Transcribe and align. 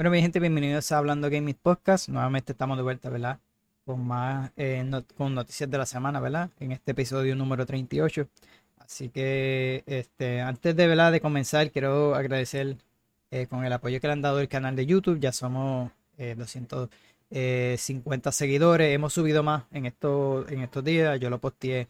Bueno, 0.00 0.12
mi 0.12 0.22
gente, 0.22 0.40
bienvenidos 0.40 0.90
a 0.92 0.96
Hablando 0.96 1.28
Gaming 1.28 1.58
Podcast. 1.60 2.08
Nuevamente 2.08 2.52
estamos 2.52 2.78
de 2.78 2.82
vuelta, 2.82 3.10
¿verdad? 3.10 3.38
Con 3.84 4.06
más 4.06 4.50
eh, 4.56 4.82
con 5.14 5.34
noticias 5.34 5.70
de 5.70 5.76
la 5.76 5.84
semana, 5.84 6.20
¿verdad? 6.20 6.48
En 6.58 6.72
este 6.72 6.92
episodio 6.92 7.36
número 7.36 7.66
38. 7.66 8.26
Así 8.78 9.10
que, 9.10 9.84
este, 9.84 10.40
antes 10.40 10.74
de, 10.74 10.86
¿verdad? 10.86 11.12
de 11.12 11.20
comenzar, 11.20 11.70
quiero 11.70 12.14
agradecer 12.14 12.78
eh, 13.30 13.46
con 13.46 13.62
el 13.66 13.74
apoyo 13.74 14.00
que 14.00 14.06
le 14.06 14.14
han 14.14 14.22
dado 14.22 14.40
el 14.40 14.48
canal 14.48 14.74
de 14.74 14.86
YouTube. 14.86 15.20
Ya 15.20 15.32
somos 15.32 15.90
eh, 16.16 16.34
250 16.34 18.32
seguidores. 18.32 18.94
Hemos 18.94 19.12
subido 19.12 19.42
más 19.42 19.64
en, 19.70 19.84
esto, 19.84 20.48
en 20.48 20.62
estos 20.62 20.82
días. 20.82 21.20
Yo 21.20 21.28
lo 21.28 21.40
posteé. 21.40 21.88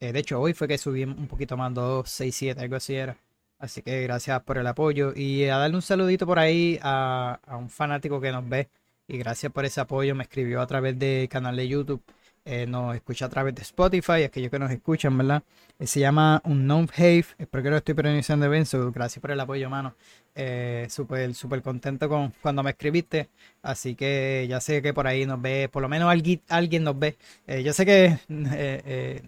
Eh, 0.00 0.12
de 0.14 0.18
hecho, 0.18 0.40
hoy 0.40 0.54
fue 0.54 0.66
que 0.66 0.78
subí 0.78 1.04
un 1.04 1.28
poquito 1.28 1.58
más, 1.58 1.74
267, 1.74 2.58
algo 2.58 2.76
así 2.76 2.94
era. 2.94 3.18
Así 3.60 3.82
que 3.82 4.02
gracias 4.02 4.42
por 4.42 4.56
el 4.56 4.66
apoyo 4.66 5.12
y 5.14 5.44
a 5.44 5.58
darle 5.58 5.76
un 5.76 5.82
saludito 5.82 6.26
por 6.26 6.38
ahí 6.38 6.78
a, 6.82 7.38
un 7.58 7.68
fanático 7.68 8.18
que 8.18 8.32
nos 8.32 8.48
ve 8.48 8.70
y 9.06 9.18
gracias 9.18 9.52
por 9.52 9.66
ese 9.66 9.82
apoyo. 9.82 10.14
Me 10.14 10.22
escribió 10.24 10.62
a 10.62 10.66
través 10.66 10.98
del 10.98 11.28
canal 11.28 11.56
de 11.56 11.68
YouTube, 11.68 12.02
eh, 12.46 12.66
nos 12.66 12.94
escucha 12.94 13.26
a 13.26 13.28
través 13.28 13.54
de 13.54 13.60
Spotify, 13.60 14.22
aquellos 14.24 14.50
que 14.50 14.58
nos 14.58 14.70
escuchan, 14.70 15.16
¿verdad? 15.18 15.42
Eh, 15.78 15.86
se 15.86 16.00
llama 16.00 16.40
Unknown 16.44 16.88
Have, 16.96 17.26
espero 17.36 17.62
que 17.62 17.70
lo 17.70 17.76
estoy 17.76 17.94
pronunciando 17.94 18.48
bien, 18.48 18.64
gracias 18.94 19.20
por 19.20 19.30
el 19.30 19.40
apoyo, 19.40 19.68
mano. 19.68 19.94
Eh, 20.34 20.86
súper, 20.88 21.34
súper 21.34 21.60
contento 21.60 22.08
con 22.08 22.32
cuando 22.40 22.62
me 22.62 22.70
escribiste. 22.70 23.28
Así 23.62 23.94
que 23.94 24.46
ya 24.48 24.60
sé 24.60 24.80
que 24.80 24.94
por 24.94 25.06
ahí 25.06 25.26
nos 25.26 25.42
ve, 25.42 25.68
por 25.70 25.82
lo 25.82 25.88
menos 25.90 26.10
alguien, 26.10 26.40
alguien 26.48 26.84
nos 26.84 26.98
ve. 26.98 27.16
yo 27.62 27.74
sé 27.74 27.84
que 27.84 28.18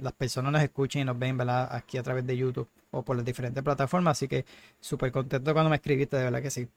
las 0.01 0.13
personas 0.15 0.53
nos 0.53 0.63
escuchan 0.63 1.03
y 1.03 1.05
nos 1.05 1.19
ven, 1.19 1.37
¿verdad? 1.37 1.69
Aquí 1.71 1.99
a 1.99 2.03
través 2.03 2.27
de 2.27 2.37
YouTube 2.37 2.69
o 2.93 3.03
por 3.03 3.17
las 3.17 3.25
diferentes 3.25 3.63
plataformas. 3.63 4.19
Así 4.19 4.29
que 4.29 4.45
súper 4.81 5.11
contento 5.13 5.53
cuando 5.53 5.71
me 5.71 5.77
escribiste, 5.77 6.17
de 6.17 6.25
verdad 6.25 6.43
que 6.43 6.51
sí. 6.51 6.69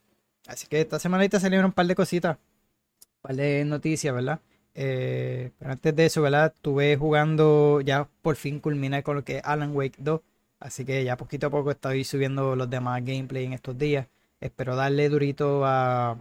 Así 0.47 0.67
que 0.67 0.81
esta 0.81 0.99
semanita 0.99 1.39
salieron 1.39 1.67
un 1.67 1.71
par 1.71 1.87
de 1.87 1.95
cositas, 1.95 2.37
un 2.37 3.21
par 3.21 3.35
de 3.35 3.65
noticias, 3.65 4.13
¿verdad? 4.13 4.39
Eh, 4.75 5.51
pero 5.57 5.71
antes 5.71 5.95
de 5.95 6.05
eso, 6.05 6.21
¿verdad? 6.21 6.53
Estuve 6.55 6.97
jugando, 6.97 7.81
ya 7.81 8.07
por 8.21 8.35
fin 8.35 8.59
culminé 8.59 9.03
con 9.03 9.15
lo 9.17 9.23
que 9.23 9.37
es 9.37 9.43
Alan 9.45 9.75
Wake 9.75 9.97
2. 9.99 10.21
Así 10.59 10.85
que 10.85 11.03
ya 11.03 11.17
poquito 11.17 11.47
a 11.47 11.49
poco 11.49 11.71
estoy 11.71 12.03
subiendo 12.03 12.55
los 12.55 12.69
demás 12.69 13.03
gameplay 13.05 13.45
en 13.45 13.53
estos 13.53 13.77
días. 13.77 14.07
Espero 14.39 14.75
darle 14.75 15.09
durito 15.09 15.65
a, 15.65 16.17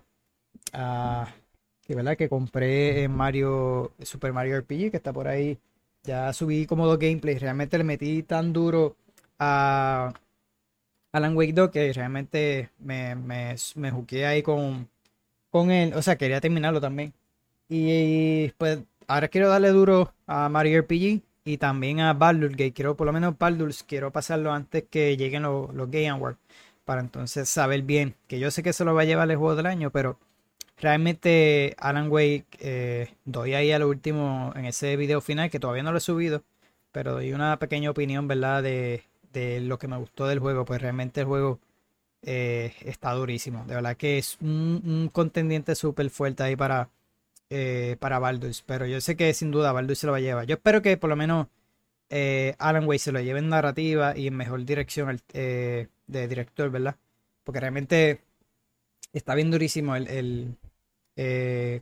a 0.73 1.35
que, 1.87 1.95
¿verdad? 1.95 2.17
que 2.17 2.29
compré 2.29 3.05
en 3.05 3.13
Mario, 3.13 3.93
Super 4.03 4.33
Mario 4.33 4.59
RPG, 4.59 4.91
que 4.91 4.97
está 4.97 5.13
por 5.13 5.29
ahí. 5.29 5.59
Ya 6.05 6.33
subí 6.33 6.67
como 6.67 6.87
dos 6.87 6.99
gameplays. 6.99 7.41
Realmente 7.41 7.79
le 7.79 7.85
metí 7.85 8.23
tan 8.23 8.53
duro 8.53 8.97
a 9.39 10.13
Alan 11.13 11.37
Wake 11.37 11.53
2 11.53 11.71
que 11.71 11.93
realmente 11.93 12.71
me, 12.79 13.15
me, 13.15 13.55
me 13.77 13.91
juqué 13.91 14.27
ahí 14.27 14.43
con, 14.43 14.89
con 15.51 15.71
él. 15.71 15.95
O 15.95 16.03
sea, 16.03 16.17
quería 16.17 16.41
terminarlo 16.41 16.81
también. 16.81 17.13
Y 17.69 18.49
pues 18.59 18.81
ahora 19.07 19.29
quiero 19.29 19.49
darle 19.49 19.69
duro 19.69 20.13
a 20.27 20.49
Mario 20.49 20.81
RPG 20.81 21.23
y 21.45 21.59
también 21.59 22.01
a 22.01 22.15
Baldur's 22.15 22.57
Gate. 22.57 22.73
Quiero, 22.73 22.97
por 22.97 23.07
lo 23.07 23.13
menos 23.13 23.39
Baldur's, 23.39 23.85
quiero 23.85 24.11
pasarlo 24.11 24.53
antes 24.53 24.85
que 24.91 25.17
lleguen 25.17 25.45
los, 25.45 25.73
los 25.75 25.91
Game 25.91 26.09
Awards. 26.09 26.39
Para 26.85 27.01
entonces 27.01 27.49
saber 27.49 27.83
bien. 27.83 28.17
Que 28.27 28.39
yo 28.41 28.51
sé 28.51 28.63
que 28.63 28.73
se 28.73 28.85
lo 28.85 28.95
va 28.95 29.03
a 29.03 29.05
llevar 29.05 29.31
el 29.31 29.37
juego 29.37 29.57
del 29.57 29.67
año, 29.67 29.91
pero 29.91 30.19
realmente 30.79 31.75
Alan 31.79 32.11
Wake 32.11 32.47
eh, 32.61 33.15
doy 33.25 33.55
ahí 33.55 33.73
a 33.73 33.79
lo 33.79 33.89
último 33.89 34.53
en 34.57 34.67
ese 34.67 34.97
video 34.97 35.21
final 35.21 35.51
que 35.51 35.61
todavía 35.61 35.83
no 35.83 35.93
lo 35.93 35.99
he 35.99 36.01
subido. 36.01 36.43
Pero 36.93 37.13
doy 37.15 37.33
una 37.33 37.59
pequeña 37.59 37.91
opinión, 37.91 38.29
¿verdad? 38.29 38.63
De, 38.63 39.05
de 39.35 39.61
lo 39.61 39.79
que 39.79 39.89
me 39.89 39.99
gustó 39.99 40.27
del 40.27 40.39
juego, 40.39 40.65
pues 40.65 40.81
realmente 40.81 41.21
el 41.21 41.27
juego 41.27 41.61
eh, 42.23 42.75
está 42.85 43.13
durísimo. 43.13 43.65
De 43.67 43.75
verdad 43.75 43.97
que 43.97 44.19
es 44.19 44.39
un, 44.41 45.11
contendiente 45.13 45.75
súper 45.75 46.11
fuerte 46.11 46.43
ahí 46.43 46.57
para, 46.57 46.91
eh, 47.51 47.97
para 48.01 48.19
Baldur's. 48.19 48.63
Pero 48.63 48.87
yo 48.87 49.01
sé 49.01 49.17
que 49.17 49.35
sin 49.35 49.51
duda 49.51 49.73
Baldur's 49.73 49.99
se 49.99 50.07
lo 50.07 50.13
va 50.13 50.19
a 50.19 50.21
llevar. 50.23 50.47
Yo 50.47 50.55
espero 50.57 50.83
que 50.83 50.97
por 50.97 51.11
lo 51.11 51.17
menos 51.17 51.49
eh, 52.11 52.55
Alan 52.59 52.87
Way 52.87 52.99
se 52.99 53.13
lo 53.13 53.21
lleve 53.21 53.41
en 53.41 53.49
narrativa 53.51 54.17
y 54.17 54.29
en 54.29 54.37
mejor 54.37 54.65
dirección 54.65 55.21
de 55.33 55.89
director, 56.29 56.71
¿verdad? 56.71 56.97
Porque 57.45 57.61
realmente 57.61 58.23
está 59.13 59.35
bien 59.35 59.51
durísimo 59.51 59.97
el 59.97 60.57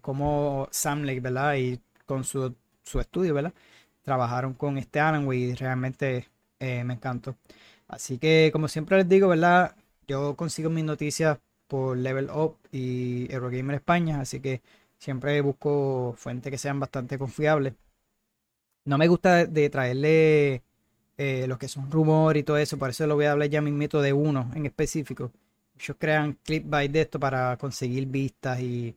como 0.02 0.68
Sam 0.70 1.04
Lake, 1.04 1.20
¿verdad? 1.20 1.56
Y 1.56 1.80
con 2.06 2.24
su, 2.24 2.54
su 2.82 3.00
estudio, 3.00 3.34
¿verdad? 3.34 3.54
Trabajaron 4.02 4.54
con 4.54 4.78
este 4.78 5.00
Alan 5.00 5.26
Way 5.26 5.42
y 5.44 5.54
realmente 5.54 6.28
eh, 6.62 6.84
me 6.84 6.94
encantó. 6.94 7.36
Así 7.88 8.18
que, 8.18 8.50
como 8.52 8.68
siempre 8.68 8.96
les 8.98 9.08
digo, 9.08 9.28
¿verdad? 9.28 9.76
Yo 10.06 10.36
consigo 10.36 10.70
mis 10.70 10.84
noticias 10.84 11.38
por 11.66 11.96
Level 11.96 12.30
Up 12.30 12.56
y 12.70 13.32
Eurogamer 13.32 13.76
España, 13.76 14.20
así 14.20 14.40
que 14.40 14.62
siempre 14.98 15.40
busco 15.40 16.14
fuentes 16.16 16.50
que 16.52 16.58
sean 16.58 16.78
bastante 16.80 17.18
confiables. 17.18 17.74
No 18.84 18.96
me 18.98 19.08
gusta 19.08 19.46
de 19.46 19.70
traerle 19.70 20.62
eh, 21.18 21.46
lo 21.48 21.58
que 21.58 21.68
son 21.68 21.90
rumores 21.90 22.42
y 22.42 22.44
todo 22.44 22.58
eso, 22.58 22.78
por 22.78 22.90
eso 22.90 23.06
lo 23.06 23.16
voy 23.16 23.26
a 23.26 23.32
hablar 23.32 23.48
ya 23.48 23.60
mismito 23.60 24.00
de 24.00 24.12
uno 24.12 24.50
en 24.54 24.66
específico. 24.66 25.32
Ellos 25.78 25.96
crean 25.98 26.38
by 26.64 26.88
de 26.88 27.00
esto 27.02 27.18
para 27.20 27.56
conseguir 27.56 28.06
vistas 28.06 28.60
y, 28.60 28.96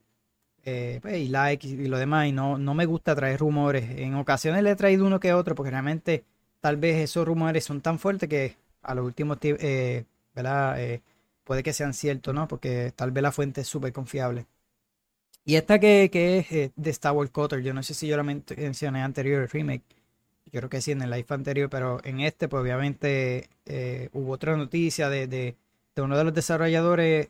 eh, 0.66 1.00
pues, 1.02 1.18
y 1.18 1.30
likes 1.30 1.68
y 1.68 1.88
lo 1.88 1.98
demás, 1.98 2.28
y 2.28 2.32
no, 2.32 2.58
no 2.60 2.74
me 2.76 2.86
gusta 2.86 3.16
traer 3.16 3.40
rumores. 3.40 3.90
En 4.00 4.16
ocasiones 4.16 4.64
le 4.64 4.72
he 4.72 4.76
traído 4.76 5.06
uno 5.06 5.20
que 5.20 5.34
otro, 5.34 5.56
porque 5.56 5.72
realmente 5.72 6.26
tal 6.66 6.78
vez 6.78 6.98
esos 6.98 7.28
rumores 7.28 7.64
son 7.64 7.80
tan 7.80 8.00
fuertes 8.00 8.28
que 8.28 8.56
a 8.82 8.96
los 8.96 9.06
últimos 9.06 9.38
eh, 9.44 10.04
¿verdad? 10.34 10.82
Eh, 10.82 11.04
puede 11.44 11.62
que 11.62 11.74
sean 11.74 11.94
ciertos, 11.94 12.34
¿no? 12.34 12.48
Porque 12.48 12.92
tal 12.96 13.12
vez 13.12 13.22
la 13.22 13.32
fuente 13.32 13.62
es 13.62 13.68
súper 13.68 13.94
confiable. 13.94 14.48
Y 15.46 15.58
esta 15.58 15.78
que, 15.78 16.06
es 16.06 16.52
eh, 16.52 16.72
de 16.76 16.90
Star 16.90 17.14
Wars 17.14 17.30
Cutter, 17.30 17.62
yo 17.62 17.72
no 17.72 17.84
sé 17.84 17.94
si 17.94 18.08
yo 18.08 18.18
la 18.18 18.24
mencioné 18.24 19.04
anterior, 19.04 19.44
el 19.44 19.50
remake. 19.50 19.84
Yo 20.48 20.60
creo 20.60 20.70
que 20.72 20.82
sí, 20.82 20.92
en 20.92 21.04
el 21.04 21.12
live 21.12 21.28
anterior, 21.30 21.70
pero 21.70 22.04
en 22.04 22.22
este, 22.22 22.48
pues 22.48 22.62
obviamente 22.64 23.48
hubo 24.14 24.32
otra 24.32 24.58
noticia 24.58 25.08
de, 25.08 25.28
de, 25.28 25.56
uno 25.98 26.18
de 26.18 26.24
los 26.24 26.34
desarrolladores, 26.34 27.28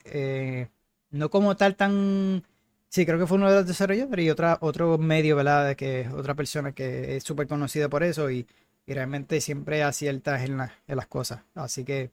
no 1.12 1.29
como 1.29 1.57
tal 1.57 1.75
tan... 1.75 2.41
Sí, 2.88 3.06
creo 3.06 3.19
que 3.19 3.28
fue 3.28 3.38
uno 3.38 3.50
de 3.50 3.57
los 3.57 3.67
desarrolladores 3.67 4.25
y 4.25 4.29
otra, 4.29 4.57
otro 4.62 4.97
medio, 4.97 5.35
¿verdad? 5.35 5.75
Que 5.75 6.07
otra 6.13 6.35
persona 6.35 6.72
que 6.72 7.17
es 7.17 7.23
súper 7.25 7.47
conocida 7.47 7.90
por 7.90 8.02
eso 8.03 8.31
y 8.31 8.47
y 8.85 8.94
realmente 8.94 9.41
siempre 9.41 9.84
aciertas 9.84 10.44
en, 10.44 10.59
en 10.59 10.96
las 10.96 11.07
cosas. 11.07 11.41
Así 11.56 11.84
que 11.84 12.12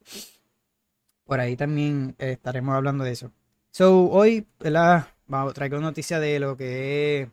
por 1.25 1.41
ahí 1.41 1.57
también 1.57 2.15
estaremos 2.19 2.75
hablando 2.75 3.05
de 3.05 3.13
eso. 3.13 3.33
So, 3.71 4.11
hoy, 4.11 4.47
¿verdad? 4.61 5.07
Traigo 5.55 5.81
noticia 5.81 6.21
de 6.21 6.39
lo 6.39 6.57
que 6.59 7.23
es 7.23 7.29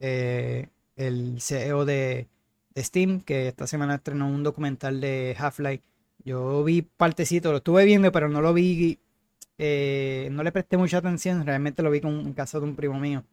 eh, 0.00 0.68
el 0.96 1.40
CEO 1.40 1.84
de, 1.84 2.28
Steam, 2.76 3.20
que 3.20 3.48
esta 3.48 3.66
semana 3.66 3.96
estrenó 3.96 4.26
un 4.26 4.42
documental 4.42 5.00
de 5.00 5.36
Half-Life. 5.38 5.82
Yo 6.24 6.64
vi 6.64 6.80
partecito, 6.82 7.50
lo 7.50 7.58
estuve 7.58 7.84
viendo, 7.84 8.10
pero 8.10 8.30
no 8.30 8.40
lo 8.40 8.54
vi, 8.54 8.98
eh, 9.58 10.30
no 10.32 10.42
le 10.42 10.52
presté 10.52 10.78
mucha 10.78 10.98
atención. 10.98 11.44
Realmente 11.44 11.82
lo 11.82 11.90
vi 11.90 12.00
con, 12.00 12.20
en 12.20 12.32
casa 12.32 12.58
de 12.58 12.64
un 12.64 12.74
primo 12.74 12.98
mío. 12.98 13.24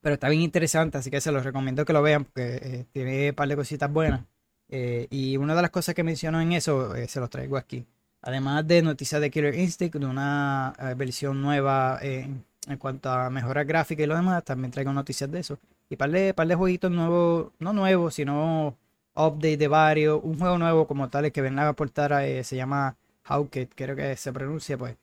Eh, 0.00 0.02
pero 0.02 0.14
está 0.14 0.28
bien 0.28 0.42
interesante, 0.42 0.98
así 0.98 1.10
que 1.10 1.20
se 1.20 1.32
los 1.32 1.44
recomiendo 1.44 1.84
que 1.84 1.92
lo 1.92 2.02
vean 2.02 2.24
porque 2.24 2.56
eh, 2.62 2.86
tiene 2.92 3.30
un 3.30 3.34
par 3.34 3.48
de 3.48 3.56
cositas 3.56 3.92
buenas. 3.92 4.22
Eh, 4.68 5.08
y 5.10 5.36
una 5.36 5.54
de 5.54 5.62
las 5.62 5.70
cosas 5.70 5.94
que 5.94 6.02
menciono 6.04 6.40
en 6.40 6.52
eso 6.52 6.94
eh, 6.94 7.08
se 7.08 7.20
los 7.20 7.30
traigo 7.30 7.56
aquí. 7.56 7.86
Además 8.22 8.66
de 8.66 8.82
noticias 8.82 9.20
de 9.20 9.30
Killer 9.30 9.54
Instinct, 9.54 9.96
de 9.96 10.06
una 10.06 10.74
versión 10.96 11.40
nueva 11.40 11.98
en 12.02 12.44
cuanto 12.78 13.10
a 13.10 13.30
mejoras 13.30 13.66
gráficas 13.66 14.04
y 14.04 14.06
lo 14.06 14.14
demás, 14.14 14.44
también 14.44 14.70
traigo 14.70 14.92
noticias 14.92 15.30
de 15.30 15.40
eso. 15.40 15.58
Y 15.88 15.96
par 15.96 16.10
de, 16.10 16.34
par 16.34 16.46
de 16.46 16.54
jueguitos 16.54 16.90
nuevos, 16.90 17.52
no 17.58 17.72
nuevos, 17.72 18.14
sino 18.14 18.76
update 19.14 19.56
de 19.56 19.68
varios. 19.68 20.20
Un 20.22 20.38
juego 20.38 20.58
nuevo 20.58 20.86
como 20.86 21.08
tal 21.08 21.32
que 21.32 21.40
ven 21.40 21.58
a 21.58 21.68
aportar 21.68 22.12
se 22.44 22.56
llama 22.56 22.96
Hawkett, 23.24 23.72
creo 23.74 23.96
que 23.96 24.16
se 24.16 24.32
pronuncia 24.32 24.76
pues. 24.78 24.96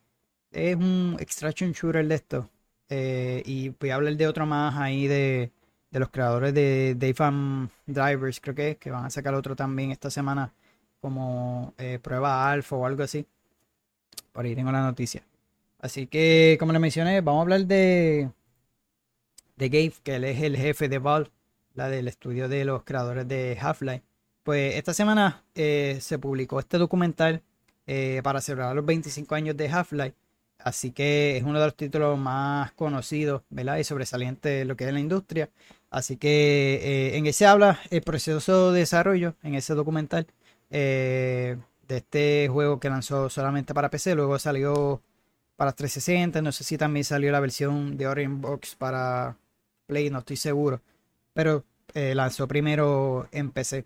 Es 0.52 0.76
un 0.76 1.18
extraction 1.20 1.72
shooter 1.72 2.08
de 2.08 2.16
esto 2.16 2.50
eh, 2.90 3.44
y 3.46 3.70
voy 3.70 3.90
a 3.90 3.96
hablar 3.96 4.16
de 4.16 4.28
otro 4.28 4.46
más 4.46 4.76
ahí 4.78 5.08
de, 5.08 5.52
los 5.92 6.10
creadores 6.10 6.54
de 6.54 6.96
Dayfam 6.98 7.70
Drivers, 7.88 8.40
creo 8.40 8.56
que 8.56 8.78
que 8.78 8.92
van 8.92 9.06
a 9.06 9.10
sacar 9.10 9.34
otro 9.34 9.56
también 9.56 9.92
esta 9.92 10.12
semana 10.12 10.54
como 11.02 11.74
eh, 11.78 12.00
prueba 12.02 12.52
alfa 12.52 12.76
o 12.76 12.86
algo 12.86 13.04
así. 13.04 13.26
Por 14.32 14.46
ahí 14.46 14.56
tengo 14.56 14.72
la 14.72 14.82
noticia. 14.82 15.24
Así 15.80 16.08
que, 16.08 16.58
como 16.60 16.74
le 16.74 16.80
mencioné, 16.80 17.22
vamos 17.22 17.40
a 17.40 17.42
hablar 17.44 17.66
de, 17.66 18.30
de 19.56 19.70
Gabe, 19.70 19.94
que 20.04 20.16
él 20.16 20.24
es 20.26 20.42
el 20.42 20.58
jefe 20.58 20.90
de 20.90 21.00
Valve, 21.00 21.32
la 21.74 21.90
del 21.90 22.08
estudio 22.08 22.48
de 22.50 22.66
los 22.66 22.84
creadores 22.84 23.28
de 23.28 23.58
Half-Life. 23.60 24.04
Pues 24.44 24.76
esta 24.76 24.94
semana 24.94 25.44
eh, 25.56 25.98
se 26.02 26.20
publicó 26.20 26.60
este 26.60 26.78
documental 26.78 27.42
para 28.24 28.42
celebrar 28.42 28.76
los 28.76 28.86
25 28.86 29.34
años 29.36 29.56
de 29.56 29.70
Half-Life. 29.70 30.16
Así 30.68 30.92
que 30.92 31.38
es 31.38 31.44
uno 31.44 31.60
de 31.60 31.66
los 31.66 31.78
títulos 31.78 32.20
más 32.20 32.74
conocidos, 32.74 33.42
¿verdad? 33.50 33.78
Y 33.78 33.86
sobresalientes 33.86 34.52
de 34.52 34.66
lo 34.66 34.76
que 34.76 34.86
es 34.86 34.92
la 34.94 35.00
industria. 35.00 35.50
Así 35.90 36.18
que 36.18 36.82
eh, 36.84 37.18
en 37.18 37.26
ese 37.26 37.46
habla 37.46 37.80
el 37.90 38.02
proceso 38.02 38.74
de 38.74 38.80
desarrollo, 38.82 39.36
en 39.44 39.56
ese 39.56 39.76
documental, 39.76 40.28
eh, 40.70 41.56
de 41.88 41.98
este 41.98 42.50
juego 42.52 42.82
que 42.82 42.90
lanzó 42.90 43.30
solamente 43.30 43.74
para 43.74 43.90
PC. 43.90 44.14
Luego 44.16 44.38
salió 44.40 45.02
para 45.56 45.72
360. 45.72 46.42
No 46.42 46.52
sé 46.52 46.66
si 46.66 46.78
también 46.78 47.06
salió 47.06 47.32
la 47.32 47.40
versión 47.40 47.96
de 47.96 48.08
Orange 48.08 48.42
Box 48.42 48.76
para 48.76 49.38
Play, 49.86 50.10
no 50.10 50.20
estoy 50.20 50.36
seguro. 50.36 50.82
Pero 51.34 51.64
eh, 51.94 52.14
lanzó 52.14 52.46
primero 52.46 53.30
en 53.32 53.52
PC. 53.52 53.86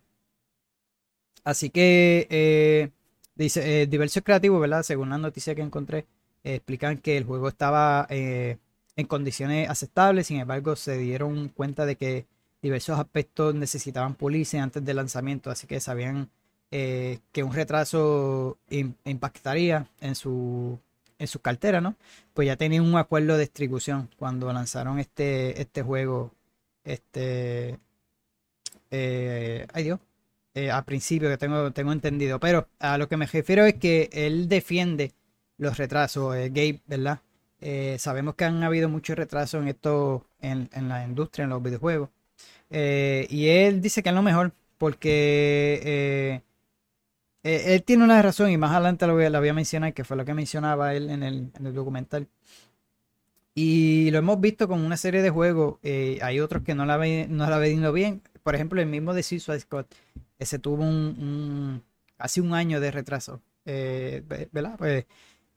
Así 1.44 1.70
que 1.70 2.28
eh, 2.32 2.90
dice 3.36 3.86
diversos 3.86 4.24
creativos, 4.24 4.60
¿verdad? 4.60 4.82
Según 4.82 5.10
la 5.12 5.20
noticia 5.20 5.54
que 5.54 5.62
encontré, 5.62 6.08
explican 6.44 6.98
que 6.98 7.18
el 7.18 7.24
juego 7.24 7.48
estaba 7.48 8.08
en 8.10 9.08
condiciones 9.08 9.70
aceptables. 9.70 10.28
Sin 10.28 10.40
embargo, 10.40 10.76
se 10.76 10.98
dieron 10.98 11.50
cuenta 11.50 11.86
de 11.86 11.96
que 11.96 12.26
diversos 12.62 13.00
aspectos 13.00 13.56
necesitaban 13.56 14.16
pulirse 14.16 14.60
antes 14.60 14.84
del 14.86 14.98
lanzamiento, 14.98 15.50
así 15.50 15.68
que 15.68 15.80
sabían 15.80 16.30
eh, 16.72 17.20
que 17.32 17.44
un 17.44 17.54
retraso 17.54 18.58
impactaría 19.04 19.88
en 20.00 20.16
su, 20.16 20.80
en 21.20 21.28
su 21.28 21.40
cartera, 21.40 21.82
¿no? 21.82 21.96
Pues 22.34 22.46
ya 22.46 22.56
tenían 22.56 22.86
un 22.86 22.96
acuerdo 22.96 23.34
de 23.34 23.42
distribución 23.42 24.10
cuando 24.18 24.52
lanzaron 24.54 25.00
este, 25.00 25.60
este 25.60 25.82
juego, 25.82 26.32
este, 26.84 27.78
eh, 28.92 29.68
ay 29.74 29.84
Dios, 29.84 30.00
eh, 30.54 30.70
al 30.72 30.86
principio 30.86 31.30
que 31.30 31.38
tengo, 31.38 31.72
tengo 31.72 31.92
entendido, 31.92 32.40
pero 32.40 32.68
a 32.80 32.98
lo 32.98 33.08
que 33.10 33.18
me 33.18 33.26
refiero 33.26 33.66
es 33.66 33.76
que 33.76 34.10
él 34.14 34.48
defiende 34.48 35.12
los 35.62 35.78
retrasos, 35.78 36.36
Gabe, 36.36 36.82
¿verdad? 36.88 37.20
sabemos 37.98 38.36
que 38.36 38.46
han 38.46 38.64
habido 38.64 38.90
muchos 38.90 39.16
retrasos 39.16 39.62
en 39.62 39.68
esto, 39.68 40.26
en, 40.42 40.68
la 40.90 41.06
industria, 41.06 41.44
en 41.44 41.52
los 41.52 41.62
videojuegos. 41.62 42.10
y 42.70 43.48
él 43.48 43.82
dice 43.82 44.02
que 44.02 44.10
es 44.10 44.16
lo 44.16 44.24
mejor 44.24 44.52
porque 44.82 46.42
eh, 47.44 47.74
él 47.74 47.84
tiene 47.84 48.04
una 48.04 48.22
razón 48.22 48.52
y 48.52 48.58
más 48.58 48.72
adelante 48.72 49.08
lo 49.08 49.14
voy, 49.14 49.30
la 49.30 49.40
voy 49.40 49.50
a 49.50 49.54
mencionar, 49.54 49.94
que 49.94 50.04
fue 50.04 50.16
lo 50.18 50.26
que 50.26 50.34
mencionaba 50.34 50.94
él 50.94 51.10
en 51.10 51.24
el, 51.24 51.52
documental. 51.74 52.28
Y 53.54 54.10
lo 54.12 54.20
hemos 54.20 54.40
visto 54.40 54.68
con 54.68 54.82
una 54.82 54.98
serie 54.98 55.22
de 55.22 55.30
juegos. 55.30 55.78
Eh, 55.84 56.20
hay 56.22 56.40
otros 56.40 56.64
que 56.64 56.76
no 56.76 56.86
la, 56.86 56.98
no 56.98 57.50
la 57.50 57.58
venido 57.58 57.92
bien. 57.92 58.22
Por 58.44 58.56
ejemplo, 58.56 58.80
el 58.80 58.88
mismo 58.88 59.14
de 59.14 59.24
Suicide 59.24 59.60
Squad. 59.60 59.86
Ese 60.40 60.60
tuvo 60.60 60.84
un, 60.84 61.84
casi 62.18 62.40
un 62.40 62.54
año 62.54 62.80
de 62.80 62.92
retraso. 62.92 63.42
Eh, 63.66 64.24
¿Verdad? 64.52 64.76
Pues 64.78 65.06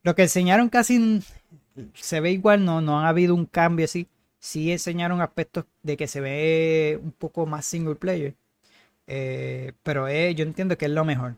lo 0.05 0.15
que 0.15 0.21
enseñaron 0.21 0.69
casi 0.69 1.19
se 1.95 2.19
ve 2.21 2.31
igual. 2.31 2.63
No, 2.63 2.79
no 2.79 3.01
ha 3.01 3.09
habido 3.09 3.33
un 3.35 3.47
cambio 3.47 3.85
así. 3.85 4.07
Sí 4.39 4.71
enseñaron 4.71 5.19
aspectos 5.19 5.65
de 5.81 5.97
que 5.97 6.07
se 6.07 6.21
ve 6.21 6.99
un 7.03 7.11
poco 7.11 7.47
más 7.47 7.65
single 7.65 7.95
player. 7.95 8.35
pero 9.83 10.07
yo 10.07 10.43
entiendo 10.43 10.77
que 10.77 10.85
es 10.85 10.91
lo 10.91 11.03
mejor 11.05 11.37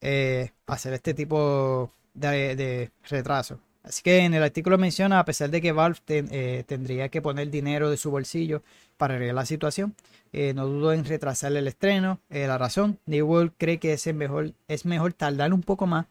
eh, 0.00 0.52
hacer 0.66 0.94
este 0.94 1.12
tipo 1.12 1.92
de, 2.14 2.90
retraso. 3.08 3.60
Así 3.82 4.02
que 4.02 4.18
en 4.18 4.32
el 4.34 4.42
artículo 4.42 4.78
menciona, 4.78 5.18
a 5.18 5.24
pesar 5.24 5.50
de 5.50 5.60
que 5.60 5.72
Valve 5.72 5.98
eh, 6.08 6.64
tendría 6.66 7.10
que 7.10 7.22
poner 7.22 7.50
dinero 7.50 7.90
de 7.90 7.96
su 7.98 8.10
bolsillo 8.10 8.62
para 8.96 9.14
arreglar 9.14 9.34
la 9.36 9.46
situación, 9.46 9.94
eh, 10.32 10.54
no 10.54 10.66
dudo 10.66 10.92
en 10.94 11.04
retrasar 11.04 11.54
el 11.54 11.68
estreno. 11.68 12.20
la 12.30 12.56
razón, 12.58 12.98
New 13.06 13.52
cree 13.58 13.78
que 13.78 13.92
es 13.92 14.14
mejor, 14.14 14.52
es 14.66 14.86
mejor 14.86 15.12
tardar 15.12 15.52
un 15.52 15.62
poco 15.62 15.86
más 15.86 16.06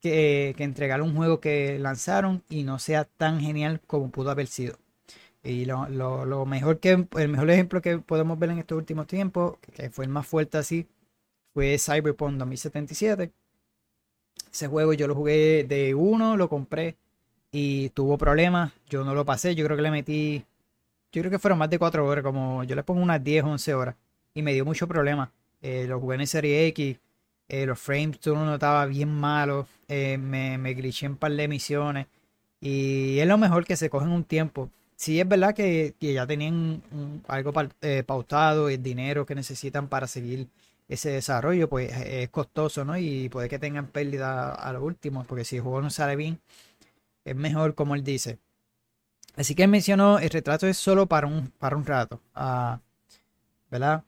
que, 0.00 0.54
entregar 0.58 1.02
un 1.02 1.14
juego 1.16 1.40
que 1.40 1.78
lanzaron 1.78 2.42
y 2.48 2.64
no 2.64 2.78
sea 2.78 3.04
tan 3.04 3.40
genial 3.40 3.80
como 3.86 4.10
pudo 4.10 4.30
haber 4.30 4.46
sido. 4.46 4.78
Y 5.42 5.64
lo, 5.64 5.88
lo, 5.88 6.46
mejor 6.46 6.80
que 6.80 7.06
el 7.16 7.28
mejor 7.28 7.50
ejemplo 7.50 7.80
que 7.80 7.98
podemos 7.98 8.38
ver 8.38 8.50
en 8.50 8.58
estos 8.58 8.76
últimos 8.76 9.06
tiempos, 9.06 9.58
que 9.60 9.90
fue 9.90 10.04
el 10.04 10.10
más 10.10 10.26
fuerte 10.26 10.58
así, 10.58 10.86
fue 11.54 11.78
Cyberpunk 11.78 12.36
2077. 12.36 13.32
Ese 14.52 14.68
juego 14.68 14.92
yo 14.92 15.08
lo 15.08 15.14
jugué 15.14 15.64
de 15.64 15.94
uno, 15.94 16.36
lo 16.36 16.48
compré 16.48 16.96
y 17.50 17.90
tuvo 17.90 18.18
problemas. 18.18 18.72
Yo 18.88 19.04
no 19.04 19.14
lo 19.14 19.24
pasé, 19.24 19.54
yo 19.54 19.64
creo 19.64 19.76
que 19.76 19.82
le 19.82 19.90
metí, 19.90 20.44
yo 21.12 21.22
creo 21.22 21.30
que 21.30 21.38
fueron 21.38 21.58
más 21.58 21.70
de 21.70 21.78
4 21.78 22.06
horas, 22.06 22.24
como 22.24 22.64
yo 22.64 22.76
le 22.76 22.82
pongo 22.82 23.02
unas 23.02 23.22
10, 23.22 23.44
11 23.44 23.74
horas. 23.74 23.96
Y 24.34 24.42
me 24.42 24.52
dio 24.52 24.64
mucho 24.64 24.86
problema. 24.88 25.32
Eh, 25.62 25.86
lo 25.88 26.00
jugué 26.00 26.16
en 26.16 26.26
Serie 26.26 26.66
X, 26.68 26.98
eh, 27.48 27.66
los 27.66 27.78
frames 27.78 28.20
tú 28.20 28.34
lo 28.34 28.44
notaba 28.44 28.86
bien 28.86 29.10
malos, 29.10 29.66
eh, 29.88 30.18
me, 30.18 30.58
me 30.58 30.74
glitché 30.74 31.06
en 31.06 31.16
par 31.16 31.32
de 31.32 31.48
misiones. 31.48 32.06
Y 32.60 33.18
es 33.20 33.26
lo 33.26 33.38
mejor 33.38 33.64
que 33.64 33.76
se 33.76 33.90
cogen 33.90 34.10
un 34.10 34.24
tiempo. 34.24 34.70
Sí, 34.96 35.20
es 35.20 35.28
verdad 35.28 35.54
que, 35.54 35.94
ya 36.00 36.26
tenían 36.26 36.82
algo 37.28 37.52
pautado, 38.06 38.68
el 38.68 38.82
dinero 38.82 39.24
que 39.26 39.34
necesitan 39.36 39.88
para 39.88 40.08
seguir 40.08 40.48
ese 40.88 41.10
desarrollo, 41.10 41.68
pues 41.68 41.92
es 41.92 42.28
costoso, 42.30 42.84
¿no? 42.84 42.98
Y 42.98 43.28
puede 43.28 43.48
que 43.48 43.58
tengan 43.58 43.86
pérdida 43.88 44.54
a 44.54 44.72
lo 44.72 44.82
último, 44.84 45.24
porque 45.24 45.44
si 45.44 45.56
el 45.56 45.62
juego 45.62 45.82
no 45.82 45.90
sale 45.90 46.16
bien, 46.16 46.40
es 47.24 47.36
mejor 47.36 47.74
como 47.74 47.94
él 47.94 48.04
dice. 48.04 48.38
Así 49.36 49.54
que 49.54 49.64
él 49.64 49.70
mencionó, 49.70 50.18
el 50.18 50.30
retrato 50.30 50.66
es 50.66 50.76
solo 50.76 51.06
para 51.06 51.26
un, 51.28 51.48
para 51.58 51.76
un 51.76 51.86
rato, 51.86 52.20
ah, 52.34 52.80
¿verdad? 53.70 54.04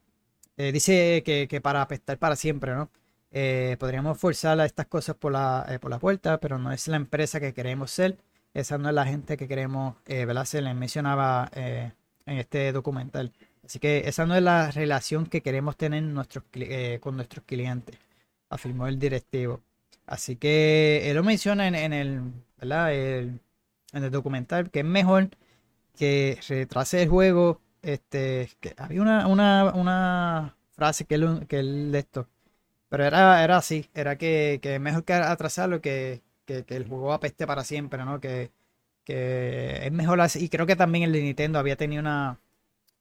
Eh, 0.56 0.72
dice 0.72 1.22
que, 1.24 1.60
para 1.62 1.82
apestar 1.82 2.18
para 2.18 2.36
siempre, 2.36 2.74
¿no? 2.74 2.90
Eh, 3.32 3.76
podríamos 3.78 4.18
forzar 4.18 4.58
a 4.60 4.66
estas 4.66 4.86
cosas 4.86 5.16
por 5.16 5.32
la, 5.32 5.66
eh, 5.68 5.78
por 5.78 5.90
la 5.90 5.98
puerta, 5.98 6.38
pero 6.38 6.58
no 6.58 6.72
es 6.72 6.88
la 6.88 6.96
empresa 6.96 7.40
que 7.40 7.54
queremos 7.54 7.90
ser, 7.90 8.16
esa 8.54 8.78
no 8.78 8.88
es 8.88 8.94
la 8.94 9.06
gente 9.06 9.36
que 9.36 9.46
queremos, 9.46 9.96
¿verdad? 10.06 10.44
Se 10.44 10.60
le 10.60 10.74
mencionaba 10.74 11.50
en 11.54 11.92
este 12.38 12.72
documental. 12.72 13.32
Así 13.64 13.78
que 13.78 14.08
esa 14.08 14.26
no 14.26 14.34
es 14.34 14.42
la 14.42 14.70
relación 14.70 15.26
que 15.26 15.42
queremos 15.42 15.76
tener 15.76 16.02
nuestros, 16.02 16.44
eh, 16.54 16.98
con 17.00 17.16
nuestros 17.16 17.44
clientes, 17.44 17.96
afirmó 18.48 18.86
el 18.88 18.98
directivo. 18.98 19.60
Así 20.06 20.36
que 20.36 21.08
él 21.08 21.16
lo 21.16 21.22
menciona 21.22 21.68
en, 21.68 21.92
el, 21.92 22.32
en 22.60 23.40
el 24.04 24.10
documental 24.10 24.70
que 24.70 24.80
es 24.80 24.84
mejor 24.84 25.30
que 25.96 26.40
retrase 26.48 27.02
el 27.02 27.08
juego. 27.08 27.60
Este, 27.82 28.50
que 28.60 28.74
había 28.76 29.02
una, 29.02 29.26
una, 29.26 30.56
frase 30.72 31.04
que 31.06 31.14
él, 31.14 31.46
que 31.48 31.60
él 31.60 31.92
de 31.92 32.00
esto, 32.00 32.28
pero 32.90 33.04
era, 33.06 33.44
era 33.44 33.58
así, 33.58 33.90
era 33.94 34.18
que, 34.18 34.60
que 34.62 34.78
mejor 34.80 35.04
que 35.04 35.14
atrasarlo 35.14 35.80
que, 35.82 36.22
que, 36.46 36.64
que 36.66 36.76
el 36.76 36.88
juego 36.88 37.14
apeste 37.14 37.46
para 37.46 37.64
siempre, 37.64 38.04
¿no? 38.04 38.20
Que, 38.20 38.52
que 39.04 39.86
es 39.86 39.92
mejor 39.92 40.20
así. 40.20 40.44
Y 40.44 40.48
creo 40.50 40.66
que 40.66 40.76
también 40.76 41.04
el 41.04 41.12
de 41.12 41.22
Nintendo 41.22 41.58
había 41.58 41.76
tenido 41.76 42.00
una, 42.02 42.40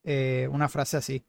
eh, 0.03 0.49
una 0.51 0.69
frase 0.69 0.97
así. 0.97 1.23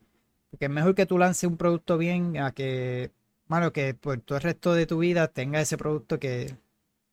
Porque 0.51 0.67
es 0.67 0.71
mejor 0.71 0.95
que 0.95 1.07
tú 1.07 1.19
lances 1.19 1.45
un 1.49 1.57
producto 1.57 1.99
bien 1.99 2.39
a 2.39 2.53
que, 2.53 3.13
bueno, 3.49 3.73
que 3.73 3.95
por 3.95 4.21
todo 4.21 4.39
el 4.39 4.45
resto 4.45 4.75
de 4.75 4.87
tu 4.87 4.99
vida 4.99 5.29
tenga 5.29 5.61
ese 5.61 5.79
producto 5.79 6.19
que, 6.19 6.57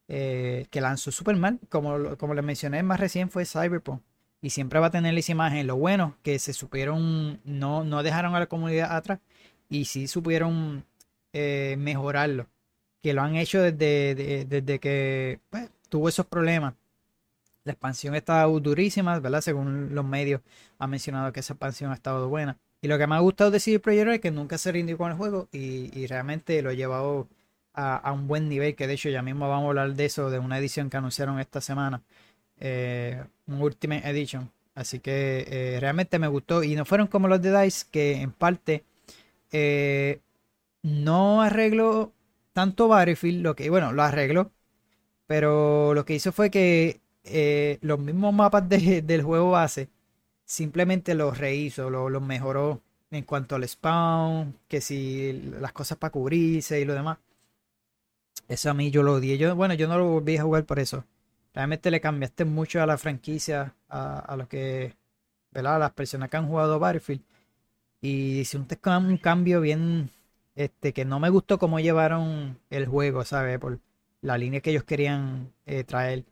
eh, 0.07 0.67
que 0.71 0.81
lanzó 0.81 1.11
súper 1.11 1.35
mal. 1.37 1.59
Como, 1.69 2.17
como 2.17 2.33
les 2.33 2.43
mencioné 2.45 2.83
más 2.83 2.99
recién 2.99 3.29
fue 3.29 3.45
Cyberpunk. 3.45 4.01
Y 4.41 4.51
siempre 4.51 4.79
va 4.79 4.87
a 4.87 4.91
tener 4.91 5.17
esa 5.17 5.31
imagen. 5.31 5.67
Lo 5.67 5.77
bueno 5.77 6.17
que 6.23 6.39
se 6.39 6.53
supieron, 6.53 7.41
no, 7.43 7.83
no 7.83 8.03
dejaron 8.03 8.35
a 8.35 8.39
la 8.39 8.47
comunidad 8.47 8.95
atrás 8.95 9.19
y 9.69 9.85
sí 9.85 10.07
supieron 10.07 10.85
eh, 11.37 11.75
mejorarlo. 11.77 12.47
Que 13.01 13.13
lo 13.13 13.21
han 13.21 13.35
hecho 13.35 13.61
desde, 13.61 14.45
desde 14.45 14.79
que 14.79 15.39
pues, 15.49 15.69
tuvo 15.89 16.09
esos 16.09 16.25
problemas 16.25 16.73
la 17.67 17.73
expansión 17.73 18.15
está 18.15 18.43
durísima, 18.43 19.19
¿verdad? 19.19 19.41
Según 19.41 19.93
los 19.93 20.05
medios 20.05 20.41
han 20.79 20.89
mencionado 20.89 21.31
que 21.31 21.41
esa 21.41 21.53
expansión 21.53 21.91
ha 21.91 21.95
estado 21.95 22.29
buena. 22.29 22.57
Y 22.81 22.87
lo 22.87 22.97
que 22.97 23.07
me 23.07 23.15
ha 23.15 23.19
gustado 23.19 23.51
de 23.51 23.59
CD 23.59 23.79
Projekt 23.79 24.09
es 24.09 24.19
que 24.21 24.31
nunca 24.31 24.57
se 24.57 24.71
rindió 24.71 24.97
con 24.97 25.11
el 25.11 25.17
juego 25.17 25.47
y, 25.51 26.07
realmente 26.07 26.61
lo 26.61 26.69
ha 26.69 26.73
llevado 26.73 27.27
a, 27.73 28.11
un 28.13 28.27
buen 28.27 28.49
nivel, 28.49 28.75
que 28.75 28.87
de 28.87 28.93
hecho 28.93 29.09
ya 29.09 29.21
mismo 29.21 29.49
vamos 29.49 29.65
a 29.65 29.67
hablar 29.69 29.93
de 29.93 30.05
eso, 30.05 30.31
de 30.31 30.39
una 30.39 30.57
edición 30.57 30.89
que 30.89 30.97
anunciaron 30.97 31.39
esta 31.39 31.61
semana, 31.61 32.01
eh, 32.59 33.23
un 33.47 33.61
Ultimate 33.61 34.07
Edition. 34.09 34.49
Así 34.73 34.99
que 34.99 35.45
eh, 35.49 35.79
realmente 35.79 36.19
me 36.19 36.27
gustó 36.27 36.63
y 36.63 36.75
no 36.75 36.85
fueron 36.85 37.07
como 37.07 37.27
los 37.27 37.41
de 37.41 37.51
DICE, 37.61 37.85
que 37.91 38.21
en 38.21 38.31
parte 38.31 38.83
no 40.87 41.41
arregló 41.41 42.13
tanto 42.53 42.87
Battlefield, 42.87 43.43
lo 43.43 43.55
que, 43.55 43.69
bueno, 43.69 43.91
lo 43.93 44.03
arregló, 44.03 44.51
pero 45.27 45.93
lo 45.93 46.05
que 46.05 46.15
hizo 46.15 46.31
fue 46.31 46.49
que 46.49 47.01
eh, 47.23 47.77
los 47.81 47.99
mismos 47.99 48.33
mapas 48.33 48.67
del 48.69 49.23
juego 49.23 49.51
base, 49.51 49.89
simplemente 50.45 51.15
los 51.15 51.37
rehizo, 51.37 51.89
los, 51.89 52.21
mejoró 52.21 52.81
en 53.11 53.23
cuanto 53.23 53.55
al 53.55 53.67
spawn, 53.67 54.55
que 54.67 54.81
si 54.81 55.33
las 55.59 55.73
cosas 55.73 55.97
para 55.97 56.11
cubrirse 56.11 56.81
y 56.81 56.85
lo 56.85 56.93
demás. 56.93 57.19
Eso 58.47 58.69
a 58.69 58.73
mí 58.73 58.91
yo 58.91 59.03
lo 59.03 59.15
odié. 59.15 59.37
Yo, 59.37 59.55
bueno, 59.55 59.73
yo 59.73 59.87
no 59.87 59.97
lo 59.97 60.05
volví 60.09 60.37
a 60.37 60.43
jugar 60.43 60.65
por 60.65 60.79
eso. 60.79 61.05
Realmente 61.53 61.91
le 61.91 62.01
cambiaste 62.01 62.45
mucho 62.45 62.81
a 62.81 62.85
la 62.85 62.97
franquicia, 62.97 63.75
a, 63.89 64.33
a 64.33 64.47
que, 64.47 64.95
¿verdad? 65.51 65.75
A 65.77 65.79
las 65.79 65.91
personas 65.91 66.29
que 66.29 66.37
han 66.37 66.47
jugado 66.47 66.79
Battlefield. 66.79 67.23
Y 68.01 68.45
si 68.45 68.57
un, 68.57 68.67
un 68.85 69.17
cambio 69.17 69.61
bien, 69.61 70.11
este, 70.57 70.91
que 70.91 71.05
no 71.05 71.19
me 71.19 71.29
gustó 71.29 71.59
cómo 71.59 71.79
llevaron 71.79 72.59
el 72.71 72.87
juego, 72.87 73.23
¿sabes? 73.25 73.59
Por 73.59 73.79
la 74.21 74.37
línea 74.39 74.59
que 74.59 74.71
ellos 74.71 74.83
querían 74.83 75.53
eh, 75.67 75.83
traer. 75.83 76.25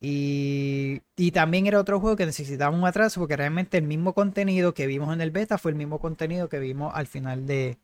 Y, 0.00 1.02
también 1.32 1.66
era 1.66 1.80
otro 1.80 2.00
juego 2.00 2.16
que 2.16 2.26
necesitaba 2.26 2.76
un 2.76 2.84
atraso 2.86 3.20
porque 3.20 3.36
realmente 3.36 3.78
el 3.78 3.84
mismo 3.84 4.14
contenido 4.14 4.74
que 4.74 4.86
vimos 4.86 5.12
en 5.14 5.20
el 5.22 5.30
beta 5.30 5.58
fue 5.58 5.70
el 5.70 5.76
mismo 5.76 5.98
contenido 5.98 6.48
que 6.48 6.58
vimos 6.58 6.92
al 6.94 7.06
final 7.06 7.46
de, 7.46 7.78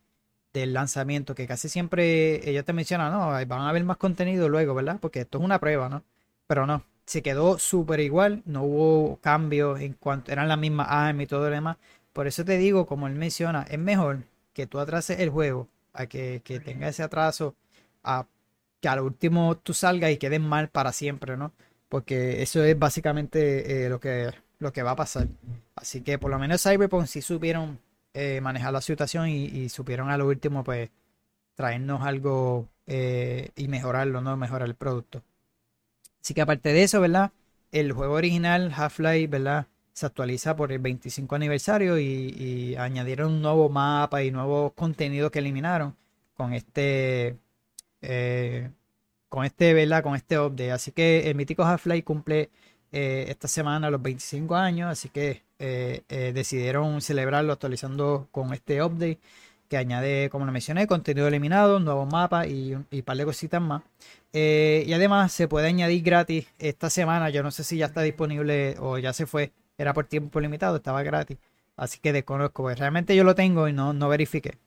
del 0.53 0.75
lanzamiento, 0.75 1.35
que 1.35 1.47
casi 1.47 1.69
siempre 1.69 2.49
ellos 2.49 2.65
te 2.65 2.73
mencionan, 2.75 3.13
no, 3.13 3.29
van 3.29 3.61
a 3.61 3.69
haber 3.71 3.85
más 3.85 3.97
contenido 3.99 4.49
luego, 4.49 4.75
¿verdad? 4.75 4.99
Porque 5.01 5.21
esto 5.21 5.39
es 5.39 5.45
una 5.45 5.61
prueba, 5.61 5.89
¿no? 5.89 6.03
Pero 6.47 6.67
no, 6.67 6.85
se 7.07 7.23
quedó 7.23 7.59
súper 7.59 8.01
igual, 8.01 8.43
no 8.47 8.65
hubo 8.65 9.17
cambios 9.23 9.81
en 9.81 9.95
cuanto 9.95 10.33
eran 10.33 10.49
las 10.49 10.59
mismas 10.59 10.89
armas 10.91 11.25
y 11.25 11.27
todo 11.27 11.49
lo 11.49 11.55
demás. 11.55 11.79
Por 12.13 12.27
eso 12.27 12.45
te 12.45 12.59
digo, 12.59 12.87
como 12.87 13.07
él 13.07 13.15
menciona, 13.15 13.63
es 13.71 13.79
mejor 13.79 14.25
que 14.53 14.67
tú 14.67 14.79
atrases 14.79 15.21
el 15.21 15.31
juego 15.31 15.69
a 15.97 16.07
que, 16.07 16.41
tenga 16.65 16.89
ese 16.89 17.03
atraso, 17.03 17.55
a 18.05 18.27
que 18.81 18.89
al 18.89 19.01
último 19.01 19.57
tú 19.57 19.75
salgas 19.75 20.11
y 20.11 20.19
quedes 20.19 20.41
mal 20.41 20.69
para 20.69 20.93
siempre, 20.93 21.37
¿no? 21.37 21.53
Porque 21.89 22.43
eso 22.43 22.63
es 22.65 22.79
básicamente 22.79 23.87
eh, 23.87 23.89
lo, 23.89 24.01
que, 24.01 24.33
lo 24.59 24.73
que 24.73 24.83
va 24.83 24.93
a 24.93 24.97
pasar. 24.97 25.29
Así 25.75 26.03
que 26.03 26.19
por 26.19 26.31
lo 26.31 26.39
menos 26.39 26.63
Cyberpunk 26.63 27.07
sí 27.07 27.23
supieron 27.23 27.79
eh, 28.15 28.41
manejar 28.41 28.73
la 28.73 28.81
situación 28.81 29.29
y, 29.29 29.69
supieron 29.69 30.11
a 30.11 30.17
lo 30.17 30.27
último, 30.27 30.65
pues, 30.65 30.91
traernos 31.55 32.03
algo 32.03 32.69
eh, 32.87 33.51
y 33.57 33.69
mejorarlo, 33.69 34.21
¿no? 34.21 34.37
Mejorar 34.37 34.69
el 34.69 34.75
producto. 34.75 35.23
Así 36.23 36.35
que 36.35 36.41
aparte 36.41 36.73
de 36.73 36.83
eso, 36.83 37.01
¿verdad? 37.01 37.33
El 37.73 37.93
juego 37.93 38.15
original, 38.15 38.73
Half-Life, 38.75 39.29
¿verdad? 39.29 39.67
Se 39.97 40.07
actualiza 40.07 40.55
por 40.57 40.73
el 40.73 40.79
25 40.79 41.35
aniversario 41.35 41.99
y, 41.99 42.77
añadieron 42.77 43.33
un 43.35 43.43
nuevo 43.43 43.69
mapa 43.71 44.23
y 44.23 44.31
nuevos 44.31 44.73
contenidos 44.75 45.31
que 45.31 45.39
eliminaron 45.39 45.97
con 46.37 46.53
este, 46.53 47.37
eh, 48.03 48.71
con 49.29 49.45
este, 49.47 49.73
¿verdad? 49.75 50.03
Con 50.03 50.15
este 50.15 50.39
update. 50.39 50.73
Así 50.73 50.93
que 50.93 51.31
el 51.31 51.35
mítico 51.35 51.65
Half-Life 51.65 52.05
cumple 52.05 52.51
esta 52.93 53.49
semana 53.49 53.91
los 53.91 54.01
25 54.03 54.57
años, 54.57 54.91
así 54.91 55.09
que 55.11 55.43
eh, 55.59 56.03
eh, 56.11 56.33
decidieron 56.35 57.01
celebrarlo 57.01 57.53
actualizando 57.55 58.29
con 58.31 58.53
este 58.53 58.83
update 58.83 59.19
que 59.69 59.77
añade, 59.79 60.29
como 60.31 60.45
lo 60.47 60.53
mencioné, 60.53 60.87
contenido 60.87 61.27
eliminado, 61.29 61.81
nuevos 61.81 62.11
mapas 62.11 62.47
y, 62.49 62.75
un 62.75 62.85
par 63.05 63.17
de 63.17 63.25
cositas 63.25 63.61
más. 63.61 63.83
Eh, 64.33 64.85
y 64.87 64.93
además 64.93 65.33
se 65.33 65.49
puede 65.49 65.69
añadir 65.69 66.03
gratis 66.03 66.47
esta 66.59 66.91
semana. 66.91 67.31
Yo 67.31 67.43
no 67.43 67.51
sé 67.51 67.65
si 67.65 67.79
ya 67.79 67.87
está 67.87 68.03
disponible 68.03 68.77
o 68.81 68.99
ya 68.99 69.13
se 69.13 69.27
fue. 69.27 69.53
Era 69.79 69.93
por 69.95 70.07
tiempo 70.07 70.41
limitado, 70.41 70.77
estaba 70.77 71.03
gratis. 71.03 71.39
Así 71.77 71.99
que 72.01 72.13
desconozco. 72.13 72.63
Pues 72.63 72.79
realmente 72.79 73.15
yo 73.17 73.25
lo 73.25 73.35
tengo 73.35 73.69
y 73.69 73.73
no, 73.73 73.93
no 73.93 74.09
verifiqué. 74.09 74.59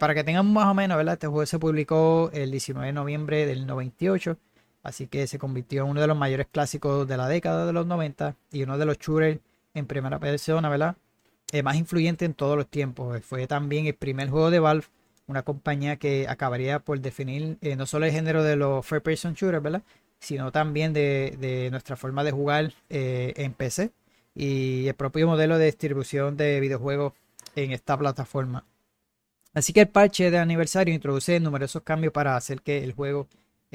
para 0.00 0.14
que 0.14 0.24
tengan 0.24 0.52
más 0.52 0.66
o 0.66 0.74
menos, 0.74 0.96
¿verdad? 0.96 1.14
Este 1.14 1.26
juego 1.26 1.46
se 1.46 1.58
publicó 1.58 2.30
el 2.32 2.50
19 2.50 2.86
de 2.88 2.92
noviembre 2.92 3.46
del 3.46 3.66
98. 3.66 4.36
Así 4.82 5.06
que 5.06 5.26
se 5.26 5.38
convirtió 5.38 5.84
en 5.84 5.90
uno 5.90 6.00
de 6.00 6.06
los 6.06 6.16
mayores 6.16 6.46
clásicos 6.50 7.06
de 7.06 7.16
la 7.16 7.28
década 7.28 7.66
de 7.66 7.72
los 7.72 7.86
90 7.86 8.36
y 8.50 8.62
uno 8.64 8.78
de 8.78 8.86
los 8.86 8.98
shooters 8.98 9.38
en 9.74 9.86
primera 9.86 10.18
persona, 10.18 10.68
¿verdad? 10.68 10.96
Eh, 11.52 11.62
más 11.62 11.76
influyente 11.76 12.24
en 12.24 12.34
todos 12.34 12.56
los 12.56 12.66
tiempos. 12.66 13.24
Fue 13.24 13.46
también 13.46 13.86
el 13.86 13.94
primer 13.94 14.28
juego 14.30 14.50
de 14.50 14.58
Valve, 14.58 14.86
una 15.26 15.42
compañía 15.42 15.96
que 15.96 16.26
acabaría 16.28 16.80
por 16.80 17.00
definir 17.00 17.58
eh, 17.60 17.76
no 17.76 17.86
solo 17.86 18.06
el 18.06 18.12
género 18.12 18.42
de 18.42 18.56
los 18.56 18.84
first 18.84 19.04
person 19.04 19.34
shooters, 19.34 19.62
¿verdad? 19.62 19.82
Sino 20.22 20.52
también 20.52 20.92
de, 20.92 21.68
nuestra 21.70 21.96
forma 21.96 22.22
de 22.24 22.30
jugar 22.30 22.72
eh, 22.88 23.34
en 23.36 23.52
PC 23.52 23.90
y 24.34 24.86
el 24.86 24.94
propio 24.94 25.26
modelo 25.26 25.58
de 25.58 25.66
distribución 25.66 26.36
de 26.36 26.60
videojuegos 26.60 27.12
en 27.56 27.72
esta 27.72 27.98
plataforma. 27.98 28.64
Así 29.52 29.72
que 29.72 29.80
el 29.80 29.88
parche 29.88 30.30
de 30.30 30.38
aniversario 30.38 30.94
introduce 30.94 31.38
numerosos 31.40 31.82
cambios 31.82 32.12
para 32.12 32.36
hacer 32.36 32.62
que 32.62 32.82
el 32.84 32.92
juego 32.92 33.28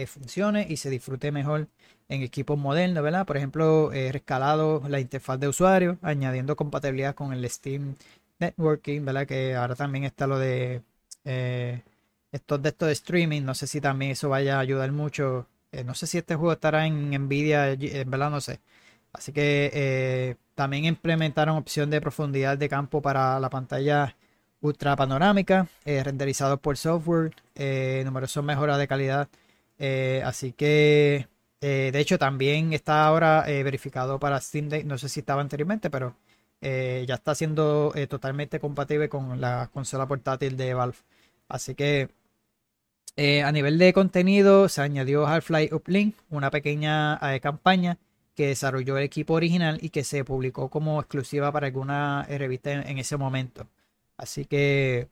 funcione 0.08 0.66
y 0.70 0.78
se 0.78 0.90
disfrute 0.90 1.32
mejor 1.32 1.68
en 2.08 2.22
equipos 2.22 2.58
modernos, 2.58 3.04
¿verdad? 3.04 3.26
Por 3.26 3.38
ejemplo, 3.38 3.92
he 3.94 4.12
rescalado 4.12 4.84
la 4.88 5.00
interfaz 5.00 5.40
de 5.40 5.48
usuario, 5.48 5.98
añadiendo 6.02 6.56
compatibilidad 6.56 7.16
con 7.16 7.34
el 7.34 7.48
Steam 7.50 7.96
Networking, 8.40 9.06
¿verdad? 9.06 9.28
Que 9.28 9.56
ahora 9.56 9.76
también 9.76 10.04
está 10.06 10.28
lo 10.28 10.40
de 10.40 10.82
eh, 11.26 11.84
de 12.32 12.70
esto 12.70 12.86
de 12.86 12.94
streaming. 12.94 13.42
No 13.44 13.54
sé 13.56 13.68
si 13.68 13.82
también 13.82 14.12
eso 14.12 14.30
vaya 14.30 14.58
a 14.58 14.60
ayudar 14.60 14.92
mucho. 14.92 15.48
Eh, 15.72 15.84
no 15.84 15.94
sé 15.96 16.08
si 16.08 16.18
este 16.18 16.36
juego 16.36 16.54
estará 16.54 16.86
en 16.88 17.12
Nvidia, 17.12 17.72
en 17.74 18.10
verdad 18.10 18.30
no 18.32 18.42
sé. 18.42 18.62
Así 19.14 19.32
que 19.34 19.72
eh, 19.74 20.36
también 20.56 20.86
implementaron 20.86 21.58
opción 21.58 21.90
de 21.90 22.02
profundidad 22.02 22.58
de 22.58 22.70
campo 22.70 23.02
para 23.02 23.40
la 23.40 23.50
pantalla 23.50 24.16
ultra 24.62 24.96
panorámica, 24.96 25.68
renderizado 25.86 26.58
por 26.60 26.78
software, 26.78 27.34
numerosas 28.06 28.44
mejoras 28.44 28.78
de 28.80 28.88
calidad 28.88 29.30
eh, 29.80 30.22
así 30.26 30.54
que, 30.54 31.28
eh, 31.62 31.90
de 31.94 32.00
hecho, 32.00 32.18
también 32.18 32.74
está 32.74 33.06
ahora 33.06 33.44
eh, 33.48 33.64
verificado 33.64 34.20
para 34.20 34.40
Steam 34.42 34.70
Deck. 34.70 34.86
No 34.86 34.98
sé 34.98 35.10
si 35.10 35.20
estaba 35.22 35.42
anteriormente, 35.42 35.90
pero 35.90 36.16
ya 36.62 37.16
está 37.16 37.36
siendo 37.36 37.94
totalmente 38.10 38.60
compatible 38.60 39.10
con 39.10 39.40
la 39.40 39.70
consola 39.74 40.08
portátil 40.08 40.58
de 40.58 40.74
Valve. 40.74 40.98
Así 41.48 41.76
que, 41.76 42.10
a 43.18 43.52
nivel 43.52 43.78
de 43.78 43.94
contenido, 43.94 44.70
se 44.70 44.82
añadió 44.82 45.26
Half-Life 45.26 45.74
Uplink, 45.74 46.16
una 46.30 46.52
pequeña 46.52 47.20
campaña 47.42 47.98
que 48.36 48.48
desarrolló 48.48 48.98
el 48.98 49.04
equipo 49.04 49.34
original 49.34 49.80
y 49.82 49.90
que 49.90 50.04
se 50.04 50.24
publicó 50.24 50.70
como 50.70 51.00
exclusiva 51.00 51.52
para 51.52 51.68
alguna 51.68 52.24
revista 52.30 52.72
en, 52.74 52.98
ese 53.00 53.18
momento. 53.18 53.68
Así 54.18 54.46
que, 54.46 55.08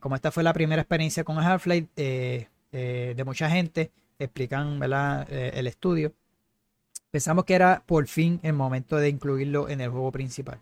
como 0.00 0.16
esta 0.16 0.30
fue 0.30 0.42
la 0.42 0.54
primera 0.54 0.80
experiencia 0.80 1.22
con 1.22 1.38
Half-Life, 1.38 1.88
eh, 2.72 3.14
de 3.16 3.24
mucha 3.24 3.50
gente, 3.50 3.90
explican 4.18 4.80
eh, 5.28 5.52
el 5.54 5.66
estudio. 5.66 6.12
Pensamos 7.10 7.44
que 7.44 7.54
era 7.54 7.82
por 7.84 8.06
fin 8.06 8.38
el 8.42 8.52
momento 8.52 8.96
de 8.96 9.08
incluirlo 9.08 9.68
en 9.68 9.80
el 9.80 9.90
juego 9.90 10.12
principal. 10.12 10.60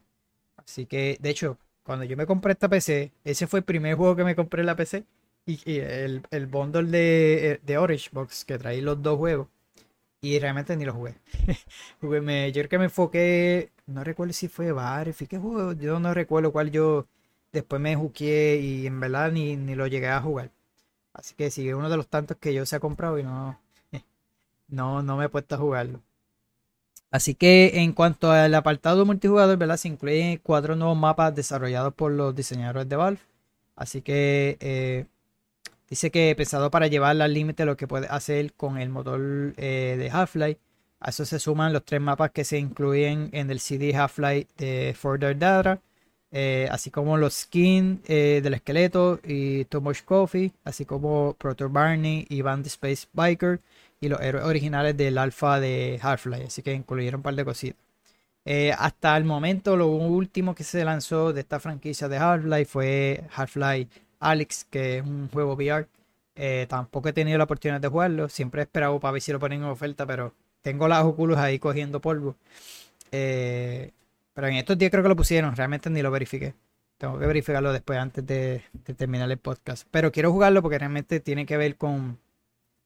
Así 0.57 0.87
que, 0.87 1.19
de 1.21 1.31
hecho, 1.31 1.59
cuando 1.83 2.05
yo 2.05 2.17
me 2.17 2.27
compré 2.27 2.53
esta 2.53 2.69
PC, 2.69 3.13
ese 3.25 3.47
fue 3.47 3.61
el 3.61 3.65
primer 3.65 3.97
juego 3.97 4.17
que 4.17 4.25
me 4.25 4.35
compré 4.35 4.61
en 4.61 4.67
la 4.67 4.77
PC. 4.77 5.05
Y, 5.49 5.79
el, 5.81 6.23
el, 6.31 6.47
bundle 6.47 6.91
de, 6.91 7.53
eh, 7.53 7.61
de 7.65 7.79
Orange 7.79 8.11
Box 8.13 8.45
que 8.45 8.59
traía 8.59 8.83
los 8.83 9.03
dos 9.03 9.17
juegos. 9.17 9.49
Y 10.21 10.39
realmente 10.39 10.77
ni 10.77 10.85
lo 10.85 10.93
jugué. 10.93 11.15
jugué 12.03 12.21
me, 12.21 12.53
yo 12.53 12.61
creo 12.63 12.69
que 12.69 12.79
me 12.79 12.85
enfoqué. 12.85 13.73
No 13.87 14.05
recuerdo 14.05 14.35
si 14.35 14.49
fue 14.49 14.73
Battlefield. 14.73 15.31
¿Qué? 15.31 15.85
Yo 15.85 16.01
no 16.01 16.13
recuerdo 16.13 16.53
cuál 16.53 16.71
yo 16.71 17.07
después 17.51 17.81
me 17.81 17.97
juqué 17.97 18.61
y 18.63 18.87
en 18.87 19.01
verdad 19.01 19.33
ni, 19.33 19.57
ni 19.57 19.75
lo 19.75 19.87
llegué 19.87 20.09
a 20.09 20.21
jugar. 20.21 20.51
Así 21.15 21.35
que 21.35 21.51
sigue 21.51 21.75
uno 21.75 21.89
de 21.89 21.97
los 21.97 22.09
tantos 22.09 22.37
que 22.39 22.53
yo 22.53 22.67
se 22.67 22.77
ha 22.77 22.81
comprado 22.81 23.19
y 23.19 23.23
no, 23.23 23.59
no, 24.69 25.03
no 25.03 25.17
me 25.17 25.27
he 25.27 25.29
puesto 25.31 25.55
a 25.55 25.59
jugarlo. 25.59 26.03
Así 27.11 27.35
que 27.35 27.81
en 27.81 27.93
cuanto 27.93 28.31
al 28.33 28.55
apartado 28.55 29.07
multijugador, 29.07 29.57
¿verdad? 29.57 29.79
Se 29.79 29.89
incluyen 29.89 30.39
cuatro 30.43 30.77
nuevos 30.77 30.99
mapas 30.99 31.35
desarrollados 31.35 31.95
por 31.95 32.13
los 32.13 32.35
diseñadores 32.35 32.89
de 32.89 32.97
Valve. 32.97 33.21
Así 33.77 34.03
que 34.03 34.59
eh, 34.61 35.07
dice 35.89 36.11
que 36.11 36.35
pensado 36.37 36.71
para 36.71 36.87
llevar 36.87 37.21
al 37.21 37.35
límite 37.35 37.65
lo 37.65 37.77
que 37.77 37.87
puede 37.87 38.07
hacer 38.09 38.53
con 38.55 38.79
el 38.79 38.89
motor 38.91 39.55
eh, 39.57 39.97
de 39.99 40.11
Half-Life. 40.11 40.61
A 41.01 41.11
eso 41.11 41.25
se 41.25 41.39
suman 41.39 41.73
los 41.73 41.85
tres 41.85 42.01
mapas 42.01 42.33
que 42.33 42.45
se 42.45 42.59
incluyen 42.59 43.31
en 43.33 43.51
el 43.51 43.61
CD 43.61 43.95
Half-Life 43.95 44.49
de 44.57 44.95
Further 44.99 45.39
Data 45.39 45.81
eh, 46.31 46.69
así 46.71 46.91
como 46.91 47.17
los 47.17 47.33
skins 47.35 48.01
eh, 48.07 48.41
del 48.43 48.55
esqueleto 48.55 49.19
y 49.25 49.65
Too 49.65 49.81
Much 49.81 50.03
Coffee, 50.05 50.53
así 50.65 50.85
como 50.85 51.35
Proto 51.39 51.71
Barney 51.71 52.27
y 52.29 52.43
Band 52.43 52.67
Space 52.67 53.07
Biker 53.15 53.61
y 54.01 54.09
los 54.09 54.21
héroes 54.21 54.45
originales 54.45 54.95
del 54.97 55.17
alfa 55.17 55.59
de 55.59 55.99
Half-Life, 56.03 56.45
así 56.47 56.63
que 56.63 56.75
incluyeron 56.75 57.21
un 57.21 57.23
par 57.23 57.35
de 57.35 57.45
cositas. 57.45 57.81
Hasta 58.79 59.17
el 59.17 59.25
momento, 59.25 59.77
lo 59.77 59.89
último 59.89 60.55
que 60.55 60.65
se 60.65 60.83
lanzó 60.85 61.33
de 61.35 61.41
esta 61.41 61.61
franquicia 61.61 62.09
de 62.09 62.17
Half-Life 62.17 62.65
fue 62.67 63.25
Half-Life 63.35 64.08
Alex, 64.21 64.67
que 64.71 64.99
es 64.99 65.05
un 65.05 65.29
juego 65.29 65.55
VR. 65.55 65.87
tampoco 66.69 67.09
he 67.09 67.13
tenido 67.13 67.39
la 67.39 67.45
oportunidad 67.45 67.81
de 67.81 67.89
jugarlo, 67.89 68.29
siempre 68.29 68.63
he 68.63 68.65
esperado 68.65 68.99
para 69.01 69.13
ver 69.13 69.23
si 69.23 69.33
lo 69.33 69.41
ponen 69.41 69.63
en 69.63 69.69
oferta, 69.69 70.07
pero 70.07 70.33
tengo 70.63 70.89
las 70.89 71.05
Oculus 71.05 71.39
ahí 71.39 71.59
cogiendo 71.59 72.01
polvo. 72.01 72.37
Eh, 73.13 73.93
pero 74.35 74.49
en 74.49 74.55
estos 74.57 74.79
días 74.79 74.91
creo 74.91 75.03
que 75.03 75.09
lo 75.09 75.17
pusieron, 75.17 75.57
realmente 75.57 75.91
ni 75.91 76.03
lo 76.03 76.11
verifiqué. 76.11 76.55
Tengo 76.99 77.19
que 77.19 77.27
verificarlo 77.27 77.73
después 77.73 77.99
antes 77.99 78.27
de, 78.27 78.63
terminar 78.97 79.31
el 79.31 79.39
podcast. 79.39 79.87
Pero 79.91 80.13
quiero 80.13 80.33
jugarlo 80.33 80.63
porque 80.63 80.79
realmente 80.79 81.21
tiene 81.21 81.47
que 81.47 81.57
ver 81.57 81.77
con, 81.77 82.19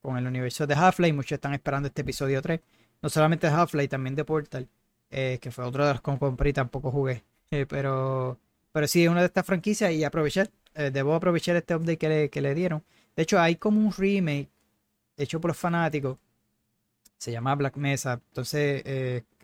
con 0.01 0.17
el 0.19 0.27
universo 0.27 0.67
de 0.67 0.75
Half-Life. 0.75 1.13
Muchos 1.13 1.33
están 1.33 1.55
esperando 1.55 1.89
este 1.89 2.03
episodio 2.03 2.43
3. 2.43 2.61
No 3.01 3.09
solamente 3.09 3.49
de 3.49 3.55
Half-Life, 3.55 3.89
también 3.89 4.15
de 4.15 4.25
Portal. 4.25 4.69
Eh, 5.11 5.39
que 5.43 5.51
fue 5.51 5.65
otro 5.65 5.85
de 5.87 5.93
los 5.93 6.03
que 6.03 6.19
compré 6.19 6.51
y 6.51 6.53
tampoco 6.53 6.91
jugué. 6.91 7.23
Eh, 7.55 7.67
pero, 7.69 8.39
pero 8.73 8.87
sí, 8.87 9.05
es 9.05 9.11
una 9.11 9.21
de 9.21 9.27
estas 9.27 9.45
franquicias 9.45 9.93
y 9.93 10.05
aprovechar. 10.05 10.49
Eh, 10.75 10.91
debo 10.91 11.15
aprovechar 11.15 11.57
este 11.57 11.75
update 11.75 11.99
que 11.99 12.09
le, 12.09 12.31
que 12.31 12.41
le 12.41 12.55
dieron. 12.55 12.83
De 13.17 13.23
hecho, 13.23 13.41
hay 13.41 13.57
como 13.57 13.81
un 13.81 13.93
remake 13.93 14.49
hecho 15.17 15.41
por 15.41 15.51
los 15.51 15.59
fanáticos. 15.59 16.19
Se 17.19 17.33
llama 17.33 17.55
Black 17.55 17.77
Mesa. 17.77 18.21
Entonces, 18.29 18.83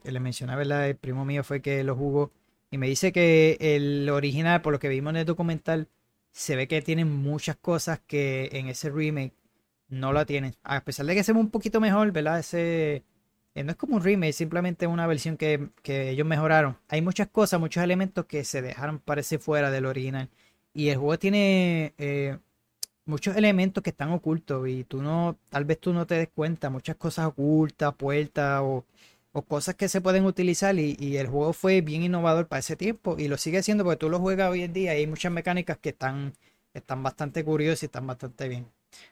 le 0.05 0.21
mencionaba, 0.21 0.59
¿verdad? 0.59 0.89
El 0.89 0.97
primo 0.97 1.25
mío 1.25 1.45
fue 1.45 1.61
que 1.61 1.85
lo 1.85 1.95
jugó 1.95 2.33
y 2.71 2.79
me 2.79 2.87
dice 2.87 3.13
que 3.13 3.57
el 3.61 4.09
original, 4.11 4.63
por 4.63 4.73
lo 4.73 4.79
que 4.79 4.89
vimos 4.89 5.11
en 5.11 5.19
el 5.19 5.25
documental, 5.27 5.89
se 6.33 6.57
ve 6.57 6.69
que 6.69 6.83
tiene 6.83 7.05
muchas 7.05 7.57
cosas 7.57 8.01
que 8.07 8.51
en 8.53 8.69
ese 8.69 8.91
remake 8.91 9.33
no 9.89 10.13
la 10.13 10.27
tienen. 10.27 10.55
A 10.63 10.85
pesar 10.85 11.07
de 11.07 11.15
que 11.15 11.25
se 11.25 11.33
ve 11.33 11.41
un 11.41 11.51
poquito 11.51 11.81
mejor, 11.81 12.13
¿verdad? 12.13 12.39
Ese 12.39 13.05
eh, 13.55 13.65
no 13.65 13.71
es 13.73 13.77
como 13.77 13.97
un 13.97 14.05
remake, 14.05 14.33
simplemente 14.35 14.87
una 14.87 15.07
versión 15.07 15.37
que, 15.37 15.71
ellos 15.85 16.27
mejoraron. 16.27 16.77
Hay 16.89 17.01
muchas 17.03 17.29
cosas, 17.29 17.59
muchos 17.59 17.83
elementos 17.83 18.27
que 18.27 18.45
se 18.45 18.61
dejaron 18.63 18.99
parecer 18.99 19.41
fuera 19.41 19.71
del 19.71 19.87
original. 19.87 20.29
Y 20.79 20.91
el 20.91 20.99
juego 20.99 21.19
tiene 21.19 21.93
eh, 21.99 22.39
muchos 23.05 23.37
elementos 23.37 23.83
que 23.83 23.91
están 23.91 24.13
ocultos 24.13 24.69
y 24.69 24.85
tú 24.85 25.03
no, 25.03 25.37
tal 25.51 25.65
vez 25.65 25.81
tú 25.81 25.93
no 25.93 26.07
te 26.07 26.15
des 26.15 26.29
cuenta, 26.29 26.71
muchas 26.71 26.95
cosas 26.95 27.27
ocultas, 27.27 27.93
puertas 27.97 28.61
o, 28.63 28.85
o 29.33 29.43
cosas 29.43 29.75
que 29.75 29.89
se 29.89 30.01
pueden 30.01 30.25
utilizar 30.25 30.79
y, 30.79 31.17
el 31.17 31.27
juego 31.27 31.53
fue 31.53 31.81
bien 31.81 32.05
innovador 32.05 32.47
para 32.47 32.61
ese 32.61 32.77
tiempo 32.77 33.17
y 33.19 33.27
lo 33.27 33.39
sigue 33.39 33.61
siendo 33.65 33.83
porque 33.83 33.97
tú 33.99 34.09
lo 34.09 34.21
juegas 34.21 34.51
hoy 34.53 34.63
en 34.63 34.73
día 34.73 34.95
y 34.95 34.99
hay 34.99 35.07
muchas 35.09 35.33
mecánicas 35.33 35.79
que 35.79 35.89
están, 35.89 36.35
están 36.73 37.03
bastante 37.03 37.45
curiosas 37.45 37.83
y 37.83 37.87
están 37.87 38.07
bastante 38.07 38.49
bien. 38.49 38.69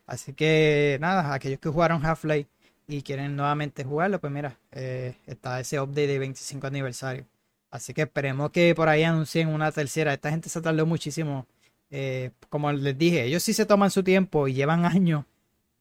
Así 0.07 0.35
que 0.35 0.99
nada, 1.01 1.35
aquellos 1.35 1.59
que 1.59 1.69
jugaron 1.69 2.07
Half-Life 2.07 2.49
y 2.87 3.03
quieren 3.03 3.35
nuevamente 3.35 3.83
jugarlo, 3.83 4.21
pues 4.21 4.33
mira, 4.33 4.57
eh, 4.71 5.17
está 5.27 5.59
ese 5.59 5.81
update 5.81 6.07
de 6.07 6.19
25 6.21 6.65
aniversario. 6.69 7.27
Así 7.71 7.93
que 7.93 8.03
esperemos 8.03 8.51
que 8.53 8.75
por 8.75 8.89
ahí 8.89 9.03
anuncien 9.03 9.49
una 9.49 9.73
tercera. 9.73 10.15
Esta 10.15 10.31
gente 10.31 10.49
se 10.49 10.61
tardó 10.61 10.87
muchísimo. 10.87 11.47
Eh, 11.91 12.31
como 12.49 12.73
les 12.73 12.99
dije, 12.99 13.25
ellos 13.25 13.43
sí 13.43 13.53
se 13.53 13.67
toman 13.67 13.91
su 13.91 14.03
tiempo 14.03 14.49
y 14.49 14.55
llevan 14.55 14.85
años. 14.85 15.25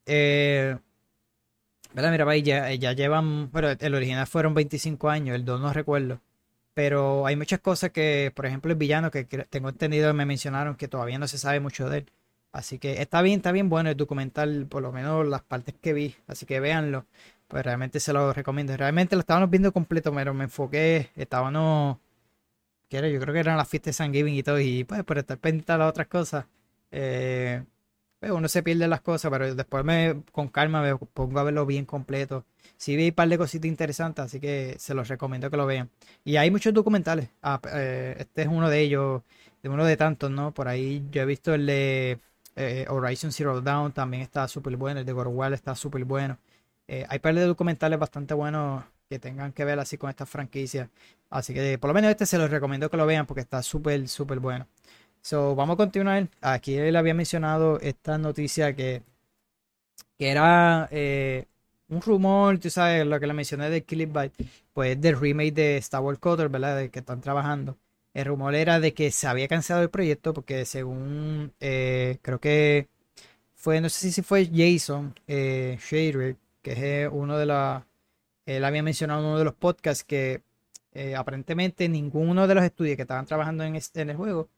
Eh, 0.05 0.77
¿verdad? 1.93 2.12
Mira, 2.12 2.38
ya, 2.38 2.74
ya 2.74 2.93
llevan, 2.93 3.51
bueno, 3.51 3.69
el 3.79 3.95
original 3.95 4.27
fueron 4.27 4.53
25 4.53 5.09
años, 5.09 5.35
el 5.35 5.45
2 5.45 5.62
no 5.62 5.74
recuerdo. 5.74 6.21
Pero 6.74 7.25
hay 7.25 7.35
muchas 7.38 7.59
cosas 7.62 7.91
que, 7.91 8.31
por 8.35 8.45
ejemplo, 8.45 8.71
el 8.71 8.77
villano 8.77 9.12
que 9.12 9.24
tengo 9.25 9.69
entendido 9.69 10.13
me 10.13 10.25
mencionaron 10.25 10.75
que 10.75 10.88
todavía 10.89 11.17
no 11.19 11.27
se 11.27 11.38
sabe 11.38 11.59
mucho 11.62 11.89
de 11.89 12.00
él. 12.00 12.12
Así 12.51 12.79
que 12.79 13.01
está 13.01 13.21
bien, 13.21 13.38
está 13.38 13.51
bien 13.51 13.69
bueno 13.69 13.89
el 13.89 13.97
documental, 13.97 14.67
por 14.67 14.81
lo 14.81 14.91
menos 14.91 15.27
las 15.27 15.41
partes 15.43 15.75
que 15.81 15.93
vi. 15.93 16.15
Así 16.27 16.45
que 16.45 16.59
véanlo. 16.59 17.05
Pues 17.47 17.63
realmente 17.65 18.00
se 18.00 18.13
lo 18.13 18.33
recomiendo. 18.33 18.75
Realmente 18.77 19.15
lo 19.15 19.21
estábamos 19.21 19.50
viendo 19.50 19.71
completo, 19.74 20.13
pero 20.13 20.33
me 20.33 20.45
enfoqué. 20.45 21.09
Estábamos. 21.15 21.97
Yo 23.01 23.19
creo 23.19 23.33
que 23.33 23.39
eran 23.39 23.57
las 23.57 23.67
fiestas 23.67 23.87
de 23.87 23.93
San 23.93 24.13
Giving 24.13 24.35
y 24.35 24.43
todo. 24.43 24.59
Y 24.59 24.83
pues 24.83 25.03
por 25.03 25.17
estar 25.17 25.37
pendiente 25.37 25.71
a 25.71 25.77
las 25.77 25.89
otras 25.89 26.07
cosas. 26.07 26.45
Eh, 26.91 27.63
pues 28.19 28.31
uno 28.31 28.47
se 28.47 28.63
pierde 28.63 28.87
las 28.87 29.01
cosas, 29.01 29.31
pero 29.31 29.53
después 29.53 29.83
me, 29.83 30.23
con 30.31 30.47
calma 30.47 30.81
me 30.81 30.95
pongo 30.95 31.39
a 31.39 31.43
verlo 31.43 31.65
bien 31.65 31.85
completo. 31.85 32.45
Sí 32.77 32.95
vi 32.95 33.09
un 33.09 33.15
par 33.15 33.29
de 33.29 33.37
cositas 33.37 33.67
interesantes, 33.67 34.25
así 34.25 34.39
que 34.39 34.75
se 34.79 34.93
los 34.93 35.07
recomiendo 35.07 35.49
que 35.49 35.57
lo 35.57 35.65
vean. 35.65 35.89
Y 36.23 36.37
hay 36.37 36.51
muchos 36.51 36.73
documentales. 36.73 37.29
Ah, 37.41 37.59
eh, 37.73 38.15
este 38.19 38.43
es 38.43 38.47
uno 38.47 38.69
de 38.69 38.81
ellos, 38.81 39.21
de 39.63 39.69
uno 39.69 39.85
de 39.85 39.97
tantos, 39.97 40.31
¿no? 40.31 40.53
Por 40.53 40.67
ahí 40.67 41.05
yo 41.11 41.21
he 41.21 41.25
visto 41.25 41.53
el 41.53 41.65
de 41.65 42.19
eh, 42.55 42.85
Horizon 42.89 43.31
Zero 43.31 43.61
Dawn 43.61 43.91
también 43.91 44.23
está 44.23 44.47
súper 44.47 44.77
bueno. 44.77 45.01
El 45.01 45.05
de 45.05 45.13
God 45.13 45.53
está 45.53 45.75
súper 45.75 46.05
bueno. 46.05 46.37
Hay 47.09 47.19
par 47.19 47.33
de 47.35 47.41
documentales 47.41 47.97
bastante 47.99 48.35
buenos 48.35 48.83
que 49.09 49.19
tengan 49.19 49.51
que 49.53 49.65
ver 49.65 49.79
así 49.79 49.97
con 49.97 50.09
esta 50.09 50.25
franquicia. 50.25 50.89
Así 51.29 51.53
que 51.53 51.77
por 51.77 51.89
lo 51.89 51.93
menos 51.93 52.12
este 52.12 52.25
se 52.25 52.38
los 52.38 52.50
recomiendo 52.50 52.89
que 52.89 52.97
lo 52.97 53.05
vean 53.05 53.25
porque 53.25 53.41
está 53.41 53.62
súper, 53.63 54.07
súper 54.07 54.39
bueno. 54.39 54.67
So, 55.21 55.55
vamos 55.55 55.75
a 55.75 55.77
continuar. 55.77 56.29
Aquí 56.41 56.75
él 56.75 56.95
había 56.95 57.13
mencionado 57.13 57.79
esta 57.81 58.17
noticia 58.17 58.75
que, 58.75 59.03
que 60.17 60.29
era 60.29 60.88
eh, 60.91 61.45
un 61.89 62.01
rumor, 62.01 62.59
tú 62.59 62.69
sabes, 62.69 63.05
lo 63.05 63.19
que 63.19 63.27
le 63.27 63.33
mencioné 63.33 63.69
de 63.69 63.83
Kill 63.83 64.01
It 64.01 64.13
Bite, 64.13 64.45
pues 64.74 65.00
del 65.01 65.19
remake 65.19 65.53
de 65.53 65.77
Star 65.77 66.01
Wars 66.01 66.19
Coder, 66.19 66.50
¿verdad? 66.50 66.77
De 66.77 66.89
que 66.89 67.00
están 67.00 67.21
trabajando. 67.21 67.77
El 68.13 68.25
rumor 68.25 68.55
era 68.55 68.79
de 68.79 68.93
que 68.93 69.12
se 69.12 69.27
había 69.27 69.47
cancelado 69.47 69.83
el 69.83 69.89
proyecto 69.89 70.33
porque 70.33 70.65
según 70.65 71.53
eh, 71.59 72.17
creo 72.21 72.39
que 72.39 72.88
fue, 73.55 73.81
no 73.81 73.89
sé 73.89 74.12
si 74.12 74.21
fue 74.21 74.50
Jason 74.53 75.15
eh, 75.27 75.77
Shader, 75.81 76.38
que 76.62 77.03
es 77.03 77.09
uno 77.12 77.38
de 77.38 77.45
los, 77.47 77.83
él 78.45 78.63
había 78.65 78.83
mencionado 78.83 79.21
en 79.21 79.27
uno 79.27 79.39
de 79.39 79.45
los 79.45 79.55
podcasts 79.55 80.03
que 80.03 80.41
eh, 80.93 81.15
aparentemente 81.15 81.89
ninguno 81.89 82.47
de 82.47 82.55
los 82.55 82.63
estudios 82.63 82.95
que 82.95 83.03
estaban 83.03 83.25
trabajando 83.25 83.63
en, 83.63 83.75
este, 83.75 84.01
en 84.01 84.10
el 84.12 84.17
juego 84.17 84.49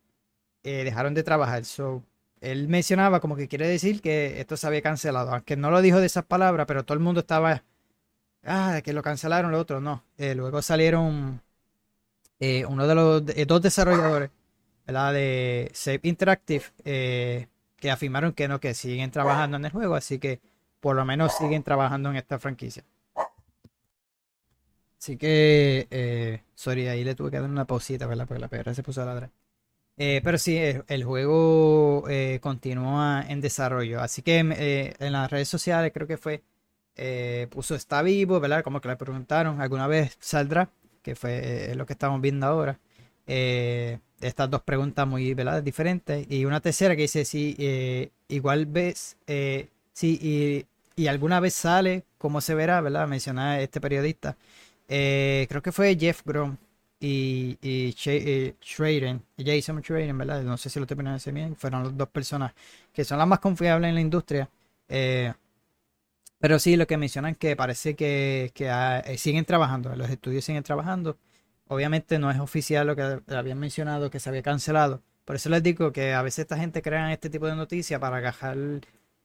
dejaron 0.64 1.14
de 1.14 1.24
trabajar. 1.24 1.64
So, 1.64 2.04
él 2.42 2.68
mencionaba 2.68 3.22
como 3.22 3.38
que 3.38 3.48
quiere 3.48 3.70
decir 3.70 4.02
que 4.02 4.42
esto 4.42 4.58
se 4.58 4.68
había 4.68 4.82
cancelado, 4.82 5.32
aunque 5.32 5.56
no 5.56 5.72
lo 5.72 5.82
dijo 5.82 6.02
de 6.02 6.08
esas 6.08 6.26
palabras, 6.26 6.68
pero 6.68 6.84
todo 6.84 6.96
el 6.96 7.00
mundo 7.04 7.22
estaba, 7.22 7.64
ah, 8.44 8.82
que 8.84 8.92
lo 8.92 9.02
cancelaron, 9.02 9.52
lo 9.52 9.60
otro 9.60 9.80
no. 9.80 10.04
luego 10.18 10.62
salieron 10.62 11.42
eh, 12.40 12.66
uno 12.66 12.88
de 12.88 12.96
los 12.96 13.24
eh, 13.30 13.46
dos 13.46 13.62
desarrolladores 13.62 14.30
de 14.86 15.72
Save 15.74 16.00
Interactive 16.04 16.66
eh, 16.86 17.48
que 17.78 17.92
afirmaron 17.92 18.34
que 18.34 18.48
no, 18.48 18.60
que 18.60 18.74
siguen 18.74 19.12
trabajando 19.12 19.58
en 19.58 19.66
el 19.66 19.72
juego, 19.72 19.96
así 19.96 20.20
que 20.20 20.40
por 20.80 20.96
lo 20.96 21.04
menos 21.04 21.36
siguen 21.36 21.64
trabajando 21.64 22.10
en 22.10 22.18
esta 22.18 22.40
franquicia. 22.40 22.84
Así 25.00 25.18
que, 25.18 26.42
sorry, 26.56 26.88
ahí 26.88 27.04
le 27.04 27.16
tuve 27.16 27.32
que 27.32 27.40
dar 27.40 27.50
una 27.50 27.66
pausita, 27.66 28.08
¿verdad? 28.08 28.28
Porque 28.28 28.42
la 28.42 28.48
perra 28.48 28.74
se 28.74 28.84
puso 28.84 29.02
a 29.02 29.06
ladrar. 29.06 29.30
pero 29.96 30.38
sí, 30.38 30.58
el, 30.58 31.04
juego 31.04 32.04
continúa 32.42 33.24
en 33.28 33.42
desarrollo. 33.42 34.02
Así 34.02 34.22
que 34.22 34.96
en 35.00 35.12
las 35.14 35.30
redes 35.30 35.48
sociales 35.48 35.92
creo 35.94 36.08
que 36.08 36.18
fue, 36.18 36.42
puso 37.50 37.76
está 37.76 38.02
vivo, 38.02 38.40
¿verdad? 38.40 38.64
Como 38.64 38.82
que 38.82 38.90
le 38.90 38.96
preguntaron, 38.96 39.62
¿alguna 39.62 39.88
vez 39.88 40.18
saldrá? 40.20 40.70
que 41.08 41.16
fue 41.16 41.72
eh, 41.72 41.76
lo 41.76 41.86
que 41.86 41.94
estamos 41.94 42.20
viendo 42.20 42.46
ahora. 42.46 42.78
Eh, 43.28 44.00
estas 44.20 44.50
dos 44.50 44.62
preguntas 44.62 45.08
muy 45.08 45.34
¿verdad? 45.34 45.64
diferentes. 45.64 46.30
Y 46.30 46.44
una 46.44 46.60
tercera 46.60 46.98
que 46.98 47.04
dice 47.04 47.24
si 47.24 47.56
eh, 47.58 48.10
igual 48.28 48.66
ves, 48.66 49.16
si 49.94 50.66
y, 50.98 51.08
alguna 51.08 51.40
vez 51.40 51.54
sale, 51.54 52.04
cómo 52.18 52.42
se 52.42 52.56
verá, 52.56 52.82
¿verdad? 52.82 53.08
Mencionaba 53.08 53.62
este 53.62 53.80
periodista. 53.80 54.36
Creo 54.88 55.62
que 55.62 55.72
fue 55.72 55.98
Jeff 56.00 56.22
Grom 56.26 56.58
y, 57.00 57.58
y 57.62 57.92
Schraden, 57.94 59.24
Jason 59.38 59.82
Schraden, 59.84 60.18
¿verdad? 60.18 60.44
No 60.44 60.58
sé 60.58 60.70
si 60.70 60.80
lo 60.80 60.86
estoy 60.86 60.98
pronunciando 60.98 61.40
bien. 61.40 61.56
Fueron 61.56 61.84
las 61.84 61.98
dos 61.98 62.10
personas 62.10 62.54
que 62.94 63.04
son 63.04 63.18
las 63.18 63.28
más 63.28 63.40
confiables 63.40 63.90
en 63.90 63.96
la 63.96 64.02
industria. 64.02 64.50
Pero 66.40 66.60
sí, 66.60 66.76
lo 66.76 66.86
que 66.88 66.98
mencionan 66.98 67.36
que 67.36 67.56
parece 67.56 67.96
que, 67.96 68.52
ah, 68.70 69.00
eh, 69.06 69.18
siguen 69.18 69.46
trabajando, 69.46 69.96
los 69.96 70.10
estudios 70.10 70.46
siguen 70.46 70.64
trabajando. 70.64 71.18
Obviamente 71.68 72.20
no 72.20 72.32
es 72.32 72.40
oficial 72.40 72.88
lo 72.88 72.96
que 72.96 73.20
habían 73.28 73.60
mencionado 73.60 74.10
que 74.12 74.20
se 74.20 74.30
había 74.30 74.44
cancelado. 74.44 75.02
Por 75.26 75.36
eso 75.36 75.50
les 75.50 75.64
digo 75.64 75.92
que 75.92 76.14
a 76.14 76.22
veces 76.22 76.40
esta 76.40 76.58
gente 76.58 76.82
crea 76.82 77.12
este 77.12 77.30
tipo 77.30 77.48
de 77.48 77.56
noticias 77.56 78.00
para 78.00 78.18
agajar 78.18 78.58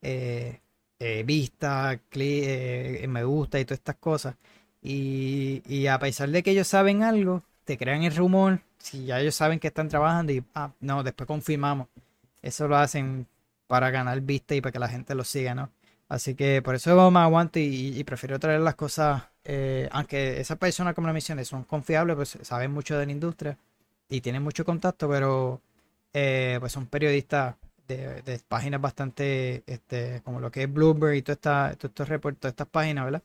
eh, 0.02 0.60
eh 0.98 1.22
vista, 1.24 2.00
eh, 2.12 3.06
me 3.08 3.24
gusta 3.24 3.60
y 3.60 3.64
todas 3.64 3.78
estas 3.80 3.96
cosas. 3.96 4.36
Y, 4.82 5.62
y, 5.66 5.86
a 5.86 5.98
pesar 5.98 6.30
de 6.30 6.42
que 6.42 6.50
ellos 6.50 6.66
saben 6.66 7.02
algo, 7.02 7.42
te 7.64 7.78
crean 7.78 8.02
el 8.02 8.16
rumor, 8.16 8.60
si 8.78 9.04
ya 9.06 9.20
ellos 9.20 9.34
saben 9.34 9.60
que 9.60 9.68
están 9.68 9.88
trabajando 9.88 10.32
y 10.32 10.42
ah, 10.54 10.72
no, 10.80 11.02
después 11.02 11.26
confirmamos. 11.26 11.88
Eso 12.42 12.66
lo 12.66 12.76
hacen 12.76 13.26
para 13.68 13.90
ganar 13.90 14.20
vista 14.20 14.54
y 14.54 14.60
para 14.60 14.72
que 14.72 14.78
la 14.80 14.88
gente 14.88 15.14
lo 15.14 15.24
siga, 15.24 15.54
¿no? 15.54 15.70
Así 16.08 16.34
que 16.34 16.60
por 16.62 16.74
eso 16.74 17.10
me 17.10 17.20
aguanto 17.20 17.58
y, 17.58 18.04
prefiero 18.04 18.38
traer 18.38 18.60
las 18.60 18.74
cosas, 18.74 19.22
eh, 19.44 19.88
aunque 19.92 20.40
esas 20.40 20.58
personas, 20.58 20.94
como 20.94 21.06
la 21.06 21.12
mencioné, 21.14 21.44
son 21.44 21.64
confiables, 21.64 22.16
pues 22.16 22.38
saben 22.42 22.70
mucho 22.72 22.98
de 22.98 23.06
la 23.06 23.12
industria 23.12 23.56
y 24.10 24.20
tienen 24.20 24.42
mucho 24.42 24.64
contacto, 24.64 25.08
pero 25.08 25.62
eh, 26.12 26.58
pues 26.60 26.72
son 26.72 26.86
periodistas 26.86 27.54
de, 27.88 28.40
páginas 28.48 28.80
bastante, 28.80 29.62
este, 29.66 30.20
como 30.22 30.40
lo 30.40 30.50
que 30.50 30.64
es 30.64 30.72
Bloomberg 30.72 31.14
y 31.14 31.22
todo 31.22 31.32
esta, 31.32 31.74
todos 31.78 31.90
estos 31.90 32.08
reportes, 32.08 32.40
todas 32.40 32.52
estas 32.52 32.68
páginas, 32.68 33.04
¿verdad? 33.06 33.22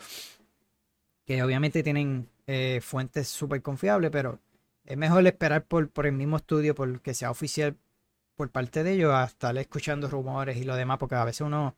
Que 1.28 1.44
obviamente 1.44 1.84
tienen 1.84 2.28
eh, 2.48 2.80
fuentes 2.82 3.28
súper 3.28 3.62
confiables, 3.62 4.10
pero 4.10 4.40
es 4.86 4.98
mejor 4.98 5.28
esperar 5.28 5.66
por, 5.66 5.90
por 5.90 6.08
el 6.08 6.14
mismo 6.14 6.38
estudio, 6.38 6.74
por 6.74 7.02
que 7.02 7.14
sea 7.14 7.30
oficial 7.30 7.76
por 8.36 8.50
parte 8.50 8.84
de 8.84 8.94
ellos, 8.94 9.14
a 9.14 9.26
estar 9.26 9.56
escuchando 9.58 10.08
rumores 10.10 10.58
y 10.58 10.64
lo 10.64 10.76
demás, 10.76 10.98
porque 10.98 11.16
a 11.16 11.26
veces 11.26 11.42
uno 11.42 11.76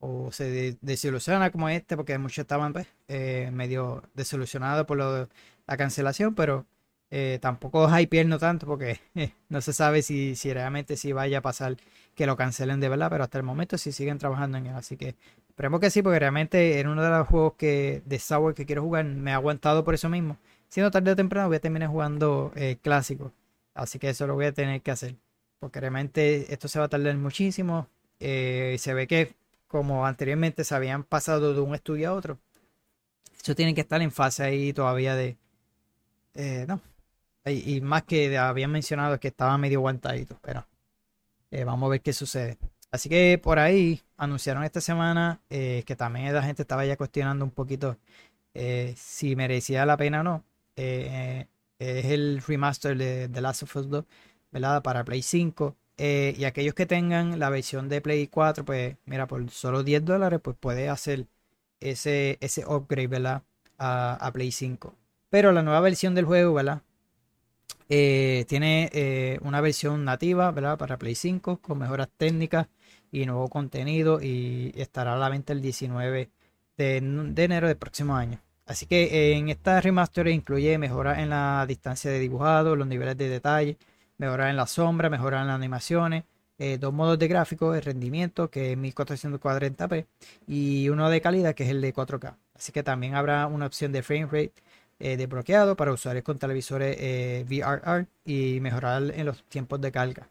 o 0.00 0.30
se 0.32 0.78
desilusiona 0.80 1.50
como 1.50 1.68
este, 1.68 1.96
porque 1.96 2.18
muchos 2.18 2.38
estaban 2.38 2.72
pues, 2.72 2.86
eh, 3.08 3.50
medio 3.52 4.02
desilusionados 4.14 4.86
por 4.86 4.98
la 4.98 5.76
cancelación, 5.76 6.34
pero 6.34 6.66
eh, 7.10 7.38
tampoco 7.40 7.88
no 8.26 8.38
tanto 8.38 8.66
porque 8.66 9.00
eh, 9.14 9.32
no 9.48 9.60
se 9.60 9.72
sabe 9.72 10.02
si, 10.02 10.34
si 10.36 10.52
realmente 10.52 10.96
si 10.96 11.12
vaya 11.12 11.38
a 11.38 11.42
pasar 11.42 11.76
que 12.14 12.26
lo 12.26 12.36
cancelen 12.36 12.80
de 12.80 12.88
verdad, 12.88 13.10
pero 13.10 13.24
hasta 13.24 13.38
el 13.38 13.44
momento 13.44 13.78
sí 13.78 13.92
siguen 13.92 14.18
trabajando 14.18 14.58
en 14.58 14.66
él, 14.66 14.74
así 14.74 14.96
que 14.96 15.16
esperemos 15.56 15.80
que 15.80 15.90
sí, 15.90 16.02
porque 16.02 16.18
realmente 16.18 16.80
en 16.80 16.88
uno 16.88 17.02
de 17.02 17.08
los 17.08 17.26
juegos 17.26 17.54
que 17.54 18.02
de 18.04 18.18
Sour 18.18 18.54
que 18.54 18.66
quiero 18.66 18.82
jugar 18.82 19.06
me 19.06 19.32
ha 19.32 19.36
aguantado 19.36 19.84
por 19.84 19.94
eso 19.94 20.10
mismo. 20.10 20.36
Siendo 20.68 20.90
tarde 20.90 21.12
o 21.12 21.16
temprano 21.16 21.48
voy 21.48 21.56
a 21.56 21.60
terminar 21.60 21.88
jugando 21.88 22.52
eh, 22.56 22.76
clásico, 22.82 23.32
así 23.74 23.98
que 23.98 24.10
eso 24.10 24.26
lo 24.26 24.34
voy 24.34 24.44
a 24.44 24.52
tener 24.52 24.82
que 24.82 24.90
hacer, 24.90 25.16
porque 25.58 25.80
realmente 25.80 26.52
esto 26.52 26.68
se 26.68 26.78
va 26.78 26.84
a 26.84 26.88
tardar 26.88 27.16
muchísimo. 27.16 27.88
se 28.18 28.94
ve 28.94 29.06
que 29.06 29.34
como 29.66 30.06
anteriormente 30.06 30.62
se 30.62 30.74
habían 30.74 31.04
pasado 31.04 31.54
de 31.54 31.60
un 31.60 31.74
estudio 31.74 32.10
a 32.10 32.12
otro. 32.12 32.38
Eso 33.40 33.54
tiene 33.54 33.74
que 33.74 33.80
estar 33.80 34.02
en 34.02 34.10
fase 34.10 34.42
ahí 34.42 34.72
todavía 34.72 35.14
de... 35.14 35.36
Eh, 36.34 36.66
no. 36.68 36.80
Y, 37.46 37.80
más 37.80 38.02
que 38.02 38.36
habían 38.36 38.72
mencionado 38.72 39.20
que 39.20 39.28
estaba 39.28 39.56
medio 39.56 39.78
aguantadito, 39.78 40.36
pero 40.42 40.66
eh, 41.52 41.62
vamos 41.64 41.86
a 41.86 41.90
ver 41.90 42.00
qué 42.00 42.12
sucede. 42.12 42.58
Así 42.90 43.08
que 43.08 43.38
por 43.42 43.58
ahí 43.58 44.02
anunciaron 44.16 44.64
esta 44.64 44.80
semana 44.80 45.40
eh, 45.50 45.82
que 45.86 45.96
también 45.96 46.32
la 46.32 46.42
gente 46.42 46.62
estaba 46.62 46.84
ya 46.86 46.96
cuestionando 46.96 47.44
un 47.44 47.50
poquito 47.50 47.98
si 48.96 49.36
merecía 49.36 49.84
la 49.84 49.98
pena 49.98 50.20
o 50.20 50.24
no. 50.24 50.44
es 50.76 51.46
el 51.78 52.42
remaster 52.46 52.96
de 52.96 53.28
The 53.28 53.40
Last 53.42 53.64
of 53.64 53.76
Us 53.76 53.90
2, 53.90 54.04
¿verdad? 54.50 54.82
Para 54.82 55.04
Play 55.04 55.20
5. 55.22 55.76
y 55.98 56.44
aquellos 56.44 56.74
que 56.74 56.86
tengan 56.86 57.38
la 57.38 57.50
versión 57.50 57.90
de 57.90 58.00
Play 58.00 58.28
4, 58.28 58.64
pues 58.64 58.96
mira, 59.04 59.26
por 59.26 59.50
solo 59.50 59.82
10 59.82 60.04
dólares, 60.06 60.40
pues 60.42 60.56
puede 60.58 60.88
hacer 60.88 61.26
ese, 61.80 62.38
ese 62.40 62.64
upgrade, 62.66 63.08
¿verdad? 63.08 63.42
A, 63.78 64.30
Play 64.32 64.52
5. 64.52 64.94
Pero 65.30 65.52
la 65.52 65.62
nueva 65.62 65.80
versión 65.80 66.14
del 66.14 66.24
juego, 66.24 66.54
¿verdad? 66.54 66.82
Eh, 67.88 68.44
tiene 68.48 68.90
eh, 68.92 69.38
una 69.42 69.60
versión 69.60 70.04
nativa, 70.04 70.50
¿verdad? 70.50 70.78
Para 70.78 70.98
Play 70.98 71.14
5 71.14 71.58
con 71.58 71.78
mejoras 71.78 72.08
técnicas 72.16 72.68
y 73.12 73.26
nuevo 73.26 73.48
contenido 73.48 74.20
y 74.22 74.72
estará 74.76 75.14
a 75.14 75.16
la 75.16 75.28
venta 75.28 75.52
el 75.52 75.60
19 75.60 76.30
de, 76.76 76.96
enero 76.96 77.68
del 77.68 77.76
próximo 77.76 78.16
año. 78.16 78.40
Así 78.66 78.86
que 78.86 79.32
en 79.32 79.48
esta 79.48 79.80
remaster 79.80 80.26
incluye 80.28 80.76
mejoras 80.78 81.18
en 81.18 81.30
la 81.30 81.64
distancia 81.68 82.10
de 82.10 82.18
dibujado, 82.18 82.76
los 82.76 82.86
niveles 82.86 83.16
de 83.16 83.28
detalle, 83.28 83.76
mejoras 84.18 84.50
en 84.50 84.56
la 84.56 84.66
sombra, 84.66 85.08
mejoras 85.08 85.42
en 85.42 85.48
las 85.48 85.56
animaciones, 85.56 86.24
eh, 86.58 86.78
dos 86.78 86.92
modos 86.92 87.18
de 87.18 87.28
gráfico, 87.28 87.74
el 87.74 87.82
rendimiento 87.82 88.50
que 88.50 88.72
es 88.72 88.78
1440p 88.78 90.06
y 90.46 90.88
uno 90.88 91.10
de 91.10 91.20
calidad 91.20 91.54
que 91.54 91.64
es 91.64 91.70
el 91.70 91.80
de 91.80 91.92
4K. 91.94 92.36
Así 92.54 92.72
que 92.72 92.82
también 92.82 93.14
habrá 93.14 93.46
una 93.46 93.66
opción 93.66 93.92
de 93.92 94.02
frame 94.02 94.26
rate 94.26 94.52
eh, 94.98 95.16
desbloqueado 95.18 95.76
para 95.76 95.92
usuarios 95.92 96.24
con 96.24 96.38
televisores 96.38 96.96
eh, 96.98 97.44
VRR 97.46 98.06
y 98.24 98.60
mejorar 98.60 99.12
en 99.14 99.26
los 99.26 99.44
tiempos 99.44 99.80
de 99.80 99.92
carga. 99.92 100.28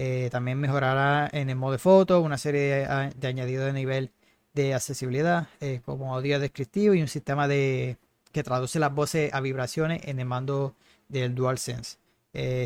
Eh, 0.00 0.28
también 0.30 0.58
mejorará 0.58 1.28
en 1.32 1.50
el 1.50 1.56
modo 1.56 1.72
de 1.72 1.78
foto 1.78 2.20
una 2.20 2.38
serie 2.38 2.86
de, 3.16 3.26
añadidos 3.26 3.66
de 3.66 3.72
nivel 3.72 4.10
de 4.54 4.74
accesibilidad 4.74 5.48
como 5.84 6.14
audio 6.14 6.38
descriptivo 6.40 6.94
y 6.94 7.02
un 7.02 7.08
sistema 7.08 7.48
de 7.48 7.96
que 8.32 8.42
traduce 8.42 8.78
las 8.78 8.94
voces 8.94 9.32
a 9.34 9.40
vibraciones 9.40 10.02
en 10.04 10.20
el 10.20 10.26
mando 10.26 10.74
del 11.08 11.34
DualSense. 11.34 11.98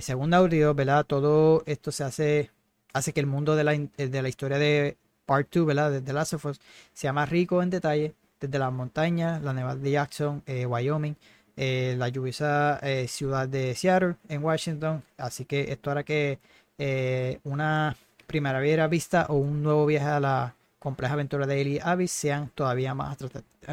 según 0.00 0.34
audio, 0.34 0.74
¿verdad? 0.74 1.04
Todo 1.04 1.62
esto 1.66 1.90
se 1.90 2.04
hace, 2.04 2.50
hace 2.92 3.12
que 3.12 3.20
el 3.20 3.26
mundo 3.26 3.56
de 3.56 3.64
la, 3.64 3.72
de 3.72 4.22
la 4.22 4.28
historia 4.28 4.58
de 4.58 4.96
Part 5.26 5.48
2, 5.54 5.66
¿verdad? 5.66 5.90
De 5.90 6.00
The 6.02 6.12
Last 6.12 6.34
of 6.34 6.44
Us, 6.46 6.60
sea 6.92 7.12
más 7.12 7.28
rico 7.28 7.62
en 7.62 7.70
detalle, 7.70 8.14
desde 8.40 8.58
las 8.58 8.72
montañas, 8.72 9.42
la 9.42 9.52
Nevada 9.52 9.76
de 9.76 9.90
Jackson, 9.90 10.42
Wyoming, 10.46 11.16
eh, 11.56 11.94
la 11.98 12.08
lluviosa 12.08 12.78
eh, 12.82 13.06
ciudad 13.08 13.46
de 13.46 13.74
Seattle 13.74 14.16
en 14.28 14.42
Washington. 14.42 15.02
Así 15.18 15.44
que 15.44 15.70
esto 15.70 15.90
hará 15.90 16.02
que 16.02 16.38
eh, 16.84 17.38
una 17.44 17.96
primavera 18.26 18.88
vista 18.88 19.26
o 19.28 19.36
un 19.36 19.62
nuevo 19.62 19.86
viaje 19.86 20.08
a 20.08 20.18
la 20.18 20.54
compleja 20.80 21.14
aventura 21.14 21.46
de 21.46 21.60
Ellie 21.60 21.80
Abyss 21.80 22.10
sean 22.10 22.50
todavía 22.56 22.92
más, 22.92 23.18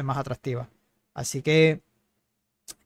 más 0.04 0.16
atractivas. 0.16 0.68
Así 1.12 1.42
que, 1.42 1.80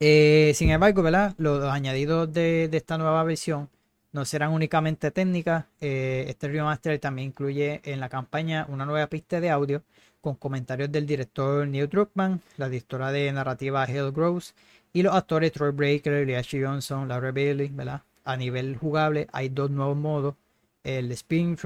sin 0.00 0.70
embargo, 0.70 1.02
¿verdad? 1.02 1.34
Los, 1.36 1.62
añadidos 1.64 2.32
de, 2.32 2.70
esta 2.72 2.96
nueva 2.96 3.22
versión 3.22 3.68
no 4.12 4.24
serán 4.24 4.52
únicamente 4.52 5.10
técnicas. 5.10 5.66
este 5.78 6.48
remaster 6.48 6.98
también 6.98 7.28
incluye 7.28 7.82
en 7.84 8.00
la 8.00 8.08
campaña 8.08 8.64
una 8.70 8.86
nueva 8.86 9.08
pista 9.08 9.40
de 9.40 9.50
audio 9.50 9.82
con 10.22 10.36
comentarios 10.36 10.90
del 10.90 11.06
director 11.06 11.68
Neil 11.68 11.86
Druckmann, 11.86 12.40
la 12.56 12.70
directora 12.70 13.12
de 13.12 13.30
narrativa 13.30 13.82
Hale 13.82 14.10
Gross 14.10 14.54
y 14.94 15.02
los 15.02 15.14
actores 15.14 15.52
Troy 15.52 15.72
Breaker, 15.72 16.34
Ashley 16.34 16.62
Johnson, 16.64 17.08
Laura 17.08 17.30
Bailey, 17.30 17.68
¿verdad? 17.68 18.00
A 18.24 18.36
nivel 18.36 18.76
jugable 18.76 19.28
hay 19.32 19.50
dos 19.50 19.70
nuevos 19.70 19.96
modos. 19.96 20.34
El 20.82 21.12
Spin 21.12 21.56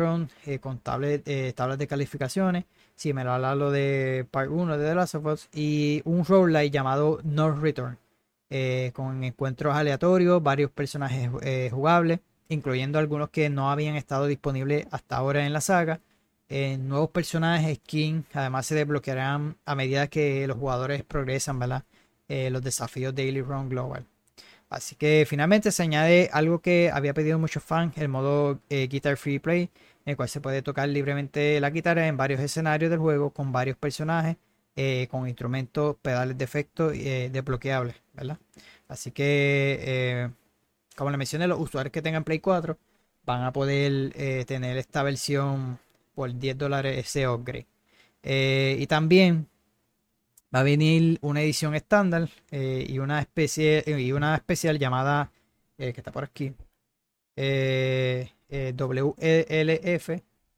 eh, 0.47 0.59
con 0.61 0.81
eh, 0.85 1.53
tablas 1.55 1.79
de 1.79 1.87
calificaciones, 1.89 2.65
similar 2.95 3.45
a 3.45 3.55
lo 3.55 3.71
de 3.73 4.27
Part 4.31 4.51
1 4.51 4.79
de 4.79 4.89
The 4.89 4.95
Last 4.95 5.15
of 5.17 5.27
Us, 5.27 5.49
y 5.53 6.03
un 6.05 6.25
roguelike 6.25 6.73
llamado 6.73 7.21
North 7.25 7.61
Return, 7.61 7.99
eh, 8.51 8.93
con 8.95 9.25
encuentros 9.25 9.75
aleatorios, 9.75 10.43
varios 10.43 10.71
personajes 10.71 11.31
jugables, 11.73 12.21
incluyendo 12.49 12.99
algunos 13.01 13.31
que 13.31 13.51
no 13.51 13.71
habían 13.71 13.97
estado 13.97 14.27
disponibles 14.27 14.87
hasta 14.93 15.17
ahora 15.17 15.47
en 15.47 15.53
la 15.53 15.61
saga. 15.61 16.01
nuevos 16.49 17.11
personajes, 17.11 17.79
skins, 17.79 18.25
además 18.35 18.67
se 18.67 18.75
desbloquearán 18.77 19.57
a 19.65 19.75
medida 19.75 20.07
que 20.09 20.47
los 20.47 20.57
jugadores 20.57 21.03
progresan, 21.05 21.59
¿verdad? 21.59 21.85
Los 22.29 22.63
desafíos 22.63 23.15
Daily 23.15 23.43
Run 23.43 23.69
Global. 23.69 24.07
Así 24.71 24.97
que 24.97 25.25
finalmente 25.27 25.73
se 25.73 25.83
añade 25.83 26.29
algo 26.33 26.61
que 26.61 26.91
había 26.93 27.15
pedido 27.15 27.39
muchos 27.39 27.63
fans, 27.63 27.97
el 27.97 28.09
modo 28.09 28.61
eh, 28.69 28.87
Guitar 28.87 29.17
Free 29.17 29.39
Play, 29.39 29.63
en 30.05 30.11
el 30.11 30.17
cual 30.17 30.29
se 30.29 30.41
puede 30.41 30.63
tocar 30.63 30.89
libremente 30.89 31.59
la 31.61 31.71
guitarra 31.71 32.07
en 32.07 32.17
varios 32.17 32.41
escenarios 32.41 32.91
del 32.91 32.99
juego 32.99 33.31
con 33.31 33.51
varios 33.51 33.79
personajes, 33.79 34.37
eh, 34.77 35.09
con 35.11 35.27
instrumentos, 35.27 35.97
pedales 36.03 36.37
de 36.37 36.45
efecto 36.45 36.91
desbloqueables, 36.91 37.97
¿verdad? 38.13 38.39
Así 38.89 39.11
que, 39.11 40.31
como 40.97 41.11
le 41.11 41.17
mencioné, 41.17 41.47
los 41.49 41.61
usuarios 41.61 41.93
que 41.93 42.03
tengan 42.03 42.25
Play 42.25 42.39
4 42.41 42.79
van 43.25 43.43
a 43.45 43.53
poder 43.53 44.13
tener 44.47 44.77
esta 44.77 45.03
versión 45.03 45.79
por 46.15 46.33
10 46.33 46.59
dólares 46.59 46.99
ese 46.99 47.27
upgrade. 47.29 47.67
y 48.23 48.87
también 48.87 49.49
va 50.55 50.61
a 50.61 50.63
venir 50.63 51.19
una 51.23 51.43
edición 51.43 51.75
estándar 51.75 52.29
eh, 52.51 52.87
y 52.89 52.99
una 52.99 53.21
especie 53.21 53.85
eh, 53.87 54.01
y 54.01 54.13
una 54.13 54.35
especial 54.35 54.79
llamada 54.79 55.31
eh, 55.77 55.93
que 55.93 56.01
está 56.01 56.11
por 56.13 56.25
aquí 56.25 56.55
WLF 58.51 60.11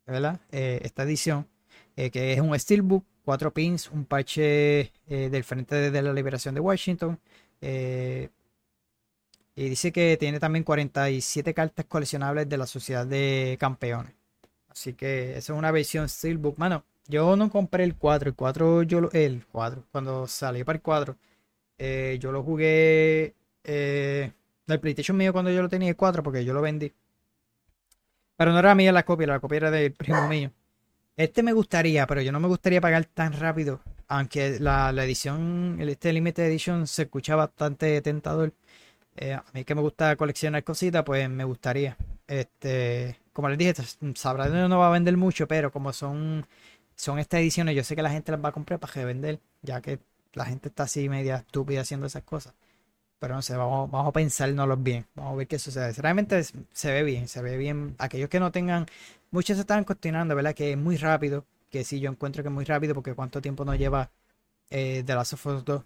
¿verdad? 0.07 0.41
esta 0.51 1.03
edición 1.03 1.47
que 1.95 2.33
es 2.33 2.41
un 2.41 2.59
steelbook 2.59 3.05
4 3.25 3.53
pins 3.53 3.91
un 3.91 4.07
parche 4.07 4.91
del 5.07 5.45
frente 5.45 5.91
de 5.91 6.03
la 6.03 6.15
liberación 6.15 6.55
de 6.55 6.61
Washington 6.61 7.21
y 7.61 8.29
dice 9.55 9.93
que 9.93 10.17
tiene 10.17 10.41
también 10.41 10.65
47 10.65 11.53
cartas 11.53 11.85
coleccionables 11.85 12.49
de 12.49 12.57
la 12.57 12.67
sociedad 12.67 13.07
de 13.07 13.59
campeones 13.61 14.15
así 14.71 14.95
que 14.95 15.33
esa 15.33 15.53
es 15.53 15.59
una 15.59 15.71
versión 15.71 16.09
steelbook 16.09 16.57
mano 16.57 16.85
yo 17.09 17.37
no 17.37 17.51
compré 17.51 17.85
el 17.85 17.97
4, 17.97 18.31
el 18.31 18.35
4 18.37 18.83
yo 18.85 19.01
lo, 19.01 19.11
el 19.13 19.45
4, 19.51 19.85
cuando 19.93 20.27
salí 20.27 20.65
para 20.65 20.77
el 20.77 20.83
4, 20.83 21.17
eh, 21.79 22.19
yo 22.21 22.33
lo 22.33 22.43
jugué 22.43 23.35
eh, 23.65 24.33
del 24.67 24.81
PlayStation 24.81 25.17
mío 25.17 25.33
cuando 25.33 25.51
yo 25.51 25.63
lo 25.63 25.69
tenía 25.69 25.89
el 25.89 25.97
4 25.97 26.23
porque 26.23 26.45
yo 26.45 26.53
lo 26.55 26.63
vendí. 26.63 26.93
Pero 28.37 28.53
no 28.53 28.59
era 28.59 28.75
mía 28.75 28.93
la 28.93 29.05
copia, 29.05 29.27
la 29.27 29.41
copia 29.41 29.57
era 29.57 29.71
del 29.71 29.93
primo 29.93 30.27
mío. 30.29 30.51
Este 31.17 31.43
me 31.43 31.53
gustaría, 31.53 32.07
pero 32.07 32.23
yo 32.23 32.33
no 32.33 32.41
me 32.41 32.49
gustaría 32.49 32.81
pagar 32.81 33.05
tan 33.05 33.35
rápido. 33.35 33.81
Aunque 34.09 34.59
la, 34.59 34.91
edición, 35.05 35.77
este 35.81 36.13
Limited 36.13 36.45
Edition 36.45 36.87
se 36.87 37.03
escucha 37.03 37.37
bastante 37.37 38.01
tentador. 38.01 38.55
Eh, 39.17 39.35
a 39.35 39.45
mí 39.53 39.65
que 39.65 39.75
me 39.75 39.83
gusta 39.83 40.17
coleccionar 40.17 40.65
cositas, 40.65 41.05
pues 41.05 41.29
me 41.29 41.45
gustaría. 41.45 41.97
Este, 42.27 43.19
como 43.33 43.49
les 43.51 43.59
dije, 43.59 43.75
sabrá 44.15 44.49
no 44.49 44.79
va 44.79 44.89
a 44.89 44.93
vender 44.93 45.17
mucho, 45.17 45.47
pero 45.47 45.71
como 45.71 45.93
son 45.93 46.47
son 47.01 47.19
estas 47.19 47.41
ediciones, 47.41 47.75
yo 47.75 47.83
sé 47.83 47.97
que 47.97 48.03
la 48.03 48.11
gente 48.11 48.31
las 48.31 48.45
va 48.45 48.51
a 48.51 48.53
comprar 48.53 48.79
para 48.79 48.93
revender, 48.93 49.41
ya 49.63 49.81
que 49.81 50.01
la 50.35 50.45
gente 50.45 50.69
está 50.69 50.83
así 50.83 51.09
media 51.09 51.37
estúpida 51.37 51.81
haciendo 51.81 52.07
esas 52.07 52.23
cosas. 52.25 52.55
Pero 53.19 53.35
no 53.35 53.43
sé, 53.43 53.57
vamos, 53.57 53.91
vamos 53.91 54.09
a 54.09 54.13
pensárnoslos 54.13 54.83
bien. 54.83 55.07
Vamos 55.15 55.33
a 55.33 55.37
ver 55.37 55.47
qué 55.47 55.59
sucede. 55.59 55.93
Realmente 55.95 56.43
se 56.73 56.93
ve 56.93 57.03
bien, 57.03 57.29
se 57.29 57.43
ve 57.43 57.57
bien. 57.57 57.95
Aquellos 57.99 58.29
que 58.29 58.41
no 58.41 58.53
tengan, 58.53 58.87
muchos 59.31 59.57
se 59.57 59.63
están 59.63 59.85
cuestionando, 59.85 60.35
¿verdad? 60.35 60.55
Que 60.55 60.73
es 60.73 60.79
muy 60.79 60.97
rápido. 60.97 61.45
Que 61.71 61.85
sí, 61.85 62.01
yo 62.01 62.11
encuentro 62.11 62.43
que 62.43 62.49
es 62.49 62.55
muy 62.55 62.65
rápido 62.65 62.95
porque 62.95 63.15
cuánto 63.15 63.41
tiempo 63.41 63.65
nos 63.65 63.79
lleva 63.79 64.11
eh, 64.71 65.03
The 65.05 65.15
Last 65.15 65.35
of 65.35 65.47
Us 65.47 65.65
2. 65.65 65.83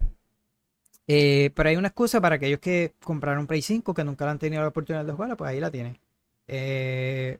Eh, 1.06 1.50
pero 1.54 1.68
hay 1.68 1.76
una 1.76 1.88
excusa 1.88 2.20
para 2.20 2.36
aquellos 2.36 2.60
que 2.60 2.94
compraron 3.02 3.46
Play 3.46 3.62
5 3.62 3.94
que 3.94 4.04
nunca 4.04 4.28
han 4.30 4.38
tenido 4.38 4.62
la 4.62 4.68
oportunidad 4.68 5.04
de 5.04 5.12
jugarla, 5.12 5.36
pues 5.36 5.50
ahí 5.50 5.60
la 5.60 5.70
tienen. 5.70 5.98
Eh, 6.48 7.38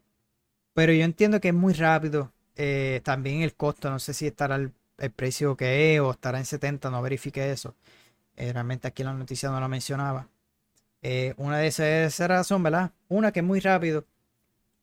pero 0.75 0.93
yo 0.93 1.05
entiendo 1.05 1.41
que 1.41 1.49
es 1.49 1.55
muy 1.55 1.73
rápido. 1.73 2.34
Eh, 2.57 3.01
también 3.05 3.43
el 3.43 3.55
costo, 3.55 3.91
no 3.91 3.99
sé 3.99 4.15
si 4.15 4.27
estará 4.27 4.57
el, 4.57 4.73
precio 5.17 5.57
que 5.57 5.95
es 5.95 6.01
o 6.01 6.13
estará 6.13 6.39
en 6.39 6.45
70, 6.45 6.91
no 6.91 7.03
verifique 7.03 7.51
eso. 7.51 7.75
Eh, 8.37 8.53
realmente 8.53 8.89
aquí 8.89 9.03
en 9.03 9.09
la 9.09 9.15
noticia 9.15 9.51
no 9.51 9.61
lo 9.61 9.69
mencionaba. 9.69 10.29
Eh, 11.03 11.35
una 11.37 11.59
de 11.59 11.67
esas, 11.69 11.87
esa 11.87 12.29
razón, 12.29 12.63
¿verdad? 12.63 12.93
Una 13.09 13.33
que 13.33 13.41
es 13.41 13.47
muy 13.47 13.61
rápido. 13.61 14.05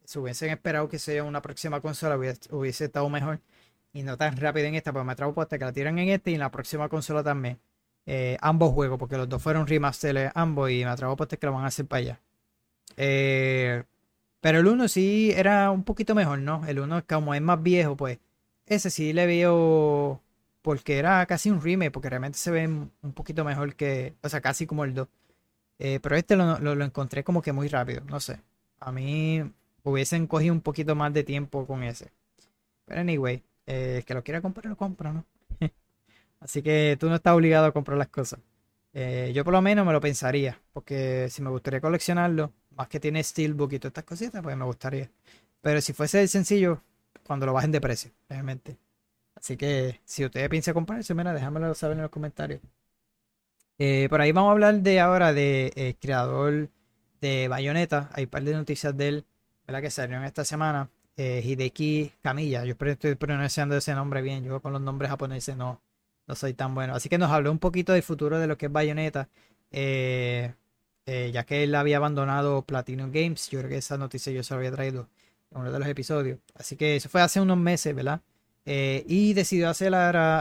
Si 0.05 0.19
hubiesen 0.19 0.49
esperado 0.49 0.89
que 0.89 0.99
sea 0.99 1.23
una 1.23 1.41
próxima 1.41 1.81
consola, 1.81 2.17
hubiese, 2.17 2.85
estado 2.85 3.09
mejor. 3.09 3.39
Y 3.93 4.03
no 4.03 4.17
tan 4.17 4.37
rápido 4.37 4.67
en 4.67 4.75
esta, 4.75 4.93
pues 4.93 5.05
me 5.05 5.15
trago 5.15 5.41
hasta 5.41 5.57
que 5.57 5.65
la 5.65 5.73
tiran 5.73 5.97
en 5.99 6.09
este 6.09 6.31
y 6.31 6.35
en 6.35 6.41
la 6.41 6.51
próxima 6.51 6.89
consola 6.89 7.23
también. 7.23 7.59
ambos 8.41 8.73
juegos, 8.73 8.99
porque 8.99 9.17
los 9.17 9.29
dos 9.29 9.41
fueron 9.41 9.67
remasteres 9.67 10.31
ambos 10.35 10.71
y 10.71 10.83
me 10.85 10.91
atrevo 10.91 11.13
a 11.13 11.27
que 11.27 11.45
lo 11.45 11.53
van 11.53 11.65
a 11.65 11.67
hacer 11.67 11.87
para 11.87 11.99
allá. 11.99 12.21
Eh, 12.97 13.83
pero 14.41 14.59
el 14.59 14.67
1 14.67 14.87
sí 14.87 15.31
era 15.35 15.71
un 15.71 15.83
poquito 15.83 16.15
mejor, 16.15 16.39
¿no? 16.39 16.65
El 16.67 16.79
1 16.79 17.05
como 17.07 17.33
es 17.33 17.41
más 17.41 17.61
viejo, 17.63 17.95
pues 17.95 18.19
ese 18.65 18.89
sí 18.89 19.13
le 19.13 19.25
veo 19.27 20.21
porque 20.61 20.97
era 20.97 21.25
casi 21.25 21.49
un 21.49 21.61
remake, 21.61 21.91
porque 21.91 22.09
realmente 22.09 22.37
se 22.37 22.51
ve 22.51 22.67
un 22.67 23.13
poquito 23.13 23.43
mejor 23.43 23.75
que, 23.75 24.15
o 24.21 24.29
sea, 24.29 24.41
casi 24.41 24.67
como 24.67 24.83
el 24.83 24.93
2. 24.93 25.07
Eh, 25.83 25.99
pero 25.99 26.15
este 26.15 26.35
lo, 26.35 26.59
lo, 26.59 26.85
encontré 26.85 27.23
como 27.23 27.41
que 27.41 27.53
muy 27.53 27.67
rápido, 27.67 28.03
no 28.05 28.19
sé. 28.19 28.39
A 28.79 28.91
mí 28.91 29.41
hubiesen 29.83 30.27
cogido 30.27 30.53
un 30.53 30.61
poquito 30.61 30.95
más 30.95 31.11
de 31.11 31.23
tiempo 31.23 31.65
con 31.65 31.83
ese. 31.83 32.11
Pero 32.85 33.01
anyway, 33.01 33.43
eh, 33.65 33.95
el 33.97 34.05
que 34.05 34.13
lo 34.13 34.23
quiera 34.23 34.41
comprar, 34.41 34.67
lo 34.67 34.77
compra, 34.77 35.11
¿no? 35.11 35.25
Así 36.39 36.61
que 36.61 36.97
tú 36.99 37.09
no 37.09 37.15
estás 37.15 37.33
obligado 37.33 37.65
a 37.65 37.71
comprar 37.71 37.97
las 37.97 38.09
cosas. 38.09 38.39
Eh, 38.93 39.31
yo 39.33 39.43
por 39.43 39.53
lo 39.53 39.61
menos 39.63 39.85
me 39.85 39.93
lo 39.93 40.01
pensaría, 40.01 40.59
porque 40.73 41.29
si 41.31 41.41
me 41.41 41.49
gustaría 41.49 41.81
coleccionarlo, 41.81 42.53
más 42.75 42.87
que 42.87 42.99
tiene 42.99 43.23
Steelbook 43.23 43.73
y 43.73 43.79
todas 43.79 43.91
estas 43.91 44.03
cositas, 44.03 44.41
pues 44.41 44.55
me 44.57 44.65
gustaría. 44.65 45.09
Pero 45.61 45.81
si 45.81 45.93
fuese 45.93 46.27
sencillo, 46.27 46.81
cuando 47.25 47.45
lo 47.45 47.53
bajen 47.53 47.71
de 47.71 47.81
precio, 47.81 48.11
realmente. 48.29 48.77
Así 49.35 49.57
que 49.57 49.99
si 50.05 50.25
ustedes 50.25 50.49
piensan 50.49 50.73
comprarse, 50.73 51.13
mira, 51.13 51.33
déjamelo 51.33 51.73
saber 51.73 51.97
en 51.97 52.03
los 52.03 52.11
comentarios. 52.11 52.61
Eh, 53.77 54.07
por 54.09 54.21
ahí 54.21 54.31
vamos 54.31 54.49
a 54.49 54.51
hablar 54.51 54.81
de 54.81 54.99
ahora 54.99 55.33
de 55.33 55.73
eh, 55.75 55.95
creador 55.99 56.69
de 57.19 57.47
Bayonetta. 57.47 58.09
Hay 58.13 58.25
un 58.25 58.29
par 58.29 58.43
de 58.43 58.53
noticias 58.53 58.95
de 58.95 59.07
él. 59.07 59.25
Que 59.79 59.89
salieron 59.89 60.25
esta 60.25 60.43
semana. 60.43 60.89
Eh, 61.15 61.41
Hideki 61.45 62.11
Kamiya. 62.21 62.65
Yo 62.65 62.75
estoy 62.77 63.15
pronunciando 63.15 63.77
ese 63.77 63.93
nombre 63.95 64.21
bien. 64.21 64.43
Yo 64.43 64.61
con 64.61 64.73
los 64.73 64.81
nombres 64.81 65.09
japoneses 65.09 65.55
no, 65.55 65.81
no 66.27 66.35
soy 66.35 66.53
tan 66.53 66.75
bueno. 66.75 66.93
Así 66.93 67.07
que 67.07 67.17
nos 67.17 67.31
habló 67.31 67.51
un 67.51 67.59
poquito 67.59 67.93
del 67.93 68.03
futuro 68.03 68.37
de 68.37 68.47
lo 68.47 68.57
que 68.57 68.65
es 68.65 68.71
Bayonetta. 68.71 69.29
Eh, 69.71 70.53
eh, 71.05 71.31
ya 71.33 71.43
que 71.45 71.63
él 71.63 71.73
había 71.75 71.97
abandonado 71.97 72.61
Platinum 72.63 73.11
Games. 73.11 73.49
Yo 73.49 73.59
creo 73.59 73.69
que 73.69 73.77
esa 73.77 73.97
noticia 73.97 74.31
yo 74.31 74.43
se 74.43 74.53
la 74.53 74.59
había 74.59 74.71
traído 74.71 75.07
en 75.51 75.61
uno 75.61 75.71
de 75.71 75.79
los 75.79 75.87
episodios. 75.87 76.39
Así 76.55 76.75
que 76.75 76.95
eso 76.95 77.09
fue 77.09 77.21
hace 77.21 77.41
unos 77.41 77.57
meses, 77.57 77.95
¿verdad? 77.95 78.21
Eh, 78.65 79.03
y 79.07 79.33
decidió 79.33 79.69
hacer 79.69 79.93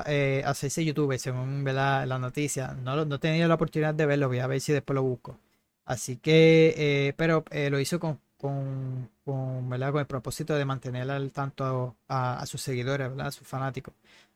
eh, 0.06 0.42
hacerse 0.44 0.84
YouTube, 0.84 1.18
según 1.18 1.64
¿verdad? 1.64 2.06
la 2.06 2.18
noticia. 2.18 2.76
No, 2.82 3.04
no 3.04 3.14
he 3.16 3.18
tenido 3.18 3.48
la 3.48 3.54
oportunidad 3.54 3.94
de 3.94 4.06
verlo, 4.06 4.28
voy 4.28 4.40
a 4.40 4.46
ver 4.46 4.60
si 4.60 4.72
después 4.72 4.94
lo 4.94 5.02
busco. 5.02 5.38
Así 5.86 6.16
que, 6.16 7.14
pero 7.16 7.44
lo 7.70 7.80
hizo 7.80 7.98
con, 7.98 8.20
con, 8.38 9.10
con, 9.24 9.68
¿verdad? 9.68 9.92
con 9.92 10.00
el 10.00 10.06
propósito 10.06 10.54
de 10.56 10.64
mantener 10.64 11.10
al 11.10 11.32
tanto 11.32 11.96
a, 12.08 12.44
sus 12.46 12.62
seguidores, 12.62 13.08
¿verdad? 13.10 13.28
a 13.28 13.32
sus 13.32 13.46
fanáticos. 13.46 13.94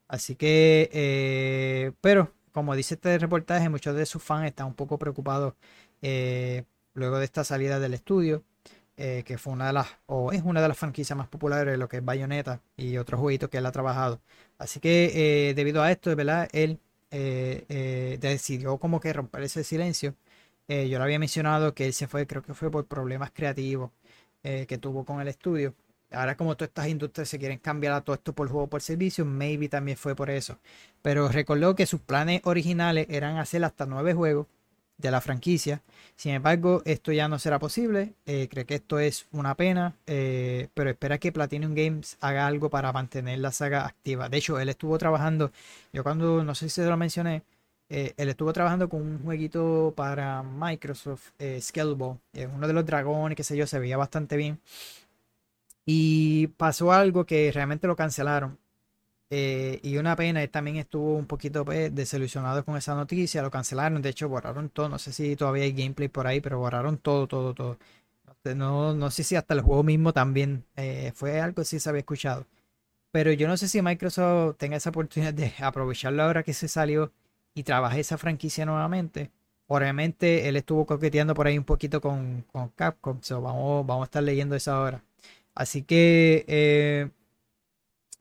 Así 0.08 0.34
que, 0.36 1.92
pero 2.00 2.32
como 2.54 2.76
dice 2.76 2.94
este 2.94 3.18
reportaje, 3.18 3.68
muchos 3.68 3.96
de 3.96 4.06
sus 4.06 4.22
fans 4.22 4.46
están 4.46 4.68
un 4.68 4.74
poco 4.74 4.96
preocupados 4.96 5.54
eh, 6.06 6.64
luego 6.92 7.18
de 7.18 7.24
esta 7.24 7.44
salida 7.44 7.80
del 7.80 7.94
estudio, 7.94 8.44
eh, 8.98 9.22
que 9.26 9.38
fue 9.38 9.54
una 9.54 9.68
de 9.68 9.72
las, 9.72 9.88
o 10.04 10.32
es 10.32 10.42
una 10.42 10.60
de 10.60 10.68
las 10.68 10.76
franquicias 10.76 11.16
más 11.16 11.28
populares 11.28 11.72
de 11.72 11.78
lo 11.78 11.88
que 11.88 11.96
es 11.96 12.04
Bayonetta 12.04 12.60
y 12.76 12.98
otros 12.98 13.20
jueguitos 13.20 13.48
que 13.48 13.56
él 13.56 13.64
ha 13.64 13.72
trabajado. 13.72 14.20
Así 14.58 14.80
que 14.80 15.48
eh, 15.50 15.54
debido 15.54 15.82
a 15.82 15.90
esto, 15.90 16.14
¿verdad? 16.14 16.48
Él 16.52 16.78
decidió 17.10 18.78
como 18.78 19.00
que 19.00 19.12
romper 19.12 19.44
ese 19.44 19.64
silencio. 19.64 20.14
yo 20.68 20.98
le 20.98 21.04
había 21.04 21.18
mencionado 21.18 21.72
que 21.74 21.86
él 21.86 21.94
se 21.94 22.08
fue, 22.08 22.26
creo 22.26 22.42
que 22.42 22.54
fue 22.54 22.70
por 22.70 22.86
problemas 22.86 23.30
creativos 23.32 23.90
que 24.42 24.78
tuvo 24.78 25.04
con 25.04 25.20
el 25.20 25.28
estudio. 25.28 25.74
Ahora 26.10 26.36
como 26.36 26.56
todas 26.56 26.70
estas 26.70 26.88
industrias 26.88 27.28
se 27.28 27.38
quieren 27.38 27.58
cambiar 27.58 27.94
a 27.94 28.00
todo 28.02 28.14
esto 28.14 28.34
por 28.34 28.48
juego 28.48 28.66
por 28.68 28.82
servicio, 28.82 29.24
maybe 29.24 29.68
también 29.68 29.96
fue 29.96 30.14
por 30.16 30.28
eso. 30.30 30.58
Pero 31.02 31.28
recordó 31.28 31.74
que 31.74 31.86
sus 31.86 32.00
planes 32.00 32.40
originales 32.44 33.06
eran 33.10 33.38
hacer 33.38 33.64
hasta 33.64 33.86
nueve 33.86 34.12
juegos 34.14 34.46
de 34.98 35.10
la 35.10 35.20
franquicia. 35.20 35.82
Sin 36.16 36.32
embargo, 36.32 36.82
esto 36.84 37.12
ya 37.12 37.28
no 37.28 37.38
será 37.38 37.58
posible. 37.58 38.14
Eh, 38.26 38.48
cree 38.50 38.64
que 38.66 38.76
esto 38.76 38.98
es 38.98 39.26
una 39.32 39.54
pena, 39.56 39.96
eh, 40.06 40.68
pero 40.74 40.90
espera 40.90 41.18
que 41.18 41.32
Platinum 41.32 41.74
Games 41.74 42.16
haga 42.20 42.46
algo 42.46 42.70
para 42.70 42.92
mantener 42.92 43.38
la 43.40 43.52
saga 43.52 43.86
activa. 43.86 44.28
De 44.28 44.38
hecho, 44.38 44.58
él 44.60 44.68
estuvo 44.68 44.96
trabajando, 44.98 45.52
yo 45.92 46.02
cuando, 46.04 46.44
no 46.44 46.54
sé 46.54 46.68
si 46.68 46.76
se 46.76 46.88
lo 46.88 46.96
mencioné, 46.96 47.42
eh, 47.88 48.14
él 48.16 48.28
estuvo 48.28 48.52
trabajando 48.52 48.88
con 48.88 49.02
un 49.02 49.22
jueguito 49.22 49.92
para 49.96 50.42
Microsoft, 50.42 51.32
eh, 51.38 51.58
es 51.58 52.48
uno 52.52 52.66
de 52.66 52.72
los 52.72 52.86
dragones, 52.86 53.36
qué 53.36 53.44
sé 53.44 53.56
yo, 53.56 53.66
se 53.66 53.78
veía 53.78 53.96
bastante 53.96 54.36
bien. 54.36 54.60
Y 55.86 56.48
pasó 56.48 56.92
algo 56.92 57.24
que 57.26 57.50
realmente 57.52 57.86
lo 57.86 57.96
cancelaron. 57.96 58.58
Eh, 59.30 59.80
y 59.82 59.96
una 59.96 60.16
pena, 60.16 60.42
él 60.42 60.50
también 60.50 60.76
estuvo 60.76 61.16
un 61.16 61.26
poquito 61.26 61.64
pues, 61.64 61.94
desilusionado 61.94 62.64
con 62.64 62.76
esa 62.76 62.94
noticia, 62.94 63.42
lo 63.42 63.50
cancelaron, 63.50 64.02
de 64.02 64.10
hecho 64.10 64.28
borraron 64.28 64.68
todo, 64.68 64.88
no 64.88 64.98
sé 64.98 65.12
si 65.12 65.34
todavía 65.36 65.64
hay 65.64 65.72
gameplay 65.72 66.08
por 66.08 66.26
ahí, 66.26 66.40
pero 66.40 66.58
borraron 66.58 66.98
todo, 66.98 67.26
todo, 67.26 67.54
todo. 67.54 67.78
No, 68.54 68.94
no 68.94 69.10
sé 69.10 69.24
si 69.24 69.36
hasta 69.36 69.54
el 69.54 69.62
juego 69.62 69.82
mismo 69.82 70.12
también 70.12 70.64
eh, 70.76 71.12
fue 71.14 71.40
algo 71.40 71.56
que 71.56 71.64
sí 71.64 71.80
se 71.80 71.88
había 71.88 72.00
escuchado. 72.00 72.46
Pero 73.12 73.32
yo 73.32 73.48
no 73.48 73.56
sé 73.56 73.68
si 73.68 73.80
Microsoft 73.82 74.56
tenga 74.58 74.76
esa 74.76 74.90
oportunidad 74.90 75.34
de 75.34 75.52
aprovecharlo 75.60 76.22
ahora 76.22 76.42
que 76.42 76.52
se 76.54 76.68
salió 76.68 77.12
y 77.54 77.62
trabaje 77.64 78.00
esa 78.00 78.18
franquicia 78.18 78.66
nuevamente. 78.66 79.30
Obviamente 79.68 80.48
él 80.48 80.56
estuvo 80.56 80.86
coqueteando 80.86 81.34
por 81.34 81.46
ahí 81.46 81.56
un 81.58 81.64
poquito 81.64 82.00
con, 82.00 82.44
con 82.52 82.68
Capcom, 82.70 83.20
vamos, 83.30 83.86
vamos 83.86 84.02
a 84.02 84.06
estar 84.06 84.22
leyendo 84.22 84.56
eso 84.56 84.72
ahora. 84.72 85.02
Así 85.54 85.82
que 85.82 86.44
eh, 86.48 87.10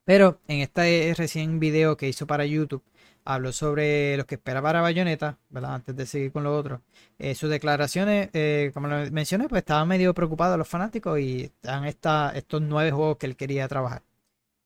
pero 0.06 0.40
en 0.48 0.60
este 0.60 1.14
recién 1.18 1.60
video 1.60 1.98
que 1.98 2.08
hizo 2.10 2.28
para 2.28 2.46
YouTube, 2.46 2.84
habló 3.26 3.52
sobre 3.54 4.18
lo 4.18 4.26
que 4.26 4.36
espera 4.36 4.62
para 4.62 4.82
Bayonetta, 4.82 5.38
¿verdad? 5.50 5.76
Antes 5.76 5.96
de 5.96 6.06
seguir 6.06 6.32
con 6.32 6.44
lo 6.44 6.56
otro. 6.58 6.82
Eh, 7.20 7.36
sus 7.36 7.50
declaraciones, 7.50 8.30
eh, 8.34 8.72
como 8.74 8.88
lo 8.88 9.10
mencioné, 9.12 9.48
pues 9.48 9.62
estaban 9.62 9.88
medio 9.88 10.14
preocupados 10.14 10.58
los 10.58 10.68
fanáticos 10.68 11.20
y 11.20 11.44
están 11.44 11.86
estos 11.86 12.62
nueve 12.62 12.92
juegos 12.92 13.18
que 13.18 13.26
él 13.28 13.36
quería 13.36 13.68
trabajar. 13.68 14.04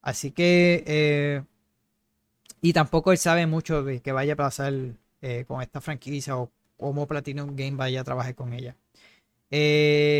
Así 0.02 0.32
que, 0.32 0.84
eh, 0.86 1.42
y 2.60 2.72
tampoco 2.72 3.12
él 3.12 3.18
sabe 3.18 3.46
mucho 3.46 3.82
de 3.84 4.00
qué 4.00 4.12
vaya 4.12 4.34
a 4.34 4.36
pasar 4.36 4.72
con 5.46 5.62
esta 5.62 5.80
franquicia 5.80 6.36
o 6.36 6.50
cómo 6.76 7.06
Platinum 7.08 7.56
Game 7.56 7.76
vaya 7.76 8.00
a 8.02 8.04
trabajar 8.04 8.34
con 8.34 8.52
ella. 8.52 8.76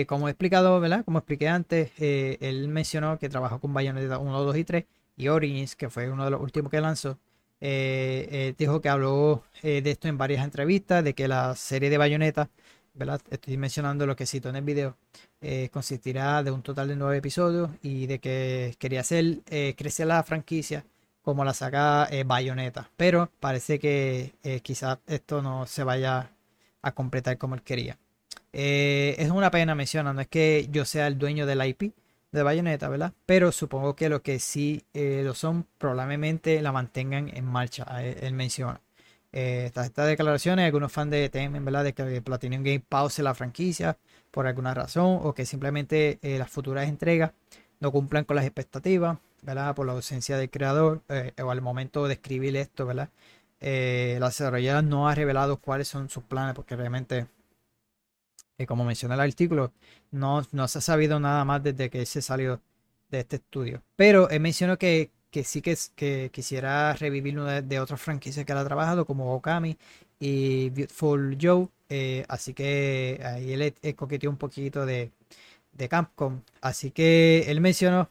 como 0.09 0.28
he 0.28 0.31
explicado, 0.31 0.81
¿verdad? 0.81 1.04
Como 1.04 1.18
expliqué 1.18 1.48
antes, 1.48 1.92
él 1.98 2.68
mencionó 2.68 3.18
que 3.18 3.28
trabajó 3.28 3.61
con 3.61 3.74
Bayonetta 3.74 4.18
1, 4.18 4.44
2 4.44 4.57
y 4.57 4.64
3 4.64 4.85
y 5.18 5.28
Origins, 5.28 5.76
que 5.76 5.90
fue 5.90 6.11
uno 6.11 6.24
de 6.24 6.31
los 6.31 6.40
últimos 6.40 6.70
que 6.70 6.81
lanzó, 6.81 7.18
eh, 7.61 8.28
eh, 8.31 8.54
dijo 8.57 8.81
que 8.81 8.88
habló 8.88 9.42
eh, 9.62 9.83
de 9.83 9.90
esto 9.90 10.09
en 10.09 10.16
varias 10.16 10.44
entrevistas, 10.44 11.02
de 11.02 11.14
que 11.14 11.26
la 11.26 11.57
serie 11.57 11.90
de 11.90 11.98
Bayonetta, 11.98 12.48
¿verdad? 12.94 13.20
estoy 13.31 13.57
mencionando 13.57 14.07
lo 14.07 14.14
que 14.16 14.26
cito 14.26 14.48
en 14.48 14.57
el 14.57 14.64
video, 14.64 14.96
consistirá 15.72 16.42
de 16.42 16.50
un 16.50 16.62
total 16.62 16.88
de 16.88 16.96
nueve 16.96 17.18
episodios 17.18 17.70
y 17.83 18.07
de 18.07 18.18
que 18.18 18.74
quería 18.78 19.00
hacer 19.00 19.42
crecer 19.76 20.09
la 20.09 20.22
franquicia 20.24 20.85
como 21.22 21.44
la 21.44 21.54
saga 21.54 22.09
Bayonetta, 22.26 22.90
pero 22.96 23.31
parece 23.38 23.78
que 23.78 24.33
quizás 24.64 24.98
esto 25.07 25.42
no 25.42 25.66
se 25.66 25.85
vaya 25.85 26.33
a 26.83 26.92
completar 26.92 27.38
como 27.38 27.54
él 27.54 27.62
quería. 27.62 27.98
es 28.52 29.31
una 29.31 29.50
pena, 29.52 29.76
menciona, 29.76 30.12
no 30.12 30.20
es 30.20 30.28
que 30.28 30.68
yo 30.72 30.85
sea 30.85 31.07
el 31.07 31.18
dueño 31.18 31.46
del 31.46 31.64
IP, 31.64 31.92
de 32.33 32.43
Bayonetta, 32.43 32.88
¿verdad? 32.88 33.12
Pero 33.27 33.53
supongo 33.53 33.97
que 33.97 34.09
lo 34.09 34.23
que 34.23 34.38
sí 34.38 34.85
eh, 34.93 35.23
lo 35.25 35.35
son, 35.35 35.67
probablemente 35.79 36.61
la 36.62 36.73
mantengan 36.73 37.31
en 37.35 37.45
marcha, 37.45 37.87
eh, 38.03 38.19
él, 38.23 38.35
menciona. 38.35 38.81
Eh, 39.33 39.64
estas, 39.67 39.93
declaraciones, 39.95 40.67
algunos 40.67 40.93
fans 40.93 41.11
de 41.11 41.29
temen, 41.29 41.64
¿verdad? 41.64 41.85
De 41.85 41.95
que 41.95 42.23
Platinum 42.23 42.62
Game 42.62 42.83
pause 42.87 43.23
la 43.23 43.35
franquicia 43.35 43.99
por 44.31 44.47
alguna 44.47 44.75
razón 44.75 45.21
o 45.23 45.35
que 45.35 45.47
simplemente 45.47 46.19
las 46.23 46.51
futuras 46.51 46.88
entregas 46.88 47.33
no 47.81 47.93
cumplan 47.93 48.25
con 48.25 48.37
las 48.37 48.45
expectativas, 48.45 49.19
¿verdad? 49.43 49.75
Por 49.75 49.87
la 49.87 49.93
ausencia 49.93 50.37
del 50.37 50.51
creador 50.51 51.03
o 51.43 51.51
al 51.51 51.61
momento 51.62 52.07
de 52.09 52.14
escribir 52.14 52.57
esto, 52.57 52.87
¿verdad? 52.87 53.11
la 53.61 54.27
desarrolladora 54.27 54.83
no 54.83 55.09
ha 55.09 55.14
revelado 55.14 55.59
cuáles 55.59 55.88
son 55.88 56.09
sus 56.09 56.23
planes 56.25 56.55
porque 56.55 56.77
realmente 56.77 57.27
como 58.66 58.85
menciona 58.85 59.14
el 59.14 59.21
artículo, 59.21 59.73
no, 60.11 60.42
no 60.53 60.68
se 60.68 60.79
ha 60.79 60.81
sabido 60.81 61.21
nada 61.21 61.44
más 61.44 61.62
desde 61.62 61.90
que 61.90 62.05
se 62.07 62.23
salió 62.23 62.61
de 63.11 63.21
este 63.21 63.37
estudio. 63.37 63.83
Pero 63.97 64.29
él 64.31 64.40
mencionó 64.40 64.79
que, 64.79 65.11
que 65.31 65.44
sí 65.44 65.62
que, 65.62 65.77
que 65.94 66.31
quisiera 66.33 66.92
revivir 66.94 67.38
una 67.38 67.62
de, 67.62 67.81
otras 67.81 68.01
franquicias 68.01 68.44
que 68.44 68.53
él 68.53 68.59
ha 68.59 68.64
trabajado, 68.64 69.07
como 69.07 69.35
Okami 69.35 69.77
y 70.18 70.71
Beautiful 70.71 71.38
Joe. 71.40 71.68
Eh, 71.88 72.25
así 72.29 72.55
que 72.55 73.21
ahí 73.25 73.53
él, 73.53 73.75
coqueteó 73.97 74.31
un 74.31 74.37
poquito 74.37 74.87
de, 74.87 75.12
de 75.73 75.88
Capcom. 75.88 76.42
Así 76.61 76.90
que 76.90 77.44
él 77.49 77.61
mencionó, 77.61 78.11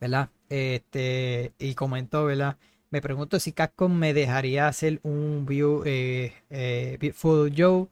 ¿verdad? 0.00 0.30
Este, 0.48 1.52
y 1.58 1.74
comentó, 1.74 2.24
¿verdad? 2.24 2.56
Me 2.90 3.02
pregunto 3.02 3.38
si 3.38 3.52
Capcom 3.52 3.94
me 3.94 4.14
dejaría 4.14 4.68
hacer 4.68 5.00
un 5.02 5.44
View, 5.46 5.82
eh, 5.84 6.32
eh, 6.50 6.96
Beautiful 7.00 7.52
Joe 7.56 7.88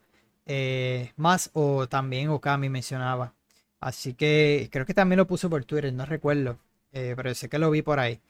eh, 0.46 1.12
más 1.16 1.50
o 1.52 1.88
también 1.88 2.28
Okami 2.28 2.68
mencionaba. 2.68 3.34
Así 3.80 4.14
que 4.14 4.68
creo 4.72 4.86
que 4.86 4.94
también 4.94 5.18
lo 5.18 5.26
puso 5.26 5.50
por 5.50 5.64
Twitter, 5.64 5.92
no 5.92 6.06
recuerdo, 6.06 6.58
eh, 6.92 7.14
pero 7.16 7.34
sé 7.34 7.48
que 7.48 7.58
lo 7.58 7.70
vi 7.70 7.82
por 7.82 8.00
ahí. 8.00 8.20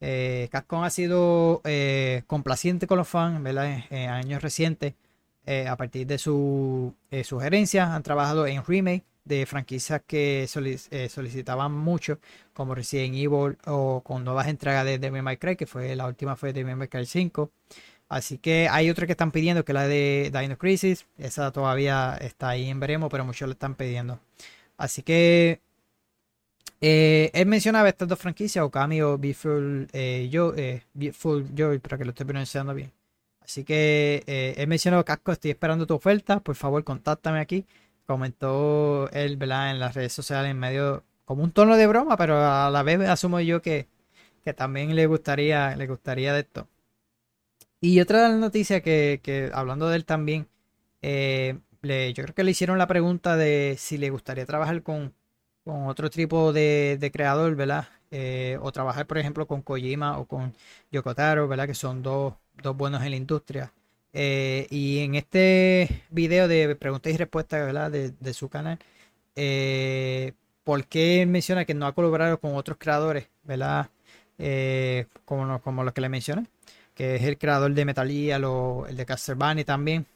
Eh, 0.00 0.50
ha 0.52 0.90
sido 0.90 1.62
eh, 1.64 2.22
complaciente 2.26 2.86
con 2.86 2.98
los 2.98 3.08
fans. 3.08 3.40
En, 3.90 4.10
años 4.10 4.42
recientes, 4.42 4.94
a 5.68 5.76
partir 5.76 6.06
de 6.06 6.18
su 6.18 6.94
sugerencias, 7.24 7.88
han 7.88 8.02
trabajado 8.02 8.46
en 8.46 8.64
remake 8.64 9.04
de 9.24 9.46
franquicias 9.46 10.02
que 10.06 10.46
solicitaban 10.48 11.72
mucho, 11.72 12.18
como 12.52 12.74
Resident 12.74 13.14
Evil 13.14 13.56
o 13.66 14.02
con 14.04 14.24
nuevas 14.24 14.48
entregas 14.48 14.84
de 14.84 14.98
Devil 14.98 15.22
May 15.22 15.36
Cry, 15.36 15.56
que 15.56 15.66
fue 15.66 15.94
la 15.96 16.06
última 16.06 16.36
fue 16.36 16.52
Devil 16.52 16.76
May 16.76 16.88
Cry 16.88 17.06
5. 17.06 17.50
Así 18.08 18.38
que 18.38 18.68
hay 18.70 18.88
otra 18.90 19.06
que 19.06 19.12
están 19.12 19.32
pidiendo, 19.32 19.64
que 19.64 19.72
es 19.72 19.74
la 19.74 19.88
de 19.88 20.30
Dino 20.32 20.56
Crisis. 20.58 21.06
Esa 21.18 21.50
todavía 21.52 22.16
está 22.20 22.50
ahí 22.50 22.68
en 22.68 22.80
veremos, 22.80 23.10
pero 23.10 23.24
muchos 23.24 23.48
la 23.48 23.52
están 23.54 23.74
pidiendo. 23.74 24.20
Así 24.76 25.02
que 25.02 25.60
eh, 26.80 27.30
él 27.34 27.46
mencionaba 27.46 27.88
estas 27.88 28.08
dos 28.08 28.18
franquicias, 28.18 28.64
Okami 28.64 29.02
o 29.02 29.18
Beautiful, 29.18 29.88
eh, 29.92 30.30
eh, 30.32 30.82
Joy, 31.54 31.78
para 31.80 31.98
que 31.98 32.04
lo 32.04 32.10
esté 32.10 32.24
pronunciando 32.24 32.74
bien. 32.74 32.92
Así 33.40 33.64
que 33.64 34.24
eh, 34.26 34.54
él 34.56 34.66
mencionó, 34.68 35.04
Casco, 35.04 35.32
estoy 35.32 35.52
esperando 35.52 35.86
tu 35.86 35.94
oferta, 35.94 36.40
por 36.40 36.56
favor 36.56 36.84
contáctame 36.84 37.40
aquí. 37.40 37.64
Comentó 38.06 39.10
él. 39.12 39.38
En 39.40 39.80
las 39.80 39.94
redes 39.94 40.12
sociales 40.12 40.50
en 40.50 40.58
medio 40.58 41.04
como 41.24 41.42
un 41.44 41.52
tono 41.52 41.76
de 41.76 41.86
broma, 41.86 42.16
pero 42.16 42.38
a 42.38 42.70
la 42.70 42.82
vez 42.82 43.00
asumo 43.08 43.40
yo 43.40 43.62
que, 43.62 43.88
que 44.44 44.54
también 44.54 44.94
le 44.96 45.06
gustaría, 45.06 45.76
le 45.76 45.86
gustaría 45.86 46.32
de 46.32 46.40
esto. 46.40 46.68
Y 47.80 48.00
otra 48.00 48.28
noticia 48.30 48.80
que, 48.82 49.50
hablando 49.54 49.88
de 49.88 49.96
él 49.96 50.04
también, 50.04 50.48
eh, 51.02 51.58
le, 51.82 52.12
yo 52.14 52.22
creo 52.24 52.34
que 52.34 52.44
le 52.44 52.50
hicieron 52.52 52.78
la 52.78 52.86
pregunta 52.86 53.36
de 53.36 53.76
si 53.78 53.98
le 53.98 54.10
gustaría 54.10 54.46
trabajar 54.46 54.82
con, 54.82 55.14
con 55.66 55.88
otro 55.88 56.10
tipo 56.10 56.52
de, 56.52 57.10
creador, 57.12 57.56
¿verdad? 57.56 57.88
Eh, 58.12 58.58
o 58.62 58.72
trabajar, 58.72 59.06
por 59.06 59.18
ejemplo, 59.18 59.46
con 59.46 59.62
Kojima 59.62 60.18
o 60.18 60.26
con 60.26 60.54
Yokotaro, 60.92 61.48
¿verdad? 61.48 61.66
Que 61.66 61.74
son 61.74 62.02
dos, 62.02 62.34
dos 62.62 62.76
buenos 62.76 63.02
en 63.02 63.10
la 63.10 63.16
industria. 63.16 63.72
Eh, 64.12 64.66
y 64.70 65.00
en 65.00 65.16
este 65.16 66.04
video 66.10 66.48
de 66.48 66.76
preguntas 66.76 67.12
y 67.12 67.16
respuestas, 67.16 67.66
¿verdad? 67.66 67.90
De, 67.90 68.10
de 68.12 68.34
su 68.34 68.48
canal, 68.48 68.78
eh, 69.36 70.32
¿por 70.64 70.86
qué 70.86 71.26
menciona 71.26 71.64
que 71.64 71.74
no 71.74 71.86
ha 71.86 71.94
colaborado 71.94 72.40
con 72.40 72.56
otros 72.56 72.78
creadores, 72.78 73.28
¿verdad? 73.44 73.90
como, 75.24 75.60
como 75.62 75.82
los 75.82 75.94
que 75.94 76.00
le 76.02 76.08
mencioné, 76.10 76.46
que 76.96 77.14
es 77.16 77.22
el 77.22 77.38
creador 77.38 77.72
de 77.72 77.84
Metal 77.84 78.10
Gear, 78.10 78.42
el 78.88 78.96
de 78.96 79.06
Castlevania 79.06 79.64
también, 79.64 80.06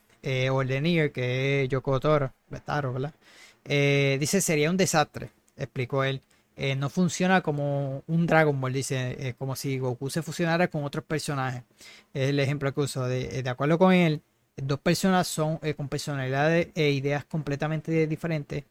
o 0.50 0.62
el 0.62 0.68
de 0.68 0.80
Nier, 0.80 1.12
que 1.12 1.62
es 1.62 1.68
Yoko 1.68 2.00
Taro, 2.00 2.32
¿verdad? 2.50 3.14
dice, 3.64 4.40
sería 4.40 4.70
un 4.70 4.76
desastre, 4.76 5.30
explicó 5.56 6.02
él. 6.02 6.20
Eh, 6.62 6.76
no 6.76 6.90
funciona 6.90 7.40
como 7.40 8.02
un 8.06 8.26
Dragon 8.26 8.60
Ball, 8.60 8.74
dice, 8.74 9.16
eh, 9.18 9.34
como 9.38 9.56
si 9.56 9.78
Goku 9.78 10.10
se 10.10 10.20
fusionara 10.20 10.68
con 10.68 10.84
otros 10.84 11.02
personajes. 11.06 11.62
Es 12.12 12.28
el 12.28 12.38
ejemplo 12.38 12.74
que 12.74 12.80
uso. 12.82 13.06
De, 13.06 13.38
eh, 13.38 13.42
de 13.42 13.48
acuerdo 13.48 13.78
con 13.78 13.94
él, 13.94 14.20
dos 14.56 14.78
personas 14.78 15.26
son 15.26 15.58
con 15.74 15.88
personalidades 15.88 16.68
e 16.74 16.90
ideas 16.90 17.24
completamente 17.24 18.06
diferentes 18.06 18.64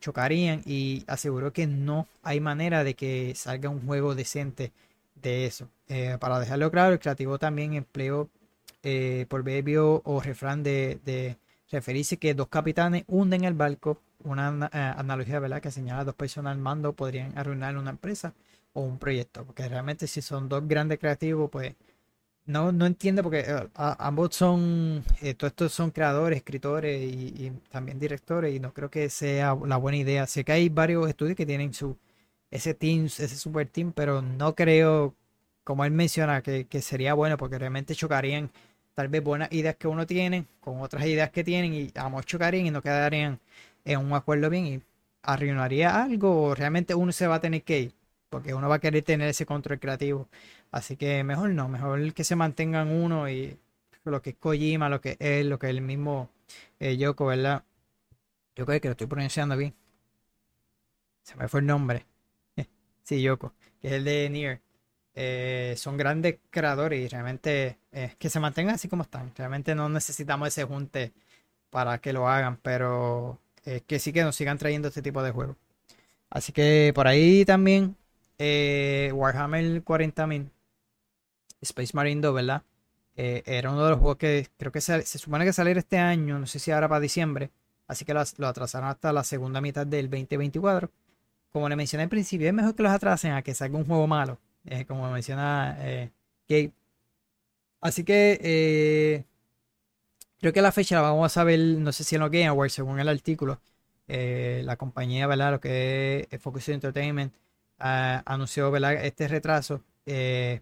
chocarían 0.00 0.62
y 0.64 1.04
aseguró 1.06 1.52
que 1.52 1.66
no 1.66 2.08
hay 2.22 2.40
manera 2.40 2.82
de 2.82 2.94
que 2.94 3.34
salga 3.34 3.68
un 3.68 3.86
juego 3.86 4.14
decente 4.14 4.72
de 5.14 5.46
eso. 5.46 5.68
para 6.20 6.38
dejarlo 6.40 6.70
claro, 6.70 6.92
el 6.92 6.98
creativo 6.98 7.38
también 7.38 7.74
empleó 7.74 8.28
por 9.28 9.42
bebio 9.42 10.02
o 10.04 10.20
refrán 10.20 10.62
de, 10.62 10.98
de 11.04 11.36
referirse 11.70 12.18
que 12.18 12.34
dos 12.34 12.48
capitanes 12.48 13.04
hunden 13.08 13.44
el 13.44 13.54
barco 13.54 14.00
una 14.24 14.70
eh, 14.72 14.78
analogía, 14.96 15.38
¿verdad? 15.38 15.60
Que 15.60 15.70
señala 15.70 16.04
dos 16.04 16.14
personas 16.14 16.52
al 16.52 16.58
mando 16.58 16.92
podrían 16.94 17.36
arruinar 17.38 17.76
una 17.76 17.90
empresa 17.90 18.34
o 18.72 18.80
un 18.82 18.98
proyecto. 18.98 19.44
Porque 19.44 19.68
realmente 19.68 20.06
si 20.06 20.22
son 20.22 20.48
dos 20.48 20.66
grandes 20.66 20.98
creativos, 20.98 21.50
pues 21.50 21.74
no, 22.46 22.72
no 22.72 22.86
entiendo 22.86 23.22
porque 23.22 23.40
eh, 23.46 23.68
ambos 23.74 24.34
son, 24.34 25.04
eh, 25.22 25.34
todos 25.34 25.52
estos 25.52 25.72
son 25.72 25.90
creadores, 25.90 26.38
escritores 26.38 27.00
y, 27.02 27.52
también 27.70 27.98
directores 27.98 28.54
y 28.54 28.60
no 28.60 28.72
creo 28.72 28.90
que 28.90 29.08
sea 29.10 29.56
la 29.66 29.76
buena 29.76 29.98
idea. 29.98 30.26
Sé 30.26 30.44
que 30.44 30.52
hay 30.52 30.68
varios 30.68 31.08
estudios 31.08 31.36
que 31.36 31.46
tienen 31.46 31.72
su, 31.74 31.96
ese 32.54 32.72
team, 32.72 33.06
ese 33.06 33.28
super 33.36 33.68
team, 33.68 33.92
pero 33.92 34.22
no 34.22 34.54
creo, 34.54 35.14
como 35.64 35.84
él 35.84 35.90
menciona, 35.90 36.40
que, 36.42 36.66
que 36.66 36.80
sería 36.82 37.14
bueno 37.14 37.36
porque 37.36 37.58
realmente 37.58 37.94
chocarían 37.96 38.50
tal 38.94 39.08
vez 39.08 39.24
buenas 39.24 39.52
ideas 39.52 39.76
que 39.76 39.88
uno 39.88 40.06
tiene 40.06 40.46
con 40.60 40.80
otras 40.80 41.04
ideas 41.06 41.30
que 41.30 41.42
tienen 41.42 41.74
y 41.74 41.90
ambos 41.96 42.26
chocarían 42.26 42.66
y 42.66 42.70
no 42.70 42.80
quedarían 42.80 43.40
en 43.84 43.98
un 43.98 44.12
acuerdo 44.12 44.50
bien 44.50 44.66
y 44.66 44.82
arruinaría 45.22 46.02
algo 46.04 46.42
o 46.44 46.54
realmente 46.54 46.94
uno 46.94 47.10
se 47.12 47.26
va 47.26 47.36
a 47.36 47.40
tener 47.40 47.62
que 47.64 47.80
ir 47.80 47.94
porque 48.30 48.54
uno 48.54 48.68
va 48.68 48.76
a 48.76 48.80
querer 48.80 49.02
tener 49.02 49.28
ese 49.28 49.46
control 49.46 49.80
creativo. 49.80 50.28
Así 50.70 50.96
que 50.96 51.24
mejor 51.24 51.50
no, 51.50 51.68
mejor 51.68 52.14
que 52.14 52.24
se 52.24 52.36
mantengan 52.36 52.88
uno 52.90 53.28
y 53.28 53.58
lo 54.04 54.22
que 54.22 54.30
es 54.30 54.36
Kojima, 54.36 54.88
lo 54.88 55.00
que 55.00 55.16
es 55.18 55.44
lo 55.46 55.58
que 55.58 55.66
es 55.68 55.70
el 55.70 55.82
mismo 55.82 56.30
eh, 56.80 56.96
Yoko, 56.96 57.26
¿verdad? 57.26 57.64
Yo 58.56 58.66
creo 58.66 58.80
que 58.80 58.88
lo 58.88 58.92
estoy 58.92 59.08
pronunciando 59.08 59.56
bien. 59.56 59.74
Se 61.22 61.36
me 61.36 61.48
fue 61.48 61.60
el 61.60 61.66
nombre. 61.66 62.06
Sí, 63.04 63.22
Yoko, 63.22 63.52
que 63.80 63.88
es 63.88 63.94
el 63.94 64.04
de 64.04 64.28
Nier. 64.30 64.60
Eh, 65.16 65.74
son 65.76 65.96
grandes 65.96 66.38
creadores 66.50 67.00
y 67.00 67.08
realmente 67.08 67.78
eh, 67.92 68.16
que 68.18 68.28
se 68.28 68.40
mantengan 68.40 68.74
así 68.74 68.88
como 68.88 69.04
están. 69.04 69.32
Realmente 69.36 69.74
no 69.74 69.88
necesitamos 69.88 70.48
ese 70.48 70.64
junte 70.64 71.12
para 71.70 71.98
que 71.98 72.12
lo 72.12 72.28
hagan, 72.28 72.58
pero 72.62 73.38
eh, 73.64 73.82
que 73.86 73.98
sí 74.00 74.12
que 74.12 74.24
nos 74.24 74.36
sigan 74.36 74.58
trayendo 74.58 74.88
este 74.88 75.02
tipo 75.02 75.22
de 75.22 75.30
juegos. 75.30 75.56
Así 76.30 76.52
que 76.52 76.92
por 76.94 77.06
ahí 77.06 77.44
también 77.44 77.96
eh, 78.38 79.12
Warhammer 79.14 79.84
40.000 79.84 80.50
Space 81.62 81.92
Marine 81.94 82.20
2, 82.20 82.34
¿verdad? 82.34 82.62
Era 83.16 83.70
uno 83.70 83.84
de 83.84 83.90
los 83.90 84.00
juegos 84.00 84.16
que 84.16 84.48
creo 84.56 84.72
que 84.72 84.80
se, 84.80 85.02
supone 85.06 85.44
que 85.44 85.52
salir 85.52 85.78
este 85.78 85.98
año, 85.98 86.38
no 86.38 86.46
sé 86.48 86.58
si 86.58 86.72
ahora 86.72 86.88
para 86.88 87.00
diciembre, 87.00 87.50
así 87.86 88.04
que 88.04 88.12
lo, 88.12 88.20
atrasaron 88.20 88.88
hasta 88.88 89.12
la 89.12 89.22
segunda 89.22 89.60
mitad 89.60 89.86
del 89.86 90.10
2024. 90.10 90.90
Como 91.54 91.70
le 91.70 91.76
mencioné 91.76 92.02
al 92.02 92.10
principio, 92.10 92.48
es 92.48 92.52
mejor 92.52 92.74
que 92.74 92.82
los 92.82 92.92
atrasen 92.92 93.32
a 93.32 93.40
que 93.40 93.54
salga 93.54 93.78
un 93.78 93.86
juego 93.86 94.06
malo, 94.06 94.38
como 94.86 95.10
menciona 95.10 95.74
Gabe. 96.48 96.72
Así 97.80 98.04
que 98.04 99.24
Creo 100.44 100.52
que 100.52 100.60
la 100.60 100.72
fecha 100.72 100.96
la 100.96 101.00
vamos 101.00 101.24
a 101.24 101.30
saber, 101.30 101.58
no 101.58 101.90
sé 101.90 102.04
si 102.04 102.16
en 102.16 102.20
lo 102.20 102.28
Game 102.28 102.46
Awards, 102.46 102.74
según 102.74 103.00
el 103.00 103.08
artículo. 103.08 103.62
Eh, 104.08 104.60
la 104.66 104.76
compañía, 104.76 105.26
¿verdad? 105.26 105.52
Lo 105.52 105.58
que 105.58 106.28
es 106.30 106.38
Focus 106.38 106.68
Entertainment 106.68 107.32
ah, 107.78 108.22
anunció. 108.26 108.76
Este 108.76 109.26
retraso. 109.26 109.82
Eh, 110.04 110.60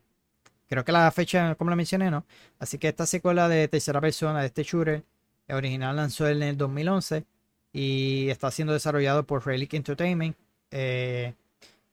creo 0.68 0.84
que 0.84 0.92
la 0.92 1.10
fecha, 1.10 1.56
como 1.56 1.70
la 1.70 1.74
mencioné, 1.74 2.12
¿no? 2.12 2.24
Así 2.60 2.78
que 2.78 2.86
esta 2.86 3.06
secuela 3.06 3.48
de 3.48 3.66
tercera 3.66 4.00
persona 4.00 4.38
de 4.40 4.46
este 4.46 4.62
shooter 4.62 5.04
original 5.48 5.96
lanzó 5.96 6.28
en 6.28 6.44
el 6.44 6.56
2011 6.56 7.24
y 7.72 8.28
está 8.30 8.52
siendo 8.52 8.72
desarrollado 8.74 9.26
por 9.26 9.44
Relic 9.44 9.74
Entertainment. 9.74 10.36
Eh, 10.72 11.34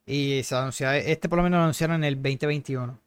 y 0.06 0.42
se 0.42 0.56
anunció, 0.56 0.90
este 0.90 1.28
por 1.28 1.38
lo 1.38 1.44
menos 1.44 1.58
lo 1.58 1.62
anunciaron 1.64 1.96
en 1.96 2.04
el 2.04 2.16
2021. 2.16 2.98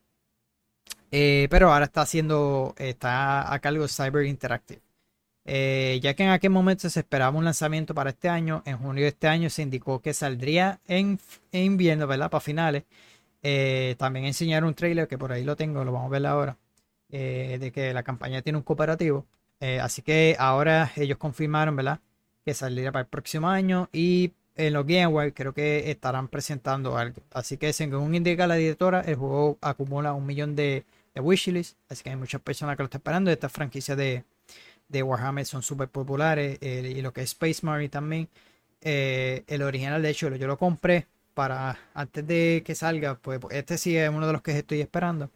Eh, 1.11 1.47
pero 1.49 1.71
ahora 1.71 1.85
está 1.85 2.01
haciendo, 2.01 2.73
está 2.77 3.53
a 3.53 3.59
cargo 3.59 3.83
de 3.83 3.89
Cyber 3.89 4.25
Interactive. 4.25 4.81
Eh, 5.45 5.99
ya 6.01 6.13
que 6.13 6.23
en 6.23 6.29
aquel 6.29 6.51
momento 6.51 6.89
se 6.89 7.01
esperaba 7.01 7.37
un 7.37 7.45
lanzamiento 7.45 7.93
para 7.93 8.11
este 8.11 8.29
año, 8.29 8.63
en 8.65 8.77
junio 8.77 9.03
de 9.03 9.09
este 9.09 9.27
año 9.27 9.49
se 9.49 9.61
indicó 9.61 10.01
que 10.01 10.13
saldría 10.13 10.79
en, 10.87 11.19
invierno, 11.51 12.07
¿verdad? 12.07 12.29
Para 12.31 12.41
finales. 12.41 12.83
También 13.97 14.25
enseñaron 14.25 14.69
un 14.69 14.75
trailer 14.75 15.07
que 15.07 15.17
por 15.17 15.31
ahí 15.33 15.43
lo 15.43 15.55
tengo, 15.55 15.83
lo 15.83 15.91
vamos 15.91 16.07
a 16.07 16.11
ver 16.11 16.25
ahora, 16.25 16.57
de 17.09 17.71
que 17.73 17.93
la 17.93 18.03
campaña 18.03 18.41
tiene 18.41 18.57
un 18.57 18.63
cooperativo. 18.63 19.25
así 19.81 20.01
que 20.01 20.35
ahora 20.39 20.91
ellos 20.95 21.17
confirmaron, 21.17 21.75
¿verdad? 21.75 21.99
Que 22.45 22.53
saldría 22.53 22.91
para 22.91 23.03
el 23.03 23.07
próximo 23.09 23.49
año 23.49 23.89
y 23.91 24.31
en 24.55 24.73
los 24.73 24.85
Game 24.85 25.33
creo 25.33 25.53
que 25.53 25.91
estarán 25.91 26.27
presentando 26.27 26.97
algo. 26.97 27.21
Así 27.31 27.57
que 27.57 27.73
según 27.73 28.15
indica 28.15 28.47
la 28.47 28.55
directora, 28.55 29.01
el 29.01 29.15
juego 29.15 29.57
acumula 29.61 30.13
un 30.13 30.25
millón 30.25 30.55
de 30.55 30.85
de 31.13 31.21
wishlist. 31.21 31.77
Así 31.89 32.03
que 32.03 32.09
hay 32.11 32.15
muchas 32.15 32.41
personas 32.41 32.75
que 32.75 32.83
lo 32.83 32.85
están 32.85 32.99
esperando. 32.99 33.31
Estas 33.31 33.51
franquicias 33.51 33.97
de, 33.97 34.23
de 34.89 35.03
Warhammer 35.03 35.45
son 35.45 35.63
súper 35.63 35.89
populares. 35.89 36.59
y 36.61 37.01
lo 37.01 37.13
que 37.13 37.21
es 37.21 37.31
Space 37.31 37.65
Marine 37.65 37.89
también. 37.89 38.29
Eh, 38.81 39.43
el 39.47 39.61
original, 39.63 40.01
de 40.01 40.09
hecho, 40.09 40.35
yo 40.35 40.47
lo 40.47 40.57
compré 40.57 41.07
para 41.33 41.79
antes 41.93 42.25
de 42.27 42.63
que 42.65 42.75
salga. 42.75 43.15
Pues, 43.15 43.39
pues 43.39 43.55
este 43.57 43.77
sí 43.77 43.97
es 43.97 44.09
uno 44.09 44.27
de 44.27 44.33
los 44.33 44.41
que 44.41 44.57
estoy 44.57 44.81
esperando. 44.81 45.31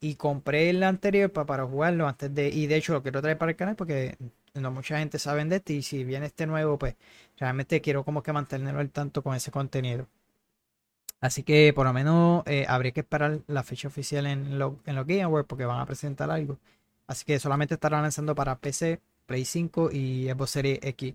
Y 0.00 0.16
compré 0.16 0.70
el 0.70 0.82
anterior 0.82 1.30
para, 1.32 1.46
para 1.46 1.66
jugarlo 1.66 2.08
antes 2.08 2.34
de. 2.34 2.48
Y 2.48 2.66
de 2.66 2.76
hecho 2.76 2.92
lo 2.94 3.02
quiero 3.02 3.20
traer 3.22 3.38
para 3.38 3.52
el 3.52 3.56
canal 3.56 3.76
porque 3.76 4.16
no 4.54 4.70
mucha 4.70 4.98
gente 4.98 5.18
sabe 5.18 5.44
de 5.44 5.56
este. 5.56 5.74
Y 5.74 5.82
si 5.82 6.04
viene 6.04 6.26
este 6.26 6.46
nuevo, 6.46 6.78
pues 6.78 6.96
realmente 7.38 7.80
quiero 7.80 8.04
como 8.04 8.22
que 8.22 8.32
mantenerlo 8.32 8.80
al 8.80 8.90
tanto 8.90 9.22
con 9.22 9.34
ese 9.34 9.50
contenido. 9.50 10.06
Así 11.20 11.42
que 11.42 11.72
por 11.74 11.86
lo 11.86 11.92
menos 11.92 12.42
eh, 12.46 12.64
habría 12.68 12.92
que 12.92 13.00
esperar 13.00 13.40
la 13.46 13.62
fecha 13.62 13.88
oficial 13.88 14.26
en, 14.26 14.58
lo, 14.58 14.78
en 14.86 14.96
los 14.96 15.06
Game 15.06 15.22
Awards 15.22 15.46
porque 15.46 15.66
van 15.66 15.80
a 15.80 15.86
presentar 15.86 16.30
algo. 16.30 16.58
Así 17.06 17.24
que 17.24 17.38
solamente 17.38 17.74
estarán 17.74 18.02
lanzando 18.02 18.34
para 18.34 18.56
PC, 18.58 19.00
Play 19.26 19.44
5 19.44 19.90
y 19.92 20.28
Xbox 20.30 20.50
Series 20.50 20.78
X 20.82 21.14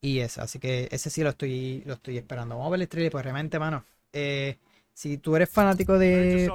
y 0.00 0.18
S. 0.18 0.40
Así 0.40 0.58
que 0.58 0.88
ese 0.90 1.08
sí 1.08 1.22
lo 1.22 1.30
estoy, 1.30 1.82
lo 1.86 1.94
estoy 1.94 2.18
esperando. 2.18 2.56
Vamos 2.56 2.68
a 2.68 2.70
ver 2.72 2.82
el 2.82 2.88
trailer, 2.88 3.12
pues 3.12 3.24
realmente, 3.24 3.58
mano. 3.58 3.84
Eh, 4.12 4.58
si 4.92 5.18
tú 5.18 5.36
eres 5.36 5.50
fanático 5.50 5.98
de, 5.98 6.50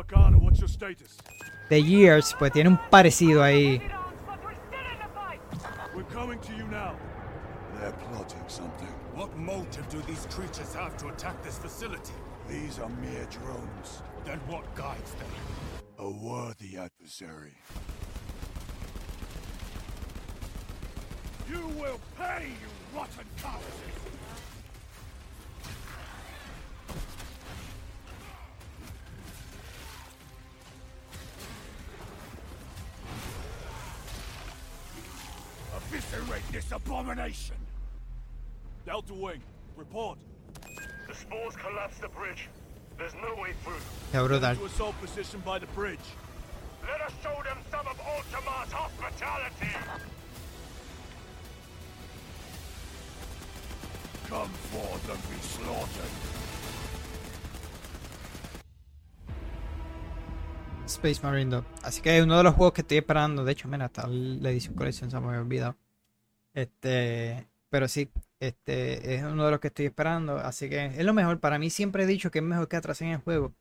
de 1.70 1.84
Years, 1.84 2.36
pues 2.38 2.52
tiene 2.52 2.70
un 2.70 2.80
parecido 2.90 3.44
ahí. 3.44 3.82
Coming 6.22 6.38
to 6.38 6.54
you 6.56 6.68
now? 6.68 6.96
They're 7.80 7.92
plotting 7.94 8.48
something. 8.48 8.88
What 9.16 9.36
motive 9.38 9.90
do 9.90 10.04
these 10.04 10.28
creatures 10.30 10.72
have 10.76 10.96
to 10.98 11.08
attack 11.08 11.42
this 11.44 11.58
facility? 11.58 12.14
These 12.48 12.78
are 12.78 12.90
mere 12.90 13.26
drones. 13.32 14.04
Then 14.24 14.38
what 14.46 14.64
guides 14.76 15.14
them? 15.14 15.28
A 15.98 16.08
worthy 16.08 16.78
adversary. 16.78 17.56
You 21.50 21.66
will 21.80 22.00
pay, 22.20 22.50
you 22.50 22.96
rotten 22.96 23.26
cowards! 23.42 23.66
Eviscerate 35.92 36.42
this 36.54 36.72
abomination! 36.72 37.58
Delta 38.86 39.14
Wing, 39.14 39.42
report. 39.76 40.18
The 41.06 41.14
spores 41.14 41.54
collapsed 41.58 42.00
the 42.00 42.08
bridge. 42.08 42.48
There's 42.98 43.14
no 43.16 43.36
way 43.42 43.52
through. 43.66 43.74
Yeah, 44.14 44.26
brutal. 44.26 44.56
To 44.56 44.66
assault 44.66 44.96
position 45.02 45.42
by 45.46 45.60
the 45.60 45.66
bridge. 45.68 46.00
Let 46.88 47.02
us 47.02 47.12
show 47.22 47.36
them 47.44 47.58
some 47.70 47.86
of 47.88 48.00
Ultima's 48.00 48.72
hospitality! 48.72 49.76
Come 54.28 54.48
forth 54.48 55.10
and 55.10 55.22
be 55.30 55.42
slaughtered! 55.42 56.41
Space 60.86 61.22
Marine 61.24 61.52
2. 61.52 61.66
Así 61.84 62.02
que 62.02 62.18
es 62.18 62.24
uno 62.24 62.38
de 62.38 62.44
los 62.44 62.56
juegos 62.56 62.74
que 62.74 62.82
estoy 62.82 62.98
esperando. 62.98 63.44
De 63.44 63.52
hecho, 63.52 63.68
mira, 63.68 63.86
está 63.86 64.08
la 64.08 64.50
edición 64.50 64.76
colección, 64.76 65.12
se 65.12 65.20
me 65.20 65.28
había 65.28 65.42
olvidado. 65.42 65.76
Este, 66.54 67.48
pero 67.70 67.88
sí, 67.88 68.10
este 68.40 69.16
es 69.16 69.24
uno 69.24 69.46
de 69.46 69.52
los 69.52 69.60
que 69.60 69.68
estoy 69.68 69.86
esperando. 69.86 70.38
Así 70.38 70.70
que 70.70 70.86
es 70.88 71.06
lo 71.06 71.14
mejor. 71.14 71.40
Para 71.40 71.60
mí 71.60 71.70
siempre 71.70 72.04
he 72.04 72.08
dicho 72.08 72.32
que 72.32 72.40
es 72.40 72.46
mejor 72.46 72.68
que 72.68 72.78
atrasen 72.78 73.10
el 73.10 73.20
juego. 73.20 73.54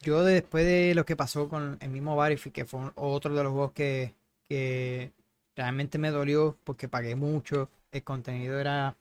Yo 0.00 0.24
después 0.24 0.64
de 0.64 0.94
lo 0.94 1.04
que 1.04 1.16
pasó 1.16 1.48
con 1.48 1.78
el 1.80 1.90
mismo 1.90 2.16
Battlefield, 2.16 2.54
que 2.54 2.64
fue 2.64 2.90
otro 2.94 3.34
de 3.34 3.42
los 3.44 3.52
juegos 3.52 3.72
que, 3.72 4.14
que 4.48 5.12
realmente 5.54 5.98
me 5.98 6.10
dolió 6.10 6.56
porque 6.64 6.88
pagué 6.88 7.14
mucho. 7.16 7.70
El 7.92 8.02
contenido 8.02 8.58
era 8.58 8.96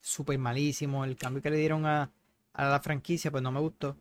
súper 0.00 0.38
malísimo. 0.38 1.04
El 1.04 1.16
cambio 1.16 1.42
que 1.42 1.50
le 1.50 1.56
dieron 1.58 1.86
a, 1.86 2.10
a 2.52 2.68
la 2.68 2.80
franquicia, 2.80 3.30
pues 3.30 3.42
no 3.42 3.52
me 3.52 3.60
gustó. 3.60 3.96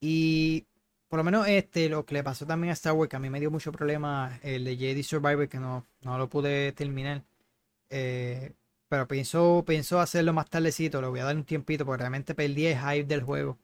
Y 0.00 0.66
por 1.08 1.18
lo 1.18 1.24
menos 1.24 1.48
este, 1.48 1.88
lo 1.88 2.04
que 2.04 2.14
le 2.14 2.22
pasó 2.22 2.46
también 2.46 2.70
a 2.70 2.74
Star 2.74 2.92
Wars, 2.92 3.08
que 3.08 3.16
a 3.16 3.18
mí 3.18 3.30
me 3.30 3.40
dio 3.40 3.50
mucho 3.50 3.72
problema, 3.72 4.38
el 4.42 4.64
de 4.64 4.76
Jedi 4.76 5.02
Survivor, 5.02 5.48
que 5.48 5.58
no, 5.58 5.84
no 6.02 6.18
lo 6.18 6.28
pude 6.28 6.72
terminar. 6.72 7.22
Eh, 7.90 8.52
pero 8.88 9.06
pienso, 9.08 9.64
pienso 9.66 10.00
hacerlo 10.00 10.32
más 10.32 10.48
tardecito, 10.50 11.00
le 11.00 11.08
voy 11.08 11.20
a 11.20 11.24
dar 11.24 11.36
un 11.36 11.44
tiempito, 11.44 11.84
porque 11.86 12.00
realmente 12.00 12.34
perdí 12.34 12.66
el 12.66 12.78
hype 12.78 13.04
del 13.04 13.22
juego. 13.22 13.58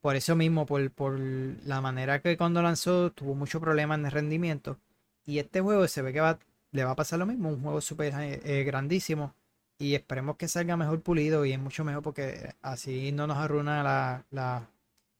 Por 0.00 0.16
eso 0.16 0.36
mismo, 0.36 0.66
por, 0.66 0.90
por 0.92 1.18
la 1.18 1.80
manera 1.80 2.20
que 2.20 2.36
cuando 2.36 2.62
lanzó 2.62 3.12
tuvo 3.12 3.34
mucho 3.34 3.60
problema 3.60 3.94
en 3.96 4.06
el 4.06 4.12
rendimiento. 4.12 4.78
Y 5.26 5.38
este 5.40 5.60
juego 5.60 5.86
se 5.88 6.02
ve 6.02 6.12
que 6.12 6.20
va, 6.20 6.38
le 6.72 6.84
va 6.84 6.92
a 6.92 6.96
pasar 6.96 7.18
lo 7.18 7.26
mismo, 7.26 7.50
un 7.50 7.62
juego 7.62 7.80
súper 7.80 8.14
eh, 8.20 8.40
eh, 8.44 8.64
grandísimo. 8.64 9.34
Y 9.78 9.94
esperemos 9.94 10.36
que 10.36 10.48
salga 10.48 10.76
mejor 10.76 11.02
pulido 11.02 11.44
y 11.44 11.52
es 11.52 11.58
mucho 11.60 11.84
mejor 11.84 12.02
porque 12.02 12.54
así 12.62 13.12
no 13.12 13.26
nos 13.26 13.38
arruina 13.38 13.82
la, 13.82 14.24
la 14.30 14.68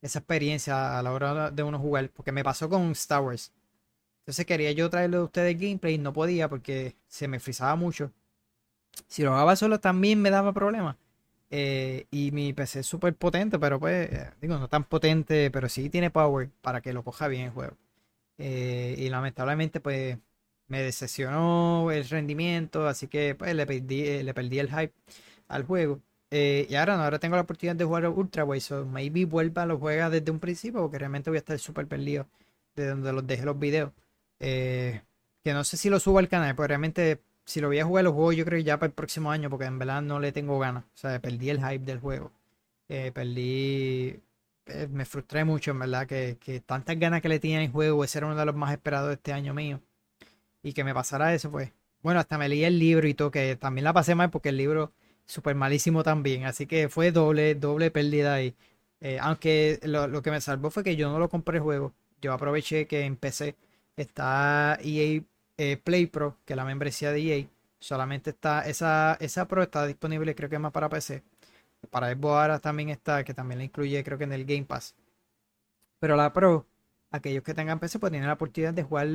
esa 0.02 0.20
experiencia 0.20 0.98
a 0.98 1.02
la 1.02 1.12
hora 1.12 1.50
de 1.50 1.62
uno 1.62 1.78
jugar. 1.78 2.10
Porque 2.10 2.32
me 2.32 2.44
pasó 2.44 2.68
con 2.68 2.92
Star 2.92 3.22
Wars. 3.22 3.52
Entonces 4.20 4.46
quería 4.46 4.72
yo 4.72 4.90
traerle 4.90 5.18
a 5.18 5.22
ustedes 5.22 5.58
gameplay 5.58 5.94
y 5.94 5.98
no 5.98 6.12
podía 6.12 6.48
porque 6.48 6.96
se 7.08 7.28
me 7.28 7.40
frizaba 7.40 7.76
mucho. 7.76 8.12
Si 9.06 9.22
lo 9.22 9.30
jugaba 9.30 9.56
solo 9.56 9.80
también 9.80 10.20
me 10.20 10.30
daba 10.30 10.52
problemas. 10.52 10.96
Eh, 11.50 12.06
y 12.10 12.30
mi 12.32 12.52
PC 12.52 12.80
es 12.80 12.86
súper 12.86 13.14
potente, 13.14 13.58
pero 13.58 13.80
pues, 13.80 14.12
eh, 14.12 14.30
digo, 14.40 14.58
no 14.58 14.68
tan 14.68 14.84
potente, 14.84 15.50
pero 15.50 15.68
sí 15.68 15.88
tiene 15.90 16.10
power 16.10 16.50
para 16.60 16.80
que 16.82 16.92
lo 16.92 17.02
coja 17.04 17.28
bien 17.28 17.46
el 17.46 17.50
juego. 17.52 17.76
Eh, 18.38 18.96
y 18.98 19.08
lamentablemente, 19.08 19.80
pues, 19.80 20.18
me 20.68 20.82
decepcionó 20.82 21.90
el 21.92 22.08
rendimiento, 22.08 22.86
así 22.88 23.08
que 23.08 23.34
pues 23.34 23.54
le 23.54 23.66
perdí, 23.66 24.22
le 24.22 24.34
perdí 24.34 24.58
el 24.58 24.68
hype 24.68 24.92
al 25.48 25.64
juego. 25.64 26.00
Y 26.30 26.74
ahora 26.74 26.96
no, 26.96 27.04
ahora 27.04 27.18
tengo 27.18 27.36
la 27.36 27.42
oportunidad 27.42 27.76
de 27.76 27.84
jugar 27.84 28.06
Ultra 28.08 28.44
Way, 28.44 28.60
so 28.60 28.84
maybe 28.84 29.24
vuelva 29.24 29.62
a 29.62 29.66
lo 29.66 29.78
juega 29.78 30.10
desde 30.10 30.30
un 30.30 30.40
principio, 30.40 30.80
porque 30.82 30.98
realmente 30.98 31.30
voy 31.30 31.38
a 31.38 31.40
estar 31.40 31.58
súper 31.58 31.86
perdido 31.86 32.26
de 32.76 32.88
donde 32.88 33.12
los 33.12 33.26
dejé 33.26 33.44
los 33.44 33.58
videos. 33.58 33.92
que 34.38 35.02
no 35.44 35.64
sé 35.64 35.76
si 35.76 35.90
lo 35.90 36.00
subo 36.00 36.18
al 36.18 36.28
canal, 36.28 36.54
porque 36.54 36.68
realmente 36.68 37.20
si 37.48 37.62
lo 37.62 37.68
voy 37.68 37.78
a 37.78 37.84
jugar, 37.86 38.04
los 38.04 38.12
juegos 38.12 38.36
yo 38.36 38.44
creo 38.44 38.60
ya 38.60 38.78
para 38.78 38.88
el 38.88 38.92
próximo 38.92 39.30
año, 39.30 39.48
porque 39.48 39.64
en 39.64 39.78
verdad 39.78 40.02
no 40.02 40.20
le 40.20 40.32
tengo 40.32 40.58
ganas. 40.58 40.84
O 40.84 40.96
sea, 40.98 41.18
perdí 41.18 41.48
el 41.48 41.58
hype 41.58 41.78
del 41.78 41.98
juego. 41.98 42.30
Eh, 42.88 43.10
perdí. 43.14 44.20
Eh, 44.66 44.88
me 44.90 45.06
frustré 45.06 45.44
mucho, 45.44 45.70
en 45.70 45.78
verdad, 45.78 46.06
que, 46.06 46.36
que, 46.38 46.60
tantas 46.60 46.98
ganas 46.98 47.22
que 47.22 47.30
le 47.30 47.40
tenía 47.40 47.62
el 47.62 47.70
juego, 47.70 48.04
ese 48.04 48.18
era 48.18 48.26
uno 48.26 48.36
de 48.36 48.44
los 48.44 48.54
más 48.54 48.72
esperados 48.72 49.08
de 49.08 49.14
este 49.14 49.32
año 49.32 49.54
mío. 49.54 49.80
Y 50.62 50.74
que 50.74 50.84
me 50.84 50.92
pasara 50.94 51.34
eso, 51.34 51.50
pues. 51.50 51.72
Bueno, 52.02 52.20
hasta 52.20 52.36
me 52.36 52.50
leí 52.50 52.64
el 52.64 52.78
libro 52.78 53.08
y 53.08 53.14
todo, 53.14 53.30
que 53.30 53.56
también 53.56 53.84
la 53.84 53.94
pasé 53.94 54.14
mal 54.14 54.30
porque 54.30 54.50
el 54.50 54.58
libro 54.58 54.92
súper 55.28 55.54
malísimo 55.54 56.02
también. 56.02 56.44
Así 56.46 56.66
que 56.66 56.88
fue 56.88 57.12
doble, 57.12 57.54
doble 57.54 57.90
pérdida 57.92 58.34
ahí. 58.34 58.56
Eh, 59.00 59.18
aunque 59.20 59.78
lo, 59.84 60.08
lo, 60.08 60.22
que 60.22 60.30
me 60.32 60.40
salvó 60.40 60.70
fue 60.70 60.82
que 60.84 60.96
yo 60.96 61.10
no 61.10 61.18
lo 61.20 61.28
compré 61.28 61.60
juego. 61.60 61.94
Yo 62.20 62.32
aproveché 62.32 62.86
que 62.88 63.02
en 63.04 63.16
PC 63.16 63.56
está 63.96 64.78
EA 64.82 65.22
eh, 65.58 65.76
Play 65.76 66.06
Pro, 66.06 66.36
que 66.44 66.56
la 66.56 66.64
membresía 66.64 67.12
de 67.12 67.20
EA, 67.40 67.46
solamente 67.80 68.30
está, 68.30 68.62
esa, 68.68 69.16
esa 69.20 69.46
Pro 69.48 69.62
está 69.62 69.86
disponible 69.86 70.34
creo 70.34 70.50
que 70.50 70.58
más 70.58 70.72
para 70.72 70.88
PC. 70.88 71.22
Para 71.90 72.12
Xbox 72.12 72.32
ahora 72.34 72.58
también 72.60 72.88
está, 72.90 73.24
que 73.24 73.34
también 73.34 73.58
la 73.58 73.64
incluye 73.64 74.02
creo 74.04 74.18
que 74.18 74.24
en 74.24 74.32
el 74.32 74.44
Game 74.44 74.64
Pass. 74.64 74.94
Pero 76.00 76.16
la 76.16 76.32
Pro, 76.32 76.66
aquellos 77.10 77.42
que 77.44 77.54
tengan 77.54 77.78
PC, 77.80 77.98
pues 77.98 78.10
tienen 78.12 78.28
la 78.28 78.34
oportunidad 78.34 78.74
de 78.74 78.82
jugar 78.82 79.08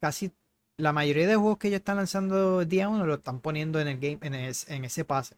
casi 0.00 0.32
la 0.76 0.92
mayoría 0.92 1.26
de 1.26 1.36
juegos 1.36 1.58
que 1.58 1.68
ellos 1.68 1.78
están 1.78 1.96
lanzando 1.96 2.64
día 2.64 2.88
1 2.88 3.06
lo 3.06 3.14
están 3.14 3.40
poniendo 3.40 3.80
en 3.80 3.88
el 3.88 3.98
game, 3.98 4.18
en, 4.22 4.34
en 4.34 4.84
ese 4.84 5.04
pase. 5.04 5.36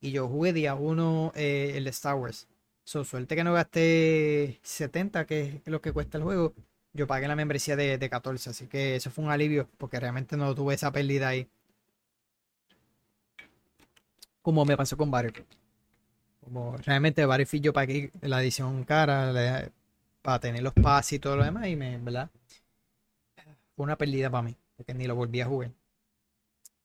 Y 0.00 0.12
yo 0.12 0.28
jugué 0.28 0.52
día 0.52 0.74
1 0.74 1.32
eh, 1.34 1.72
el 1.76 1.86
Star 1.88 2.16
Wars. 2.16 2.48
So, 2.84 3.04
suerte 3.04 3.36
que 3.36 3.44
no 3.44 3.52
gasté 3.52 4.58
70, 4.62 5.26
que 5.26 5.60
es 5.64 5.66
lo 5.66 5.80
que 5.80 5.92
cuesta 5.92 6.18
el 6.18 6.24
juego 6.24 6.54
yo 6.92 7.06
pagué 7.06 7.28
la 7.28 7.36
membresía 7.36 7.76
de, 7.76 7.98
de 7.98 8.10
14, 8.10 8.50
así 8.50 8.66
que 8.66 8.96
eso 8.96 9.10
fue 9.10 9.24
un 9.24 9.30
alivio 9.30 9.68
porque 9.78 10.00
realmente 10.00 10.36
no 10.36 10.54
tuve 10.54 10.74
esa 10.74 10.90
pérdida 10.92 11.28
ahí. 11.28 11.48
Como 14.42 14.64
me 14.64 14.76
pasó 14.76 14.96
con 14.96 15.10
Battlefield. 15.10 15.46
Como 16.42 16.76
realmente 16.78 17.24
Battlefield 17.24 17.64
yo 17.66 17.72
pagué 17.72 18.10
la 18.22 18.42
edición 18.42 18.84
cara 18.84 19.70
para 20.22 20.40
tener 20.40 20.62
los 20.62 20.72
pases 20.72 21.14
y 21.14 21.18
todo 21.18 21.36
lo 21.36 21.44
demás 21.44 21.68
y 21.68 21.76
me, 21.76 21.98
¿verdad? 21.98 22.30
Fue 23.76 23.84
una 23.84 23.96
pérdida 23.96 24.30
para 24.30 24.42
mí, 24.42 24.56
porque 24.76 24.94
ni 24.94 25.06
lo 25.06 25.14
volví 25.14 25.40
a 25.40 25.46
jugar. 25.46 25.70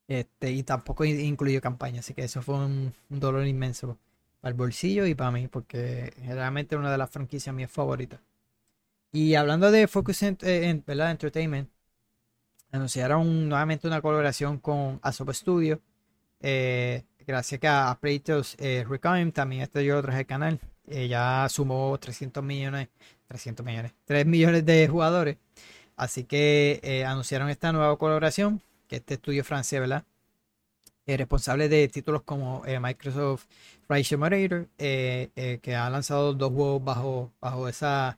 Este, 0.08 0.52
y 0.52 0.64
tampoco 0.64 1.04
incluyó 1.06 1.62
campaña, 1.62 2.00
así 2.02 2.14
que 2.14 2.24
eso 2.24 2.42
fue 2.42 2.56
un, 2.56 2.94
dolor 3.10 3.48
inmenso 3.48 3.98
para 4.40 4.52
el 4.52 4.58
bolsillo 4.58 5.06
y 5.08 5.16
para 5.16 5.32
mí, 5.32 5.48
porque 5.48 6.14
realmente 6.28 6.76
una 6.76 6.92
de 6.92 6.98
las 6.98 7.10
franquicias 7.10 7.56
mías 7.56 7.72
favoritas. 7.72 8.20
Y 9.12 9.36
hablando 9.36 9.72
de 9.72 9.88
Focus 9.88 10.24
eh, 10.24 10.36
Entertainment, 10.88 11.70
anunciaron 12.76 13.50
nuevamente 13.50 13.88
una 13.88 14.02
colaboración 14.02 14.60
con 14.60 15.00
Asobo 15.02 15.34
Studio. 15.34 15.82
Eh, 16.42 17.04
gracias 17.26 17.64
a, 17.64 17.90
a 17.90 18.00
Playtos 18.00 18.56
eh, 18.60 18.86
también 19.34 19.62
este 19.62 19.86
yo 19.86 19.96
lo 19.96 20.02
traje 20.02 20.20
al 20.20 20.26
canal. 20.26 20.60
Eh, 20.88 21.08
ya 21.08 21.48
sumó 21.50 21.98
300 21.98 22.44
millones, 22.44 22.90
300 23.28 23.66
millones, 23.66 23.94
3 24.06 24.26
millones 24.26 24.66
de 24.66 24.88
jugadores. 24.88 25.38
Así 25.96 26.26
que 26.26 27.04
anunciaron 27.08 27.50
esta 27.50 27.72
nueva 27.72 27.98
colaboración, 27.98 28.62
que 28.88 28.98
este 28.98 29.16
estudio 29.16 29.44
francés, 29.44 29.80
¿verdad? 29.80 30.04
responsable 31.08 31.70
de 31.70 31.88
títulos 31.88 32.24
como 32.24 32.64
Microsoft 32.82 33.46
Flight 33.86 34.06
Simulator, 34.08 34.68
que 34.78 35.76
ha 35.78 35.88
lanzado 35.92 36.34
dos 36.34 36.52
juegos 36.52 36.84
bajo, 36.84 37.32
bajo 37.40 37.68
esa 37.68 38.18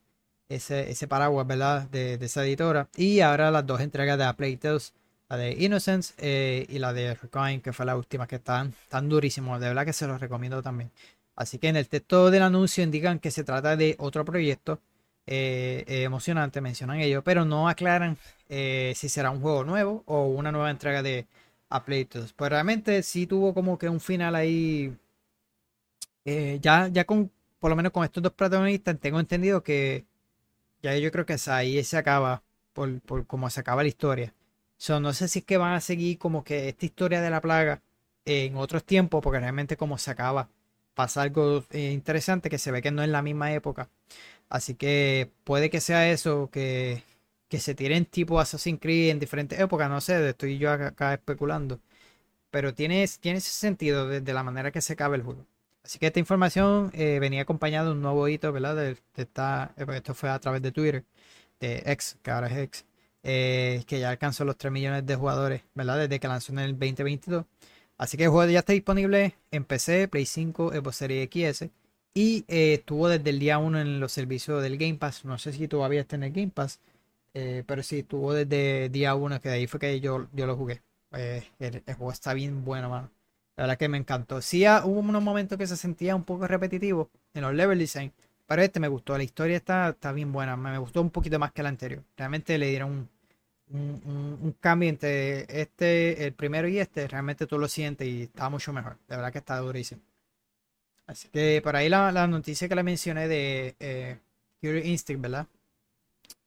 ese, 0.49 1.07
paraguas, 1.07 1.47
¿verdad? 1.47 1.87
De, 1.89 2.13
esa 2.13 2.45
editora. 2.45 2.87
Y 2.95 3.19
ahora 3.21 3.51
las 3.51 3.65
dos 3.65 3.81
entregas 3.81 4.17
de 4.17 4.23
A 4.25 4.33
Tales, 4.33 4.93
la 5.29 5.37
de 5.37 5.51
Innocence 5.53 6.13
eh, 6.17 6.65
y 6.69 6.79
la 6.79 6.93
de 6.93 7.15
Recoin, 7.15 7.61
que 7.61 7.73
fue 7.73 7.85
la 7.85 7.97
última, 7.97 8.27
que 8.27 8.37
están 8.37 8.73
tan 8.89 9.09
durísimos. 9.09 9.59
De 9.59 9.67
verdad 9.67 9.85
que 9.85 9.93
se 9.93 10.07
los 10.07 10.19
recomiendo 10.21 10.61
también. 10.61 10.91
Así 11.35 11.59
que 11.59 11.67
en 11.67 11.75
el 11.75 11.87
texto 11.87 12.31
del 12.31 12.43
anuncio 12.43 12.83
indican 12.83 13.19
que 13.19 13.31
se 13.31 13.43
trata 13.43 13.75
de 13.75 13.95
otro 13.99 14.25
proyecto 14.25 14.79
eh, 15.27 15.83
eh, 15.87 16.03
emocionante, 16.03 16.61
mencionan 16.61 16.99
ellos, 16.99 17.23
pero 17.23 17.45
no 17.45 17.67
aclaran 17.69 18.17
si 18.49 19.09
será 19.09 19.29
un 19.31 19.41
juego 19.41 19.63
nuevo 19.65 20.03
o 20.07 20.27
una 20.27 20.51
nueva 20.51 20.71
entrega 20.71 21.03
de 21.03 21.27
A 21.69 21.83
Tales. 21.83 22.33
Pues 22.35 22.49
realmente 22.51 23.03
sí 23.03 23.27
tuvo 23.27 23.53
como 23.53 23.77
que 23.77 23.89
un 23.89 23.99
final 23.99 24.35
ahí. 24.35 24.95
ya, 26.25 26.87
ya 26.87 27.05
con, 27.05 27.31
por 27.59 27.69
lo 27.69 27.75
menos 27.75 27.91
con 27.91 28.03
estos 28.03 28.23
dos 28.23 28.33
protagonistas, 28.33 28.99
tengo 28.99 29.19
entendido 29.19 29.63
que 29.63 30.05
ya 30.81 30.95
yo 30.97 31.11
creo 31.11 31.25
que 31.25 31.35
ahí 31.47 31.83
se 31.83 31.97
acaba 31.97 32.43
por, 32.73 33.01
por 33.01 33.25
cómo 33.27 33.49
se 33.49 33.59
acaba 33.59 33.83
la 33.83 33.89
historia. 33.89 34.33
So, 34.77 34.99
no 34.99 35.13
sé 35.13 35.27
si 35.27 35.39
es 35.39 35.45
que 35.45 35.57
van 35.57 35.73
a 35.73 35.81
seguir 35.81 36.17
como 36.19 36.43
que 36.43 36.69
esta 36.69 36.85
historia 36.85 37.21
de 37.21 37.29
la 37.29 37.41
plaga 37.41 37.81
en 38.25 38.57
otros 38.57 38.83
tiempos, 38.83 39.21
porque 39.23 39.39
realmente 39.39 39.77
como 39.77 39.97
se 39.97 40.11
acaba, 40.11 40.49
pasa 40.93 41.21
algo 41.23 41.63
eh, 41.71 41.91
interesante 41.93 42.49
que 42.49 42.57
se 42.59 42.71
ve 42.71 42.81
que 42.81 42.91
no 42.91 43.03
es 43.03 43.09
la 43.09 43.21
misma 43.21 43.53
época. 43.53 43.89
Así 44.49 44.75
que 44.75 45.31
puede 45.43 45.69
que 45.69 45.81
sea 45.81 46.09
eso, 46.11 46.49
que, 46.51 47.03
que 47.49 47.59
se 47.59 47.75
tiren 47.75 48.05
tipo 48.05 48.39
Assassin's 48.39 48.79
Creed 48.81 49.11
en 49.11 49.19
diferentes 49.19 49.59
épocas, 49.59 49.89
no 49.89 50.01
sé, 50.01 50.29
estoy 50.29 50.57
yo 50.57 50.71
acá, 50.71 51.13
especulando. 51.13 51.79
Pero 52.51 52.73
tiene, 52.73 53.05
tiene 53.19 53.39
ese 53.39 53.51
sentido 53.51 54.07
desde 54.07 54.33
la 54.33 54.43
manera 54.43 54.71
que 54.71 54.81
se 54.81 54.93
acaba 54.93 55.15
el 55.15 55.23
juego. 55.23 55.45
Así 55.83 55.99
que 55.99 56.07
esta 56.07 56.19
información 56.19 56.91
eh, 56.93 57.19
venía 57.19 57.43
acompañada 57.43 57.87
de 57.87 57.91
un 57.93 58.01
nuevo 58.01 58.27
hito, 58.27 58.51
¿verdad? 58.51 58.75
De, 58.75 58.97
esta, 59.15 59.73
eh, 59.77 59.85
esto 59.95 60.13
fue 60.13 60.29
a 60.29 60.39
través 60.39 60.61
de 60.61 60.71
Twitter, 60.71 61.05
de 61.59 61.83
X, 61.85 62.17
que 62.21 62.31
ahora 62.31 62.47
es 62.47 62.57
X, 62.57 62.85
eh, 63.23 63.83
que 63.87 63.99
ya 63.99 64.09
alcanzó 64.09 64.45
los 64.45 64.57
3 64.57 64.71
millones 64.71 65.05
de 65.05 65.15
jugadores, 65.15 65.63
¿verdad? 65.75 65.99
Desde 65.99 66.19
que 66.19 66.27
lanzó 66.27 66.53
en 66.53 66.59
el 66.59 66.73
2022. 66.73 67.45
Así 67.97 68.17
que 68.17 68.25
el 68.25 68.29
juego 68.29 68.51
ya 68.51 68.59
está 68.59 68.73
disponible 68.73 69.35
en 69.51 69.65
PC, 69.65 70.07
Play 70.07 70.25
5, 70.25 70.71
Xbox 70.71 70.95
Series 70.97 71.29
XS 71.31 71.69
Y 72.17 72.45
eh, 72.47 72.73
estuvo 72.75 73.07
desde 73.09 73.29
el 73.29 73.39
día 73.39 73.57
1 73.59 73.79
en 73.79 73.99
los 73.99 74.11
servicios 74.11 74.61
del 74.63 74.77
Game 74.77 74.95
Pass. 74.95 75.23
No 75.25 75.37
sé 75.37 75.53
si 75.53 75.67
todavía 75.67 76.01
está 76.01 76.15
en 76.15 76.23
el 76.23 76.31
Game 76.33 76.49
Pass. 76.53 76.79
eh, 77.33 77.63
pero 77.67 77.83
sí, 77.83 77.99
estuvo 77.99 78.33
desde 78.33 78.89
día 78.89 79.13
1, 79.15 79.39
que 79.41 79.49
de 79.49 79.55
ahí 79.55 79.67
fue 79.67 79.79
que 79.79 79.99
yo, 79.99 80.27
yo 80.33 80.47
lo 80.47 80.55
jugué. 80.57 80.81
Eh, 81.13 81.43
el, 81.59 81.83
juego 81.95 82.11
está 82.11 82.33
bien 82.33 82.65
bueno, 82.65 82.89
mano. 82.89 83.11
La 83.55 83.63
verdad 83.65 83.77
que 83.77 83.89
me 83.89 83.97
encantó. 83.97 84.41
Sí, 84.41 84.65
ah, 84.65 84.83
hubo 84.85 84.99
unos 85.01 85.21
momentos 85.23 85.57
que 85.57 85.67
se 85.67 85.77
sentía 85.77 86.15
un 86.15 86.23
poco 86.23 86.47
repetitivo 86.47 87.09
en 87.33 87.41
los 87.43 87.53
level 87.53 87.77
design. 87.79 88.11
Pero 88.47 88.61
este 88.63 88.79
me 88.79 88.87
gustó. 88.87 89.17
La 89.17 89.23
historia 89.23 89.57
está, 89.57 89.89
está 89.89 90.11
bien 90.13 90.31
buena. 90.31 90.55
Me, 90.57 90.77
gustó 90.79 91.01
un 91.01 91.09
poquito 91.11 91.37
más 91.39 91.51
que 91.51 91.63
la 91.63 91.69
anterior. 91.69 92.03
Realmente 92.17 92.57
le 92.57 92.69
dieron 92.69 92.91
un, 92.91 93.09
un, 93.79 94.01
un- 94.05 94.39
un 94.43 94.51
cambio 94.59 94.89
entre 94.89 95.41
este, 95.61 96.25
el 96.25 96.33
primero 96.33 96.67
y 96.67 96.79
este. 96.79 97.07
Realmente 97.07 97.47
tú 97.47 97.59
lo 97.59 97.67
sientes 97.67 98.07
y 98.07 98.23
está 98.23 98.49
mucho 98.49 98.73
mejor. 98.73 98.97
De 99.07 99.15
verdad 99.17 99.31
que 99.31 99.39
está 99.39 99.57
durísimo. 99.59 100.01
Así 101.07 101.29
que 101.29 101.61
por 101.63 101.75
ahí 101.75 101.89
la, 101.89 102.11
la 102.11 102.27
noticia 102.27 102.67
que 102.69 102.75
le 102.75 102.83
mencioné 102.83 103.27
de 103.27 103.75
eh, 103.79 104.19
Killer 104.61 104.85
Instinct, 104.85 105.21
¿verdad? 105.21 105.47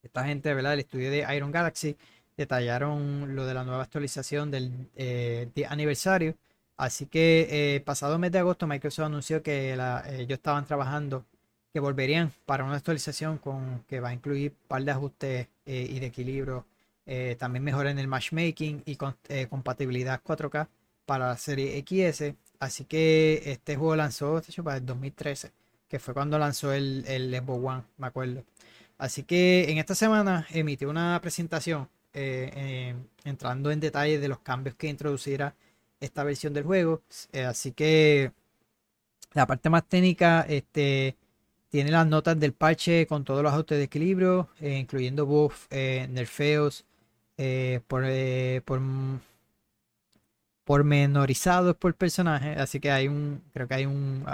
Esta 0.02 0.24
gente, 0.24 0.52
¿verdad? 0.54 0.74
El 0.74 0.80
estudio 0.80 1.10
de 1.10 1.26
Iron 1.36 1.50
Galaxy 1.52 1.96
detallaron 2.36 3.34
lo 3.36 3.44
de 3.46 3.54
la 3.54 3.64
nueva 3.64 3.82
actualización 3.82 4.50
del 4.50 4.72
eh, 4.96 5.48
día 5.54 5.70
aniversario. 5.70 6.34
Así 6.76 7.06
que 7.06 7.74
eh, 7.76 7.80
pasado 7.80 8.18
mes 8.18 8.32
de 8.32 8.38
agosto 8.38 8.66
Microsoft 8.66 9.06
anunció 9.06 9.42
que 9.42 9.76
la- 9.76 10.02
ellos 10.10 10.38
estaban 10.38 10.64
trabajando, 10.66 11.24
que 11.72 11.80
volverían 11.80 12.32
para 12.46 12.64
una 12.64 12.76
actualización 12.76 13.36
con 13.38 13.84
que 13.86 14.00
va 14.00 14.08
a 14.10 14.14
incluir 14.14 14.52
un 14.52 14.68
par 14.68 14.82
de 14.84 14.90
ajustes 14.92 15.48
eh, 15.66 15.86
y 15.90 16.00
de 16.00 16.06
equilibrio. 16.06 16.64
eh, 17.06 17.34
también 17.38 17.64
mejora 17.64 17.90
en 17.90 17.98
el 17.98 18.06
matchmaking 18.08 18.82
y 18.86 18.94
con- 18.96 19.16
eh, 19.28 19.46
compatibilidad 19.48 20.20
4K 20.22 20.68
para 21.06 21.28
la 21.28 21.36
serie 21.36 21.76
XS. 21.76 22.36
Así 22.60 22.84
que 22.84 23.42
este 23.46 23.76
juego 23.76 23.96
lanzó, 23.96 24.40
de 24.40 24.46
hecho, 24.48 24.62
para 24.62 24.76
el 24.76 24.86
2013, 24.86 25.50
que 25.88 25.98
fue 25.98 26.14
cuando 26.14 26.38
lanzó 26.38 26.72
el, 26.72 27.04
el 27.08 27.34
Xbox 27.34 27.64
One, 27.64 27.82
me 27.98 28.06
acuerdo. 28.06 28.44
Así 28.98 29.22
que 29.24 29.70
en 29.70 29.78
esta 29.78 29.94
semana 29.94 30.46
emitió 30.50 30.90
una 30.90 31.18
presentación 31.22 31.88
eh, 32.12 32.50
eh, 32.54 32.94
entrando 33.24 33.70
en 33.70 33.80
detalle 33.80 34.18
de 34.18 34.28
los 34.28 34.40
cambios 34.40 34.74
que 34.74 34.88
introducirá 34.88 35.54
esta 36.00 36.24
versión 36.24 36.52
del 36.52 36.64
juego. 36.64 37.02
Eh, 37.32 37.44
así 37.44 37.72
que 37.72 38.32
la 39.32 39.46
parte 39.46 39.70
más 39.70 39.88
técnica 39.88 40.42
este, 40.48 41.16
tiene 41.70 41.90
las 41.90 42.06
notas 42.06 42.38
del 42.38 42.52
parche 42.52 43.06
con 43.06 43.24
todos 43.24 43.42
los 43.42 43.52
ajustes 43.52 43.78
de 43.78 43.84
equilibrio, 43.84 44.50
incluyendo 44.60 45.24
buff, 45.26 45.66
nerfeos, 45.70 46.84
por, 47.86 48.04
por 48.64 48.80
pormenorizados 50.70 51.74
por 51.74 51.96
personaje. 51.96 52.50
Así 52.52 52.78
que 52.78 52.92
hay 52.92 53.08
un, 53.08 53.42
creo 53.52 53.66
que 53.66 53.74
hay 53.74 53.86
un, 53.86 54.24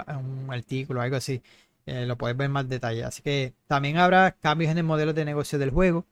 un 0.45 0.53
artículo, 0.53 1.01
algo 1.01 1.15
así. 1.15 1.41
eh, 1.87 2.05
lo 2.05 2.15
puedes 2.15 2.37
ver 2.37 2.47
más 2.47 2.69
detalle. 2.69 3.03
Así 3.03 3.23
que 3.23 3.53
también 3.65 3.97
habrá 3.97 4.33
cambios 4.33 4.69
en 4.71 4.77
el 4.77 4.83
modelo 4.83 5.13
de 5.13 5.25
negocio 5.25 5.57
del 5.57 5.71
juego, 5.71 6.05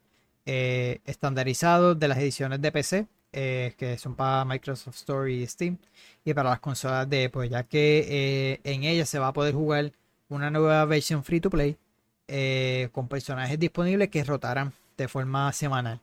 eh, 0.44 0.98
estandarizados 1.04 1.96
de 2.00 2.08
las 2.08 2.18
ediciones 2.18 2.60
de 2.60 2.72
PC, 2.72 3.06
eh, 3.32 3.74
que 3.78 3.98
son 3.98 4.16
para 4.16 4.44
Microsoft 4.44 4.96
Store 4.96 5.32
y 5.32 5.46
Steam, 5.46 5.78
y 6.24 6.34
para 6.34 6.50
las 6.50 6.58
consolas 6.58 7.08
de 7.08 7.26
Apple, 7.26 7.48
ya 7.48 7.62
que 7.62 8.04
eh, 8.08 8.60
en 8.64 8.82
ellas 8.82 9.08
se 9.08 9.20
va 9.20 9.28
a 9.28 9.32
poder 9.32 9.54
jugar 9.54 9.92
una 10.28 10.50
nueva 10.50 10.84
versión 10.86 11.22
free 11.22 11.40
to 11.40 11.50
play 11.50 11.76
con 12.90 13.06
personajes 13.06 13.60
disponibles 13.60 14.08
que 14.08 14.24
rotarán 14.24 14.72
de 14.96 15.06
forma 15.06 15.52
semanal. 15.52 16.00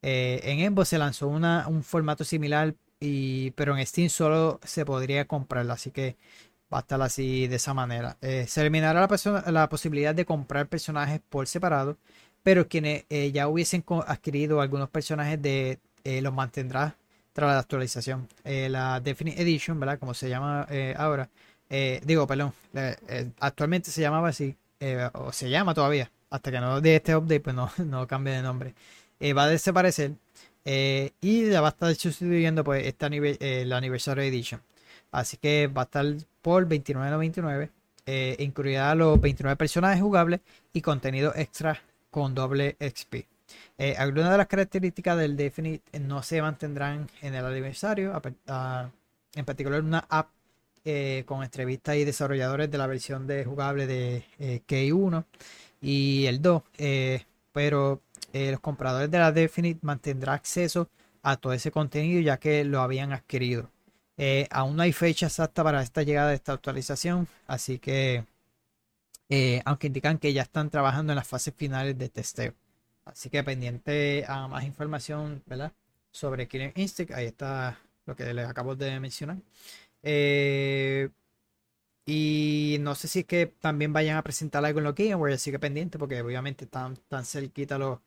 En 0.00 0.66
Xbox 0.66 0.88
se 0.88 0.98
lanzó 0.98 1.28
una, 1.28 1.68
un 1.68 1.82
formato 1.82 2.24
similar, 2.24 2.74
y, 3.00 3.50
pero 3.52 3.76
en 3.76 3.86
Steam 3.86 4.08
solo 4.08 4.60
se 4.64 4.84
podría 4.84 5.26
comprarlo, 5.26 5.72
así 5.72 5.90
que 5.90 6.16
va 6.72 6.78
a 6.78 6.80
estar 6.80 7.00
así 7.02 7.46
de 7.48 7.56
esa 7.56 7.74
manera. 7.74 8.16
Eh, 8.22 8.46
se 8.48 8.60
eliminará 8.60 9.00
la, 9.46 9.68
posibilidad 9.68 10.14
de 10.14 10.24
comprar 10.24 10.68
personajes 10.68 11.20
por 11.28 11.46
separado, 11.46 11.96
pero 12.42 12.68
quienes 12.68 13.04
eh, 13.10 13.32
ya 13.32 13.48
hubiesen 13.48 13.84
adquirido 14.06 14.60
algunos 14.60 14.90
personajes 14.90 15.40
de, 15.40 15.78
eh, 16.04 16.22
los 16.22 16.32
mantendrá 16.34 16.96
tras 17.32 17.52
la 17.52 17.58
actualización. 17.60 18.28
La 18.44 19.00
Definite 19.00 19.42
Edition, 19.42 19.78
¿verdad? 19.78 19.98
Como 19.98 20.14
se 20.14 20.28
llama 20.28 20.66
ahora. 20.96 21.28
Digo, 22.02 22.26
perdón, 22.26 22.54
actualmente 23.40 23.90
se 23.90 24.00
llamaba 24.00 24.28
así, 24.30 24.56
o 25.12 25.32
se 25.32 25.50
llama 25.50 25.74
todavía, 25.74 26.10
hasta 26.30 26.50
que 26.50 26.60
no 26.60 26.80
de 26.80 26.96
este 26.96 27.14
update, 27.14 27.40
pues 27.40 27.54
no, 27.54 27.70
no 27.84 28.06
cambie 28.06 28.32
de 28.34 28.42
nombre. 28.42 28.74
Va 29.36 29.44
a 29.44 29.48
desaparecer 29.48 30.12
eh, 30.66 31.12
y 31.22 31.44
la 31.46 31.62
va 31.62 31.68
a 31.68 31.70
estar 31.70 31.94
sustituyendo 31.94 32.62
pues 32.64 32.84
este 32.86 33.06
anive- 33.06 33.38
eh, 33.40 33.64
la 33.64 33.78
Anniversary 33.78 34.26
Edition. 34.26 34.60
Así 35.12 35.38
que 35.38 35.68
va 35.68 35.82
a 35.82 35.84
estar 35.84 36.04
por 36.42 36.66
$29.99. 36.68 37.70
Eh, 38.04 38.36
incluirá 38.40 38.94
los 38.94 39.18
29 39.20 39.56
personajes 39.56 40.02
jugables 40.02 40.40
y 40.72 40.80
contenido 40.82 41.32
extra 41.34 41.80
con 42.10 42.34
doble 42.34 42.76
XP. 42.80 43.26
Eh, 43.78 43.94
algunas 43.96 44.30
de 44.32 44.36
las 44.38 44.46
características 44.46 45.16
del 45.18 45.36
Definite 45.36 45.98
no 46.00 46.22
se 46.22 46.42
mantendrán 46.42 47.08
en 47.22 47.34
el 47.34 47.44
aniversario. 47.46 48.20
en 49.34 49.44
particular, 49.44 49.80
una 49.82 50.04
app 50.08 50.28
con 51.26 51.42
entrevistas 51.42 51.96
y 51.96 52.04
desarrolladores 52.04 52.70
de 52.70 52.78
la 52.78 52.86
versión 52.86 53.26
de 53.26 53.44
jugable 53.44 53.86
de 53.88 54.22
eh, 54.38 54.60
K1 54.68 55.24
y 55.82 56.26
el 56.26 56.40
2. 56.42 56.62
eh, 56.78 57.24
pero 57.52 58.00
eh, 58.36 58.50
los 58.50 58.60
compradores 58.60 59.10
de 59.10 59.18
la 59.18 59.32
Definite 59.32 59.80
mantendrán 59.82 60.34
acceso 60.34 60.90
a 61.22 61.36
todo 61.38 61.54
ese 61.54 61.70
contenido 61.70 62.20
ya 62.20 62.38
que 62.38 62.64
lo 62.64 62.80
habían 62.82 63.12
adquirido. 63.12 63.70
Eh, 64.18 64.46
aún 64.50 64.76
no 64.76 64.82
hay 64.82 64.92
fecha 64.92 65.26
exacta 65.26 65.64
para 65.64 65.82
esta 65.82 66.02
llegada 66.02 66.30
de 66.30 66.36
esta 66.36 66.52
actualización, 66.52 67.28
así 67.46 67.78
que 67.78 68.24
eh, 69.28 69.62
aunque 69.64 69.88
indican 69.88 70.18
que 70.18 70.32
ya 70.32 70.42
están 70.42 70.70
trabajando 70.70 71.12
en 71.12 71.16
las 71.16 71.26
fases 71.28 71.54
finales 71.56 71.98
de 71.98 72.08
testeo. 72.08 72.54
Así 73.06 73.30
que 73.30 73.42
pendiente 73.44 74.24
a 74.28 74.48
más 74.48 74.64
información, 74.64 75.42
¿verdad? 75.46 75.72
Sobre 76.12 76.48
Killer 76.48 76.72
Instinct, 76.76 77.12
ahí 77.12 77.26
está 77.26 77.78
lo 78.06 78.16
que 78.16 78.34
les 78.34 78.48
acabo 78.48 78.76
de 78.76 79.00
mencionar. 79.00 79.38
Y 82.06 82.76
no 82.80 82.94
sé 82.94 83.08
si 83.08 83.20
es 83.20 83.26
que 83.26 83.46
también 83.46 83.92
vayan 83.92 84.16
a 84.16 84.22
presentar 84.22 84.64
algo 84.64 84.78
en 84.78 84.84
los 84.84 84.94
Game 84.94 85.12
Awards, 85.12 85.36
así 85.36 85.50
que 85.50 85.58
pendiente, 85.58 85.98
porque 85.98 86.20
obviamente 86.22 86.64
están 86.64 86.96
tan 87.08 87.24
cerquita 87.24 87.78
los, 87.78 87.98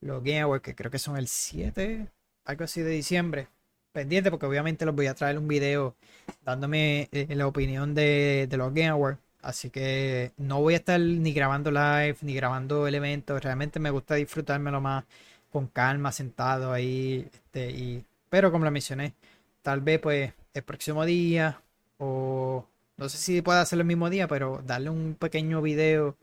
los 0.00 0.22
Game 0.22 0.40
Awards, 0.40 0.62
que 0.62 0.74
creo 0.74 0.90
que 0.90 0.98
son 0.98 1.16
el 1.16 1.28
7, 1.28 2.08
algo 2.44 2.64
así 2.64 2.82
de 2.82 2.90
diciembre. 2.90 3.48
Pendiente, 3.92 4.30
porque 4.30 4.46
obviamente 4.46 4.84
los 4.84 4.94
voy 4.94 5.06
a 5.06 5.14
traer 5.14 5.38
un 5.38 5.48
video 5.48 5.96
dándome 6.44 7.08
eh, 7.12 7.26
la 7.34 7.46
opinión 7.46 7.94
de, 7.94 8.46
de 8.48 8.56
los 8.56 8.68
Game 8.74 8.88
Awards. 8.88 9.18
Así 9.42 9.70
que 9.70 10.32
no 10.36 10.60
voy 10.60 10.74
a 10.74 10.78
estar 10.78 11.00
ni 11.00 11.32
grabando 11.32 11.70
live, 11.70 12.16
ni 12.22 12.34
grabando 12.34 12.86
el 12.86 12.94
evento. 12.94 13.38
Realmente 13.38 13.80
me 13.80 13.90
gusta 13.90 14.16
disfrutármelo 14.16 14.80
más 14.80 15.04
con 15.50 15.68
calma, 15.68 16.12
sentado 16.12 16.72
ahí. 16.72 17.28
Este, 17.32 17.70
y, 17.70 18.04
pero 18.28 18.52
como 18.52 18.64
lo 18.64 18.70
mencioné, 18.70 19.14
tal 19.62 19.80
vez 19.80 20.00
pues 20.00 20.32
el 20.54 20.62
próximo 20.62 21.04
día 21.04 21.60
o 21.98 22.66
no 22.96 23.08
sé 23.08 23.18
si 23.18 23.42
pueda 23.42 23.60
hacerlo 23.62 23.82
el 23.82 23.86
mismo 23.88 24.10
día, 24.10 24.28
pero 24.28 24.62
darle 24.66 24.90
un 24.90 25.14
pequeño 25.14 25.62
video 25.62 26.16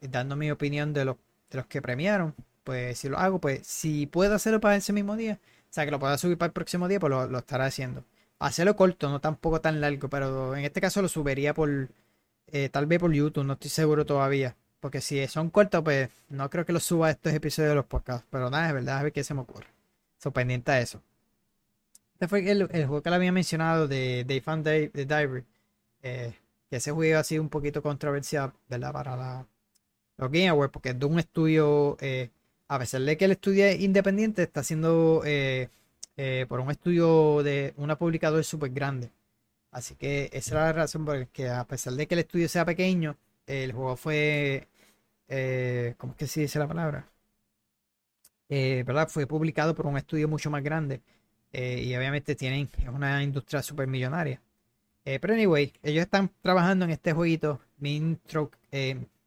eh, 0.00 0.08
dando 0.08 0.36
mi 0.36 0.50
opinión 0.50 0.92
de 0.92 1.04
los, 1.04 1.16
de 1.50 1.58
los 1.58 1.66
que 1.66 1.82
premiaron. 1.82 2.34
Pues 2.70 2.98
si 2.98 3.08
lo 3.08 3.18
hago, 3.18 3.40
pues 3.40 3.66
si 3.66 4.06
puedo 4.06 4.32
hacerlo 4.32 4.60
para 4.60 4.76
ese 4.76 4.92
mismo 4.92 5.16
día, 5.16 5.40
o 5.42 5.72
sea 5.72 5.84
que 5.84 5.90
lo 5.90 5.98
pueda 5.98 6.16
subir 6.18 6.38
para 6.38 6.46
el 6.46 6.52
próximo 6.52 6.86
día, 6.86 7.00
pues 7.00 7.10
lo, 7.10 7.26
lo 7.26 7.38
estaré 7.38 7.64
haciendo. 7.64 8.04
Hacerlo 8.38 8.76
corto, 8.76 9.10
no 9.10 9.20
tampoco 9.20 9.60
tan 9.60 9.80
largo, 9.80 10.08
pero 10.08 10.54
en 10.54 10.64
este 10.64 10.80
caso 10.80 11.02
lo 11.02 11.08
subiría 11.08 11.52
por 11.52 11.88
eh, 12.52 12.68
tal 12.68 12.86
vez 12.86 13.00
por 13.00 13.12
YouTube, 13.12 13.42
no 13.44 13.54
estoy 13.54 13.70
seguro 13.70 14.06
todavía. 14.06 14.54
Porque 14.78 15.00
si 15.00 15.26
son 15.26 15.50
cortos, 15.50 15.82
pues 15.82 16.10
no 16.28 16.48
creo 16.48 16.64
que 16.64 16.72
los 16.72 16.84
suba 16.84 17.08
a 17.08 17.10
estos 17.10 17.32
episodios 17.34 17.70
de 17.70 17.74
los 17.74 17.86
podcasts. 17.86 18.24
Pero 18.30 18.50
nada, 18.50 18.68
es 18.68 18.74
verdad, 18.74 18.98
a 18.98 19.02
ver 19.02 19.12
qué 19.12 19.24
se 19.24 19.34
me 19.34 19.40
ocurre. 19.40 19.66
So, 20.18 20.30
pendiente 20.32 20.70
a 20.70 20.80
eso. 20.80 21.02
Este 22.14 22.28
fue 22.28 22.48
el, 22.48 22.68
el 22.70 22.86
juego 22.86 23.02
que 23.02 23.10
le 23.10 23.16
había 23.16 23.32
mencionado 23.32 23.88
de 23.88 24.24
Day 24.24 24.40
Fan 24.40 24.62
Day, 24.62 24.88
de 24.94 25.06
Diary. 25.06 25.44
Eh, 26.02 26.34
que 26.68 26.76
ese 26.76 26.92
juego 26.92 27.18
ha 27.18 27.24
sido 27.24 27.42
un 27.42 27.48
poquito 27.48 27.82
controversial, 27.82 28.52
¿verdad? 28.68 28.92
Para 28.92 29.46
los 30.16 30.30
Game 30.30 30.48
Awards, 30.48 30.72
porque 30.72 30.90
es 30.90 30.98
de 30.98 31.06
un 31.06 31.18
estudio, 31.18 31.96
eh, 32.00 32.30
a 32.72 32.78
pesar 32.78 33.02
de 33.02 33.16
que 33.16 33.24
el 33.26 33.32
estudio 33.32 33.64
es 33.66 33.80
independiente, 33.80 34.42
está 34.44 34.62
siendo 34.62 35.22
eh, 35.26 35.68
eh, 36.16 36.46
por 36.48 36.60
un 36.60 36.70
estudio 36.70 37.42
de 37.42 37.74
una 37.76 37.96
publicadora 37.98 38.42
súper 38.44 38.70
grande. 38.70 39.10
Así 39.72 39.96
que 39.96 40.30
esa 40.32 40.54
era 40.56 40.64
la 40.66 40.72
razón 40.74 41.04
por 41.06 41.18
la 41.18 41.26
que 41.26 41.48
a 41.50 41.64
pesar 41.66 41.94
de 41.94 42.06
que 42.08 42.14
el 42.16 42.20
estudio 42.20 42.48
sea 42.48 42.64
pequeño, 42.66 43.16
el 43.46 43.72
juego 43.72 43.96
fue, 43.96 44.68
eh, 45.28 45.94
¿cómo 45.98 46.12
es 46.14 46.18
que 46.18 46.26
se 46.28 46.42
dice 46.42 46.58
la 46.60 46.68
palabra? 46.68 47.06
¿verdad? 48.48 49.08
Fue 49.08 49.26
publicado 49.26 49.74
por 49.74 49.86
un 49.86 49.96
estudio 49.96 50.28
mucho 50.28 50.50
más 50.50 50.62
grande 50.62 51.00
y 51.52 51.94
obviamente 51.96 52.34
tienen 52.34 52.68
es 52.78 52.88
una 52.88 53.22
industria 53.22 53.62
súper 53.62 53.86
millonaria. 53.86 54.40
Pero 55.04 55.34
anyway, 55.34 55.72
ellos 55.82 56.04
están 56.04 56.30
trabajando 56.42 56.84
en 56.86 56.92
este 56.92 57.12
jueguito, 57.12 57.60
Mind 57.78 58.18
Tro- 58.28 58.50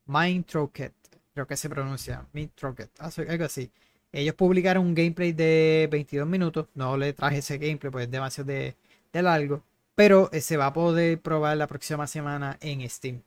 Mind 0.07 0.45
Trocket, 0.45 0.93
creo 1.33 1.47
que 1.47 1.57
se 1.57 1.69
pronuncia, 1.69 2.25
Mind 2.33 2.51
Trocket, 2.55 2.91
algo 2.99 3.45
así. 3.45 3.71
Ellos 4.11 4.35
publicaron 4.35 4.85
un 4.85 4.93
gameplay 4.93 5.33
de 5.33 5.87
22 5.91 6.27
minutos, 6.27 6.67
no 6.75 6.95
le 6.97 7.13
traje 7.13 7.39
ese 7.39 7.57
gameplay, 7.57 7.91
pues 7.91 8.05
es 8.05 8.11
demasiado 8.11 8.47
de, 8.47 8.75
de 9.11 9.21
largo, 9.21 9.63
pero 9.95 10.29
se 10.39 10.57
va 10.57 10.67
a 10.67 10.73
poder 10.73 11.19
probar 11.19 11.57
la 11.57 11.67
próxima 11.67 12.05
semana 12.05 12.57
en 12.61 12.87
Steam. 12.89 13.23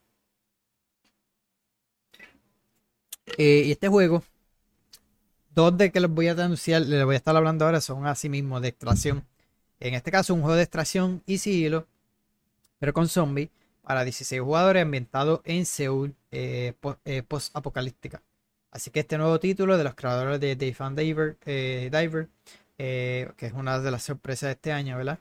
Eh, 3.37 3.65
y 3.67 3.73
este 3.73 3.89
juego, 3.89 4.23
dos 5.55 5.77
de 5.77 5.91
que 5.91 5.99
les 6.01 6.11
voy 6.11 6.29
a 6.29 6.33
anunciar, 6.33 6.83
les 6.83 7.05
voy 7.05 7.15
a 7.15 7.19
estar 7.19 7.37
hablando 7.37 7.65
ahora, 7.65 7.81
son 7.81 8.07
así 8.07 8.29
mismo 8.29 8.61
de 8.61 8.69
extracción. 8.69 9.25
En 9.81 9.95
este 9.95 10.13
caso, 10.13 10.33
un 10.35 10.41
juego 10.41 10.57
de 10.57 10.63
extracción 10.63 11.23
y 11.27 11.39
sigilo, 11.39 11.87
pero 12.79 12.93
con 12.93 13.09
zombies, 13.09 13.51
para 13.83 14.05
16 14.05 14.41
jugadores, 14.41 14.83
ambientado 14.83 15.43
en 15.45 15.67
Seúl 15.67 16.15
eh, 16.37 16.75
eh, 17.05 17.23
post-apocalíptica. 17.23 18.23
Así 18.71 18.91
que 18.91 19.01
este 19.01 19.19
nuevo 19.19 19.41
título 19.41 19.79
de 19.79 19.85
los 19.85 19.95
creadores 19.95 20.41
de 20.41 20.57
Dave 20.57 20.77
and 20.81 20.99
Diver, 20.99 21.37
Diver 21.91 22.29
que 22.77 23.47
es 23.47 23.53
una 23.55 23.79
de 23.81 23.91
las 23.91 24.03
sorpresas 24.05 24.49
de 24.49 24.53
este 24.53 24.73
año, 24.73 24.97
¿verdad? 24.99 25.19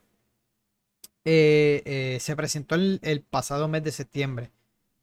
se 1.24 2.34
presentó 2.36 2.76
el, 2.76 3.00
el, 3.02 3.22
pasado 3.22 3.68
mes 3.68 3.84
de 3.84 3.92
septiembre. 3.92 4.52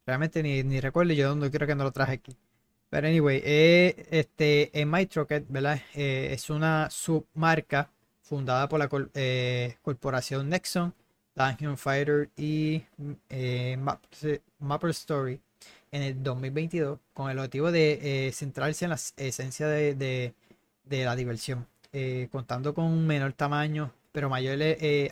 Realmente 0.06 0.42
ni, 0.42 0.80
recuerdo 0.80 1.12
yo 1.12 1.28
dónde 1.28 1.50
creo 1.50 1.66
que 1.66 1.74
no 1.74 1.84
lo 1.84 1.92
traje 1.92 2.12
aquí. 2.14 2.36
Pero 2.90 3.08
anyway, 3.08 3.40
eh, 3.44 4.06
este, 4.10 4.70
MyTrocket, 4.84 5.46
¿verdad? 5.48 5.80
Eh, 5.94 6.28
es 6.32 6.50
una 6.50 6.90
submarca 6.90 7.90
fundada 8.20 8.68
por 8.68 8.80
la 8.80 8.88
eh, 9.14 9.76
corporación 9.82 10.48
Nexon, 10.50 10.94
Dungeon 11.34 11.78
Fighter 11.78 12.28
y 12.36 12.84
eh, 13.30 13.78
Mapper 14.58 14.90
Story 14.90 15.40
en 15.92 16.02
el 16.02 16.22
2022 16.22 16.98
con 17.14 17.30
el 17.30 17.38
objetivo 17.38 17.70
de 17.70 18.30
centrarse 18.34 18.86
en 18.86 18.90
la 18.90 18.98
esencia 19.16 19.68
de, 19.68 20.34
la 20.88 21.16
diversión, 21.16 21.66
contando 22.30 22.74
con 22.74 22.84
un 22.86 23.06
menor 23.06 23.34
tamaño 23.34 23.92
pero 24.10 24.28
mayor 24.28 24.58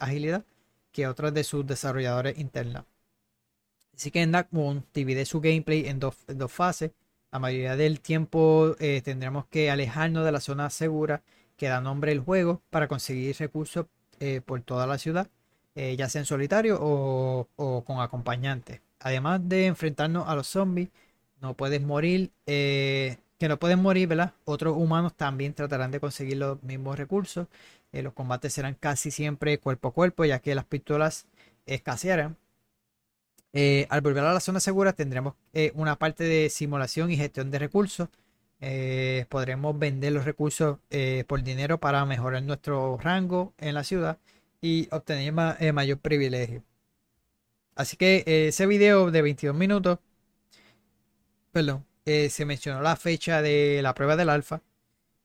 agilidad 0.01 0.45
que 0.93 1.07
otras 1.07 1.33
de 1.33 1.45
sus 1.45 1.67
desarrolladores 1.67 2.39
internas. 2.39 2.85
Así 3.95 4.11
que 4.11 4.23
en 4.23 4.33
Dark 4.33 4.49
Moon 4.51 4.85
divide 4.93 5.25
su 5.27 5.41
gameplay 5.41 5.87
en 5.87 6.01
dos, 6.01 6.17
en 6.27 6.39
dos 6.39 6.51
fases 6.51 6.91
la 7.33 7.39
mayoría 7.39 7.77
del 7.77 8.01
tiempo 8.01 8.75
eh, 8.81 9.03
tendremos 9.03 9.47
que 9.47 9.71
alejarnos 9.71 10.25
de 10.25 10.33
la 10.33 10.41
zona 10.41 10.69
segura 10.71 11.23
que 11.57 11.69
da 11.69 11.81
nombre 11.81 12.11
al 12.13 12.21
juego 12.21 12.61
para 12.71 12.89
conseguir 12.89 13.37
recursos 13.39 13.87
eh, 14.19 14.41
por 14.45 14.61
toda 14.63 14.87
la 14.87 14.99
ciudad, 14.99 15.29
eh, 15.77 15.95
ya 15.97 16.09
sea 16.09 16.21
en 16.21 16.27
solitario 16.27 16.79
o, 16.81 17.85
con 17.87 18.01
acompañantes. 18.01 18.81
Además 19.01 19.41
de 19.49 19.67
enfrentarnos 19.67 20.29
a 20.29 20.35
los 20.35 20.47
zombies, 20.49 20.91
no 21.41 21.55
puedes 21.55 21.83
morir, 21.83 22.31
que 22.47 23.49
no 23.49 23.59
pueden 23.59 23.81
morir, 23.81 24.09
¿verdad? 24.09 24.35
Otros 24.45 24.77
humanos 24.77 25.15
también 25.15 25.55
tratarán 25.55 25.91
de 25.91 26.01
conseguir 26.01 26.37
los 26.39 26.63
mismos 26.63 26.99
recursos. 26.99 27.49
los 27.93 28.13
combates 28.13 28.53
serán 28.53 28.75
casi 28.75 29.11
siempre 29.11 29.59
cuerpo 29.59 29.89
a 29.89 29.93
cuerpo, 29.93 30.25
ya 30.25 30.41
que 30.41 30.55
las 30.55 30.65
pistolas 30.67 31.27
escasearán 31.67 32.37
eh, 33.53 33.87
al 33.91 34.01
volver 34.01 34.25
a 34.25 34.33
la 34.33 34.41
zona 34.41 34.61
segura 34.61 34.93
tendremos 34.93 35.35
eh, 35.53 35.73
una 35.75 35.97
parte 35.97 36.25
de 36.25 36.51
simulación 36.51 37.11
y 37.11 37.17
gestión 37.17 37.51
de 37.51 37.59
recursos. 37.59 38.09
Eh, 38.61 39.27
podremos 39.29 39.79
vender 39.79 40.13
los 40.13 40.25
recursos 40.25 40.79
por 41.27 41.43
dinero 41.43 41.79
para 41.81 42.05
mejorar 42.05 42.43
nuestro 42.43 42.99
rango 42.99 43.55
en 43.59 43.75
la 43.75 43.85
ciudad 43.85 44.19
y 44.61 44.89
obtener 44.93 45.33
mayor 45.73 45.99
privilegio. 45.99 46.63
Así 47.75 47.97
que 47.97 48.25
ese 48.49 48.67
video 48.67 49.11
de 49.11 49.23
22 49.23 49.55
minutos, 49.55 49.99
perdón, 51.53 51.85
se 52.05 52.45
mencionó 52.45 52.83
la 52.83 52.97
fecha 52.97 53.41
de 53.43 53.81
la 53.83 53.95
prueba 53.95 54.17
del 54.17 54.29
alfa, 54.29 54.61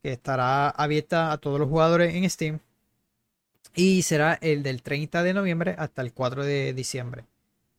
que 0.02 0.14
estará 0.14 0.70
abierta 0.70 1.32
a 1.32 1.38
todos 1.40 1.60
los 1.60 1.68
jugadores 1.68 2.14
en 2.14 2.30
Steam. 2.30 2.60
Y 3.74 4.04
será 4.04 4.36
el 4.42 4.64
del 4.64 4.84
30 4.84 5.24
de 5.24 5.34
noviembre 5.34 5.76
hasta 5.78 6.02
el 6.02 6.14
4 6.14 6.46
de 6.46 6.74
diciembre. 6.74 7.26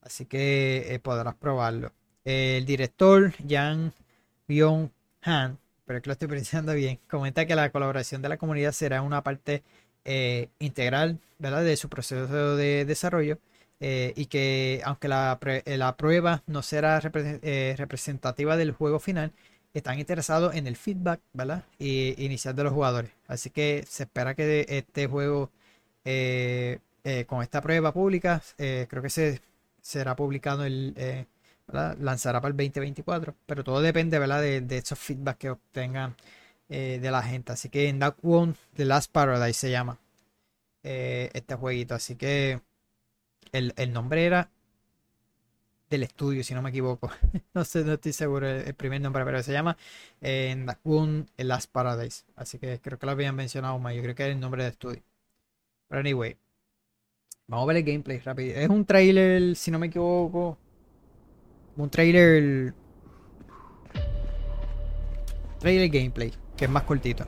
Así 0.03 0.27
que 0.27 0.95
eh, 0.95 0.99
podrás 0.99 1.35
probarlo. 1.35 1.93
el 2.25 2.67
director 2.67 3.33
Jan 3.49 3.93
Byung 4.49 4.91
Han, 5.23 5.59
pero 5.85 6.03
que 6.03 6.09
lo 6.09 6.13
estoy 6.13 6.29
pronunciando 6.33 6.75
bien, 6.75 6.99
comenta 7.09 7.47
que 7.47 7.55
la 7.55 7.71
colaboración 7.71 8.23
de 8.23 8.29
la 8.29 8.37
comunidad 8.37 8.73
será 8.73 9.03
una 9.03 9.23
parte 9.23 9.63
eh, 10.05 10.49
integral 10.59 11.19
¿verdad? 11.39 11.65
de 11.65 11.77
su 11.77 11.89
proceso 11.89 12.57
de 12.57 12.85
desarrollo 12.85 13.39
eh, 13.81 14.13
y 14.17 14.27
que 14.27 14.83
aunque 14.85 15.09
la, 15.09 15.39
prueba 15.99 16.43
no 16.47 16.63
será 16.63 17.01
representativa 17.01 18.57
del 18.57 18.73
juego 18.73 18.99
final, 19.01 19.33
están 19.75 19.99
interesados 19.99 20.55
en 20.55 20.67
el 20.67 20.77
feedback 20.77 21.21
¿verdad? 21.33 21.65
Y, 21.79 22.15
inicial 22.25 22.57
de 22.57 22.65
los 22.65 22.73
jugadores. 22.73 23.11
Así 23.27 23.51
que 23.51 23.85
se 23.89 24.05
espera 24.05 24.35
que 24.35 24.67
este 24.69 25.07
juego 25.07 25.51
con 27.27 27.43
esta 27.43 27.61
prueba 27.61 27.93
pública, 27.93 28.43
creo 28.57 29.03
que 29.03 29.11
se 29.11 29.41
será 29.87 30.17
publicado 30.17 30.65
el 30.65 30.95
eh, 30.97 31.27
lanzará 31.69 32.41
para 32.41 32.51
el 32.51 32.57
2024 32.57 33.37
pero 33.47 33.63
todo 33.63 33.81
depende 33.81 34.19
¿verdad? 34.19 34.41
De, 34.41 34.61
de 34.61 34.79
esos 34.79 34.99
feedback 34.99 35.39
que 35.39 35.51
obtengan 35.51 36.17
eh, 36.69 36.99
de 37.01 37.11
la 37.13 37.23
gente 37.23 37.53
así 37.53 37.69
que 37.69 37.89
en 37.89 38.01
Dark 38.01 38.17
One 38.23 38.55
The 38.75 38.85
Last 38.85 39.13
Paradise 39.13 39.61
se 39.61 39.71
llama 39.71 40.01
eh, 40.83 41.31
este 41.35 41.55
jueguito 41.55 41.95
así 41.95 42.17
que 42.17 42.61
el, 43.59 43.93
nombre 43.93 44.25
era 44.25 44.51
del 45.91 46.03
estudio 46.03 46.43
si 46.43 46.55
no 46.55 46.63
me 46.63 46.71
equivoco 46.71 47.11
no 47.55 47.65
sé 47.65 47.85
no 47.85 47.95
estoy 47.95 48.13
seguro 48.13 48.49
el, 48.49 48.75
primer 48.75 49.01
nombre 49.01 49.25
pero 49.25 49.43
se 49.43 49.53
llama 49.53 49.77
The 50.21 51.45
Last 51.45 51.71
Paradise 51.71 52.25
así 52.35 52.59
que 52.59 52.81
creo 52.81 52.99
que 52.99 53.07
lo 53.07 53.13
habían 53.13 53.37
mencionado 53.37 53.79
más 53.79 53.95
yo 53.95 54.03
creo 54.03 54.15
que 54.15 54.25
era 54.25 54.33
el 54.33 54.41
nombre 54.41 54.65
del 54.65 54.73
estudio 54.73 55.03
pero 55.89 56.01
anyway 56.01 56.37
Vamos 57.49 57.65
a 57.65 57.67
ver 57.69 57.77
el 57.77 57.85
gameplay 57.85 58.19
rápido. 58.19 58.57
Es 58.57 58.69
un 58.69 58.85
trailer, 58.85 59.55
si 59.55 59.71
no 59.71 59.79
me 59.79 59.87
equivoco. 59.87 60.59
Un 61.77 61.91
trailer. 61.91 62.75
Trailer 65.61 65.89
gameplay, 65.89 66.33
que 66.57 66.65
es 66.65 66.71
más 66.71 66.83
cortito. 66.83 67.25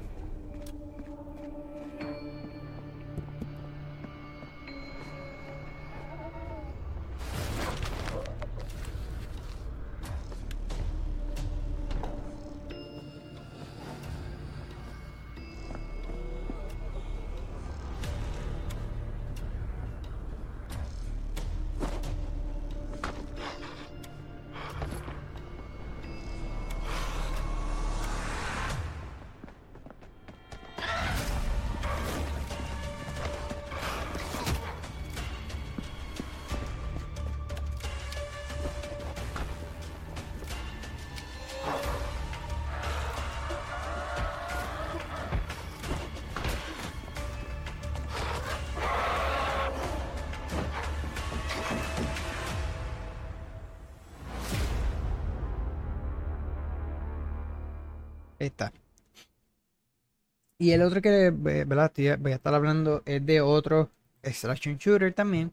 Y 60.58 60.72
el 60.72 60.82
otro 60.82 61.00
que 61.00 61.30
¿verdad? 61.32 61.92
voy 62.18 62.32
a 62.32 62.34
estar 62.36 62.54
hablando 62.54 63.02
es 63.06 63.24
de 63.24 63.40
otro 63.40 63.90
extraction 64.22 64.76
shooter 64.76 65.12
también. 65.14 65.52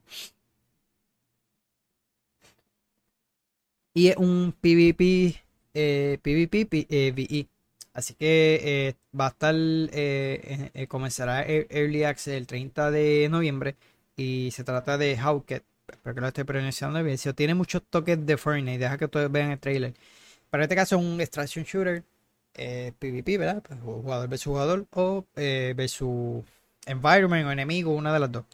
Y 3.93 4.09
es 4.09 4.17
un 4.17 4.53
PvP, 4.59 5.41
eh, 5.73 6.17
PvP 6.21 6.87
eh, 6.89 7.11
VE. 7.15 7.47
Así 7.93 8.13
que 8.15 8.59
eh, 8.63 8.95
va 9.17 9.27
a 9.27 9.29
estar, 9.29 9.55
comenzará 10.89 11.43
el 11.43 11.65
Early 11.69 12.03
Access 12.03 12.33
el 12.35 12.47
30 12.47 12.91
de 12.91 13.29
noviembre. 13.29 13.75
Y 14.17 14.51
se 14.51 14.63
trata 14.63 14.97
de 14.97 15.17
Hawket. 15.17 15.63
Espero 15.87 16.15
que 16.15 16.21
lo 16.21 16.27
esté 16.27 16.45
pronunciando 16.45 17.01
bien. 17.03 17.17
Si 17.17 17.31
tiene 17.33 17.53
muchos 17.53 17.83
toques 17.89 18.25
de 18.25 18.37
Fortnite, 18.37 18.79
deja 18.79 18.97
que 18.97 19.07
todos 19.07 19.31
vean 19.31 19.51
el 19.51 19.59
trailer. 19.59 19.93
Para 20.49 20.63
este 20.63 20.75
caso 20.75 20.97
es 20.97 21.01
un 21.03 21.21
extraction 21.21 21.63
shooter 21.65 22.03
eh, 22.55 22.93
PvP, 22.99 23.37
¿verdad? 23.37 23.61
Pues, 23.63 23.79
jugador 23.81 24.29
versus 24.29 24.45
jugador 24.45 24.87
o 24.91 25.25
eh, 25.35 25.73
versus 25.75 26.43
environment 26.85 27.47
o 27.47 27.51
enemigo, 27.51 27.91
una 27.93 28.13
de 28.13 28.19
las 28.19 28.31
dos. 28.31 28.45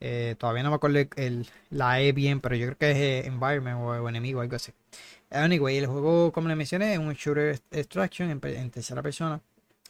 Eh, 0.00 0.36
todavía 0.38 0.62
no 0.62 0.70
me 0.70 0.76
acuerdo 0.76 0.98
el, 1.16 1.46
la 1.70 2.00
E 2.00 2.12
bien, 2.12 2.40
pero 2.40 2.54
yo 2.56 2.66
creo 2.66 2.78
que 2.78 2.90
es 2.92 2.96
eh, 2.96 3.26
environment 3.26 3.78
o, 3.80 4.08
enemigo, 4.08 4.40
algo 4.40 4.56
así. 4.56 4.72
Anyway, 5.30 5.76
el 5.76 5.86
juego, 5.86 6.32
como 6.32 6.48
le 6.48 6.56
mencioné, 6.56 6.94
es 6.94 6.98
un 6.98 7.12
shooter 7.14 7.60
extraction 7.70 8.30
en, 8.30 8.70
tercera 8.70 9.02
persona. 9.02 9.40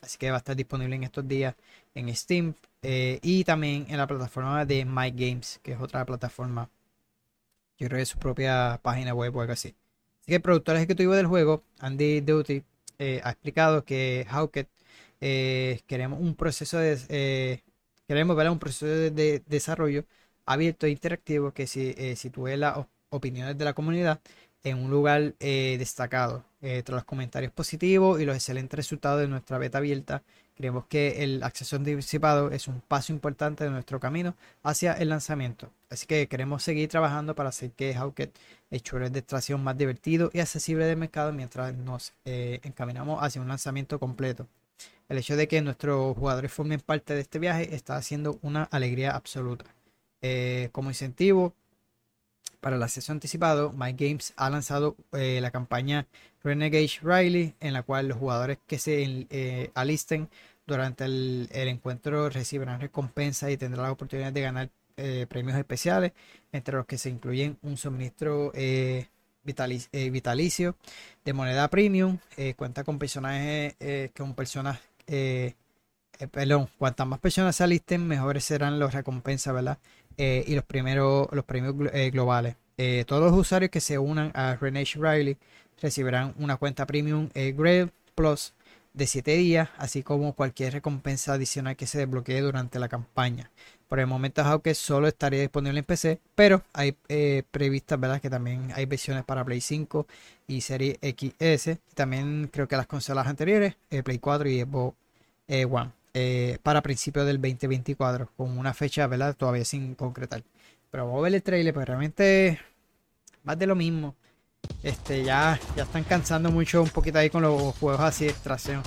Así 0.03 0.17
que 0.19 0.31
va 0.31 0.37
a 0.37 0.39
estar 0.39 0.57
disponible 0.57 0.97
en 0.97 1.05
estos 1.05 1.27
días 1.27 1.55
en 1.95 2.15
Steam 2.15 2.55
y 2.83 3.45
también 3.45 3.87
en 3.89 3.99
la 3.99 4.07
plataforma 4.07 4.65
de 4.65 4.85
My 4.85 5.11
Games, 5.11 5.61
que 5.63 5.73
es 5.73 5.81
otra 5.81 6.05
plataforma. 6.07 6.71
Yo 7.79 7.89
creo 7.89 7.99
que 7.99 8.03
es 8.03 8.09
su 8.09 8.19
propia 8.19 8.81
página 8.83 9.15
web 9.15 9.35
o 9.37 9.41
algo 9.41 9.53
así. 9.53 9.75
Así 10.21 10.27
que 10.27 10.37
el 10.37 10.43
productor 10.43 10.77
ejecutivo 10.77 11.15
del 11.15 11.27
juego, 11.27 11.65
Andy 11.81 12.21
Duty, 12.21 12.63
eh, 12.99 13.21
ha 13.25 13.31
explicado 13.31 13.85
que 13.85 14.27
Hawkett 14.31 14.69
eh, 15.21 15.81
queremos 15.87 16.21
un 16.21 16.35
proceso 16.37 16.79
de 16.79 16.99
eh, 17.09 17.63
queremos 18.07 18.37
ver 18.37 18.51
un 18.51 18.59
proceso 18.59 18.87
de, 18.87 19.11
de 19.11 19.43
desarrollo 19.47 20.05
abierto 20.47 20.87
e 20.87 20.91
interactivo 20.91 21.53
que 21.53 21.67
si, 21.67 21.95
eh, 21.99 22.17
sitúe 22.17 22.57
las 22.57 22.87
opiniones 23.11 23.59
de 23.59 23.65
la 23.65 23.75
comunidad 23.75 24.21
en 24.65 24.79
un 24.79 24.91
lugar 24.91 25.35
destacado. 25.39 26.45
Tras 26.61 26.89
los 26.91 27.05
comentarios 27.05 27.53
positivos 27.53 28.21
y 28.21 28.25
los 28.25 28.35
excelentes 28.35 28.77
resultados 28.77 29.21
de 29.21 29.29
nuestra 29.29 29.59
beta 29.59 29.79
abierta, 29.79 30.25
creemos 30.59 30.87
que 30.87 31.23
el 31.23 31.43
acceso 31.45 31.77
anticipado 31.77 32.51
es 32.51 32.67
un 32.67 32.81
paso 32.81 33.13
importante 33.13 33.63
de 33.63 33.71
nuestro 33.71 34.01
camino 34.01 34.35
hacia 34.65 34.93
el 34.95 35.09
lanzamiento. 35.09 35.71
Así 35.89 36.05
que 36.07 36.27
queremos 36.27 36.65
seguir 36.65 36.89
trabajando 36.89 37.37
para 37.37 37.51
hacer 37.51 37.71
que 37.71 37.95
Hawkett 37.95 38.37
el 38.71 39.13
de 39.13 39.19
extracción 39.21 39.63
más 39.63 39.79
divertido 39.79 40.31
y 40.33 40.41
accesible 40.41 40.85
del 40.85 40.97
mercado 40.97 41.33
mientras 41.33 41.75
nos 41.77 42.13
eh, 42.25 42.59
encaminamos 42.65 43.23
hacia 43.23 43.41
un 43.41 43.47
lanzamiento 43.47 44.01
completo. 44.01 44.49
El 45.09 45.19
hecho 45.19 45.37
de 45.37 45.47
que 45.47 45.63
nuestros 45.63 46.17
jugadores 46.17 46.53
formen 46.53 46.81
parte 46.81 47.15
de 47.15 47.21
este 47.21 47.39
viaje 47.39 47.75
está 47.77 47.97
haciendo 47.97 48.39
una 48.43 48.65
alegría 48.65 49.13
absoluta. 49.13 49.65
Eh, 50.23 50.71
como 50.73 50.91
incentivo 50.91 51.55
para 52.61 52.77
el 52.77 52.83
acceso 52.83 53.13
anticipado, 53.13 53.73
My 53.73 53.93
Games 53.93 54.33
ha 54.37 54.51
lanzado 54.51 54.97
eh, 55.13 55.41
la 55.41 55.51
campaña 55.51 56.07
Renegade 56.43 56.91
Riley, 57.03 57.55
en 57.61 57.73
la 57.73 57.83
cual 57.83 58.09
los 58.09 58.19
jugadores 58.19 58.59
que 58.67 58.79
se 58.79 59.27
eh, 59.31 59.71
alisten 59.75 60.29
durante 60.67 61.05
el, 61.05 61.49
encuentro 61.53 62.29
recibirán 62.29 62.81
recompensas 62.81 63.51
y 63.51 63.57
tendrán 63.57 63.87
la 63.87 63.93
oportunidad 63.93 64.33
de 64.33 64.41
ganar 64.41 64.71
eh, 64.97 65.27
premios 65.29 65.57
especiales, 65.57 66.13
entre 66.53 66.77
los 66.77 66.87
que 66.87 66.99
se 66.99 67.11
incluyen 67.11 67.57
un 67.63 67.77
suministro 67.77 68.53
vitalic- 68.53 70.11
vitalicio 70.11 70.77
de 71.25 71.33
moneda 71.33 71.69
premium, 71.69 72.19
cuenta 72.57 72.85
con 72.85 72.99
personajes 72.99 73.77
eh, 73.81 74.11
con 74.17 74.35
personas 74.35 74.79
perdón, 76.33 76.69
cuantas 76.79 77.07
más 77.07 77.21
personas 77.21 77.57
se 77.57 77.65
alisten, 77.65 78.07
mejores 78.07 78.45
serán 78.45 78.79
las 78.79 78.93
recompensas, 78.93 79.55
¿verdad? 79.55 79.79
Eh, 80.19 80.45
y 80.49 80.57
los 80.57 80.65
primeros, 80.65 81.29
los 81.31 81.45
premios 81.45 81.75
eh, 81.93 82.11
globales. 82.11 82.57
Eh, 82.77 83.05
todos 83.07 83.31
los 83.31 83.39
usuarios 83.41 83.71
que 83.71 83.81
se 83.81 83.99
unan 83.99 84.33
a 84.35 84.57
Renage 84.57 84.99
Riley 84.99 85.37
recibirán 85.81 86.35
una 86.39 86.57
cuenta 86.57 86.87
premium 86.87 87.29
Grade 87.35 87.91
Plus 88.17 88.53
de 88.95 89.07
7 89.07 89.37
días, 89.37 89.69
así 89.79 90.03
como 90.03 90.33
cualquier 90.33 90.73
recompensa 90.73 91.35
adicional 91.35 91.77
que 91.77 91.87
se 91.87 91.99
desbloquee 91.99 92.41
durante 92.41 92.81
la 92.81 92.89
campaña. 92.89 93.51
Por 93.87 94.01
el 94.01 94.09
momento, 94.09 94.43
Hawkeye 94.43 94.75
solo 94.75 95.07
estaría 95.07 95.41
disponible 95.41 95.79
en 95.79 95.85
PC, 95.85 96.19
pero 96.35 96.63
hay 96.73 96.97
previstas, 97.51 97.99
¿verdad? 97.99 98.21
Que 98.21 98.29
también 98.29 98.73
hay 98.75 98.87
versiones 98.87 99.25
para 99.25 99.45
Play 99.45 99.61
5 99.61 100.07
y 100.49 100.61
Serie 100.63 100.99
XS. 101.01 101.79
También 101.95 102.49
creo 102.53 102.67
que 102.67 102.77
las 102.77 102.89
consolas 102.89 103.29
anteriores, 103.29 103.77
eh, 103.91 104.03
Play 104.03 104.19
4 104.19 104.49
y 104.49 104.63
Xbox 104.63 104.97
One, 105.49 105.93
eh, 106.21 106.59
para 106.65 106.83
principios 106.83 107.25
del 107.27 107.41
2024, 107.41 108.33
con 108.37 108.59
una 108.59 108.75
fecha, 108.75 109.07
¿verdad? 109.07 109.37
Todavía 109.37 109.65
sin 109.65 109.95
concretar. 109.95 110.43
Pero 110.91 111.07
vamos 111.07 111.21
a 111.21 111.23
ver 111.23 111.35
el 111.37 111.43
trailer, 111.45 111.73
pues 111.73 111.87
realmente 111.87 112.59
más 113.45 113.57
de 113.57 113.67
lo 113.69 113.77
mismo. 113.77 114.17
Este, 114.83 115.23
ya, 115.23 115.61
ya 115.77 115.85
están 115.85 116.03
cansando 116.03 116.51
mucho 116.51 116.83
un 116.83 116.89
poquito 116.89 117.21
ahí 117.21 117.31
con 117.31 117.43
los 117.43 117.77
juegos 117.77 118.01
así 118.01 118.25
de 118.25 118.33
extracción. 118.33 118.83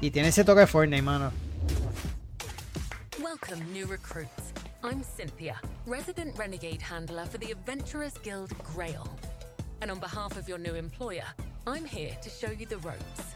Y 0.00 0.12
tiene 0.12 0.28
ese 0.28 0.44
toque 0.44 0.60
de 0.60 0.66
Fortnite, 0.68 1.02
mano. 1.02 1.32
Welcome, 3.20 3.64
new 3.72 3.88
recruits. 3.88 4.52
I'm 4.84 5.02
Cynthia, 5.02 5.60
resident 5.86 6.38
renegade 6.38 6.80
handler 6.80 7.26
for 7.26 7.38
the 7.38 7.50
Adventurers 7.50 8.14
Guild 8.22 8.52
Grail. 8.72 9.08
And 9.82 9.90
on 9.90 9.98
behalf 9.98 10.36
of 10.36 10.48
your 10.48 10.58
new 10.58 10.76
employer, 10.76 11.26
I'm 11.66 11.84
here 11.84 12.16
to 12.22 12.30
show 12.30 12.52
you 12.52 12.66
the 12.66 12.78
ropes. 12.78 13.34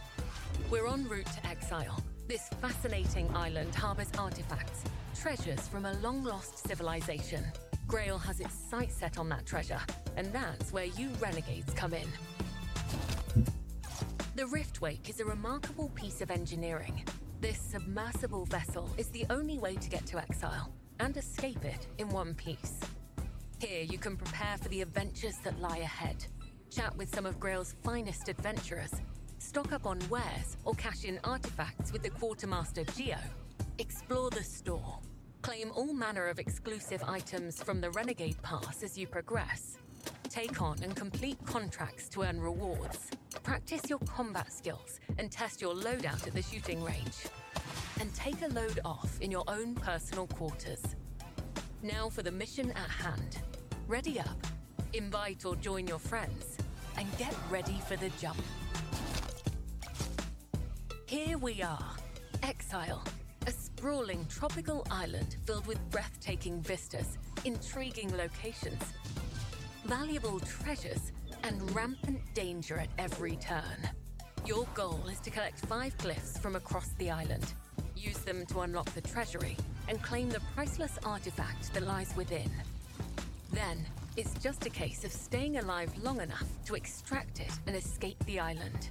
We're 0.71 0.87
en 0.87 1.09
route 1.09 1.27
to 1.27 1.47
exile. 1.49 2.01
This 2.27 2.49
fascinating 2.63 3.29
island 3.37 3.75
harbors 3.75 4.11
artifacts, 4.19 4.83
treasures 5.15 5.69
from 5.69 5.85
a 5.85 5.93
long 5.95 6.25
lost 6.25 6.67
civilization. 6.67 7.45
Grail 7.87 8.17
has 8.17 8.41
its 8.41 8.55
sights 8.55 8.95
set 8.95 9.19
on 9.19 9.29
that 9.29 9.45
treasure, 9.45 9.81
and 10.17 10.33
that's 10.33 10.73
where 10.73 10.87
you 10.87 11.11
renegades 11.21 11.75
come 11.75 11.93
in. 11.93 12.09
The 14.37 14.45
Riftwake 14.45 15.11
is 15.11 15.21
a 15.21 15.25
remarkable 15.27 15.91
piece 15.91 16.23
of 16.23 16.31
engineering. 16.31 17.05
This 17.43 17.59
submersible 17.59 18.47
vessel 18.47 18.89
is 18.97 19.09
the 19.09 19.27
only 19.29 19.59
way 19.59 19.77
to 19.77 19.91
get 19.91 20.07
to 20.07 20.19
exile 20.19 20.73
and 21.01 21.15
escape 21.19 21.63
it 21.67 21.89
in 21.99 22.09
one 22.09 22.35
piece. 22.35 22.81
Here 23.59 23.83
you 23.83 23.99
can 23.99 24.17
prepare 24.17 24.57
for 24.57 24.71
the 24.71 24.81
adventures 24.81 25.37
that 25.45 25.61
lie 25.61 25.79
ahead, 25.79 26.25
chat 26.71 26.97
with 26.97 27.15
some 27.15 27.27
of 27.27 27.39
Grail's 27.39 27.75
finest 27.85 28.31
adventurers, 28.31 28.95
stock 29.45 29.73
up 29.73 29.87
on 29.87 29.99
wares, 30.09 30.57
or 30.65 30.75
cash 30.75 31.05
in 31.05 31.21
artifacts 31.23 31.93
with 31.93 32.03
the 32.03 32.11
Quartermaster 32.11 32.85
Geo. 32.97 33.19
Explore 33.79 34.31
the 34.31 34.43
store. 34.43 34.99
Claim 35.43 35.71
all 35.75 35.93
manner 35.93 36.27
of 36.27 36.39
exclusive 36.39 37.03
items 37.07 37.63
from 37.63 37.81
the 37.81 37.91
Renegade 37.91 38.41
Pass 38.43 38.83
as 38.83 38.97
you 38.97 39.07
progress. 39.07 39.77
Take 40.31 40.63
on 40.63 40.83
and 40.83 40.97
complete 40.97 41.39
contracts 41.45 42.09
to 42.11 42.23
earn 42.23 42.41
rewards. 42.41 43.11
Practice 43.43 43.83
your 43.89 43.99
combat 44.01 44.51
skills 44.51 44.99
and 45.19 45.31
test 45.31 45.61
your 45.61 45.75
loadout 45.75 46.27
at 46.27 46.33
the 46.33 46.43
shooting 46.43 46.83
range. 46.83 47.27
And 48.01 48.13
take 48.15 48.41
a 48.43 48.49
load 48.49 48.81
off 48.85 49.21
in 49.21 49.31
your 49.31 49.45
own 49.47 49.75
personal 49.75 50.27
quarters. 50.27 50.83
Now 51.83 52.09
for 52.09 52.23
the 52.23 52.33
mission 52.33 52.71
at 52.71 52.91
hand. 52.91 53.39
Ready 53.87 54.19
up, 54.19 54.47
invite 54.95 55.45
or 55.45 55.55
join 55.57 55.87
your 55.87 55.99
friends, 55.99 56.57
and 56.97 57.07
get 57.19 57.35
ready 57.51 57.79
for 57.87 57.97
the 57.97 58.09
jump. 58.21 58.43
Here 61.07 61.37
we 61.37 61.61
are, 61.63 61.97
Exile, 62.43 63.05
a 63.47 63.51
sprawling 63.51 64.25
tropical 64.31 64.87
island 64.91 65.37
filled 65.45 65.67
with 65.67 65.79
breathtaking 65.91 66.63
vistas, 66.63 67.19
intriguing 67.45 68.17
locations, 68.17 68.83
valuable 69.85 70.41
treasures, 70.41 71.13
and 71.43 71.75
rampant 71.77 72.21
danger 72.33 72.79
at 72.79 72.89
every 72.97 73.37
turn. 73.37 73.91
Your 74.47 74.67
goal 74.73 75.03
is 75.11 75.21
to 75.21 75.31
collect 75.31 75.67
five 75.67 75.95
glyphs 75.99 76.39
from 76.39 76.57
across 76.57 76.89
the 76.99 77.11
island, 77.11 77.53
use 77.95 78.19
them 78.19 78.47
to 78.47 78.61
unlock 78.61 78.91
the 78.95 79.03
treasury, 79.03 79.59
and 79.89 80.03
claim 80.03 80.31
the 80.31 80.41
priceless 80.55 80.99
artifact 81.05 81.75
that 81.75 81.87
lies 81.87 82.17
within. 82.17 82.51
Then, 83.53 83.85
it's 84.17 84.33
just 84.43 84.65
a 84.65 84.71
case 84.71 85.05
of 85.05 85.13
staying 85.13 85.59
alive 85.59 85.93
long 86.03 86.23
enough 86.23 86.49
to 86.65 86.75
extract 86.75 87.41
it 87.41 87.53
and 87.67 87.77
escape 87.77 88.25
the 88.25 88.41
island. 88.41 88.89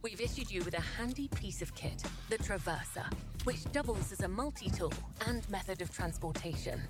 We've 0.00 0.20
issued 0.20 0.48
you 0.48 0.62
with 0.62 0.74
a 0.74 0.80
handy 0.80 1.26
piece 1.28 1.60
of 1.60 1.74
kit, 1.74 2.04
the 2.30 2.38
Traverser, 2.38 3.12
which 3.42 3.64
doubles 3.72 4.12
as 4.12 4.20
a 4.20 4.28
multi 4.28 4.70
tool 4.70 4.92
and 5.26 5.48
method 5.50 5.82
of 5.82 5.92
transportation. 5.92 6.80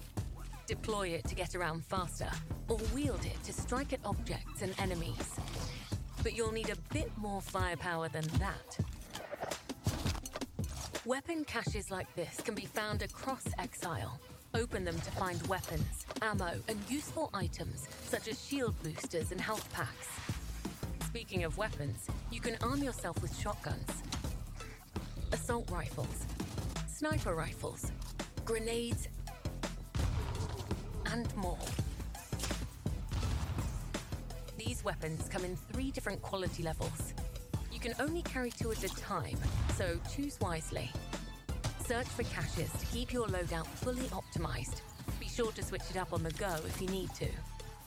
Deploy 0.66 1.08
it 1.08 1.24
to 1.24 1.34
get 1.34 1.54
around 1.54 1.86
faster, 1.86 2.28
or 2.68 2.76
wield 2.94 3.24
it 3.24 3.42
to 3.44 3.52
strike 3.54 3.94
at 3.94 4.00
objects 4.04 4.60
and 4.60 4.78
enemies. 4.78 5.40
But 6.22 6.36
you'll 6.36 6.52
need 6.52 6.68
a 6.68 6.76
bit 6.92 7.10
more 7.16 7.40
firepower 7.40 8.10
than 8.10 8.26
that. 8.38 8.78
Weapon 11.06 11.44
caches 11.44 11.90
like 11.90 12.14
this 12.14 12.42
can 12.42 12.54
be 12.54 12.66
found 12.66 13.02
across 13.02 13.44
Exile. 13.58 14.20
Open 14.52 14.84
them 14.84 14.96
to 14.96 15.10
find 15.12 15.40
weapons, 15.46 16.04
ammo, 16.20 16.52
and 16.68 16.78
useful 16.90 17.30
items 17.32 17.88
such 18.04 18.28
as 18.28 18.46
shield 18.46 18.74
boosters 18.82 19.32
and 19.32 19.40
health 19.40 19.72
packs. 19.72 20.08
Speaking 21.08 21.44
of 21.44 21.56
weapons, 21.56 22.06
you 22.30 22.38
can 22.38 22.58
arm 22.60 22.82
yourself 22.82 23.22
with 23.22 23.34
shotguns, 23.34 24.02
assault 25.32 25.70
rifles, 25.70 26.26
sniper 26.86 27.34
rifles, 27.34 27.90
grenades, 28.44 29.08
and 31.06 31.34
more. 31.34 31.56
These 34.58 34.84
weapons 34.84 35.30
come 35.30 35.46
in 35.46 35.56
three 35.72 35.90
different 35.90 36.20
quality 36.20 36.62
levels. 36.62 37.14
You 37.72 37.80
can 37.80 37.94
only 38.00 38.20
carry 38.20 38.50
two 38.50 38.70
at 38.70 38.84
a 38.84 38.88
time, 38.88 39.38
so 39.78 39.98
choose 40.14 40.38
wisely. 40.42 40.92
Search 41.86 42.08
for 42.08 42.24
caches 42.24 42.70
to 42.78 42.86
keep 42.92 43.14
your 43.14 43.26
loadout 43.28 43.66
fully 43.66 44.08
optimized. 44.08 44.82
Be 45.18 45.26
sure 45.26 45.52
to 45.52 45.64
switch 45.64 45.88
it 45.88 45.96
up 45.96 46.12
on 46.12 46.22
the 46.22 46.32
go 46.32 46.54
if 46.66 46.82
you 46.82 46.88
need 46.88 47.08
to. 47.14 47.28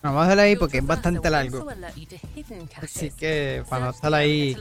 Vamos 0.01 0.19
a 0.19 0.23
dejarlo 0.23 0.41
ahí 0.41 0.55
porque 0.55 0.79
es 0.79 0.85
bastante 0.85 1.29
largo. 1.29 1.67
Así 2.81 3.11
que 3.11 3.63
para 3.69 3.85
no 3.85 3.91
estar 3.91 4.13
ahí. 4.13 4.57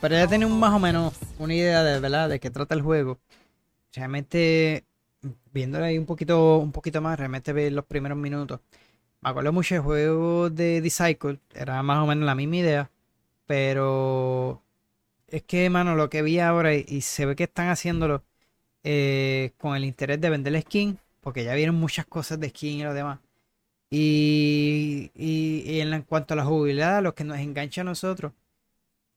Pero 0.00 0.14
ya 0.14 0.26
tiene 0.26 0.46
un 0.46 0.58
más 0.58 0.72
o 0.72 0.78
menos 0.78 1.14
una 1.38 1.54
idea 1.54 1.82
de 1.82 2.00
verdad 2.00 2.28
de 2.28 2.40
qué 2.40 2.50
trata 2.50 2.74
el 2.74 2.82
juego. 2.82 3.18
Realmente, 3.92 4.84
viéndolo 5.52 5.84
ahí 5.84 5.98
un 5.98 6.06
poquito, 6.06 6.58
un 6.58 6.72
poquito 6.72 7.02
más, 7.02 7.18
realmente 7.18 7.52
ver 7.52 7.72
los 7.72 7.84
primeros 7.84 8.16
minutos. 8.16 8.60
Me 9.20 9.30
acuerdo 9.30 9.52
mucho 9.52 9.74
del 9.74 9.84
juego 9.84 10.50
de 10.50 10.80
Disciple, 10.80 11.38
era 11.54 11.82
más 11.82 11.98
o 12.02 12.06
menos 12.06 12.24
la 12.24 12.34
misma 12.34 12.56
idea. 12.56 12.90
Pero 13.46 14.62
es 15.28 15.42
que, 15.42 15.68
mano, 15.68 15.94
lo 15.94 16.08
que 16.08 16.22
vi 16.22 16.38
ahora 16.38 16.74
y, 16.74 16.84
y 16.88 17.02
se 17.02 17.26
ve 17.26 17.36
que 17.36 17.44
están 17.44 17.68
haciéndolo 17.68 18.24
eh, 18.82 19.52
con 19.58 19.76
el 19.76 19.84
interés 19.84 20.20
de 20.20 20.30
vender 20.30 20.60
skin, 20.62 20.98
porque 21.20 21.44
ya 21.44 21.54
vieron 21.54 21.74
muchas 21.76 22.06
cosas 22.06 22.40
de 22.40 22.48
skin 22.48 22.80
y 22.80 22.82
lo 22.82 22.94
demás. 22.94 23.18
Y, 23.94 25.10
y, 25.14 25.80
en, 25.80 26.02
cuanto 26.04 26.32
a 26.32 26.36
la 26.38 26.46
jugabilidad, 26.46 27.02
lo 27.02 27.14
que 27.14 27.24
nos 27.24 27.38
engancha 27.38 27.82
a 27.82 27.84
nosotros, 27.84 28.32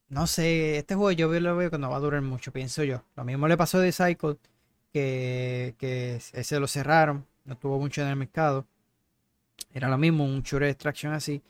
no 0.10 0.28
sé, 0.28 0.78
este 0.80 0.96
juego 0.96 1.12
yo 1.14 1.40
lo 1.40 1.56
veo 1.56 1.72
que 1.72 1.78
no 1.78 1.90
va 1.92 1.98
a 1.98 2.00
durar 2.02 2.22
mucho, 2.22 2.52
pienso 2.52 2.84
yo. 2.84 3.04
Lo 3.16 3.24
mismo 3.24 3.48
le 3.48 3.56
pasó 3.58 3.80
de 3.80 3.94
Cycle, 3.94 4.38
que, 4.92 5.76
que 5.80 6.18
ese 6.34 6.60
lo 6.60 6.68
cerraron, 6.68 7.26
no 7.46 7.58
tuvo 7.58 7.80
mucho 7.80 8.02
en 8.02 8.10
el 8.10 8.18
mercado. 8.18 8.68
Era 9.74 9.90
lo 9.90 9.98
mismo, 9.98 10.26
un 10.26 10.44
shooter 10.44 10.64
de 10.68 10.72
extraction 10.72 11.14
así. 11.14 11.42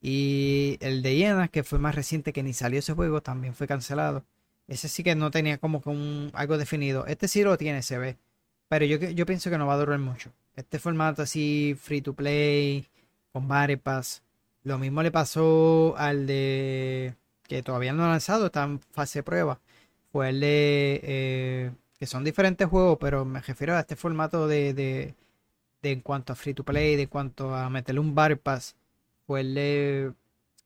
Y 0.00 0.78
el 0.80 1.02
de 1.02 1.16
Iena, 1.16 1.48
que 1.48 1.62
fue 1.64 1.78
más 1.78 1.94
reciente 1.94 2.32
que 2.32 2.42
ni 2.42 2.52
salió 2.52 2.80
ese 2.80 2.94
juego, 2.94 3.22
también 3.22 3.54
fue 3.54 3.68
cancelado. 3.68 4.24
Ese 4.68 4.88
sí 4.88 5.04
que 5.04 5.14
no 5.14 5.30
tenía 5.30 5.58
como 5.58 5.82
que 5.82 5.90
un, 5.90 6.30
algo 6.34 6.58
definido. 6.58 7.06
Este 7.06 7.28
sí 7.28 7.44
lo 7.44 7.56
tiene, 7.58 7.82
se 7.82 7.98
ve. 7.98 8.18
Pero 8.72 8.86
yo, 8.86 8.96
yo 8.96 9.26
pienso 9.26 9.50
que 9.50 9.58
no 9.58 9.66
va 9.66 9.74
a 9.74 9.76
durar 9.76 9.98
mucho. 9.98 10.32
Este 10.56 10.78
formato 10.78 11.20
así, 11.20 11.76
free 11.78 12.00
to 12.00 12.14
play, 12.14 12.86
con 13.30 13.46
Battle 13.46 13.76
Pass. 13.76 14.22
Lo 14.64 14.78
mismo 14.78 15.02
le 15.02 15.10
pasó 15.10 15.94
al 15.98 16.26
de 16.26 17.14
que 17.46 17.62
todavía 17.62 17.92
no 17.92 18.02
ha 18.02 18.08
lanzado, 18.08 18.46
está 18.46 18.64
en 18.64 18.80
fase 18.80 19.18
de 19.18 19.24
prueba. 19.24 19.60
Fue 20.10 20.30
el 20.30 20.40
de 20.40 21.00
eh, 21.02 21.72
que 21.98 22.06
son 22.06 22.24
diferentes 22.24 22.66
juegos, 22.66 22.96
pero 22.98 23.26
me 23.26 23.42
refiero 23.42 23.76
a 23.76 23.80
este 23.80 23.94
formato 23.94 24.48
de, 24.48 24.72
de, 24.72 25.14
de 25.82 25.92
en 25.92 26.00
cuanto 26.00 26.32
a 26.32 26.36
free 26.36 26.54
to 26.54 26.64
play, 26.64 26.96
de 26.96 27.08
cuanto 27.08 27.54
a 27.54 27.68
meterle 27.68 28.00
un 28.00 28.14
Battle 28.14 28.38
Pass. 28.38 28.74
Fue 29.26 29.42
el 29.42 29.54
de 29.54 30.12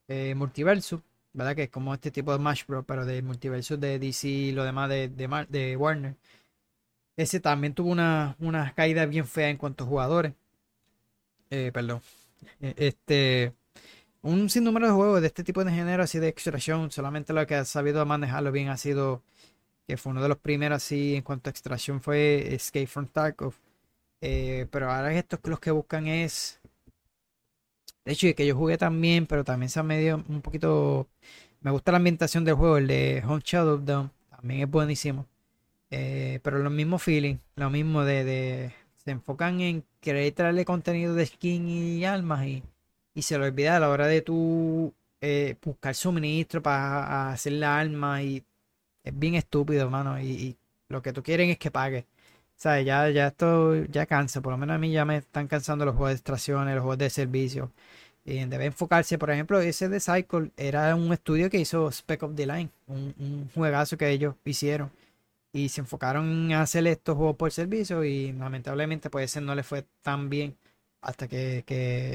eh, 0.07 0.33
Multiverso, 0.37 1.03
¿verdad? 1.33 1.57
Que 1.57 1.65
es 1.65 1.71
como 1.71 1.93
este 1.93 2.13
tipo 2.13 2.31
de 2.31 2.39
Smash 2.39 2.67
Bros. 2.69 2.85
pero 2.87 3.05
de 3.05 3.21
Multiverso 3.23 3.77
de 3.77 3.99
DC 3.99 4.29
y 4.29 4.53
lo 4.53 4.63
demás 4.63 4.89
de, 4.91 5.09
de, 5.09 5.47
de 5.49 5.77
Warner. 5.77 6.15
Ese 7.17 7.41
también 7.41 7.75
tuvo 7.75 7.91
una, 7.91 8.37
una, 8.39 8.75
caída 8.75 9.07
bien 9.07 9.27
fea 9.27 9.49
en 9.51 9.57
cuanto 9.57 9.85
a 9.85 9.87
jugadores. 9.87 10.35
Eh, 11.51 11.71
perdón. 11.73 12.03
E, 12.61 12.75
este. 12.79 13.55
Un 14.23 14.51
sinnúmero 14.51 14.87
de 14.87 14.93
juegos 14.93 15.21
de 15.21 15.29
este 15.29 15.45
tipo 15.45 15.65
de 15.65 15.73
género 15.73 16.03
así 16.03 16.19
de 16.19 16.29
extracción. 16.29 16.91
Solamente 16.91 17.33
lo 17.33 17.47
que 17.47 17.55
ha 17.57 17.65
sabido 17.65 18.05
manejarlo 18.07 18.53
bien 18.53 18.69
ha 18.69 18.77
sido. 18.77 19.23
Que 19.87 19.97
fue 19.97 20.13
uno 20.13 20.23
de 20.23 20.29
los 20.29 20.39
primeros 20.39 20.77
así 20.77 21.15
en 21.17 21.23
cuanto 21.23 21.49
a 21.49 21.53
extracción 21.53 22.01
fue 22.03 22.55
Escape 22.55 22.87
from 22.89 23.07
Tarkov. 23.09 23.55
Eh, 24.21 24.67
pero 24.71 24.91
ahora 24.91 25.15
estos 25.15 25.41
los 25.45 25.61
que 25.61 25.71
buscan 25.71 26.07
es. 26.09 26.61
De 28.05 28.13
hecho, 28.13 28.29
que 28.37 28.47
yo 28.47 28.57
jugué 28.57 28.79
también, 28.79 29.27
pero 29.27 29.45
también 29.45 29.71
se 29.71 29.81
ha 29.81 29.83
medio 29.83 30.25
un 30.29 30.43
poquito. 30.43 31.09
Me 31.61 31.71
gusta 31.71 31.93
la 31.93 31.99
ambientación 31.99 32.45
del 32.45 32.55
juego, 32.55 32.79
el 32.79 32.87
de 32.89 33.23
Home 33.27 33.43
Shadow 33.45 33.79
Down. 33.79 34.13
También 34.31 34.63
es 34.63 34.71
buenísimo. 34.71 35.27
Eh, 35.91 36.41
pero 36.43 36.59
lo 36.59 36.71
mismo 36.71 36.99
feeling, 36.99 37.37
lo 37.57 37.71
mismo 37.71 38.05
de, 38.05 38.73
se 38.97 39.11
enfocan 39.13 39.61
en 39.61 39.85
querer 40.01 40.33
traerle 40.33 40.65
contenido 40.65 41.15
de 41.15 41.27
skin 41.27 41.69
y 41.69 42.05
almas 42.05 42.47
y, 42.47 42.63
y 43.15 43.23
se 43.23 43.39
lo 43.39 43.45
olvida 43.45 43.77
a 43.77 43.81
la 43.81 43.89
hora 43.89 44.07
de 44.07 44.23
tú 44.23 44.93
eh, 45.21 45.57
buscar 45.63 45.95
suministro 45.95 46.63
para 46.63 47.31
hacer 47.31 47.53
la 47.55 47.79
alma 47.79 48.23
y 48.23 48.45
es 49.05 49.19
bien 49.19 49.35
estúpido, 49.37 49.83
hermano. 49.85 50.21
Y, 50.21 50.57
lo 50.89 51.03
que 51.03 51.13
tú 51.13 51.23
quieren 51.23 51.51
es 51.51 51.59
que 51.59 51.71
pague. 51.71 52.07
¿Sabes? 52.57 52.87
Ya, 52.87 53.11
ya 53.11 53.29
esto 53.29 53.75
ya 53.87 54.07
cansa, 54.07 54.41
por 54.41 54.53
lo 54.53 54.59
menos 54.59 54.77
a 54.77 54.79
mí 54.79 54.93
ya 54.93 55.05
me 55.05 55.19
están 55.19 55.49
cansando 55.49 55.85
los 55.85 55.95
juegos 55.97 56.11
de 56.11 56.15
extracciones, 56.17 56.75
los 56.75 56.83
juegos 56.83 56.99
de 56.99 57.11
servicio. 57.11 57.73
Y 58.25 58.45
debe 58.47 58.67
enfocarse, 58.67 59.19
por 59.19 59.31
ejemplo, 59.31 59.61
ese 59.61 59.89
de 59.89 60.01
Cycle 60.01 60.51
era 60.57 60.95
un 60.95 61.13
estudio 61.13 61.51
que 61.51 61.59
hizo 61.59 61.91
Spec 61.91 62.23
of 62.23 62.35
the 62.37 62.47
Line, 62.47 62.71
un, 62.87 63.15
un 63.19 63.51
juegazo 63.55 63.97
que 63.97 64.11
ellos 64.11 64.35
hicieron 64.45 64.91
y 65.57 65.71
se 65.71 65.81
enfocaron 65.81 66.51
en 66.51 66.53
hacer 66.53 66.87
estos 66.87 67.17
juegos 67.17 67.37
por 67.37 67.51
servicio 67.51 68.05
y 68.05 68.33
lamentablemente 68.33 69.09
pues 69.11 69.25
ese 69.33 69.41
no 69.41 69.55
le 69.55 69.63
fue 69.63 69.87
tan 70.03 70.29
bien 70.29 70.57
hasta 71.01 71.29
que, 71.29 71.65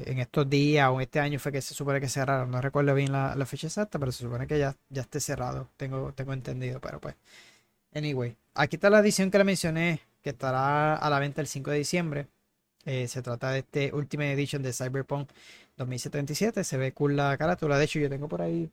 en 0.06 0.20
estos 0.20 0.50
días 0.50 0.90
o 0.92 1.02
este 1.02 1.20
año 1.20 1.40
fue 1.40 1.52
que 1.52 1.62
se 1.62 1.74
supone 1.74 2.02
que 2.02 2.10
cerraron. 2.10 2.52
No 2.52 2.62
recuerdo 2.62 2.94
bien 2.94 3.12
la, 3.12 3.46
fecha 3.46 3.68
exacta, 3.68 3.98
pero 4.00 4.12
se 4.12 4.24
supone 4.24 4.48
que 4.48 4.60
ya, 4.60 4.76
ya 4.90 5.02
esté 5.04 5.20
cerrado. 5.22 5.70
Tengo, 5.78 6.14
tengo 6.14 6.34
entendido, 6.34 6.82
pero 6.82 7.00
pues. 7.00 7.16
Anyway, 7.94 8.38
aquí 8.56 8.76
está 8.78 8.90
la 8.90 9.00
edición 9.00 9.32
que 9.32 9.38
le 9.38 9.44
mencioné, 9.46 10.02
que 10.22 10.32
estará 10.32 10.96
a 10.96 11.10
la 11.10 11.20
venta 11.20 11.42
el 11.42 11.48
5 11.48 11.72
de 11.72 11.78
diciembre. 11.78 12.28
Eh, 12.86 13.08
se 13.08 13.22
trata 13.22 13.52
de 13.52 13.60
este 13.60 13.94
Ultimate 13.94 14.34
Edition 14.34 14.62
de 14.64 14.74
Cyberpunk 14.74 15.30
2077. 15.78 16.64
Se 16.64 16.78
ve 16.78 16.94
cool 16.94 17.16
la 17.16 17.38
carátula. 17.38 17.78
De 17.78 17.86
hecho, 17.86 18.00
yo 18.00 18.10
tengo 18.10 18.28
por 18.28 18.42
ahí 18.42 18.70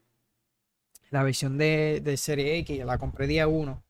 la 1.10 1.22
versión 1.22 1.58
de, 1.58 2.00
de 2.04 2.16
Serie 2.16 2.58
X. 2.58 2.84
La 2.84 2.98
compré 2.98 3.26
día 3.26 3.48
1 3.48 3.87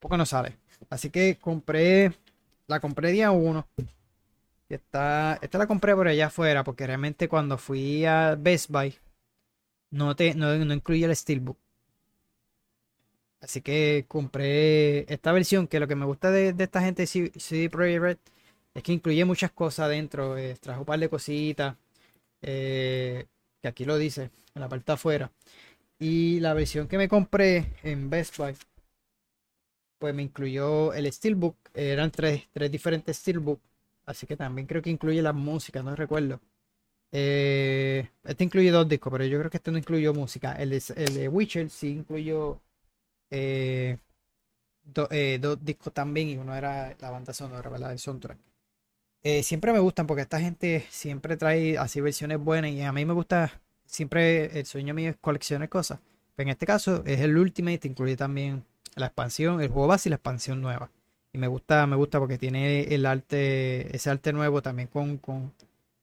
poco 0.00 0.16
no 0.16 0.26
sale. 0.26 0.58
Así 0.90 1.10
que 1.10 1.38
compré, 1.38 2.12
la 2.66 2.80
compré 2.80 3.12
día 3.12 3.30
1. 3.30 3.66
Esta, 4.68 5.38
esta 5.40 5.58
la 5.58 5.66
compré 5.66 5.94
por 5.94 6.08
allá 6.08 6.26
afuera 6.26 6.64
porque 6.64 6.86
realmente 6.86 7.28
cuando 7.28 7.56
fui 7.56 8.04
a 8.04 8.34
Best 8.34 8.70
Buy 8.70 8.96
no, 9.90 10.16
te, 10.16 10.34
no, 10.34 10.54
incluye 10.54 11.04
el 11.04 11.14
Steelbook. 11.16 11.58
Así 13.40 13.60
que 13.60 14.04
compré 14.08 15.12
esta 15.12 15.32
versión 15.32 15.68
que 15.68 15.78
lo 15.78 15.86
que 15.86 15.94
me 15.94 16.06
gusta 16.06 16.30
de, 16.30 16.54
esta 16.58 16.80
gente 16.80 17.02
de 17.02 17.06
CD 17.38 17.70
Projekt 17.70 18.20
es 18.74 18.82
que 18.82 18.92
incluye 18.92 19.24
muchas 19.24 19.52
cosas 19.52 19.88
dentro. 19.88 20.36
Eh, 20.36 20.56
trajo 20.60 20.80
un 20.80 20.86
par 20.86 20.98
de 20.98 21.08
cositas. 21.08 21.76
Eh, 22.42 23.26
que 23.62 23.68
aquí 23.68 23.84
lo 23.84 23.98
dice 23.98 24.30
en 24.54 24.60
la 24.60 24.68
parte 24.68 24.86
de 24.86 24.92
afuera. 24.94 25.32
Y 25.98 26.40
la 26.40 26.54
versión 26.54 26.88
que 26.88 26.98
me 26.98 27.08
compré 27.08 27.74
en 27.82 28.10
Best 28.10 28.36
Buy 28.36 28.54
pues 29.98 30.14
me 30.14 30.22
incluyó 30.22 30.92
el 30.94 31.10
Steelbook. 31.12 31.56
Eran 31.74 32.10
tres, 32.10 32.48
tres 32.52 32.70
diferentes 32.70 33.16
Steelbook. 33.16 33.60
Así 34.06 34.26
que 34.26 34.36
también 34.36 34.66
creo 34.66 34.82
que 34.82 34.90
incluye 34.90 35.20
la 35.22 35.32
música, 35.32 35.82
no 35.82 35.96
recuerdo. 35.96 36.40
Eh, 37.12 38.08
este 38.24 38.44
incluye 38.44 38.70
dos 38.70 38.88
discos, 38.88 39.10
pero 39.12 39.24
yo 39.24 39.38
creo 39.38 39.50
que 39.50 39.56
este 39.58 39.70
no 39.72 39.78
incluyó 39.78 40.14
música. 40.14 40.52
El 40.54 40.70
de, 40.70 40.82
el 40.96 41.28
Witcher 41.28 41.70
sí 41.70 41.88
incluyó 41.90 42.60
eh, 43.30 43.98
eh, 45.10 45.38
dos 45.40 45.64
discos 45.64 45.92
también 45.92 46.28
y 46.28 46.36
uno 46.36 46.54
era 46.54 46.94
la 47.00 47.10
banda 47.10 47.32
sonora, 47.32 47.68
¿verdad? 47.70 47.92
El 47.92 47.98
soundtrack. 47.98 48.38
siempre 49.42 49.72
me 49.72 49.80
gustan 49.80 50.06
porque 50.06 50.22
esta 50.22 50.40
gente 50.40 50.86
siempre 50.90 51.36
trae 51.36 51.78
así 51.78 52.00
versiones 52.00 52.38
buenas 52.38 52.70
y 52.72 52.82
a 52.82 52.92
mí 52.92 53.04
me 53.04 53.12
gusta, 53.14 53.60
siempre 53.86 54.58
el 54.58 54.66
sueño 54.66 54.94
mío 54.94 55.10
es 55.10 55.16
coleccionar 55.16 55.68
cosas. 55.68 56.00
Pero 56.36 56.48
en 56.48 56.52
este 56.52 56.66
caso 56.66 57.02
es 57.06 57.20
el 57.20 57.36
Ultimate, 57.36 57.88
incluye 57.88 58.16
también 58.16 58.64
la 58.96 59.06
expansión, 59.06 59.60
el 59.60 59.68
juego 59.68 59.88
base 59.88 60.08
y 60.08 60.10
la 60.10 60.16
expansión 60.16 60.60
nueva. 60.60 60.90
Y 61.32 61.38
me 61.38 61.48
gusta, 61.48 61.86
me 61.86 61.96
gusta 61.96 62.18
porque 62.18 62.38
tiene 62.38 62.82
el 62.94 63.06
arte, 63.06 63.94
ese 63.94 64.10
arte 64.10 64.32
nuevo 64.32 64.62
también 64.62 64.88
con, 64.88 65.18
con 65.18 65.52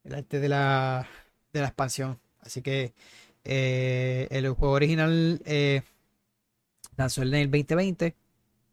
el 0.04 0.16
arte 0.16 0.40
de 0.40 0.50
la, 0.50 1.08
de 1.52 1.62
la 1.62 1.68
expansión. 1.68 2.20
Así 2.42 2.62
que 2.62 2.94
eh, 3.44 4.28
el 4.32 4.50
juego 4.52 4.74
original 4.74 5.42
eh, 5.46 5.82
lanzó 6.96 7.24
en 7.24 7.34
el 7.34 7.52
2020, 7.52 8.16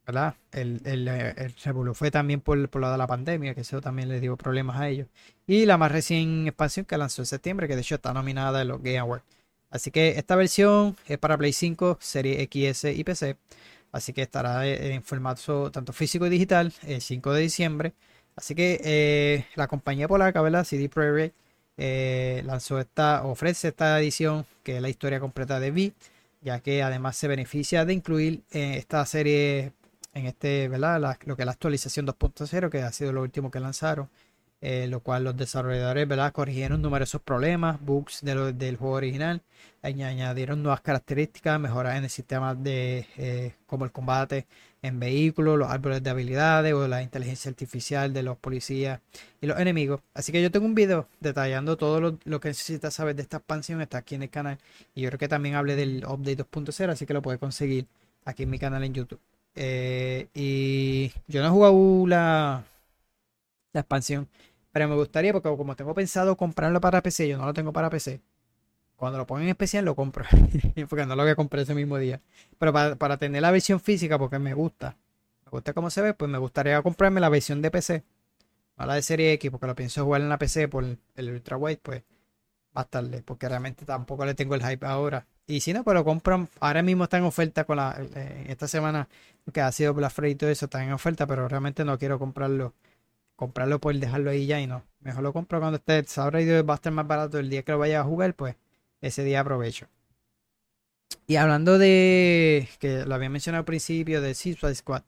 ¿verdad? 0.07 0.35
El, 0.53 0.81
el, 0.85 1.09
el 1.09 1.55
fue 1.95 2.11
también 2.11 2.41
por, 2.41 2.69
por 2.69 2.83
la 2.83 2.93
de 2.93 2.99
la 2.99 3.07
pandemia, 3.07 3.55
que 3.55 3.63
eso 3.63 3.81
también 3.81 4.09
le 4.09 4.21
dio 4.21 4.37
problemas 4.37 4.79
a 4.81 4.89
ellos. 4.89 5.09
Y 5.47 5.65
la 5.67 5.79
más 5.79 5.93
recién 5.93 6.47
expansión 6.47 6.85
que 6.85 6.99
lanzó 6.99 7.23
en 7.23 7.27
septiembre, 7.27 7.69
que 7.69 7.75
de 7.75 7.83
hecho 7.83 7.95
está 7.95 8.13
nominada 8.13 8.63
en 8.63 8.69
los 8.69 8.83
Game 8.83 8.99
Awards. 8.99 9.25
Así 9.71 9.91
que 9.91 10.11
esta 10.19 10.37
versión 10.37 10.97
es 11.07 11.19
para 11.19 11.39
Play 11.39 11.53
5, 11.53 11.99
Serie 12.01 12.49
XS 12.53 12.85
y 12.87 13.05
PC. 13.05 13.37
Así 13.93 14.13
que 14.13 14.23
estará 14.23 14.67
eh, 14.67 14.95
en 14.95 15.03
formato 15.03 15.71
tanto 15.71 15.93
físico 15.93 16.27
y 16.27 16.31
digital 16.31 16.73
el 16.87 17.01
5 17.01 17.33
de 17.33 17.41
diciembre. 17.41 17.95
Así 18.37 18.55
que 18.55 18.81
eh, 18.85 19.47
la 19.57 19.67
compañía 19.69 20.09
polaca, 20.09 20.41
¿verdad? 20.43 20.65
CD 20.65 20.89
Projekt 20.89 21.35
eh, 21.77 22.43
lanzó 22.45 22.79
esta, 22.79 23.25
ofrece 23.25 23.69
esta 23.69 24.01
edición 24.01 24.47
que 24.63 24.77
es 24.77 24.83
la 24.83 24.89
historia 24.89 25.21
completa 25.21 25.61
de 25.61 25.71
V, 25.71 25.93
ya 26.43 26.61
que 26.61 26.83
además 26.83 27.17
se 27.17 27.29
beneficia 27.29 27.85
de 27.85 27.93
incluir 27.95 28.43
esta 28.51 29.05
serie 29.07 29.73
en 30.15 30.27
este, 30.27 30.69
lo 30.69 31.37
que 31.37 31.43
es 31.43 31.47
la 31.47 31.53
actualización 31.53 32.07
2.0, 32.07 32.71
que 32.71 32.83
ha 32.83 32.93
sido 32.93 33.13
lo 33.13 33.23
último 33.23 33.51
que 33.51 33.61
lanzaron. 33.61 34.09
Eh, 34.63 34.89
lo 34.89 35.01
cual 35.01 35.25
los 35.25 35.35
desarrolladores 35.39 36.07
¿verdad? 36.07 36.33
corrigieron 36.33 36.83
numerosos 36.83 37.23
problemas, 37.23 37.81
bugs 37.81 38.21
del 38.23 38.77
juego 38.77 38.95
original, 38.95 39.41
añadieron 39.81 40.63
nuevas 40.63 40.83
características, 40.83 41.59
mejoras 41.59 41.97
en 41.97 42.05
el 42.05 42.11
sistema 42.11 42.55
de 42.55 43.07
eh, 43.17 43.55
como 43.67 43.87
el 43.87 43.91
combate 43.91 44.47
en 44.83 45.01
vehículos, 45.01 45.59
los 45.59 45.71
árboles 45.71 46.03
de 46.03 46.11
habilidades 46.11 46.75
o 46.75 46.87
la 46.89 47.03
inteligencia 47.03 47.49
artificial 47.51 48.13
de 48.13 48.23
los 48.23 48.37
policías 48.37 49.01
y 49.41 49.47
los 49.47 49.59
enemigos. 49.59 50.03
Así 50.13 50.31
que 50.31 50.43
yo 50.43 50.51
tengo 50.51 50.67
un 50.67 50.75
video 50.75 51.09
detallando 51.21 51.79
todo 51.79 52.19
lo, 52.23 52.41
que 52.41 52.49
necesitas 52.49 52.93
saber 52.93 53.17
de 53.17 53.23
esta 53.23 53.39
expansión, 53.39 53.81
está 53.81 53.99
aquí 53.99 54.15
en 54.15 54.25
el 54.25 54.31
canal 54.31 54.59
y 54.95 55.03
yo 55.03 55.09
creo 55.09 55.19
que 55.19 55.29
también 55.29 55.55
hablé 55.55 55.75
del 55.75 56.05
update 56.07 56.45
2.0, 56.45 56.91
así 56.91 57.07
que 57.07 57.15
lo 57.15 57.23
puedes 57.23 57.41
conseguir 57.41 57.87
aquí 58.27 58.43
en 58.43 58.51
mi 58.51 58.59
canal 58.59 58.85
en 58.85 58.93
YouTube. 58.93 59.21
Eh, 59.55 60.29
y 60.35 61.13
yo 61.29 61.41
no 61.43 61.49
he 61.49 61.51
jugado 61.51 62.07
la, 62.07 62.65
la 63.73 63.81
expansión. 63.81 64.29
Pero 64.73 64.89
me 64.89 64.95
gustaría, 64.95 65.33
porque 65.33 65.49
como 65.49 65.75
tengo 65.77 65.95
pensado 65.95 66.37
comprarlo 66.37 66.81
para 66.81 67.03
PC, 67.03 67.29
yo 67.29 67.39
no 67.39 67.47
lo 67.47 67.55
tengo 67.55 67.73
para 67.73 67.91
PC. 67.91 68.21
Cuando 68.97 69.19
lo 69.19 69.27
pongan 69.27 69.45
en 69.45 69.51
especial 69.51 69.85
lo 69.85 69.95
compro. 69.97 70.25
porque 70.89 71.07
no 71.07 71.17
lo 71.17 71.23
voy 71.23 71.33
a 71.33 71.37
comprar 71.37 71.63
ese 71.63 71.75
mismo 71.75 71.97
día. 71.97 72.21
Pero 72.59 72.73
para, 72.73 73.17
tener 73.17 73.43
la 73.43 73.51
versión 73.51 73.81
física, 73.81 74.19
porque 74.19 74.39
me 74.39 74.55
gusta. 74.55 74.97
me 75.45 75.51
gusta 75.51 75.73
cómo 75.73 75.91
se 75.91 76.03
ve, 76.03 76.15
pues 76.15 76.31
me 76.31 76.39
gustaría 76.39 76.81
comprarme 76.83 77.21
la 77.21 77.29
versión 77.29 77.63
de 77.63 77.71
PC. 77.71 78.05
No 78.77 78.87
la 78.87 78.95
de 78.95 79.03
serie 79.03 79.33
X, 79.33 79.51
porque 79.51 79.67
lo 79.67 79.75
pienso 79.75 80.05
jugar 80.05 80.21
en 80.21 80.29
la 80.29 80.39
PC 80.39 80.69
por 80.69 80.85
el 80.85 81.31
Ultra 81.31 81.57
Wide, 81.57 81.81
pues 81.83 82.03
va 82.77 82.83
a 82.83 82.85
estarle, 82.85 83.23
porque 83.23 83.49
realmente 83.49 83.85
tampoco 83.85 84.25
le 84.25 84.35
tengo 84.35 84.55
el 84.55 84.65
hype 84.65 84.87
ahora. 84.87 85.27
Y 85.47 85.61
si 85.61 85.73
no, 85.73 85.83
pues 85.83 85.95
lo 85.95 86.05
compran. 86.05 86.49
Ahora 86.61 86.83
mismo 86.83 87.05
está 87.05 87.19
en 87.19 87.25
oferta 87.25 87.65
con 87.65 87.79
la. 87.79 87.97
Eh, 88.15 88.47
esta 88.49 88.69
semana, 88.69 89.09
que 89.53 89.61
ha 89.61 89.73
sido 89.73 89.95
Black 89.95 90.13
Friday 90.13 90.33
y 90.33 90.37
todo 90.37 90.51
eso, 90.51 90.67
está 90.67 90.83
en 90.85 90.93
oferta, 90.93 91.27
pero 91.27 91.49
realmente 91.49 91.85
no 91.85 91.99
quiero 91.99 92.19
comprarlo. 92.19 92.75
Comprarlo 93.41 93.81
por 93.81 93.95
dejarlo 93.95 94.29
ahí 94.29 94.45
ya 94.45 94.61
y 94.61 94.67
no. 94.67 94.85
Mejor 95.01 95.23
lo 95.23 95.33
compro 95.33 95.61
cuando 95.61 95.79
esté. 95.79 96.05
Sabrá 96.05 96.43
y 96.43 96.47
va 96.61 96.75
a 96.75 96.77
estar 96.77 96.93
más 96.93 97.07
barato 97.07 97.39
el 97.39 97.49
día 97.49 97.63
que 97.63 97.73
lo 97.73 97.79
vaya 97.79 98.01
a 98.01 98.05
jugar, 98.05 98.35
pues 98.35 98.55
ese 99.01 99.25
día 99.25 99.41
aprovecho. 99.41 99.87
Y 101.27 101.37
hablando 101.37 101.79
de. 101.79 102.69
que 102.79 103.07
lo 103.07 103.15
había 103.15 103.31
mencionado 103.31 103.61
al 103.61 103.65
principio, 103.65 104.21
de 104.21 104.35
Suicide 104.35 104.75
Squad. 104.75 105.05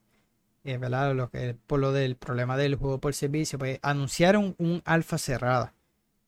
Eh, 0.65 0.79
¿verdad? 0.79 1.15
Lo 1.15 1.29
que, 1.29 1.55
por 1.67 1.79
lo 1.79 1.93
del 1.93 2.17
problema 2.17 2.57
del 2.57 2.77
juego 2.77 2.97
por 3.01 3.13
servicio, 3.13 3.59
pues 3.59 3.79
anunciaron 3.83 4.55
un 4.57 4.81
alfa 4.87 5.19
cerrada 5.19 5.75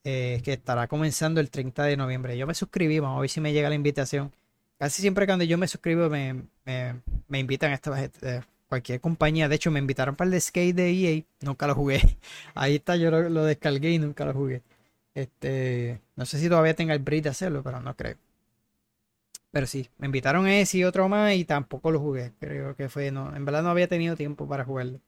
eh, 0.05 0.43
que 0.45 0.53
estará 0.53 0.87
comenzando 0.89 1.41
el 1.41 1.49
30 1.49 1.85
de 1.85 1.97
noviembre. 1.97 2.37
Yo 2.37 2.47
me 2.47 2.55
suscribí, 2.55 2.99
vamos 2.99 3.17
a 3.17 3.21
ver 3.23 3.31
si 3.31 3.41
me 3.41 3.55
llega 3.55 3.71
la 3.71 3.77
invitación. 3.77 4.31
Casi 4.79 5.01
siempre 5.01 5.25
cuando 5.25 5.47
yo 5.47 5.57
me 5.57 5.69
suscribo 5.69 6.11
me, 6.11 6.43
me, 6.67 7.39
invitan 7.39 7.71
a 7.71 7.75
esta, 7.75 8.05
eh, 8.05 8.43
cualquier 8.75 9.01
compañía. 9.01 9.49
De 9.49 9.57
hecho, 9.57 9.71
me 9.71 9.79
invitaron 9.79 10.17
para 10.17 10.31
el 10.31 10.41
skate 10.41 10.75
de 10.75 10.91
EA, 10.91 11.23
nunca 11.43 11.67
lo 11.67 11.75
jugué. 11.75 12.01
Ahí 12.55 12.77
está, 12.77 12.97
yo 12.97 13.11
lo, 13.11 13.45
descargué 13.45 13.93
y 13.93 13.99
nunca 13.99 14.25
lo 14.25 14.33
jugué. 14.35 14.63
Este, 15.15 16.01
no 16.17 16.27
sé 16.27 16.39
si 16.41 16.49
todavía 16.49 16.75
tenga 16.75 16.95
el 16.95 17.01
break 17.01 17.25
de 17.25 17.31
hacerlo, 17.31 17.63
pero 17.63 17.81
no 17.81 17.95
creo. 17.97 18.17
Pero 19.53 19.67
sí, 19.69 19.89
me 19.99 20.07
invitaron 20.07 20.49
ese 20.49 20.79
y 20.79 20.85
otro 20.85 21.09
más 21.09 21.35
y 21.35 21.45
tampoco 21.45 21.93
lo 21.93 22.01
jugué. 22.01 22.33
Creo 22.41 22.75
que 22.75 22.89
fue, 22.89 23.13
no, 23.13 23.35
en 23.37 23.45
verdad 23.45 23.63
no 23.63 23.71
había 23.71 23.87
tenido 23.89 24.17
tiempo 24.17 24.49
para 24.49 24.65
jugarlo. 24.65 25.01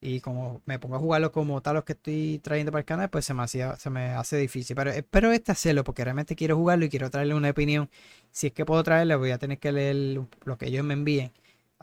Y 0.00 0.20
como 0.20 0.62
me 0.66 0.78
pongo 0.78 0.96
a 0.96 0.98
jugarlo 0.98 1.32
como 1.32 1.60
tal 1.62 1.76
los 1.76 1.84
que 1.84 1.94
estoy 1.94 2.40
trayendo 2.42 2.72
para 2.72 2.80
el 2.80 2.86
canal, 2.86 3.10
pues 3.10 3.26
se 3.26 3.34
me, 3.34 3.42
hacía, 3.42 3.76
se 3.76 3.90
me 3.90 4.10
hace 4.10 4.36
difícil. 4.38 4.76
Pero 4.76 4.90
espero 4.92 5.32
este 5.32 5.52
hacerlo 5.52 5.84
porque 5.84 6.04
realmente 6.04 6.36
quiero 6.36 6.56
jugarlo 6.56 6.86
y 6.86 6.90
quiero 6.90 7.10
traerle 7.10 7.34
una 7.34 7.50
opinión. 7.50 7.90
Si 8.30 8.48
es 8.48 8.52
que 8.54 8.64
puedo 8.64 8.82
traerle, 8.82 9.16
voy 9.16 9.32
a 9.32 9.38
tener 9.38 9.58
que 9.58 9.72
leer 9.72 9.96
lo 10.44 10.58
que 10.58 10.66
ellos 10.68 10.84
me 10.84 10.94
envíen. 10.94 11.32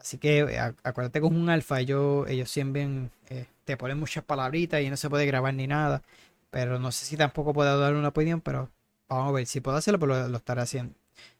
Así 0.03 0.17
que 0.17 0.39
eh, 0.39 0.59
acuérdate 0.59 1.19
es 1.19 1.25
un 1.25 1.49
alfa, 1.49 1.79
ellos, 1.79 2.29
ellos 2.29 2.49
siempre 2.51 3.09
eh, 3.29 3.45
te 3.63 3.77
ponen 3.77 3.97
muchas 3.99 4.23
palabritas 4.25 4.81
y 4.81 4.89
no 4.89 4.97
se 4.97 5.09
puede 5.09 5.25
grabar 5.25 5.53
ni 5.53 5.65
nada. 5.65 6.03
Pero 6.51 6.77
no 6.79 6.91
sé 6.91 7.05
si 7.05 7.17
tampoco 7.17 7.53
puedo 7.53 7.79
dar 7.79 7.95
una 7.95 8.09
opinión, 8.09 8.41
pero 8.41 8.69
vamos 9.07 9.29
a 9.29 9.31
ver. 9.31 9.47
Si 9.47 9.61
puedo 9.61 9.77
hacerlo, 9.77 9.99
pues 9.99 10.29
lo, 10.29 10.37
estaré 10.37 10.61
haciendo. 10.61 10.93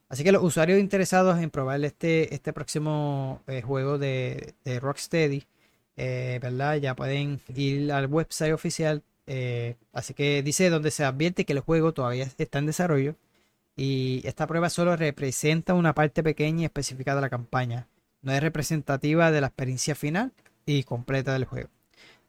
Así 0.10 0.24
que 0.24 0.32
los 0.32 0.44
usuarios 0.44 0.80
interesados 0.80 1.40
en 1.40 1.50
probar 1.50 1.84
este, 1.84 2.34
este 2.34 2.54
próximo 2.54 3.42
eh, 3.48 3.62
juego 3.62 3.98
de, 3.98 4.56
Rocksteady 4.82 5.46
¿verdad? 5.98 6.78
Ya 6.78 6.96
pueden 6.96 7.42
ir 7.56 7.92
al 7.92 8.08
website 8.08 8.54
oficial. 8.54 9.04
Así 9.94 10.14
que 10.14 10.42
dice 10.44 10.70
donde 10.70 10.92
se 10.92 11.04
advierte 11.04 11.46
que 11.46 11.54
el 11.54 11.60
juego 11.60 11.94
todavía 11.94 12.28
está 12.38 12.60
en 12.60 12.66
desarrollo 12.68 13.16
y 13.76 14.22
esta 14.26 14.48
prueba 14.48 14.70
solo 14.70 14.96
representa 14.96 15.74
una 15.74 15.94
parte 15.94 16.24
pequeña 16.24 16.64
y 16.64 16.66
específica 16.66 17.16
de 17.16 17.22
la 17.22 17.30
campaña. 17.30 17.88
No 18.24 18.32
es 18.32 18.42
representativa 18.42 19.32
de 19.32 19.42
la 19.42 19.48
experiencia 19.48 19.96
final 19.96 20.32
y 20.66 20.84
completa 20.84 21.34
del 21.34 21.46
juego. 21.46 21.70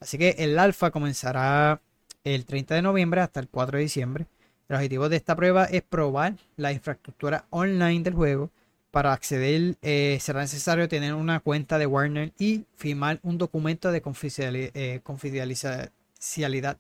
Así 0.01 0.19
que 0.19 0.37
el 0.39 0.59
alfa 0.59 0.91
comenzará 0.91 1.81
el 2.25 2.45
30 2.45 2.75
de 2.75 2.83
noviembre 2.83 3.23
hasta 3.23 3.41
el 3.41 3.49
4 3.49 3.79
de 3.79 3.85
diciembre. 3.85 4.27
El 4.69 4.77
objetivo 4.77 5.09
de 5.09 5.17
esta 5.17 5.35
prueba 5.35 5.65
es 5.65 5.83
probar 5.83 6.35
la 6.57 6.73
infraestructura 6.73 7.47
online 7.51 8.03
del 8.03 8.15
juego 8.15 8.51
para 8.95 9.13
acceder 9.13 9.77
eh, 9.83 10.19
será 10.21 10.41
necesario 10.41 10.89
tener 10.89 11.15
una 11.15 11.41
cuenta 11.41 11.79
de 11.79 11.87
Warner 11.87 12.33
y 12.39 12.65
firmar 12.77 13.19
un 13.25 13.39
documento 13.39 13.91
de 13.91 14.01
eh, 14.01 15.01
confidencialidad. 15.03 16.79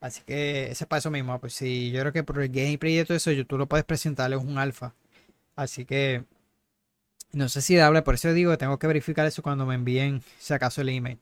Así 0.00 0.22
que 0.24 0.70
ese 0.70 0.84
es 0.84 0.88
para 0.88 0.98
eso 0.98 1.10
mismo. 1.10 1.38
Pues 1.38 1.52
sí, 1.52 1.90
yo 1.90 2.00
creo 2.00 2.12
que 2.14 2.24
por 2.24 2.40
el 2.40 2.48
gameplay 2.48 2.98
y 2.98 3.04
todo 3.04 3.18
eso, 3.18 3.30
tú 3.46 3.58
lo 3.58 3.66
puedes 3.66 3.84
presentarle 3.84 4.38
un 4.38 4.56
alfa. 4.56 4.94
Así 5.54 5.84
que 5.84 6.24
no 7.32 7.48
sé 7.48 7.62
si 7.62 7.78
hable, 7.78 8.02
por 8.02 8.14
eso 8.14 8.32
digo 8.32 8.56
tengo 8.58 8.78
que 8.78 8.86
verificar 8.86 9.26
eso 9.26 9.42
cuando 9.42 9.66
me 9.66 9.74
envíen, 9.74 10.22
si 10.38 10.54
acaso, 10.54 10.80
el 10.82 10.90
email. 10.90 11.18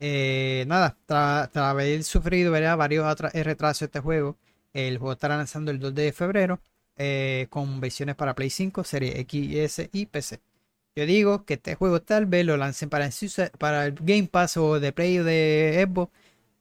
Eh, 0.00 0.64
nada, 0.66 0.96
tras 1.06 1.56
haber 1.56 2.02
sufrido 2.04 2.52
varios 2.52 3.20
retrasos 3.34 3.80
de 3.80 3.86
este 3.86 4.00
juego, 4.00 4.36
el 4.72 4.98
juego 4.98 5.12
estará 5.12 5.36
lanzando 5.36 5.70
el 5.70 5.78
2 5.78 5.94
de 5.94 6.12
febrero 6.12 6.60
eh, 6.96 7.46
con 7.50 7.80
versiones 7.80 8.14
para 8.16 8.34
Play 8.34 8.50
5, 8.50 8.84
Serie 8.84 9.20
X, 9.20 9.88
y 9.92 10.06
PC. 10.06 10.40
Yo 10.96 11.06
digo 11.06 11.44
que 11.44 11.54
este 11.54 11.74
juego 11.74 12.02
tal 12.02 12.26
vez 12.26 12.44
lo 12.44 12.56
lancen 12.56 12.90
para 12.90 13.06
el, 13.06 13.94
Game 14.00 14.28
Pass 14.28 14.56
o 14.56 14.80
de 14.80 14.92
Play 14.92 15.18
de 15.18 15.86
Xbox. 15.86 16.12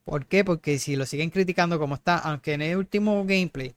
¿Por 0.06 0.26
qué? 0.26 0.44
Porque 0.44 0.80
si 0.80 0.96
lo 0.96 1.06
siguen 1.06 1.30
criticando 1.30 1.80
como 1.80 1.96
está, 1.96 2.18
aunque 2.20 2.54
en 2.54 2.62
el 2.62 2.78
último 2.78 3.26
gameplay 3.26 3.76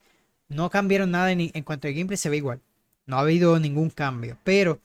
no 0.48 0.70
cambiaron 0.70 1.10
nada 1.10 1.32
en, 1.32 1.50
cuanto 1.64 1.88
al 1.88 1.94
gameplay, 1.94 2.16
se 2.16 2.30
ve 2.30 2.36
igual. 2.38 2.60
No 3.06 3.16
ha 3.16 3.20
habido 3.20 3.58
ningún 3.58 3.90
cambio. 3.90 4.38
Pero 4.44 4.80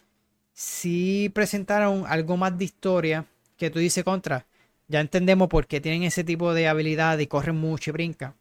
si 0.58 1.30
presentaron 1.36 2.06
algo 2.08 2.36
más 2.36 2.58
de 2.58 2.66
historia 2.66 3.26
que 3.58 3.70
tú 3.70 3.78
dices 3.78 4.04
contra, 4.04 4.48
ya 4.88 5.02
entendemos 5.02 5.50
por 5.50 5.68
qué 5.68 5.80
tienen 5.80 6.02
ese 6.02 6.24
tipo 6.24 6.56
de 6.56 6.68
habilidad 6.68 7.20
y 7.20 7.28
corren 7.28 7.58
mucho 7.58 7.92
y 7.92 7.94
brincan 7.94 8.34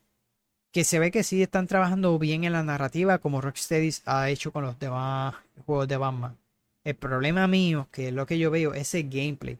que 0.73 0.85
se 0.85 0.99
ve 0.99 1.11
que 1.11 1.23
sí 1.23 1.43
están 1.43 1.67
trabajando 1.67 2.19
bien 2.19 2.45
en 2.45 2.53
la 2.53 2.63
narrativa 2.63 3.19
como 3.19 3.41
Rocksteady 3.43 3.95
ha 4.07 4.31
hecho 4.31 4.51
con 4.53 4.65
los 4.65 4.79
demás 4.79 5.35
juegos 5.65 5.89
de 5.89 5.97
Batman. 5.97 6.37
El 6.85 6.95
problema 6.95 7.47
mío, 7.47 7.89
que 7.91 8.09
es 8.09 8.15
lo 8.15 8.27
que 8.27 8.39
yo 8.39 8.51
veo, 8.51 8.75
es 8.75 8.95
el 8.95 9.09
gameplay. 9.09 9.59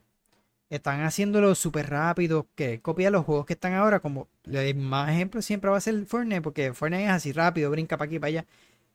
Están 0.71 1.03
haciéndolo 1.03 1.55
súper 1.55 1.91
rápido, 1.91 2.47
que 2.55 2.81
copia 2.81 3.11
los 3.11 3.25
juegos 3.25 3.47
que 3.47 3.55
están 3.55 3.75
ahora, 3.75 4.01
como 4.01 4.29
el 4.45 4.75
más 4.77 5.11
ejemplo 5.11 5.43
siempre 5.43 5.71
va 5.71 5.79
a 5.79 5.81
ser 5.81 6.07
Fortnite, 6.07 6.43
porque 6.43 6.73
Fortnite 6.73 7.05
es 7.05 7.11
así 7.11 7.33
rápido, 7.33 7.71
brinca 7.71 7.97
para 7.97 8.07
aquí 8.07 8.19
para 8.19 8.29
allá. 8.29 8.47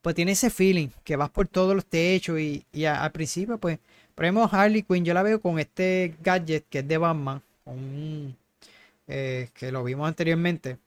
Pues 0.02 0.16
tiene 0.16 0.32
ese 0.32 0.50
feeling, 0.50 0.90
que 1.04 1.16
vas 1.16 1.30
por 1.30 1.48
todos 1.48 1.76
los 1.76 1.86
techos 1.86 2.40
y, 2.40 2.66
al 2.86 3.12
principio, 3.12 3.58
pues, 3.60 3.80
por 4.16 4.26
ejemplo, 4.26 4.50
Harley 4.52 4.84
Quinn, 4.84 5.06
yo 5.06 5.14
la 5.14 5.24
veo 5.24 5.40
con 5.42 5.60
este 5.60 6.16
gadget 6.24 6.66
que 6.70 6.80
es 6.80 6.88
de 6.88 6.98
Batman, 6.98 7.42
eh, 9.08 9.50
que 9.54 9.72
lo 9.72 9.84
vimos 9.84 10.08
anteriormente 10.08 10.78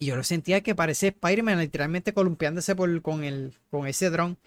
y 0.00 0.06
yo 0.06 0.16
lo 0.16 0.24
sentía 0.24 0.62
que 0.62 0.74
parece 0.74 1.08
Spider-Man 1.08 1.58
literalmente 1.58 2.14
columpiándose 2.14 2.74
con, 3.02 3.22
el, 3.22 3.52
con 3.70 3.86
ese 3.86 4.08
dron. 4.08 4.38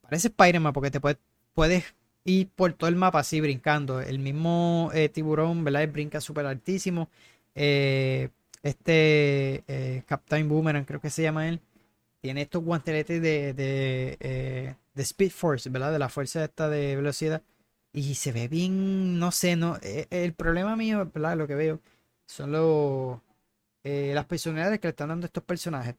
Parece 0.00 0.28
Spider-Man 0.28 0.72
porque 0.72 0.90
te 0.90 1.00
puedes, 1.00 1.18
puedes 1.54 1.84
ir 2.24 2.48
por 2.56 2.72
todo 2.72 2.88
el 2.88 2.96
mapa 2.96 3.20
así 3.20 3.40
brincando. 3.42 4.00
El 4.00 4.18
mismo 4.18 4.90
eh, 4.94 5.10
tiburón, 5.10 5.64
¿verdad? 5.64 5.86
Brinca 5.92 6.22
súper 6.22 6.46
altísimo. 6.46 7.10
Eh, 7.54 8.30
este 8.62 9.64
eh, 9.68 10.02
Captain 10.06 10.48
Boomerang, 10.48 10.86
creo 10.86 11.00
que 11.00 11.10
se 11.10 11.22
llama 11.22 11.46
él. 11.46 11.60
Tiene 12.26 12.42
estos 12.42 12.64
guanteletes 12.64 13.22
de, 13.22 13.54
de, 13.54 14.74
de 14.94 15.02
Speed 15.02 15.30
Force, 15.30 15.70
¿verdad? 15.70 15.92
De 15.92 16.00
la 16.00 16.08
fuerza 16.08 16.42
esta 16.42 16.68
de 16.68 16.96
velocidad. 16.96 17.40
Y 17.92 18.16
se 18.16 18.32
ve 18.32 18.48
bien, 18.48 19.20
no 19.20 19.30
sé, 19.30 19.54
no. 19.54 19.78
el 20.10 20.32
problema 20.34 20.74
mío, 20.74 21.08
¿verdad? 21.14 21.36
Lo 21.36 21.46
que 21.46 21.54
veo 21.54 21.80
son 22.26 22.50
los 22.50 23.20
eh, 23.84 24.10
las 24.12 24.24
personalidades 24.26 24.80
que 24.80 24.88
le 24.88 24.90
están 24.90 25.10
dando 25.10 25.26
estos 25.26 25.44
personajes. 25.44 25.94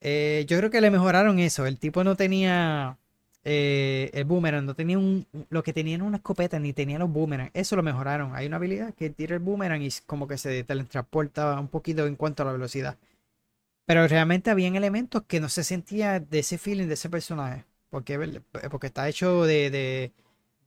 Eh, 0.00 0.44
yo 0.48 0.58
creo 0.58 0.70
que 0.70 0.80
le 0.80 0.90
mejoraron 0.90 1.38
eso. 1.38 1.66
El 1.66 1.78
tipo 1.78 2.02
no 2.02 2.16
tenía 2.16 2.98
eh, 3.44 4.10
el 4.12 4.24
boomerang, 4.24 4.66
no 4.66 4.74
tenía 4.74 4.98
un, 4.98 5.24
lo 5.50 5.62
que 5.62 5.72
tenía 5.72 6.02
una 6.02 6.16
escopeta, 6.16 6.58
ni 6.58 6.72
tenía 6.72 6.98
los 6.98 7.12
boomerang. 7.12 7.50
Eso 7.54 7.76
lo 7.76 7.84
mejoraron. 7.84 8.34
Hay 8.34 8.48
una 8.48 8.56
habilidad 8.56 8.92
que 8.94 9.10
tira 9.10 9.36
el 9.36 9.40
boomerang 9.40 9.82
y 9.82 9.90
como 10.06 10.26
que 10.26 10.38
se 10.38 10.64
teletransporta 10.64 11.60
un 11.60 11.68
poquito 11.68 12.04
en 12.08 12.16
cuanto 12.16 12.42
a 12.42 12.46
la 12.46 12.52
velocidad. 12.52 12.96
Pero 13.86 14.06
realmente 14.08 14.50
habían 14.50 14.76
elementos 14.76 15.22
que 15.26 15.40
no 15.40 15.48
se 15.48 15.64
sentía 15.64 16.20
de 16.20 16.38
ese 16.40 16.58
feeling 16.58 16.86
de 16.86 16.94
ese 16.94 17.10
personaje. 17.10 17.64
Porque, 17.90 18.40
porque 18.70 18.86
está 18.86 19.08
hecho 19.08 19.44
de, 19.44 19.70
de, 19.70 20.12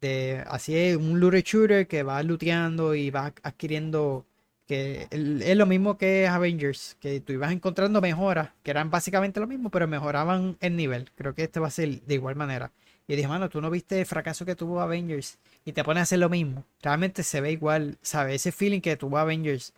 de 0.02 0.44
así 0.48 0.76
es 0.76 0.98
un 0.98 1.20
looter 1.20 1.44
shooter 1.44 1.88
que 1.88 2.04
va 2.04 2.22
looteando 2.22 2.96
y 2.96 3.10
va 3.10 3.34
adquiriendo 3.44 4.26
que 4.68 5.08
es 5.12 5.58
lo 5.58 5.66
mismo 5.66 5.98
que 5.98 6.28
Avengers, 6.28 6.98
que 7.00 7.20
tú 7.20 7.34
ibas 7.34 7.52
encontrando 7.52 8.02
mejoras, 8.02 8.50
que 8.64 8.72
eran 8.72 8.90
básicamente 8.90 9.40
lo 9.40 9.48
mismo, 9.48 9.70
pero 9.70 9.88
mejoraban 9.88 10.58
el 10.62 10.76
nivel. 10.76 11.12
Creo 11.16 11.36
que 11.36 11.44
este 11.44 11.60
va 11.60 11.68
a 11.68 11.72
ser 11.72 12.02
de 12.02 12.14
igual 12.14 12.36
manera. 12.36 12.72
Y 13.08 13.16
dije, 13.16 13.28
mano, 13.28 13.50
tú 13.50 13.60
no 13.60 13.70
viste 13.70 14.00
el 14.00 14.06
fracaso 14.06 14.46
que 14.46 14.56
tuvo 14.56 14.80
Avengers 14.80 15.38
y 15.66 15.74
te 15.74 15.84
pones 15.84 16.02
a 16.02 16.04
hacer 16.04 16.20
lo 16.20 16.30
mismo. 16.30 16.64
Realmente 16.82 17.24
se 17.24 17.42
ve 17.42 17.52
igual, 17.52 17.98
¿sabes? 18.02 18.36
Ese 18.36 18.52
feeling 18.52 18.80
que 18.80 18.96
tuvo 18.96 19.18
Avengers. 19.18 19.74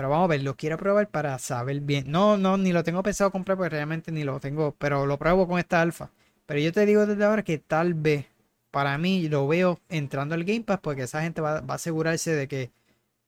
Pero 0.00 0.08
vamos 0.08 0.24
a 0.24 0.28
ver, 0.28 0.42
lo 0.42 0.56
quiero 0.56 0.78
probar 0.78 1.10
para 1.10 1.38
saber 1.38 1.82
bien. 1.82 2.10
No, 2.10 2.38
no, 2.38 2.56
ni 2.56 2.72
lo 2.72 2.82
tengo 2.82 3.02
pensado 3.02 3.30
comprar 3.30 3.58
porque 3.58 3.68
realmente 3.68 4.10
ni 4.10 4.24
lo 4.24 4.40
tengo, 4.40 4.74
pero 4.78 5.04
lo 5.04 5.18
pruebo 5.18 5.46
con 5.46 5.58
esta 5.58 5.82
alfa. 5.82 6.10
Pero 6.46 6.58
yo 6.58 6.72
te 6.72 6.86
digo 6.86 7.04
desde 7.04 7.22
ahora 7.22 7.42
que 7.42 7.58
tal 7.58 7.92
vez, 7.92 8.24
para 8.70 8.96
mí, 8.96 9.28
lo 9.28 9.46
veo 9.46 9.78
entrando 9.90 10.34
al 10.34 10.44
Game 10.44 10.62
Pass 10.62 10.80
porque 10.80 11.02
esa 11.02 11.20
gente 11.20 11.42
va 11.42 11.58
a 11.58 11.74
asegurarse 11.74 12.34
de 12.34 12.48
que 12.48 12.70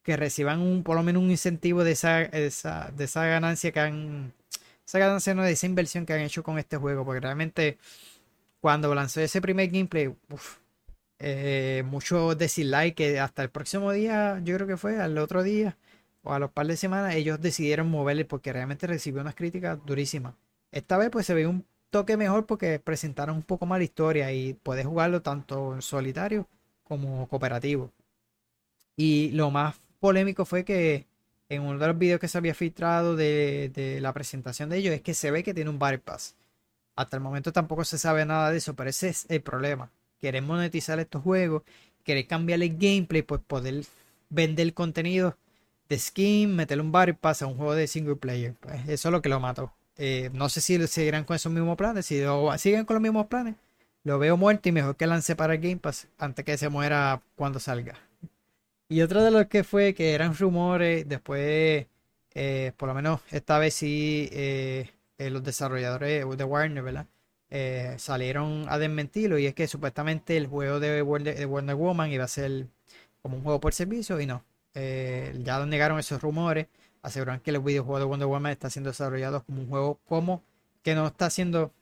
que 0.03 0.17
reciban 0.17 0.61
un, 0.63 0.83
por 0.83 0.97
lo 0.97 1.03
menos 1.03 1.23
un 1.23 1.31
incentivo 1.31 1.85
de 1.85 1.93
esa, 1.93 2.23
esa, 2.23 2.91
de 2.97 3.05
esa 3.05 3.27
ganancia 3.27 3.71
que 3.71 3.81
han, 3.81 4.33
esa 4.87 4.99
ganancia 4.99 5.35
no 5.35 5.43
de 5.43 5.53
esa 5.53 5.67
inversión 5.67 6.07
que 6.07 6.15
han 6.15 6.21
hecho 6.23 6.43
con 6.43 6.59
este 6.59 6.79
juego, 6.79 7.05
porque 7.05 7.21
realmente 7.21 7.77
cuando 8.61 8.95
lanzó 8.95 9.21
ese 9.21 9.43
primer 9.43 9.69
gameplay, 9.69 10.11
eh, 11.19 11.83
mucho 11.85 12.35
dislike 12.35 12.95
que 12.95 13.21
hasta 13.21 13.43
el 13.43 13.51
próximo 13.51 13.93
día, 13.93 14.41
yo 14.43 14.55
creo 14.57 14.67
que 14.67 14.79
fue 14.79 14.99
al 14.99 15.19
otro 15.19 15.43
día 15.43 15.77
o 16.23 16.33
a 16.33 16.39
los 16.39 16.51
par 16.51 16.67
de 16.67 16.77
semanas, 16.77 17.15
ellos 17.15 17.41
decidieron 17.41 17.91
moverle 17.91 18.25
porque 18.25 18.53
realmente 18.53 18.87
recibió 18.87 19.21
unas 19.21 19.35
críticas 19.35 19.79
durísimas. 19.85 20.35
Esta 20.71 20.97
vez 20.97 21.11
pues 21.11 21.27
se 21.27 21.35
ve 21.35 21.47
un 21.47 21.65
toque 21.91 22.17
mejor 22.17 22.47
porque 22.47 22.79
presentaron 22.79 23.37
un 23.37 23.43
poco 23.43 23.67
más 23.67 23.79
la 23.79 23.85
historia 23.85 24.33
y 24.33 24.55
puedes 24.55 24.87
jugarlo 24.87 25.23
tanto 25.23 25.75
en 25.75 25.83
solitario 25.83 26.49
como 26.85 27.29
cooperativo. 27.29 27.93
Y 28.97 29.31
lo 29.33 29.51
más 29.51 29.77
polémico 30.01 30.45
fue 30.45 30.65
que 30.65 31.07
en 31.49 31.63
uno 31.63 31.79
de 31.79 31.87
los 31.87 31.99
videos 31.99 32.21
que 32.21 32.29
se 32.29 32.39
había 32.39 32.55
filtrado 32.55 33.17
de, 33.17 33.99
la 34.01 34.13
presentación 34.13 34.71
de 34.71 34.79
ellos 34.79 34.95
es 34.95 35.03
que 35.03 35.15
se 35.15 35.31
ve 35.31 35.43
que 35.43 35.55
tiene 35.55 35.71
un 35.71 35.79
bypass. 35.79 36.35
Hasta 36.97 37.17
el 37.17 37.23
momento 37.23 37.53
tampoco 37.53 37.85
se 37.85 37.99
sabe 37.99 38.25
nada 38.25 38.51
de 38.51 38.59
eso, 38.59 38.75
pero 38.75 38.91
ese 38.91 39.09
es 39.11 39.27
el 39.29 39.43
problema. 39.43 39.91
Querer 40.19 40.43
monetizar 40.43 40.99
estos 40.99 41.23
juegos, 41.23 41.63
querer 42.05 42.27
cambiar 42.27 42.63
el 42.63 42.77
gameplay, 42.79 43.23
pues 43.23 43.41
poder 43.47 43.85
vender 44.31 44.73
contenido 44.73 45.37
de 45.89 45.99
skin, 45.99 46.55
meterle 46.55 46.83
un 46.83 46.93
bypass 46.93 47.43
a 47.43 47.47
un 47.47 47.57
juego 47.57 47.75
de 47.75 47.87
single 47.87 48.17
player. 48.17 48.55
Pues 48.61 48.89
eso 48.89 49.09
es 49.09 49.13
lo 49.13 49.23
que 49.23 49.29
lo 49.29 49.41
mató. 49.41 49.73
Eh, 49.97 50.31
no 50.33 50.49
sé 50.49 50.61
si 50.61 50.85
seguirán 50.87 51.25
con 51.25 51.37
esos 51.37 51.53
mismos 51.53 51.77
planes. 51.77 52.07
Si 52.07 52.23
siguen 52.59 52.85
con 52.85 52.95
los 52.95 53.03
mismos 53.03 53.27
planes, 53.27 53.57
lo 54.05 54.19
veo 54.19 54.37
muerto 54.37 54.69
y 54.69 54.73
mejor 54.73 54.97
que 54.97 55.07
lance 55.07 55.37
para 55.37 55.55
el 55.55 55.61
Game 55.61 55.77
Pass 55.77 56.09
antes 56.19 56.45
que 56.45 56.57
se 56.59 56.69
muera 56.69 57.23
cuando 57.37 57.61
salga. 57.61 57.95
Y 58.89 59.01
otro 59.03 59.23
de 59.23 59.31
los 59.31 59.47
que 59.47 59.65
fue 59.65 59.95
que 59.95 60.15
eran 60.15 60.35
rumores, 60.35 61.09
después, 61.09 61.87
eh, 62.35 62.73
por 62.77 62.89
lo 62.89 62.95
menos 62.95 63.21
esta 63.31 63.59
vez 63.59 63.75
sí, 63.75 64.29
eh, 64.33 64.91
los 65.19 65.43
desarrolladores 65.45 66.27
de 66.37 66.45
Warner, 66.45 66.83
¿verdad? 66.83 67.07
salieron 67.99 68.65
a 68.71 68.79
desmentirlo 68.79 69.39
y 69.39 69.45
es 69.47 69.55
que 69.55 69.69
supuestamente 69.69 70.39
el 70.39 70.47
juego 70.47 70.81
de 70.81 71.03
Wonder, 71.03 71.75
Woman 71.77 72.11
iba 72.11 72.25
a 72.25 72.29
ser 72.29 72.67
como 73.21 73.37
un 73.37 73.43
juego 73.43 73.61
por 73.61 73.75
servicio 73.75 74.19
y 74.21 74.27
no. 74.27 74.43
Ya 74.75 75.59
lo 75.59 75.67
negaron 75.67 75.99
esos 75.99 76.21
rumores 76.23 76.67
aseguran 77.03 77.41
que 77.41 77.51
el 77.51 77.61
videojuego 77.61 77.99
de 77.99 78.05
Wonder 78.05 78.29
Woman 78.29 78.53
está 78.53 78.71
siendo 78.71 78.91
desarrollado 78.91 79.45
como 79.45 79.63
un 79.63 79.69
juego 79.69 80.01
como 80.07 80.43
que 80.83 80.95
no 80.95 81.07
está 81.07 81.31
siendo 81.31 81.73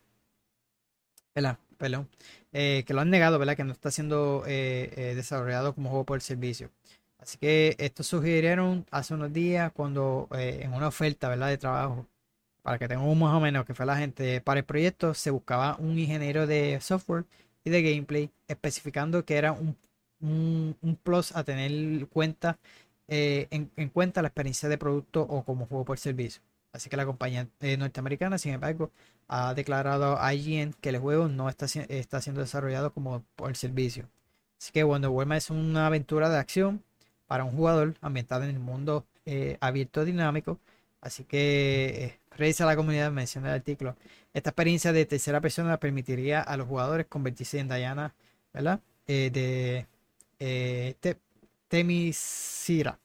perdón, 1.80 2.08
eh, 2.52 2.84
que 2.86 2.94
lo 2.94 3.00
han 3.00 3.10
negado, 3.10 3.38
¿verdad? 3.38 3.56
Que 3.56 3.64
no 3.64 3.72
está 3.72 3.90
siendo 3.90 4.44
eh, 4.46 4.92
eh, 4.96 5.14
desarrollado 5.14 5.74
como 5.74 5.88
juego 5.90 6.04
por 6.04 6.20
servicio. 6.20 6.70
Así 7.18 7.38
que 7.38 7.76
esto 7.78 8.02
sugirieron 8.02 8.86
hace 8.90 9.14
unos 9.14 9.32
días 9.32 9.72
cuando 9.72 10.28
en 10.32 10.72
una 10.72 10.88
oferta, 10.88 11.28
¿verdad? 11.28 11.48
De 11.48 11.58
trabajo, 11.58 12.06
para 12.62 12.78
que 12.78 12.88
tengamos 12.88 13.16
más 13.16 13.34
o 13.34 13.40
menos 13.40 13.66
que 13.66 13.74
fue 13.74 13.86
la 13.86 13.96
gente 13.96 14.40
para 14.40 14.60
el 14.60 14.66
proyecto, 14.66 15.14
se 15.14 15.30
buscaba 15.30 15.76
un 15.78 15.98
ingeniero 15.98 16.46
de 16.46 16.78
software 16.80 17.24
y 17.64 17.70
de 17.70 17.82
gameplay, 17.82 18.30
especificando 18.48 19.24
que 19.24 19.36
era 19.36 19.52
un, 19.52 19.76
un, 20.20 20.76
plus 21.02 21.34
a 21.36 21.44
tener 21.44 22.06
cuenta 22.08 22.58
eh, 23.08 23.48
en, 23.50 23.88
cuenta 23.90 24.22
la 24.22 24.28
experiencia 24.28 24.68
de 24.68 24.78
producto 24.78 25.22
o 25.22 25.44
como 25.44 25.66
juego 25.66 25.84
por 25.84 25.98
servicio. 25.98 26.42
Así 26.72 26.88
que 26.88 26.96
la 26.96 27.06
compañía 27.06 27.48
eh, 27.60 27.76
norteamericana, 27.76 28.38
sin 28.38 28.52
embargo, 28.54 28.92
ha 29.28 29.54
declarado 29.54 30.20
a 30.20 30.34
IGN 30.34 30.74
que 30.80 30.90
el 30.90 30.98
juego 30.98 31.28
no 31.28 31.48
está, 31.48 31.66
está 31.66 32.20
siendo 32.20 32.40
desarrollado 32.40 32.92
como 32.92 33.24
por 33.36 33.56
servicio. 33.56 34.08
Así 34.60 34.72
que 34.72 34.84
Wonder 34.84 35.10
Woman 35.10 35.38
es 35.38 35.50
una 35.50 35.86
aventura 35.86 36.28
de 36.28 36.38
acción 36.38 36.84
para 37.26 37.44
un 37.44 37.52
jugador 37.56 37.94
ambientada 38.00 38.44
en 38.44 38.50
el 38.52 38.60
mundo 38.60 39.06
eh, 39.26 39.56
abierto 39.60 40.04
dinámico. 40.04 40.60
Así 41.00 41.24
que 41.24 42.20
revisa 42.30 42.66
la 42.66 42.76
comunidad, 42.76 43.10
menciona 43.10 43.48
el 43.48 43.54
artículo. 43.54 43.96
Esta 44.34 44.50
experiencia 44.50 44.92
de 44.92 45.06
tercera 45.06 45.40
persona 45.40 45.78
permitiría 45.80 46.42
a 46.42 46.56
los 46.56 46.68
jugadores 46.68 47.06
convertirse 47.06 47.58
en 47.58 47.68
Diana, 47.68 48.14
¿verdad? 48.52 48.80
de 49.06 49.86
Temisira 51.68 52.98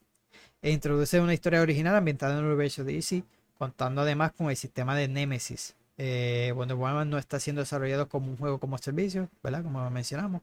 e 0.61 0.71
introduce 0.71 1.19
una 1.19 1.33
historia 1.33 1.61
original 1.61 1.95
ambientada 1.95 2.33
en 2.33 2.39
el 2.39 2.45
universo 2.45 2.83
de 2.83 2.93
DC, 2.93 3.23
contando 3.57 4.01
además 4.01 4.31
con 4.31 4.49
el 4.49 4.57
sistema 4.57 4.95
de 4.95 5.07
Nemesis. 5.07 5.75
Eh, 5.97 6.51
Wonder 6.55 6.75
Woman 6.75 7.09
no 7.09 7.17
está 7.17 7.39
siendo 7.39 7.61
desarrollado 7.61 8.09
como 8.09 8.31
un 8.31 8.37
juego 8.37 8.59
como 8.59 8.77
servicio, 8.79 9.29
¿verdad? 9.43 9.63
Como 9.63 9.87
mencionamos. 9.91 10.41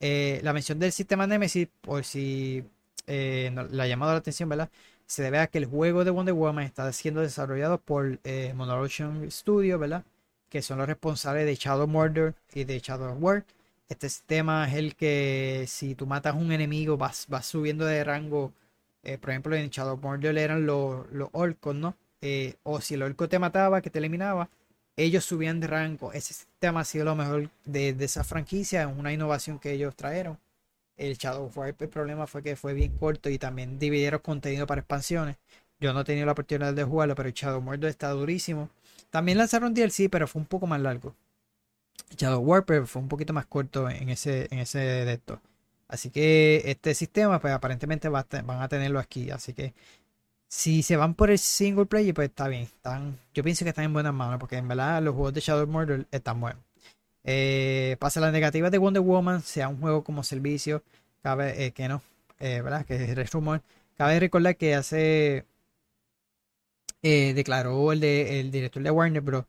Eh, 0.00 0.40
la 0.42 0.52
mención 0.52 0.78
del 0.78 0.92
sistema 0.92 1.26
Nemesis, 1.26 1.68
por 1.80 2.04
si 2.04 2.64
eh, 3.06 3.50
la 3.70 3.84
ha 3.84 3.86
llamado 3.86 4.12
la 4.12 4.18
atención, 4.18 4.48
¿verdad? 4.48 4.68
Se 5.06 5.22
debe 5.22 5.38
a 5.38 5.46
que 5.46 5.58
el 5.58 5.66
juego 5.66 6.04
de 6.04 6.10
Wonder 6.10 6.34
Woman 6.34 6.64
está 6.64 6.92
siendo 6.92 7.20
desarrollado 7.20 7.78
por 7.78 8.18
eh, 8.24 8.52
Monotion 8.54 9.30
Studio, 9.30 9.78
¿verdad? 9.78 10.04
Que 10.48 10.62
son 10.62 10.78
los 10.78 10.86
responsables 10.86 11.46
de 11.46 11.54
Shadow 11.54 11.86
Murder 11.86 12.34
y 12.52 12.64
de 12.64 12.78
Shadow 12.80 13.16
War. 13.18 13.44
Este 13.88 14.08
sistema 14.08 14.68
es 14.68 14.74
el 14.74 14.96
que 14.96 15.64
si 15.68 15.94
tú 15.94 16.06
matas 16.06 16.34
un 16.34 16.52
enemigo 16.52 16.96
vas, 16.96 17.26
vas 17.28 17.46
subiendo 17.46 17.84
de 17.84 18.04
rango 18.04 18.52
eh, 19.02 19.18
por 19.18 19.30
ejemplo, 19.30 19.56
en 19.56 19.68
Shadow 19.70 19.96
Mordor 19.98 20.38
eran 20.38 20.64
los, 20.66 21.10
los 21.12 21.28
orcos, 21.32 21.74
¿no? 21.74 21.96
Eh, 22.20 22.54
o 22.62 22.80
si 22.80 22.94
el 22.94 23.02
orco 23.02 23.28
te 23.28 23.38
mataba, 23.38 23.80
que 23.82 23.90
te 23.90 23.98
eliminaba, 23.98 24.48
ellos 24.96 25.24
subían 25.24 25.60
de 25.60 25.66
rango. 25.66 26.12
Ese 26.12 26.34
sistema 26.34 26.80
ha 26.80 26.84
sido 26.84 27.04
lo 27.06 27.16
mejor 27.16 27.50
de, 27.64 27.90
esa 28.00 28.24
franquicia, 28.24 28.86
una 28.88 29.12
innovación 29.12 29.58
que 29.58 29.72
ellos 29.72 29.96
trajeron. 29.96 30.38
El 30.96 31.16
Shadow 31.16 31.46
of 31.46 31.56
War, 31.58 31.74
el 31.78 31.88
problema 31.88 32.26
fue 32.26 32.42
que 32.42 32.54
fue 32.56 32.74
bien 32.74 32.96
corto 32.98 33.28
y 33.30 33.38
también 33.38 33.78
dividieron 33.78 34.20
contenido 34.20 34.66
para 34.66 34.80
expansiones. 34.82 35.36
Yo 35.80 35.92
no 35.92 36.02
he 36.02 36.04
tenido 36.04 36.26
la 36.26 36.32
oportunidad 36.32 36.74
de 36.74 36.84
jugarlo, 36.84 37.14
pero 37.16 37.28
el 37.28 37.34
Shadow 37.34 37.60
Mordor 37.60 37.90
está 37.90 38.10
durísimo. 38.10 38.70
También 39.10 39.38
lanzaron 39.38 39.74
DLC, 39.74 40.08
pero 40.10 40.28
fue 40.28 40.40
un 40.40 40.46
poco 40.46 40.66
más 40.66 40.80
largo. 40.80 41.14
Shadow 42.16 42.40
Warper 42.40 42.86
fue 42.86 43.02
un 43.02 43.08
poquito 43.08 43.32
más 43.32 43.46
corto 43.46 43.88
en 43.90 44.08
ese, 44.08 44.48
en 44.50 44.60
ese 44.60 44.78
de 44.78 45.12
esto. 45.14 45.40
Así 45.88 46.10
que 46.10 46.62
este 46.66 46.94
sistema, 46.94 47.40
pues 47.40 47.52
aparentemente 47.52 48.08
van 48.08 48.24
a 48.48 48.68
tenerlo 48.68 48.98
aquí. 48.98 49.30
Así 49.30 49.52
que 49.54 49.74
si 50.48 50.82
se 50.82 50.96
van 50.96 51.14
por 51.14 51.30
el 51.30 51.38
single 51.38 51.86
player, 51.86 52.14
pues 52.14 52.28
está 52.28 52.48
bien. 52.48 52.62
Están, 52.62 53.18
yo 53.34 53.42
pienso 53.42 53.64
que 53.64 53.70
están 53.70 53.86
en 53.86 53.92
buenas 53.94 54.14
manos, 54.14 54.38
porque 54.38 54.56
en 54.56 54.68
verdad 54.68 55.02
los 55.02 55.14
juegos 55.14 55.34
de 55.34 55.40
Shadow 55.40 55.66
Murder 55.66 56.06
están 56.10 56.40
buenos. 56.40 56.62
Eh, 57.24 57.96
pasa 58.00 58.20
las 58.20 58.32
negativas 58.32 58.70
de 58.70 58.78
Wonder 58.78 59.02
Woman, 59.02 59.42
sea 59.42 59.68
un 59.68 59.80
juego 59.80 60.04
como 60.04 60.22
servicio, 60.24 60.82
cabe 61.22 61.66
eh, 61.66 61.72
que 61.72 61.88
no, 61.88 62.02
eh, 62.40 62.60
¿verdad? 62.62 62.84
Que 62.84 62.96
es 62.96 63.32
rumor. 63.32 63.62
Cabe 63.96 64.20
recordar 64.20 64.56
que 64.56 64.74
hace 64.74 65.46
declaró 67.02 67.92
el, 67.92 68.00
de, 68.00 68.40
el 68.40 68.50
director 68.50 68.82
de 68.82 68.90
Warner 68.90 69.22
Bros. 69.22 69.44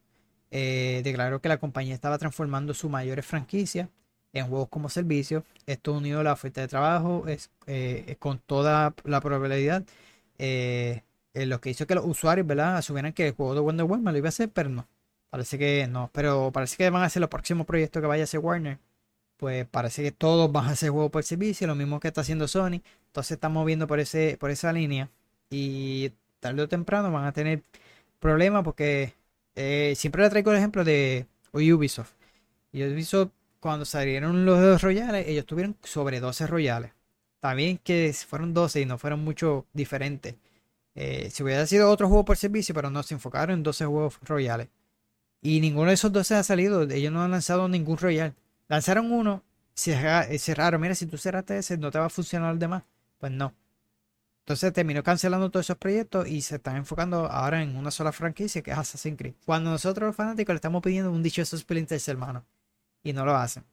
Declaró 1.04 1.42
que 1.42 1.50
la 1.50 1.58
compañía 1.58 1.96
estaba 1.96 2.18
transformando 2.18 2.74
sus 2.74 2.90
mayores 2.90 3.26
franquicias 3.26 3.90
en 4.34 4.48
juegos 4.48 4.70
como 4.70 4.90
servicio. 4.90 5.44
Esto 5.66 5.94
unido 5.94 6.20
a 6.20 6.24
la 6.24 6.34
oferta 6.34 6.62
de 6.62 6.68
trabajo 6.68 7.28
es, 7.28 7.50
eh, 7.68 8.16
con 8.20 8.40
toda 8.40 8.94
la 9.06 9.22
probabilidad 9.22 9.84
eh, 10.40 11.04
lo 11.34 11.62
que 11.62 11.70
hizo 11.70 11.88
que 11.88 11.96
los 11.96 12.06
usuarios 12.06 12.46
¿verdad? 12.46 12.78
asumieran 12.78 13.14
que 13.14 13.28
el 13.28 13.34
juego 13.34 13.56
de 13.56 13.62
Wonder 13.62 13.86
Woman 13.86 14.14
lo 14.14 14.18
iba 14.18 14.28
a 14.28 14.30
hacer, 14.30 14.50
pero 14.50 14.70
no. 14.70 14.88
Parece 15.30 15.58
que 15.58 15.88
no, 15.88 16.10
pero 16.14 16.52
parece 16.52 16.78
que 16.78 16.90
van 16.90 17.04
a 17.04 17.10
ser 17.10 17.22
los 17.22 17.30
próximos 17.30 17.66
proyectos 17.66 18.02
que 18.02 18.08
vaya 18.08 18.24
a 18.24 18.26
hacer 18.26 18.40
Warner. 18.40 18.80
Pues 19.38 19.66
parece 19.68 20.04
que 20.04 20.12
todos 20.12 20.52
van 20.52 20.68
a 20.68 20.72
hacer 20.72 20.92
juegos 20.92 21.12
por 21.12 21.24
servicio, 21.24 21.68
lo 21.68 21.76
mismo 21.76 22.00
que 22.00 22.10
está 22.10 22.22
haciendo 22.22 22.48
Sony. 22.48 22.82
Entonces 23.08 23.32
estamos 23.32 23.66
viendo 23.66 23.88
por, 23.88 24.00
ese, 24.00 24.38
por 24.40 24.52
esa 24.52 24.72
línea. 24.74 25.10
Y 25.50 26.12
tarde 26.40 26.64
o 26.64 26.68
temprano 26.70 27.12
van 27.12 27.26
a 27.26 27.34
tener 27.34 27.64
problemas 28.20 28.64
porque 28.64 29.14
eh, 29.56 29.94
siempre 29.96 30.24
le 30.24 30.30
traigo 30.30 30.52
el 30.52 30.58
ejemplo 30.58 30.84
de 30.84 31.28
Ubisoft. 31.54 32.14
Ubisoft 32.74 33.32
cuando 33.60 33.86
salieron 33.86 34.46
los 34.46 34.60
dos 34.60 34.82
royales, 34.82 35.28
ellos 35.28 35.46
tuvieron 35.46 35.78
sobre 35.84 36.20
12 36.20 36.48
royales. 36.48 36.92
También 37.40 37.78
que 37.78 38.14
fueron 38.28 38.54
12 38.54 38.82
y 38.82 38.86
no 38.86 38.98
fueron 38.98 39.24
mucho 39.24 39.66
diferentes. 39.74 40.36
Eh, 40.96 41.30
si 41.32 41.44
hubiera 41.44 41.66
sido 41.68 41.90
otro 41.90 42.08
juego 42.08 42.26
por 42.26 42.38
servicio, 42.38 42.76
pero 42.76 42.90
no 42.90 43.04
se 43.04 43.14
enfocaron 43.16 43.58
en 43.58 43.64
12 43.64 43.86
juegos 43.86 44.20
royales. 44.24 44.70
Y 45.42 45.60
ninguno 45.62 45.88
de 45.90 45.96
esos 45.96 46.12
12 46.12 46.36
ha 46.36 46.44
salido. 46.44 46.84
Ellos 46.84 47.12
no 47.12 47.24
han 47.24 47.32
lanzado 47.32 47.68
ningún 47.68 47.98
royal. 47.98 48.34
Lanzaron 48.70 49.12
uno, 49.12 49.44
cerraron. 49.76 50.82
Mira, 50.82 50.96
si 50.96 51.06
tú 51.08 51.18
cerraste 51.18 51.58
ese, 51.58 51.78
no 51.78 51.92
te 51.92 52.00
va 52.00 52.06
a 52.06 52.10
funcionar 52.10 52.54
el 52.54 52.60
demás. 52.60 52.84
Pues 53.20 53.32
no. 53.32 53.54
Entonces 54.44 54.74
terminó 54.74 55.04
cancelando 55.04 55.50
todos 55.50 55.66
esos 55.66 55.78
proyectos 55.78 56.28
y 56.28 56.42
se 56.42 56.56
están 56.56 56.76
enfocando 56.76 57.28
ahora 57.28 57.64
en 57.64 57.78
una 57.78 57.92
sola 57.92 58.12
franquicia 58.12 58.62
que 58.62 58.72
es 58.72 58.78
Assassin's 58.78 59.18
Creed. 59.18 59.36
Cuando 59.46 59.72
nosotros 59.72 60.08
los 60.08 60.16
fanáticos 60.18 60.54
le 60.54 60.58
estamos 60.58 60.82
pidiendo 60.82 61.12
un 61.12 61.24
dichoso 61.24 61.58
Splinter 61.58 62.02
hermano 62.08 62.44
y 63.04 63.14
no 63.14 63.24
lo 63.26 63.36
hacen. 63.36 63.64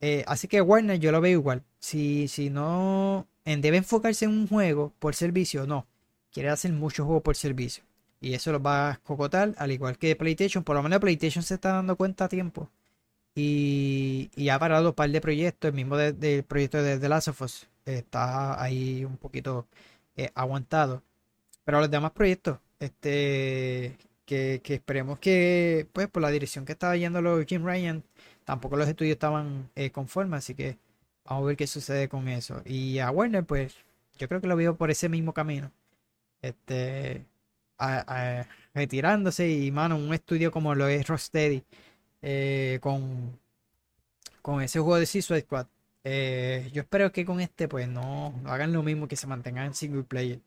Eh, 0.00 0.24
así 0.26 0.48
que 0.48 0.60
Warner 0.60 0.98
yo 0.98 1.12
lo 1.12 1.20
veo 1.20 1.32
igual. 1.32 1.62
Si, 1.78 2.26
si 2.26 2.50
no 2.50 3.28
debe 3.44 3.76
enfocarse 3.76 4.24
en 4.24 4.32
un 4.32 4.48
juego 4.48 4.92
por 4.98 5.14
servicio, 5.14 5.64
no. 5.64 5.86
Quiere 6.32 6.48
hacer 6.50 6.72
muchos 6.72 7.06
juegos 7.06 7.22
por 7.22 7.36
servicio. 7.36 7.84
Y 8.20 8.34
eso 8.34 8.50
lo 8.50 8.60
va 8.60 8.90
a 8.90 8.96
cocotar, 8.96 9.54
al 9.58 9.70
igual 9.70 9.96
que 9.96 10.16
PlayStation. 10.16 10.64
Por 10.64 10.74
lo 10.74 10.82
menos 10.82 10.98
PlayStation 10.98 11.44
se 11.44 11.54
está 11.54 11.72
dando 11.72 11.94
cuenta 11.96 12.24
a 12.24 12.28
tiempo. 12.28 12.68
Y, 13.36 14.30
y 14.34 14.48
ha 14.48 14.58
parado 14.58 14.88
un 14.88 14.94
par 14.94 15.08
de 15.10 15.20
proyectos. 15.20 15.68
El 15.68 15.74
mismo 15.74 15.96
del 15.96 16.42
proyecto 16.42 16.82
de 16.82 16.98
The 16.98 17.08
Last 17.08 17.28
of 17.28 17.42
Us 17.42 17.68
está 17.84 18.60
ahí 18.60 19.04
un 19.04 19.16
poquito 19.18 19.68
eh, 20.16 20.30
aguantado. 20.34 21.02
Pero 21.64 21.80
los 21.80 21.90
demás 21.90 22.12
proyectos, 22.12 22.58
este, 22.80 23.98
que, 24.24 24.62
esperemos 24.64 25.18
que, 25.18 25.88
pues, 25.92 26.08
por 26.08 26.22
la 26.22 26.30
dirección 26.30 26.64
que 26.64 26.72
estaba 26.72 26.96
yendo 26.96 27.22
los 27.22 27.44
Jim 27.46 27.64
Ryan, 27.64 28.04
tampoco 28.44 28.76
los 28.76 28.88
estudios 28.88 29.14
estaban 29.14 29.70
eh, 29.76 29.90
conformes, 29.90 30.38
así 30.38 30.54
que 30.54 30.78
Vamos 31.28 31.44
a 31.44 31.46
ver 31.48 31.56
qué 31.56 31.66
sucede 31.66 32.08
con 32.08 32.28
eso. 32.28 32.62
Y 32.64 32.98
a 33.00 33.10
Warner, 33.10 33.44
pues, 33.44 33.74
yo 34.18 34.28
creo 34.28 34.40
que 34.40 34.46
lo 34.46 34.56
veo 34.56 34.76
por 34.76 34.90
ese 34.90 35.08
mismo 35.08 35.32
camino. 35.34 35.72
Este, 36.42 37.26
retirándose 38.74 39.48
y, 39.50 39.70
mano, 39.72 39.96
un 39.96 40.14
estudio 40.14 40.50
como 40.52 40.74
lo 40.74 40.86
es 40.88 41.06
Rocksteady, 41.08 41.64
eh, 42.22 42.78
con, 42.80 43.38
con 44.42 44.62
ese 44.62 44.78
juego 44.80 44.96
de 44.98 45.06
Suicide 45.06 45.40
Squad. 45.42 45.66
Eh, 46.08 46.70
yo 46.72 46.82
espero 46.82 47.10
que 47.12 47.24
con 47.24 47.40
este, 47.40 47.68
pues, 47.68 47.88
no, 47.88 48.34
hagan 48.46 48.72
lo 48.72 48.82
mismo, 48.82 49.08
que 49.08 49.16
se 49.16 49.26
mantengan 49.26 49.66
en 49.66 49.74
single 49.74 50.04
player. 50.04 50.40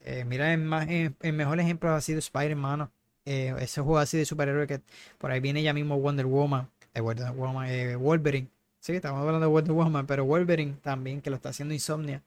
Eh, 0.00 0.24
mira, 0.24 0.52
el, 0.52 0.60
más, 0.60 0.88
el, 0.88 1.32
mejor 1.32 1.60
ejemplo 1.60 1.90
ha 1.90 2.00
sido 2.00 2.20
Spider-Man, 2.20 2.90
ese 3.24 3.80
juego 3.80 3.98
así 3.98 4.18
de 4.18 4.24
superhéroe 4.24 4.66
que 4.66 4.80
por 5.18 5.30
ahí 5.30 5.40
viene 5.40 5.62
ya 5.62 5.72
mismo 5.72 5.98
Wonder 5.98 6.26
Woman, 6.26 6.68
Wonder 6.94 7.30
Woman 7.32 7.98
Wolverine 8.00 8.48
Sí, 8.80 8.94
estamos 8.94 9.20
hablando 9.20 9.40
de 9.40 9.46
Wonder 9.46 9.72
Woman, 9.72 10.06
pero 10.06 10.24
Wolverine 10.24 10.76
también, 10.82 11.20
que 11.20 11.28
lo 11.30 11.36
está 11.36 11.50
haciendo 11.50 11.74
Insomnia. 11.74 12.22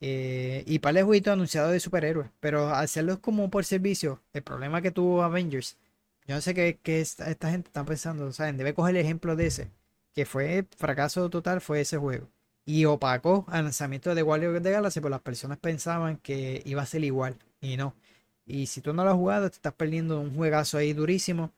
Eh, 0.00 0.64
y 0.66 0.80
para 0.80 1.00
el 1.00 1.06
jueguito 1.06 1.32
anunciado 1.32 1.70
de 1.70 1.80
superhéroes. 1.80 2.30
Pero 2.40 2.70
hacerlo 2.70 3.20
como 3.20 3.50
por 3.50 3.64
servicio, 3.64 4.20
el 4.32 4.42
problema 4.42 4.82
que 4.82 4.90
tuvo 4.90 5.22
Avengers, 5.22 5.78
yo 6.26 6.34
no 6.34 6.40
sé 6.40 6.54
qué, 6.54 6.78
esta, 7.00 7.50
gente 7.50 7.68
está 7.68 7.84
pensando, 7.84 8.32
¿saben? 8.32 8.56
Debe 8.56 8.74
coger 8.74 8.96
el 8.96 9.02
ejemplo 9.02 9.36
de 9.36 9.46
ese, 9.46 9.70
que 10.14 10.26
fue 10.26 10.66
fracaso 10.76 11.28
total, 11.30 11.60
fue 11.60 11.80
ese 11.80 11.96
juego. 11.98 12.28
Y 12.66 12.86
opacó 12.86 13.44
al 13.48 13.64
lanzamiento 13.64 14.14
de 14.14 14.22
Guardians 14.22 14.62
de 14.62 14.70
Galaxy, 14.70 15.00
pues 15.00 15.10
las 15.10 15.20
personas 15.20 15.58
pensaban 15.58 16.16
que 16.18 16.62
iba 16.64 16.82
a 16.82 16.86
ser 16.86 17.04
igual, 17.04 17.36
y 17.60 17.76
no. 17.76 17.94
Y 18.46 18.66
si 18.66 18.80
tú 18.80 18.92
no 18.94 19.04
lo 19.04 19.10
has 19.10 19.16
jugado, 19.16 19.50
te 19.50 19.56
estás 19.56 19.74
perdiendo 19.74 20.20
un 20.20 20.34
juegazo 20.34 20.78
ahí 20.78 20.92
durísimo. 20.92 21.52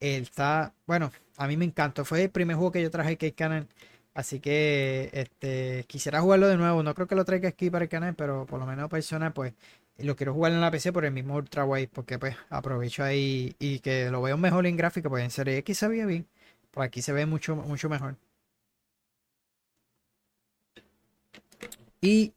Él 0.00 0.22
está, 0.22 0.74
bueno, 0.86 1.12
a 1.36 1.48
mí 1.48 1.56
me 1.56 1.64
encantó. 1.64 2.04
Fue 2.04 2.24
el 2.24 2.30
primer 2.30 2.56
juego 2.56 2.72
que 2.72 2.82
yo 2.82 2.90
traje 2.90 3.12
aquí 3.12 3.26
al 3.26 3.34
canal. 3.34 3.68
Así 4.14 4.40
que 4.40 5.10
este, 5.12 5.84
quisiera 5.88 6.20
jugarlo 6.20 6.48
de 6.48 6.56
nuevo. 6.56 6.82
No 6.82 6.94
creo 6.94 7.06
que 7.08 7.14
lo 7.14 7.24
traiga 7.24 7.48
aquí 7.48 7.70
para 7.70 7.84
el 7.84 7.88
canal, 7.88 8.14
pero 8.14 8.46
por 8.46 8.58
lo 8.60 8.66
menos 8.66 8.88
personal, 8.90 9.32
pues 9.32 9.54
lo 9.98 10.16
quiero 10.16 10.34
jugar 10.34 10.52
en 10.52 10.60
la 10.60 10.70
PC 10.70 10.92
por 10.92 11.04
el 11.04 11.12
mismo 11.12 11.36
Ultra. 11.36 11.66
Porque 11.92 12.18
pues 12.18 12.36
aprovecho 12.50 13.04
ahí 13.04 13.54
y 13.58 13.80
que 13.80 14.10
lo 14.10 14.22
veo 14.22 14.36
mejor 14.36 14.66
en 14.66 14.76
gráfica. 14.76 15.08
Pues 15.08 15.24
en 15.24 15.30
Serie 15.30 15.58
X 15.58 15.78
se 15.78 15.88
veía 15.88 16.06
bien. 16.06 16.26
Pues 16.70 16.86
aquí 16.86 17.02
se 17.02 17.12
ve 17.12 17.26
mucho, 17.26 17.56
mucho 17.56 17.88
mejor. 17.88 18.16
Y 22.00 22.32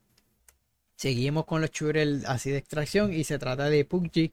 seguimos 0.95 1.45
con 1.45 1.61
los 1.61 1.71
shooters 1.71 2.25
así 2.25 2.51
de 2.51 2.57
extracción. 2.57 3.13
Y 3.13 3.23
se 3.23 3.39
trata 3.39 3.69
de 3.69 3.85
PUBG. 3.85 4.31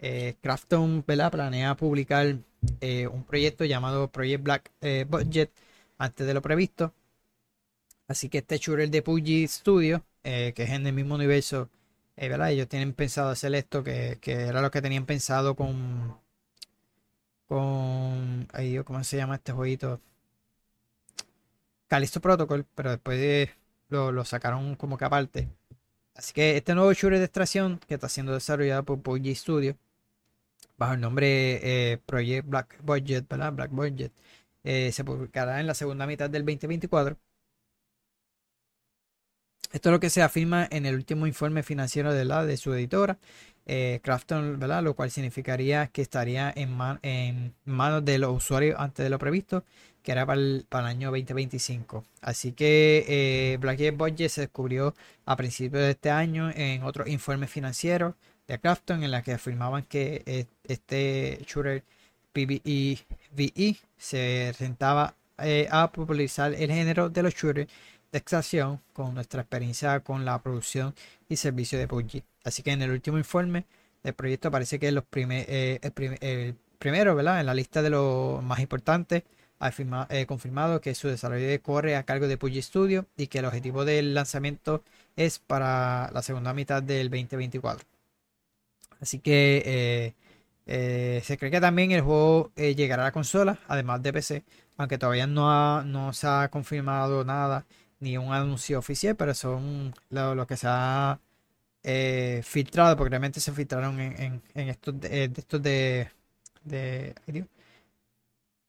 Eh, 0.00 0.36
Crafton 0.40 1.02
planea 1.02 1.76
publicar 1.76 2.36
eh, 2.80 3.06
un 3.08 3.24
proyecto 3.24 3.64
llamado 3.64 4.10
Project 4.10 4.42
Black 4.42 4.70
eh, 4.80 5.04
Budget 5.08 5.50
antes 5.98 6.26
de 6.26 6.34
lo 6.34 6.42
previsto. 6.42 6.94
Así 8.08 8.28
que 8.28 8.38
este 8.38 8.58
shooter 8.58 8.90
de 8.90 9.02
PUBG 9.02 9.48
Studio, 9.48 10.04
que 10.22 10.54
es 10.56 10.70
en 10.70 10.86
el 10.86 10.92
mismo 10.92 11.14
universo, 11.14 11.70
¿verdad? 12.16 12.50
ellos 12.52 12.68
tienen 12.68 12.94
pensado 12.94 13.30
hacer 13.30 13.54
esto, 13.54 13.84
que, 13.84 14.18
era 14.24 14.62
lo 14.62 14.70
que 14.70 14.82
tenían 14.82 15.06
pensado 15.06 15.54
con. 15.54 16.16
Con. 17.48 18.48
Ay, 18.52 18.78
¿cómo 18.84 19.02
se 19.04 19.16
llama 19.16 19.36
este 19.36 19.52
jueguito? 19.52 20.00
Callisto 21.88 22.20
Protocol, 22.20 22.66
pero 22.74 22.90
después 22.90 23.50
lo, 23.88 24.12
lo 24.12 24.24
sacaron 24.24 24.76
como 24.76 24.98
que 24.98 25.04
aparte. 25.04 25.48
Así 26.14 26.32
que 26.32 26.56
este 26.56 26.74
nuevo 26.74 26.92
shooter 26.92 27.18
de 27.18 27.24
extracción 27.24 27.80
que 27.86 27.94
está 27.94 28.08
siendo 28.08 28.34
desarrollado 28.34 28.84
por 28.84 29.00
PUBG 29.02 29.36
Studio 29.36 29.76
bajo 30.78 30.94
el 30.94 31.00
nombre 31.00 31.92
eh, 31.92 31.98
Project 32.06 32.48
Black 32.48 32.78
Budget, 32.82 33.28
¿verdad? 33.28 33.52
Black 33.52 33.70
Budget, 33.72 34.12
eh, 34.64 34.92
se 34.92 35.04
publicará 35.04 35.60
en 35.60 35.66
la 35.66 35.74
segunda 35.74 36.06
mitad 36.06 36.30
del 36.30 36.44
2024. 36.44 37.18
Esto 39.72 39.88
es 39.90 39.92
lo 39.92 40.00
que 40.00 40.08
se 40.08 40.22
afirma 40.22 40.66
en 40.70 40.86
el 40.86 40.94
último 40.94 41.26
informe 41.26 41.62
financiero 41.62 42.12
de 42.14 42.24
la 42.24 42.46
de 42.46 42.56
su 42.56 42.72
editora, 42.72 43.18
eh, 43.68 44.00
Crafton, 44.02 44.58
¿verdad? 44.58 44.82
Lo 44.82 44.94
cual 44.94 45.10
significaría 45.10 45.86
que 45.88 46.02
estaría 46.02 46.52
en, 46.56 46.76
manos 47.64 48.04
de 48.04 48.18
los 48.18 48.36
usuarios 48.36 48.76
antes 48.78 49.04
de 49.04 49.10
lo 49.10 49.18
previsto, 49.18 49.64
que 50.02 50.12
era 50.12 50.26
para 50.26 50.40
el, 50.40 50.66
para 50.68 50.90
el 50.90 50.96
año 50.96 51.10
2025. 51.10 52.04
Así 52.22 52.52
que 52.52 53.56
Black 53.60 53.96
Budget 53.96 54.30
se 54.30 54.40
descubrió 54.42 54.94
a 55.26 55.36
principios 55.36 55.82
de 55.82 55.90
este 55.90 56.10
año 56.10 56.50
en 56.54 56.82
otro 56.82 57.06
informe 57.06 57.46
financiero 57.46 58.16
de 58.48 58.58
Crafton 58.58 59.04
en 59.04 59.10
la 59.10 59.22
que 59.22 59.32
afirmaban 59.32 59.84
que 59.84 60.22
eh, 60.26 60.46
este 60.64 61.44
shooter 61.46 61.84
PvE 62.32 63.76
se 63.96 64.54
rentaba 64.58 65.14
eh, 65.38 65.68
a 65.70 65.92
popularizar 65.92 66.54
el 66.54 66.70
género 66.70 67.10
de 67.10 67.22
los 67.22 67.34
shooters 67.34 67.70
de 68.12 68.78
con 68.92 69.14
nuestra 69.14 69.42
experiencia 69.42 70.00
con 70.00 70.24
la 70.24 70.42
producción 70.42 70.94
y 71.28 71.36
servicio 71.36 71.78
de 71.78 71.88
PUBG. 71.88 72.22
Así 72.44 72.62
que 72.62 72.72
en 72.72 72.82
el 72.82 72.90
último 72.90 73.18
informe 73.18 73.64
del 74.02 74.14
proyecto 74.14 74.50
parece 74.50 74.78
que 74.78 74.92
los 74.92 75.04
eh, 75.12 75.80
el, 75.82 76.56
primero 76.78 77.14
¿verdad? 77.14 77.40
en 77.40 77.46
la 77.46 77.54
lista 77.54 77.82
de 77.82 77.90
los 77.90 78.42
más 78.42 78.60
importantes 78.60 79.24
ha 79.60 79.72
confirmado 80.26 80.80
que 80.80 80.94
su 80.94 81.08
desarrollo 81.08 81.62
corre 81.62 81.96
a 81.96 82.04
cargo 82.04 82.28
de 82.28 82.36
PUBG 82.36 82.62
Studio 82.62 83.06
y 83.16 83.26
que 83.26 83.40
el 83.40 83.44
objetivo 83.44 83.84
del 83.84 84.14
lanzamiento 84.14 84.84
es 85.16 85.40
para 85.40 86.10
la 86.12 86.22
segunda 86.22 86.54
mitad 86.54 86.82
del 86.82 87.10
2024. 87.10 87.86
Así 89.00 89.18
que 89.18 89.62
eh, 89.66 90.14
eh, 90.66 91.22
se 91.24 91.38
cree 91.38 91.50
que 91.50 91.60
también 91.60 91.92
el 91.92 92.02
juego 92.02 92.52
eh, 92.56 92.74
llegará 92.74 93.02
a 93.02 93.06
la 93.06 93.12
consola, 93.12 93.58
además 93.68 94.02
de 94.02 94.12
PC, 94.12 94.44
aunque 94.76 94.98
todavía 94.98 95.26
no 95.26 96.12
se 96.12 96.26
ha 96.26 96.48
confirmado 96.50 97.24
nada, 97.24 97.66
ni 98.00 98.16
un 98.18 98.32
anuncio 98.32 98.78
oficial, 98.78 99.16
pero 99.16 99.34
son 99.34 99.94
lo, 100.10 100.46
que 100.46 100.56
se 100.56 100.66
ha 100.68 101.20
filtrado, 102.42 102.96
porque 102.96 103.10
realmente 103.10 103.40
se 103.40 103.52
filtraron 103.52 104.00
en, 104.00 104.42
estos 104.54 105.00
de, 105.00 105.24
estos 105.24 105.62
de, 105.62 106.10
de, 106.64 107.14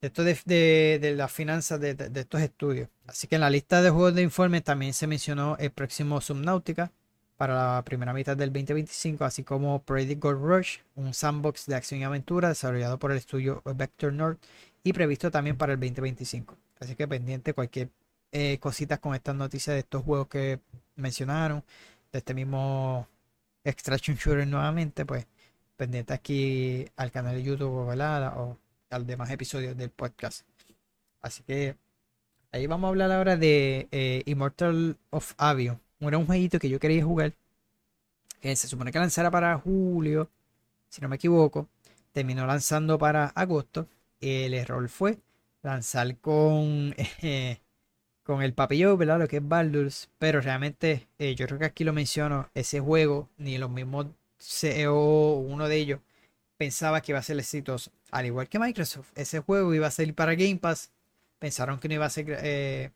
esto 0.02 0.24
de, 0.24 1.00
de, 1.00 1.16
las 1.16 1.32
finanzas 1.32 1.80
de, 1.80 1.96
estos 2.16 2.42
estudios. 2.42 2.90
Así 3.08 3.28
que 3.28 3.36
en 3.36 3.42
la 3.42 3.50
lista 3.50 3.82
de 3.82 3.90
juegos 3.90 4.16
de 4.16 4.22
informe 4.22 4.62
también 4.62 4.94
se 4.94 5.08
mencionó 5.08 5.58
el 5.58 5.72
próximo 5.72 6.22
Subnautica, 6.22 6.92
para 7.40 7.76
la 7.76 7.84
primera 7.86 8.12
mitad 8.12 8.36
del 8.36 8.52
2025, 8.52 9.24
así 9.24 9.46
como 9.46 9.82
Project 9.84 10.22
Gold 10.22 10.44
Rush, 10.44 10.80
un 10.96 11.14
sandbox 11.14 11.68
de 11.68 11.76
acción 11.76 12.02
y 12.02 12.04
aventura 12.04 12.50
desarrollado 12.50 13.00
por 13.00 13.12
el 13.12 13.18
estudio 13.18 13.62
Vector 13.64 14.12
North 14.12 14.44
y 14.84 14.92
previsto 14.92 15.32
también 15.32 15.58
para 15.58 15.72
el 15.72 15.80
2025. 15.80 16.58
Así 16.82 16.96
que 16.96 17.08
pendiente 17.08 17.54
cualquier 17.54 17.92
eh, 18.32 18.58
cositas 18.60 19.00
con 19.00 19.16
estas 19.16 19.36
noticias 19.36 19.76
de 19.76 19.80
estos 19.80 20.04
juegos 20.04 20.28
que 20.28 20.60
mencionaron, 20.96 21.64
de 22.12 22.20
este 22.20 22.34
mismo 22.34 23.08
Extraction 23.64 24.18
Shooter 24.18 24.48
nuevamente, 24.48 25.06
pues 25.06 25.28
pendiente 25.78 26.14
aquí 26.14 26.88
al 26.96 27.12
canal 27.12 27.36
de 27.36 27.44
YouTube 27.44 27.72
o 27.72 27.92
al 27.92 29.08
demás 29.08 29.30
episodios 29.32 29.78
del 29.78 29.90
podcast. 29.92 30.46
Así 31.22 31.44
que 31.44 31.76
ahí 32.52 32.68
vamos 32.68 32.88
a 32.88 32.90
hablar 32.90 33.12
ahora 33.12 33.38
de 33.38 33.88
eh, 33.92 34.24
Immortal 34.26 34.98
of 35.12 35.34
Avion 35.38 35.80
era 36.08 36.18
un 36.18 36.26
jueguito 36.26 36.60
que 36.60 36.70
yo 36.70 36.80
quería 36.80 37.04
jugar. 37.04 37.34
Que 38.42 38.56
se 38.56 38.68
supone 38.68 38.92
que 38.92 39.00
lanzara 39.00 39.30
para 39.30 39.58
julio, 39.58 40.30
si 40.88 41.02
no 41.02 41.10
me 41.10 41.18
equivoco. 41.18 41.68
Terminó 42.14 42.46
lanzando 42.46 42.98
para 42.98 43.28
agosto. 43.28 43.88
El 44.22 44.54
error 44.54 44.88
fue 44.88 45.20
lanzar 45.62 46.18
con, 46.18 46.96
con 48.30 48.44
el 48.44 48.54
papillo, 48.54 48.96
¿verdad? 48.96 49.18
Lo 49.18 49.28
que 49.28 49.38
es 49.38 49.48
Baldur's. 49.48 50.08
Pero 50.20 50.40
realmente, 50.40 51.08
eh, 51.18 51.34
yo 51.34 51.48
creo 51.48 51.58
que 51.58 51.66
aquí 51.66 51.84
lo 51.84 51.94
menciono, 51.94 52.48
ese 52.54 52.80
juego, 52.80 53.28
ni 53.40 53.58
los 53.58 53.72
mismos 53.72 54.06
CEO, 54.38 55.34
uno 55.34 55.68
de 55.68 55.78
ellos, 55.78 56.00
pensaba 56.56 57.02
que 57.02 57.12
iba 57.12 57.18
a 57.18 57.24
ser 57.24 57.40
exitoso. 57.40 57.92
Al 58.12 58.28
igual 58.28 58.48
que 58.48 58.60
Microsoft, 58.60 59.10
ese 59.16 59.40
juego 59.40 59.74
iba 59.74 59.88
a 59.88 59.92
salir 59.92 60.14
para 60.14 60.36
Game 60.36 60.58
Pass. 60.58 60.92
Pensaron 61.40 61.80
que 61.80 61.88
no 61.88 61.96
iba 61.96 62.06
a 62.06 62.10
ser 62.12 62.38
eh, 62.44 62.92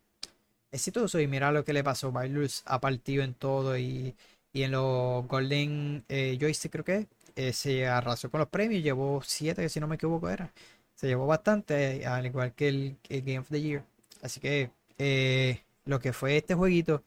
exitoso. 0.72 1.20
Y 1.20 1.26
mira 1.26 1.52
lo 1.52 1.66
que 1.66 1.74
le 1.74 1.84
pasó. 1.84 2.12
Baldur's 2.12 2.62
ha 2.68 2.80
partido 2.80 3.24
en 3.24 3.34
todo 3.34 3.76
y, 3.76 4.16
en 4.54 4.72
los 4.72 5.28
Golden 5.28 6.06
eh, 6.10 6.38
Joystick, 6.40 6.74
creo 6.74 6.86
que 6.86 7.08
eh, 7.36 7.54
se 7.54 7.88
arrasó 7.88 8.30
con 8.30 8.40
los 8.40 8.50
premios. 8.50 8.84
Llevó 8.84 9.24
7, 9.24 9.68
si 9.68 9.80
no 9.80 9.88
me 9.88 9.96
equivoco, 9.96 10.30
era. 10.30 10.54
Se 10.94 11.08
llevó 11.08 11.26
bastante, 11.26 12.06
al 12.06 12.28
igual 12.28 12.54
que 12.54 12.68
el, 12.68 12.98
Game 13.10 13.40
of 13.40 13.50
the 13.50 13.60
Year. 13.60 13.84
Así 14.22 14.40
que 14.40 14.70
eh, 15.04 15.64
lo 15.86 16.00
que 16.00 16.14
fue 16.14 16.38
este 16.38 16.56
jueguito, 16.56 17.04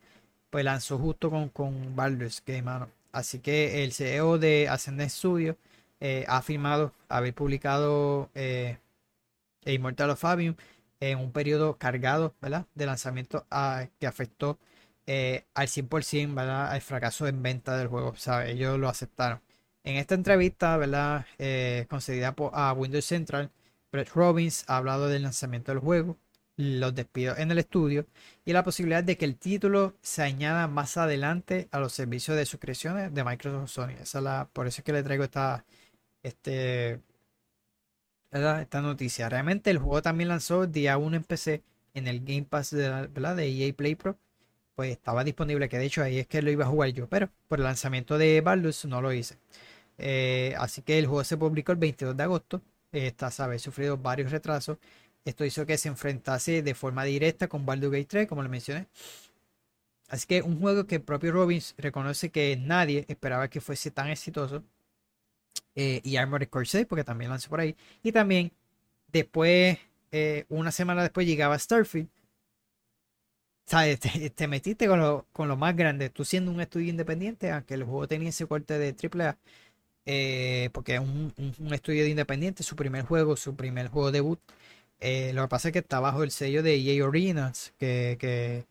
pues 0.51 0.65
lanzó 0.65 0.99
justo 0.99 1.31
con, 1.31 1.49
con 1.51 1.97
Baldur's 1.97 2.43
Game, 2.47 2.63
mano. 2.63 2.89
Así 3.13 3.39
que 3.41 3.85
el 3.85 3.93
CEO 3.93 4.39
de 4.39 4.69
Ascendent 4.69 5.11
Studio 5.11 5.57
ha 6.29 6.37
afirmado 6.37 6.93
haber 7.09 7.35
publicado 7.35 8.31
Immortal 9.65 10.11
of 10.11 10.21
Fabium 10.21 10.55
en 11.01 11.19
un 11.19 11.33
periodo 11.33 11.77
cargado 11.77 12.35
¿verdad? 12.41 12.67
de 12.75 12.87
lanzamiento 12.87 13.47
ah, 13.51 13.87
que 13.99 14.07
afectó 14.07 14.59
eh, 15.07 15.45
al 15.55 15.69
100% 15.69 16.35
¿verdad? 16.35 16.71
al 16.71 16.81
fracaso 16.81 17.27
en 17.27 17.43
venta 17.43 17.77
del 17.77 17.89
juego. 17.89 18.15
¿sabe? 18.17 18.53
Ellos 18.53 18.79
lo 18.79 18.89
aceptaron. 18.89 19.41
En 19.85 19.97
esta 19.97 20.15
entrevista 20.15 20.77
¿verdad? 20.77 21.27
Eh, 21.39 21.87
concedida 21.89 22.35
a 22.53 22.73
Windows 22.73 23.05
Central, 23.05 23.51
Brett 23.93 24.11
Robbins 24.11 24.65
ha 24.69 24.79
hablado 24.79 25.09
del 25.09 25.23
lanzamiento 25.23 25.73
del 25.73 25.81
juego 25.81 26.17
los 26.57 26.95
despidos 26.95 27.39
en 27.39 27.51
el 27.51 27.59
estudio 27.59 28.07
y 28.45 28.53
la 28.53 28.65
posibilidad 28.65 29.05
de 29.05 29.17
que 29.17 29.25
el 29.27 29.37
título 29.37 29.95
se 30.03 30.23
añada 30.23 30.69
más 30.69 30.97
adelante 30.97 31.69
a 31.71 31.81
los 31.81 31.93
servicios 31.93 32.37
de 32.37 32.47
suscripciones 32.47 33.13
de 33.15 33.25
Microsoft 33.25 33.71
Sony. 33.71 33.91
Esa 34.01 34.21
la, 34.21 34.49
por 34.53 34.67
eso 34.67 34.81
es 34.81 34.85
que 34.85 34.93
le 34.93 35.03
traigo 35.03 35.25
esta, 35.25 35.65
este, 36.23 37.01
esta 38.31 38.81
noticia. 38.83 39.29
Realmente 39.29 39.71
el 39.71 39.79
juego 39.79 40.03
también 40.03 40.29
lanzó 40.29 40.67
día 40.67 40.99
1 40.99 41.17
en 41.17 41.25
PC 41.25 41.63
en 41.95 42.07
el 42.09 42.21
Game 42.21 42.45
Pass 42.45 42.71
de, 42.71 43.09
de 43.09 43.67
EA 43.69 43.73
Play 43.75 43.95
Pro. 43.95 44.17
Pues 44.75 44.91
estaba 44.93 45.25
disponible, 45.25 45.69
que 45.69 45.79
de 45.79 45.87
hecho 45.87 46.03
ahí 46.03 46.19
es 46.19 46.27
que 46.27 46.43
lo 46.43 46.51
iba 46.51 46.65
a 46.67 46.69
jugar 46.69 46.91
yo, 46.91 47.09
pero 47.09 47.31
por 47.49 47.59
el 47.59 47.65
lanzamiento 47.65 48.19
de 48.19 48.43
Baldur's 48.43 48.85
no 48.85 49.01
lo 49.01 49.13
hice. 49.13 49.39
Eh, 49.99 50.55
así 50.59 50.83
que 50.83 50.99
el 50.99 51.07
juego 51.07 51.25
se 51.25 51.37
publicó 51.39 51.73
el 51.73 51.79
22 51.79 52.17
de 52.17 52.23
agosto. 52.23 52.63
Esta 52.93 53.31
sabe, 53.31 53.59
sufrido 53.59 53.97
varios 53.97 54.31
retrasos. 54.31 54.79
Esto 55.27 55.45
hizo 55.45 55.67
que 55.67 55.77
se 55.77 55.89
enfrentase 55.89 56.63
de 56.63 56.75
forma 56.75 57.05
directa 57.05 57.49
con 57.49 57.67
Baldur's 57.67 57.93
Gate 57.93 58.07
3, 58.07 58.29
como 58.29 58.43
le 58.45 58.49
mencioné. 58.49 58.87
Así 60.09 60.27
que 60.27 60.41
un 60.41 60.61
juego 60.61 60.87
que 60.87 60.97
el 60.97 61.03
propio 61.03 61.33
Robbins 61.33 61.75
reconoce 61.79 62.31
que 62.31 62.57
nadie 62.57 63.05
esperaba 63.09 63.49
que 63.51 63.61
fuese 63.61 63.91
tan 63.91 64.09
exitoso. 64.09 64.63
Eh, 65.75 66.01
y 66.05 66.17
Armored 66.17 66.49
Core 66.49 66.67
6, 66.67 66.87
porque 66.87 67.05
también 67.05 67.31
lanzó 67.31 67.51
por 67.51 67.61
ahí. 67.61 67.77
Y 68.05 68.13
también 68.13 68.53
después, 69.09 69.79
eh, 70.13 70.45
una 70.49 70.71
semana 70.71 71.03
después 71.03 71.27
llegaba 71.27 71.59
Starfield. 71.59 72.09
¿Sabes? 73.67 73.99
Te, 74.37 74.47
metiste 74.47 74.87
con 74.87 75.01
lo, 75.01 75.27
con 75.33 75.49
lo 75.49 75.57
más 75.57 75.75
grande. 75.77 76.09
Tú 76.09 76.25
siendo 76.25 76.53
un 76.53 76.61
estudio 76.61 76.89
independiente, 76.89 77.51
aunque 77.51 77.75
el 77.75 77.83
juego 77.83 78.07
tenía 78.07 78.29
ese 78.29 78.47
corte 78.47 78.79
de 78.79 78.95
AAA, 78.95 79.37
eh, 80.07 80.71
porque 80.73 80.95
es 80.95 81.01
un, 81.01 81.33
estudio 81.73 82.05
de 82.05 82.11
independiente, 82.11 82.63
su 82.63 82.77
primer 82.77 83.05
juego, 83.05 83.37
su 83.37 83.57
primer 83.57 83.89
juego 83.89 84.13
debut. 84.13 84.41
Eh, 85.01 85.33
lo 85.35 85.43
que 85.43 85.49
pasa 85.49 85.69
es 85.69 85.73
que 85.73 85.81
está 85.81 86.01
bajo 86.01 86.23
el 86.23 86.31
sello 86.31 86.63
de 86.63 86.77
EA 86.77 87.05
Originals, 87.07 87.75
que, 87.79 88.67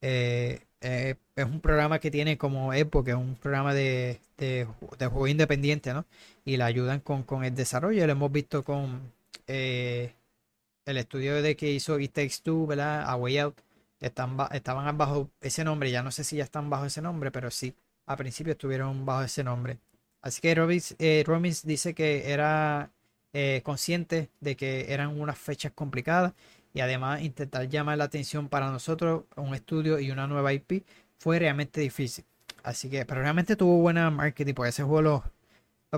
eh, 0.00 0.60
es 0.80 1.44
un 1.44 1.60
programa 1.60 1.98
que 1.98 2.10
tiene 2.10 2.38
como 2.38 2.72
época, 2.72 3.16
un 3.16 3.36
programa 3.36 3.74
de, 3.74 4.20
de, 4.38 4.66
juego 4.98 5.26
independiente, 5.28 5.92
¿no? 5.92 6.06
Y 6.44 6.56
le 6.56 6.64
ayudan 6.64 7.00
con, 7.00 7.44
el 7.44 7.54
desarrollo. 7.54 8.06
Lo 8.06 8.12
hemos 8.12 8.32
visto 8.32 8.64
con 8.64 9.12
el 9.46 10.96
estudio 10.96 11.42
de 11.42 11.56
que 11.56 11.70
hizo 11.72 11.98
It 11.98 12.12
Takes 12.12 12.36
Two, 12.42 12.66
¿verdad? 12.66 13.04
A 13.08 13.16
Way 13.16 13.38
Out. 13.38 13.60
Están, 14.00 14.36
estaban 14.52 14.96
bajo 14.98 15.30
ese 15.40 15.64
nombre, 15.64 15.90
ya 15.90 16.02
no 16.02 16.10
sé 16.10 16.24
si 16.24 16.36
ya 16.36 16.44
están 16.44 16.70
bajo 16.70 16.86
ese 16.86 17.02
nombre, 17.02 17.30
pero 17.30 17.50
sí, 17.50 17.74
a 18.06 18.16
principio 18.16 18.52
estuvieron 18.52 19.04
bajo 19.04 19.22
ese 19.24 19.44
nombre. 19.44 19.78
Así 20.22 20.40
que 20.40 20.54
Robbins, 20.54 20.94
eh, 20.98 21.24
dice 21.64 21.94
que 21.94 22.30
era 22.32 22.90
eh, 23.32 23.60
consciente 23.64 24.28
de 24.40 24.56
que 24.56 24.92
eran 24.92 25.20
unas 25.20 25.38
fechas 25.38 25.72
complicadas 25.72 26.32
y 26.74 26.80
además 26.80 27.22
intentar 27.22 27.68
llamar 27.68 27.98
la 27.98 28.04
atención 28.04 28.48
para 28.48 28.70
nosotros, 28.70 29.24
un 29.36 29.54
estudio 29.54 30.00
y 30.00 30.10
una 30.10 30.26
nueva 30.26 30.52
IP, 30.52 30.84
fue 31.18 31.38
realmente 31.38 31.80
difícil. 31.80 32.24
Así 32.62 32.90
que, 32.90 33.04
pero 33.06 33.22
realmente 33.22 33.56
tuvo 33.56 33.78
buena 33.78 34.10
marketing, 34.10 34.54
porque 34.54 34.70
ese 34.70 34.82
juego 34.82 35.02
lo, 35.02 35.24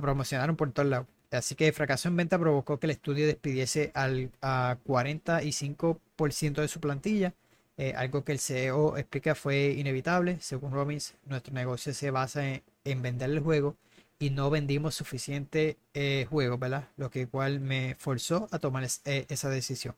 promocionaron 0.00 0.56
por 0.56 0.70
todos 0.72 0.88
lados. 0.88 1.06
Así 1.30 1.54
que 1.54 1.68
el 1.68 1.72
fracaso 1.74 2.08
en 2.08 2.16
venta 2.16 2.38
provocó 2.38 2.78
que 2.78 2.86
el 2.86 2.92
estudio 2.92 3.26
despidiese 3.26 3.90
al 3.94 4.30
a 4.42 4.76
45% 4.86 6.60
de 6.60 6.68
su 6.68 6.80
plantilla. 6.80 7.34
Eh, 7.78 7.94
algo 7.96 8.24
que 8.24 8.32
el 8.32 8.38
CEO 8.38 8.98
explica 8.98 9.34
fue 9.34 9.74
inevitable. 9.78 10.38
Según 10.40 10.72
Robbins, 10.72 11.14
nuestro 11.26 11.54
negocio 11.54 11.94
se 11.94 12.10
basa 12.10 12.42
en 12.84 13.02
vender 13.02 13.30
el 13.30 13.40
juego 13.40 13.76
y 14.22 14.30
no 14.30 14.50
vendimos 14.50 14.94
suficiente 14.94 15.78
eh, 15.94 16.28
juego, 16.30 16.56
¿verdad? 16.56 16.88
Lo 16.96 17.10
que 17.10 17.22
igual 17.22 17.58
me 17.58 17.96
forzó 17.98 18.46
a 18.52 18.60
tomar 18.60 18.86
eh, 19.04 19.26
esa 19.28 19.50
decisión. 19.50 19.96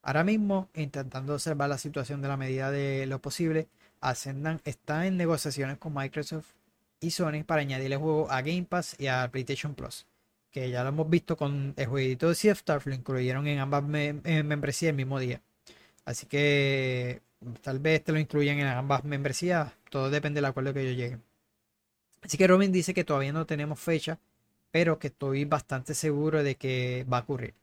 Ahora 0.00 0.24
mismo, 0.24 0.70
intentando 0.72 1.34
observar 1.34 1.68
la 1.68 1.76
situación 1.76 2.22
de 2.22 2.28
la 2.28 2.38
medida 2.38 2.70
de 2.70 3.04
lo 3.04 3.20
posible, 3.20 3.68
Ascendan 4.00 4.62
está 4.64 5.06
en 5.06 5.18
negociaciones 5.18 5.76
con 5.76 5.92
Microsoft 5.92 6.54
y 7.00 7.10
Sony 7.10 7.44
para 7.44 7.60
añadir 7.60 7.92
el 7.92 7.98
juego 7.98 8.30
a 8.30 8.40
Game 8.40 8.62
Pass 8.62 8.96
y 8.98 9.08
a 9.08 9.28
PlayStation 9.30 9.74
Plus. 9.74 10.06
Que 10.50 10.70
ya 10.70 10.82
lo 10.82 10.88
hemos 10.88 11.10
visto 11.10 11.36
con 11.36 11.74
el 11.76 11.86
jueguito 11.86 12.30
de 12.30 12.34
Sea 12.34 12.54
lo 12.82 12.94
incluyeron 12.94 13.46
en 13.46 13.58
ambas 13.58 13.84
membresías 13.84 14.88
el 14.88 14.96
mismo 14.96 15.20
día. 15.20 15.42
Así 16.06 16.26
que 16.26 17.20
tal 17.60 17.78
vez 17.78 18.02
te 18.02 18.12
lo 18.12 18.18
incluyan 18.18 18.58
en 18.58 18.68
ambas 18.68 19.04
membresías. 19.04 19.70
Todo 19.90 20.08
depende 20.08 20.38
del 20.38 20.46
acuerdo 20.46 20.72
que 20.72 20.80
ellos 20.80 20.96
lleguen. 20.96 21.25
Así 22.26 22.36
que 22.38 22.48
Robin 22.48 22.72
dice 22.72 22.92
que 22.92 23.04
todavía 23.04 23.32
no 23.32 23.46
tenemos 23.46 23.78
fecha, 23.78 24.18
pero 24.72 24.98
que 24.98 25.06
estoy 25.08 25.44
bastante 25.44 25.94
seguro 25.94 26.42
de 26.42 26.56
que 26.56 27.06
va 27.10 27.18
a 27.18 27.20
ocurrir. 27.20 27.54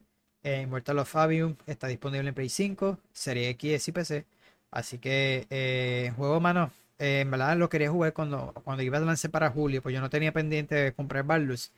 Eh, 0.41 0.61
Immortal 0.61 0.99
of 0.99 1.09
Fabium 1.09 1.55
está 1.67 1.87
disponible 1.87 2.29
en 2.29 2.33
Play 2.35 2.47
5, 2.47 2.97
Serie 3.11 3.49
X 3.49 3.89
y 3.89 3.91
PC. 3.91 4.25
Así 4.71 4.99
que 4.99 5.47
eh, 5.49 6.13
juego 6.15 6.39
mano. 6.39 6.71
Eh, 6.97 7.21
en 7.21 7.31
verdad 7.31 7.57
lo 7.57 7.69
quería 7.69 7.91
jugar 7.91 8.13
cuando, 8.13 8.53
cuando 8.63 8.83
iba 8.83 8.97
a 8.97 9.01
lanzar 9.01 9.31
para 9.31 9.49
julio, 9.49 9.81
pues 9.81 9.93
yo 9.93 9.99
no 9.99 10.09
tenía 10.09 10.31
pendiente 10.31 10.75
de 10.75 10.93
comprar 10.93 11.25
Baldur's. 11.25 11.73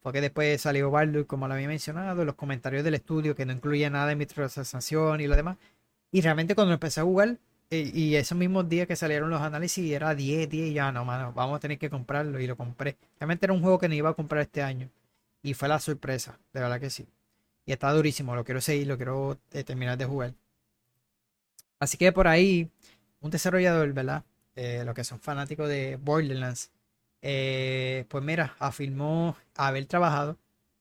Porque 0.00 0.22
después 0.22 0.62
salió 0.62 0.90
Baldur's, 0.90 1.26
como 1.26 1.46
lo 1.46 1.54
había 1.54 1.68
mencionado, 1.68 2.24
los 2.24 2.36
comentarios 2.36 2.84
del 2.84 2.94
estudio 2.94 3.34
que 3.36 3.44
no 3.44 3.52
incluía 3.52 3.90
nada 3.90 4.06
de 4.06 4.16
microtransacción 4.16 5.20
y 5.20 5.26
lo 5.26 5.36
demás. 5.36 5.58
Y 6.10 6.22
realmente 6.22 6.54
cuando 6.54 6.72
empecé 6.72 7.00
a 7.00 7.04
jugar, 7.04 7.36
y, 7.70 8.16
esos 8.16 8.36
mismos 8.36 8.68
días 8.68 8.88
que 8.88 8.96
salieron 8.96 9.30
los 9.30 9.40
análisis 9.40 9.90
era 9.92 10.14
10, 10.14 10.48
10 10.50 10.70
y 10.70 10.72
ya 10.74 10.90
no, 10.90 11.04
mano, 11.04 11.32
vamos 11.32 11.56
a 11.56 11.60
tener 11.60 11.78
que 11.78 11.88
comprarlo 11.88 12.40
y 12.40 12.46
lo 12.48 12.56
compré. 12.56 12.96
Realmente 13.20 13.46
era 13.46 13.52
un 13.52 13.62
juego 13.62 13.78
que 13.78 13.88
no 13.88 13.94
iba 13.94 14.10
a 14.10 14.14
comprar 14.14 14.42
este 14.42 14.62
año 14.62 14.90
y 15.42 15.54
fue 15.54 15.68
la 15.68 15.78
sorpresa, 15.78 16.38
de 16.52 16.60
verdad 16.60 16.80
que 16.80 16.90
sí. 16.90 17.06
Y 17.66 17.72
está 17.72 17.92
durísimo, 17.92 18.34
lo 18.34 18.44
quiero 18.44 18.60
seguir, 18.60 18.88
lo 18.88 18.96
quiero 18.96 19.38
eh, 19.52 19.62
terminar 19.62 19.96
de 19.96 20.04
jugar. 20.04 20.34
Así 21.78 21.96
que 21.96 22.10
por 22.12 22.26
ahí, 22.26 22.68
un 23.20 23.30
desarrollador, 23.30 23.92
¿verdad? 23.92 24.24
Eh, 24.56 24.82
los 24.84 24.94
que 24.94 25.04
son 25.04 25.20
fanáticos 25.20 25.68
de 25.68 25.96
Borderlands, 25.96 26.70
eh, 27.22 28.04
pues 28.08 28.24
mira, 28.24 28.56
afirmó 28.58 29.36
haber 29.54 29.86
trabajado 29.86 30.36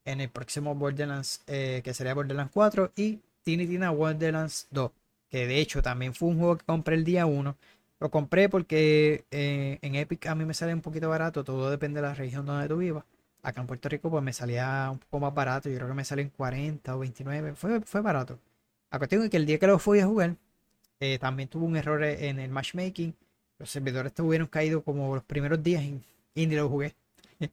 en 0.06 0.22
el 0.22 0.30
próximo 0.30 0.74
Borderlands, 0.74 1.44
que 1.45 1.94
sería 1.94 2.16
Borderlands 2.16 2.52
4 2.52 2.94
y 2.95 3.20
Tiny 3.44 3.68
Tina 3.68 3.91
Borderlands 3.91 4.68
2 4.72 4.91
que 5.30 5.47
de 5.47 5.60
hecho 5.60 5.81
también 5.81 6.14
fue 6.14 6.30
un 6.30 6.39
juego 6.39 6.57
que 6.57 6.65
compré 6.65 6.95
el 6.95 7.03
día 7.03 7.26
1. 7.26 7.57
Lo 7.99 8.11
compré 8.11 8.49
porque 8.49 9.26
eh, 9.31 9.80
en 9.81 9.95
Epic 9.95 10.27
a 10.27 10.35
mí 10.35 10.45
me 10.45 10.53
sale 10.53 10.73
un 10.73 10.81
poquito 10.81 11.10
barato, 11.10 11.43
todo 11.43 11.69
depende 11.69 12.01
de 12.01 12.07
la 12.07 12.14
región 12.15 12.45
donde 12.45 12.68
tú 12.68 12.77
vivas. 12.77 13.03
Acá 13.41 13.61
en 13.61 13.68
Puerto 13.68 13.89
Rico 13.89 14.10
pues 14.10 14.23
me 14.23 14.34
salía 14.34 14.89
un 14.91 14.99
poco 14.99 15.19
más 15.19 15.34
barato, 15.34 15.69
yo 15.69 15.76
creo 15.77 15.88
que 15.88 15.93
me 15.93 16.06
sale 16.06 16.22
en 16.23 16.30
40 16.30 16.95
o 16.95 16.99
29, 16.99 17.56
fue, 17.56 17.81
fue 17.81 18.01
barato. 18.01 18.39
A 18.91 18.97
cuestión 18.97 19.23
es 19.23 19.30
que 19.30 19.38
el 19.38 19.45
día 19.45 19.60
que 19.60 19.68
lo 19.68 19.80
fui 19.80 19.99
a 19.99 20.06
jugar, 20.07 20.35
eh, 20.99 21.19
también 21.19 21.49
tuvo 21.49 21.65
un 21.65 21.77
error 21.77 22.03
en 22.03 22.39
el 22.39 22.49
matchmaking. 22.49 23.15
Los 23.60 23.69
servidores 23.69 24.11
estuvieron 24.11 24.47
caídos 24.47 24.84
como 24.84 25.15
los 25.15 25.23
primeros 25.23 25.61
días 25.64 25.84
y, 25.84 26.47
ni 26.47 26.56
lo 26.56 26.69
jugué. 26.69 26.95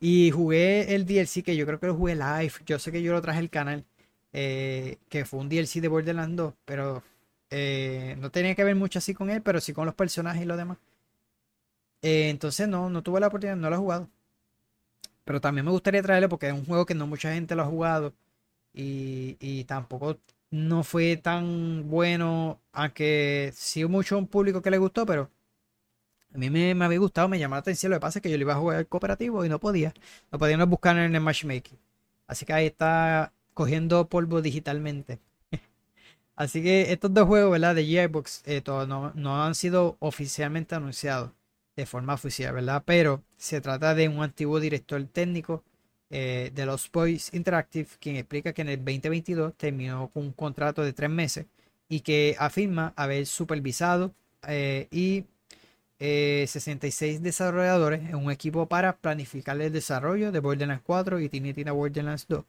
y 0.00 0.30
jugué 0.30 0.94
el 0.94 1.06
DLC 1.06 1.42
que 1.44 1.56
yo 1.56 1.66
creo 1.66 1.80
que 1.80 1.86
lo 1.86 1.94
jugué 1.94 2.14
live. 2.16 2.52
Yo 2.66 2.78
sé 2.78 2.92
que 2.92 3.02
yo 3.02 3.12
lo 3.12 3.22
traje 3.22 3.38
al 3.38 3.50
canal. 3.50 3.84
Eh, 4.34 4.98
que 5.08 5.24
fue 5.26 5.40
un 5.40 5.48
DLC 5.48 5.80
de 5.80 5.88
Borderlands 5.88 6.36
2, 6.36 6.54
pero 6.64 7.02
eh, 7.54 8.16
no 8.18 8.30
tenía 8.30 8.54
que 8.54 8.64
ver 8.64 8.74
mucho 8.74 8.98
así 8.98 9.12
con 9.14 9.28
él, 9.30 9.42
pero 9.42 9.60
sí 9.60 9.74
con 9.74 9.84
los 9.84 9.94
personajes 9.94 10.42
y 10.42 10.46
lo 10.46 10.56
demás. 10.56 10.78
Eh, 12.00 12.30
entonces 12.30 12.66
no, 12.66 12.90
no 12.90 13.02
tuve 13.02 13.20
la 13.20 13.28
oportunidad, 13.28 13.56
no 13.56 13.68
lo 13.70 13.76
he 13.76 13.78
jugado. 13.78 14.08
Pero 15.24 15.40
también 15.40 15.64
me 15.66 15.70
gustaría 15.70 16.02
traerlo 16.02 16.28
porque 16.28 16.48
es 16.48 16.52
un 16.54 16.64
juego 16.64 16.86
que 16.86 16.94
no 16.94 17.06
mucha 17.06 17.32
gente 17.34 17.54
lo 17.54 17.62
ha 17.62 17.66
jugado. 17.66 18.14
Y, 18.74 19.64
tampoco 19.64 20.18
no 20.50 20.84
fue 20.84 21.16
tan 21.18 21.88
bueno. 21.90 22.60
Aunque 22.72 23.52
sí 23.54 23.84
mucho 23.86 24.18
un 24.18 24.26
público 24.28 24.62
que 24.62 24.70
le 24.70 24.78
gustó, 24.78 25.06
pero 25.06 25.30
a 26.34 26.38
mí 26.38 26.50
me, 26.50 26.72
había 26.84 26.98
gustado, 26.98 27.28
me 27.28 27.38
llamó 27.38 27.56
la 27.56 27.60
atención. 27.60 27.90
Lo 27.90 27.96
que 27.96 28.00
pasa 28.00 28.18
es 28.18 28.22
que 28.22 28.30
yo 28.30 28.36
le 28.38 28.42
iba 28.42 28.54
a 28.54 28.56
jugar 28.58 28.86
cooperativo 28.88 29.44
y 29.44 29.48
no 29.48 29.60
podía. 29.60 29.94
No 30.32 30.38
podía 30.38 30.64
buscar 30.64 30.96
en 30.98 31.14
el 31.14 31.20
matchmaking. 31.20 31.78
Así 32.26 32.46
que 32.46 32.52
ahí 32.54 32.66
está 32.66 33.32
cogiendo 33.54 34.08
polvo 34.08 34.42
digitalmente. 34.42 35.20
Así 36.36 36.62
que 36.62 36.92
estos 36.92 37.12
dos 37.12 37.26
juegos, 37.26 37.52
¿verdad? 37.52 37.74
De 37.74 37.84
Gearbox 37.84 38.42
eh, 38.46 38.62
no, 38.66 39.44
han 39.44 39.54
sido 39.54 39.96
oficialmente 40.00 40.74
anunciados 40.74 41.30
de 41.76 41.86
forma 41.86 42.14
oficial, 42.14 42.54
¿verdad? 42.54 42.82
Pero 42.86 43.22
se 43.36 43.60
trata 43.60 43.94
de 43.94 44.08
un 44.08 44.22
antiguo 44.22 44.60
director 44.60 45.02
técnico 45.04 45.62
eh, 46.10 46.50
de 46.54 46.66
los 46.66 46.90
Boys 46.90 47.32
Interactive, 47.34 47.88
quien 48.00 48.16
explica 48.16 48.52
que 48.52 48.62
en 48.62 48.68
el 48.70 48.78
2022 48.78 49.54
terminó 49.56 50.08
con 50.08 50.24
un 50.24 50.32
contrato 50.32 50.82
de 50.82 50.92
tres 50.92 51.10
meses 51.10 51.46
y 51.88 52.00
que 52.00 52.36
afirma 52.38 52.92
haber 52.96 53.26
supervisado 53.26 54.14
eh, 54.48 54.88
y 54.90 55.24
66 55.98 57.22
desarrolladores 57.22 58.00
en 58.00 58.16
un 58.16 58.32
equipo 58.32 58.66
para 58.66 58.96
planificar 58.96 59.60
el 59.60 59.72
desarrollo 59.72 60.32
de 60.32 60.40
Borderlands 60.40 60.82
4 60.84 61.20
y 61.20 61.28
Tiny 61.28 61.54
Tina 61.54 61.70
Borderlands 61.70 62.26
2. 62.28 62.44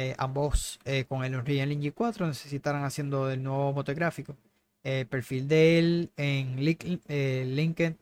Eh, 0.00 0.14
ambos 0.18 0.78
eh, 0.84 1.04
con 1.08 1.24
el 1.24 1.34
Unreal 1.34 1.72
Engine 1.72 1.92
4 1.92 2.26
necesitarán 2.26 2.84
haciendo 2.84 3.30
el 3.30 3.42
nuevo 3.42 3.72
motográfico. 3.72 4.36
El 4.82 5.06
perfil 5.06 5.48
de 5.48 5.78
él 5.78 6.10
en 6.16 6.56
eh, 7.08 7.44
LinkedIn 7.46 7.98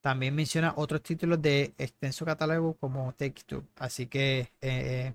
también 0.00 0.34
menciona 0.34 0.74
otros 0.76 1.02
títulos 1.02 1.40
de 1.42 1.72
extenso 1.78 2.24
catálogo 2.24 2.74
como 2.74 3.12
Take 3.14 3.42
Two. 3.46 3.64
Así 3.76 4.06
que 4.06 4.48
eh, 4.60 5.12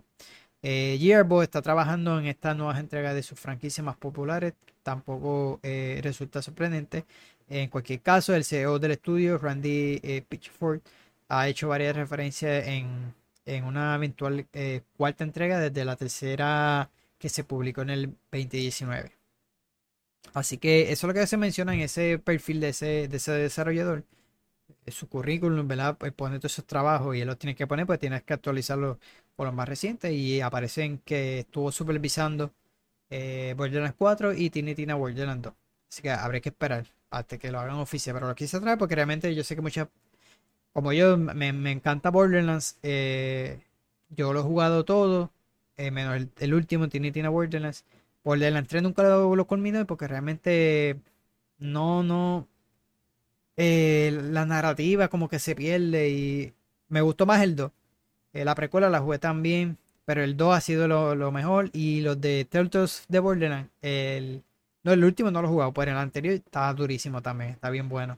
está 1.44 1.62
trabajando 1.62 2.20
en 2.20 2.26
estas 2.28 2.56
nuevas 2.58 2.80
entregas 2.80 3.16
de 3.16 3.24
sus 3.24 3.40
franquicias 3.40 3.86
más 3.86 3.98
populares 3.98 4.54
tampoco 4.84 5.60
eh, 5.64 6.00
resulta 6.04 6.42
sorprendente. 6.42 7.06
En 7.50 7.70
cualquier 7.70 8.02
caso, 8.02 8.36
el 8.36 8.46
CEO 8.46 8.80
del 8.80 8.92
estudio, 8.92 9.38
Randy 9.38 10.00
eh, 10.04 10.24
Pitchford, 10.28 10.82
ha 11.30 11.48
hecho 11.48 11.70
varias 11.70 11.96
referencias 11.96 12.68
en, 12.68 13.14
en 13.46 13.66
una 13.66 13.96
eventual 13.96 14.48
eh, 14.54 14.82
cuarta 14.98 15.24
entrega 15.24 15.60
desde 15.60 15.86
la 15.86 15.96
tercera 15.96 16.90
que 17.18 17.30
se 17.30 17.44
publicó 17.44 17.82
en 17.82 17.90
el 17.90 18.18
2019. 18.32 19.12
Así 20.34 20.58
que 20.58 20.92
eso 20.92 21.08
es 21.08 21.14
lo 21.14 21.14
que 21.14 21.28
se 21.28 21.38
menciona 21.38 21.74
en 21.74 21.82
ese 21.82 22.20
perfil 22.20 22.60
de 22.60 22.70
ese, 22.70 23.08
de 23.08 23.18
ese 23.18 23.32
desarrollador. 23.34 24.04
Su 24.88 25.08
currículum, 25.08 25.68
¿verdad? 25.68 25.98
Pues 25.98 26.12
pone 26.14 26.40
todos 26.40 26.54
esos 26.54 26.66
trabajos 26.66 27.16
y 27.16 27.22
él 27.22 27.28
los 27.28 27.38
tiene 27.38 27.56
que 27.56 27.68
poner, 27.68 27.86
pues 27.86 28.00
tienes 28.00 28.24
que 28.24 28.34
actualizarlo 28.34 29.00
por 29.36 29.46
los 29.48 29.56
más 29.56 29.70
recientes. 29.70 30.12
Y 30.12 30.42
aparecen 30.42 31.00
que 31.00 31.40
estuvo 31.40 31.72
supervisando 31.72 32.52
eh, 33.10 33.54
Borderlands 33.58 33.96
4 33.98 34.34
y 34.34 34.50
Tiny 34.50 34.76
Tina 34.76 34.96
Borderlands 34.96 35.44
2. 35.44 35.54
Así 35.92 36.02
que 36.02 36.12
habrá 36.12 36.40
que 36.42 36.50
esperar 36.50 36.86
hasta 37.12 37.38
que 37.38 37.52
lo 37.52 37.60
hagan 37.60 37.76
oficial. 37.76 38.16
Pero 38.16 38.28
lo 38.28 38.36
quise 38.36 38.60
traer 38.60 38.78
porque 38.78 38.96
realmente 38.96 39.34
yo 39.36 39.44
sé 39.44 39.56
que 39.56 39.62
muchas. 39.62 39.88
Como 40.74 40.92
yo 40.92 41.18
me, 41.18 41.72
encanta 41.72 42.10
Borderlands, 42.10 42.78
eh, 42.84 43.62
yo 44.10 44.34
lo 44.34 44.40
he 44.40 44.44
jugado 44.44 44.84
todo, 44.86 45.32
eh, 45.78 45.92
menos 45.92 46.28
el, 46.40 46.54
último, 46.54 46.90
Tiny 46.90 47.12
Tina 47.12 47.30
Borderlands. 47.30 47.86
Borderlands 48.24 48.70
3 48.70 48.84
nunca 48.84 49.04
lo, 49.04 49.36
lo 49.36 49.46
culminé 49.46 49.86
porque 49.86 50.08
realmente 50.08 51.00
no, 51.60 52.04
no. 52.04 52.48
Eh, 53.58 54.12
la 54.32 54.46
narrativa 54.46 55.10
como 55.10 55.30
que 55.30 55.40
se 55.40 55.56
pierde 55.56 56.10
y 56.10 56.54
me 56.90 57.02
gustó 57.02 57.26
más 57.28 57.42
el 57.44 57.56
2. 57.56 57.72
la 58.34 58.56
precuela 58.56 58.90
la 58.90 59.00
jugué 59.02 59.20
también, 59.20 59.78
pero 60.06 60.24
el 60.24 60.38
2 60.38 60.56
ha 60.56 60.62
sido 60.62 60.88
lo, 60.88 61.32
mejor. 61.32 61.70
Y 61.74 62.02
los 62.02 62.20
de 62.22 62.46
Turtles 62.46 63.06
de 63.10 63.20
Borderlands, 63.20 63.72
el, 63.82 64.44
no, 64.84 64.94
el 64.94 65.04
último 65.04 65.32
no 65.32 65.42
lo 65.42 65.48
he 65.50 65.52
jugado, 65.52 65.74
pero 65.74 65.92
el 65.92 65.98
anterior 65.98 66.36
estaba 66.36 66.74
durísimo 66.74 67.22
también, 67.22 67.52
está 67.52 67.70
bien 67.70 67.90
bueno. 67.90 68.18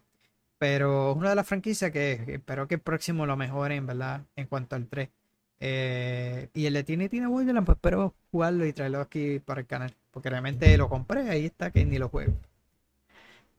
Pero 0.67 1.13
una 1.13 1.29
de 1.29 1.35
las 1.35 1.47
franquicias 1.47 1.91
que 1.91 2.13
espero 2.27 2.67
que 2.67 2.73
el 2.75 2.81
próximo 2.81 3.27
lo 3.27 3.37
mejoren, 3.37 3.85
¿verdad? 3.85 4.23
En 4.35 4.47
cuanto 4.47 4.75
al 4.75 4.87
3. 4.87 5.09
Eh, 5.59 6.49
y 6.55 6.65
el 6.65 6.73
de 6.73 6.83
Tiny 6.83 7.07
Tina 7.07 7.27
Borderlands, 7.27 7.67
pues 7.67 7.75
espero 7.75 8.15
jugarlo 8.31 8.65
y 8.65 8.73
traerlo 8.73 8.99
aquí 8.99 9.37
para 9.37 9.61
el 9.61 9.67
canal. 9.67 9.93
Porque 10.09 10.31
realmente 10.31 10.75
lo 10.75 10.89
compré, 10.89 11.29
ahí 11.29 11.45
está, 11.45 11.69
que 11.69 11.85
ni 11.85 11.99
lo 11.99 12.09
juego. 12.09 12.33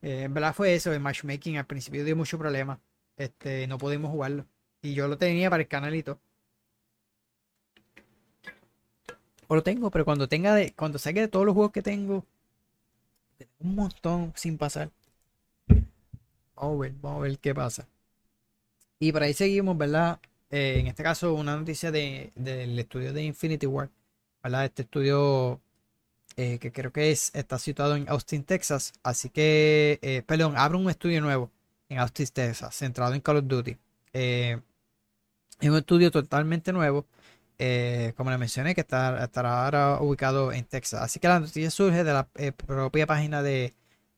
Eh, 0.01 0.23
en 0.23 0.33
verdad 0.33 0.53
fue 0.53 0.75
eso, 0.75 0.91
el 0.91 0.99
matchmaking 0.99 1.55
al 1.55 1.65
principio 1.65 2.03
dio 2.03 2.13
mucho 2.17 2.37
problema. 2.37 2.77
Este, 3.15 3.67
no 3.67 3.77
pudimos 3.77 4.11
jugarlo. 4.11 4.45
Y 4.81 4.93
yo 4.93 5.07
lo 5.07 5.17
tenía 5.17 5.49
para 5.49 5.63
el 5.63 5.69
canalito. 5.69 6.19
O 9.47 9.55
lo 9.55 9.63
tengo, 9.63 9.89
pero 9.91 10.03
cuando 10.03 10.27
tenga 10.27 10.53
de, 10.53 10.73
cuando 10.73 10.99
saque 10.99 11.21
de 11.21 11.29
todos 11.29 11.45
los 11.45 11.55
juegos 11.55 11.71
que 11.71 11.81
tengo, 11.81 12.25
un 13.59 13.75
montón 13.75 14.33
sin 14.35 14.57
pasar. 14.57 14.91
Vamos 16.57 16.91
a 17.03 17.19
ver, 17.19 17.37
qué 17.39 17.53
pasa. 17.53 17.87
Y 18.99 19.11
por 19.11 19.23
ahí 19.23 19.33
seguimos, 19.33 19.77
¿verdad? 19.77 20.19
Eh, 20.49 20.77
en 20.79 20.87
este 20.87 21.03
caso, 21.03 21.33
una 21.33 21.55
noticia 21.55 21.91
de, 21.91 22.31
del 22.35 22.77
estudio 22.79 23.13
de 23.13 23.23
Infinity 23.23 23.67
War, 23.67 23.89
¿verdad? 24.43 24.65
Este 24.65 24.83
estudio 24.83 25.61
eh, 26.35 26.57
que 26.59 26.71
creo 26.71 26.91
que 26.91 27.11
es, 27.11 27.31
está 27.35 27.59
situado 27.59 27.95
en 27.95 28.09
Austin, 28.09 28.43
Texas. 28.43 28.93
Así 29.03 29.29
que, 29.29 29.99
eh, 30.01 30.23
perdón, 30.25 30.55
abre 30.57 30.77
un 30.77 30.89
estudio 30.89 31.21
nuevo 31.21 31.51
en 31.89 31.99
Austin, 31.99 32.27
Texas, 32.27 32.75
centrado 32.75 33.13
en 33.13 33.21
Call 33.21 33.37
of 33.37 33.47
Duty. 33.47 33.77
es 34.13 34.59
un 35.61 35.75
estudio 35.77 36.11
totalmente 36.11 36.73
nuevo, 36.73 37.05
como 38.15 38.31
le 38.31 38.37
mencioné, 38.37 38.75
que 38.75 38.81
está, 38.81 39.23
estará 39.23 39.65
ahora 39.65 40.01
ubicado 40.01 40.51
en 40.51 40.65
Texas. 40.65 41.01
Así 41.01 41.19
que 41.19 41.27
la 41.27 41.39
noticia 41.39 41.69
surge 41.71 42.03
de 42.03 42.13
la 42.13 42.27
propia 42.65 43.05
página 43.07 43.41
de, 43.43 43.73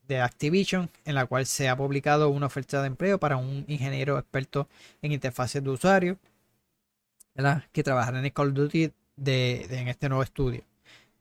de 0.10 0.20
Activision, 0.20 0.90
en 1.06 1.16
la 1.16 1.26
cual 1.28 1.46
se 1.46 1.70
ha 1.70 1.78
publicado 1.78 2.30
una 2.30 2.48
oferta 2.48 2.82
de 2.82 2.88
empleo 2.88 3.20
para 3.20 3.38
un 3.38 3.64
ingeniero 3.68 4.18
experto 4.18 4.68
en 5.02 5.14
interfaces 5.14 5.64
de 5.64 5.70
usuario, 5.70 6.18
que 7.72 7.84
trabajará 7.84 8.20
en 8.20 8.30
Call 8.32 8.50
of 8.50 8.54
Duty 8.56 8.92
de, 9.16 9.68
en 9.70 9.88
este 9.88 10.10
nuevo 10.10 10.24
estudio. 10.24 10.64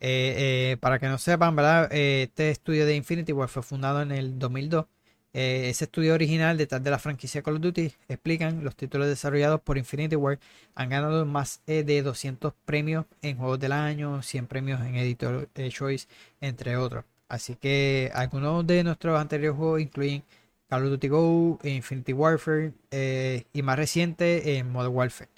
Eh, 0.01 0.73
eh, 0.73 0.77
para 0.81 0.99
que 0.99 1.09
no 1.09 1.19
sepan, 1.19 1.55
¿verdad? 1.57 1.93
Eh, 1.93 2.25
este 2.25 2.51
estudio 2.51 2.87
de 2.87 2.97
Infinity 2.97 3.33
War 3.33 3.49
fue 3.49 3.63
fundado 3.63 4.03
en 4.03 4.13
el 4.13 4.39
2002. 4.39 4.87
ese 5.33 5.85
estudio 5.85 6.15
original 6.15 6.57
detrás 6.57 6.83
de 6.83 6.91
la 6.91 6.99
franquicia 6.99 7.43
Call 7.43 7.57
of 7.57 7.61
Duty 7.61 7.93
explican 8.09 8.65
los 8.65 8.75
títulos 8.77 9.09
desarrollados 9.09 9.61
por 9.61 9.77
Infinity 9.79 10.17
War 10.17 10.39
han 10.75 10.89
ganado 10.89 11.27
más 11.27 11.61
de 11.67 12.03
200 12.03 12.55
premios 12.65 13.07
en 13.23 13.37
juegos 13.37 13.61
del 13.61 13.73
año, 13.73 14.23
100 14.23 14.47
premios 14.47 14.81
en 14.81 14.97
Editor 14.97 15.49
Choice, 15.71 16.09
entre 16.41 16.77
otros. 16.77 17.05
Así 17.29 17.57
que 17.57 18.11
algunos 18.15 18.67
de 18.67 18.85
nuestros 18.85 19.21
anteriores 19.21 19.57
juegos 19.57 19.81
incluyen 19.81 20.23
Call 20.69 20.85
of 20.85 20.91
Duty 20.91 21.09
Go, 21.09 21.59
Infinity 21.63 22.13
Warfare 22.13 22.73
eh, 22.91 23.45
y 23.53 23.63
más 23.63 23.77
reciente 23.77 24.59
en 24.59 24.71
Modern 24.71 24.95
Warfare. 24.95 25.31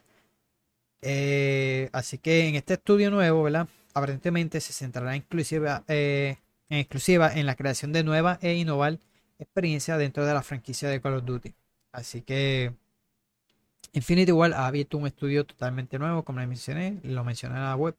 Eh, 1.03 1.89
así 1.93 2.19
que 2.19 2.49
en 2.49 2.57
este 2.57 2.75
estudio 2.75 3.11
nuevo, 3.11 3.43
¿verdad? 3.43 3.69
Aparentemente 3.95 4.61
se 4.61 4.73
centrará 4.73 5.17
exclusiva, 5.17 5.85
eh, 5.89 6.37
en 6.69 6.79
exclusiva 6.79 7.33
en 7.35 7.47
la 7.47 7.57
creación 7.57 7.93
de 7.93 8.05
nuevas 8.05 8.39
e 8.43 8.55
innovar 8.55 8.99
experiencias 9.39 9.99
dentro 9.99 10.27
de 10.27 10.35
la 10.35 10.43
franquicia 10.43 10.89
de 10.89 11.01
Call 11.01 11.15
of 11.15 11.25
Duty. 11.25 11.55
Así 11.93 12.23
que 12.23 12.73
Infinity 13.93 14.33
War 14.33 14.53
ha 14.53 14.67
abierto 14.67 14.99
un 14.99 15.07
estudio 15.07 15.45
totalmente 15.45 15.99
nuevo, 15.99 16.23
como 16.25 16.41
les 16.41 16.49
mencioné, 16.49 17.01
lo 17.03 17.25
mencioné 17.25 17.57
en 17.57 17.63
la 17.63 17.77
web. 17.77 17.97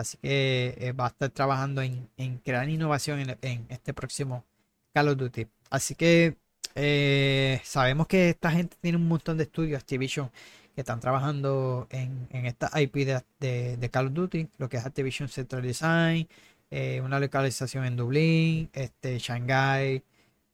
Así 0.00 0.16
que 0.16 0.76
eh, 0.78 0.92
va 0.92 1.06
a 1.06 1.08
estar 1.08 1.28
trabajando 1.28 1.82
en, 1.82 2.08
crear 2.42 2.66
innovación 2.70 3.20
en, 3.20 3.66
este 3.68 3.92
próximo 3.92 4.46
Call 4.94 5.08
of 5.08 5.18
Duty. 5.18 5.46
Así 5.68 5.94
que 5.94 6.36
eh, 6.74 7.60
sabemos 7.64 8.06
que 8.06 8.30
esta 8.30 8.50
gente 8.50 8.78
tiene 8.80 8.96
un 8.96 9.06
montón 9.06 9.36
de 9.36 9.44
estudios, 9.44 9.78
Activision, 9.78 10.30
que 10.74 10.80
están 10.80 11.00
trabajando 11.00 11.86
en, 11.90 12.28
esta 12.46 12.70
IP 12.80 12.94
de, 13.38 13.90
Call 13.92 14.06
of 14.06 14.14
Duty, 14.14 14.48
lo 14.56 14.70
que 14.70 14.78
es 14.78 14.86
Activision 14.86 15.28
Central 15.28 15.62
Design, 15.62 16.26
eh, 16.70 17.02
una 17.04 17.20
localización 17.20 17.84
en 17.84 17.96
Dublín, 17.96 18.70
este, 18.72 19.18
Shanghai, 19.18 20.02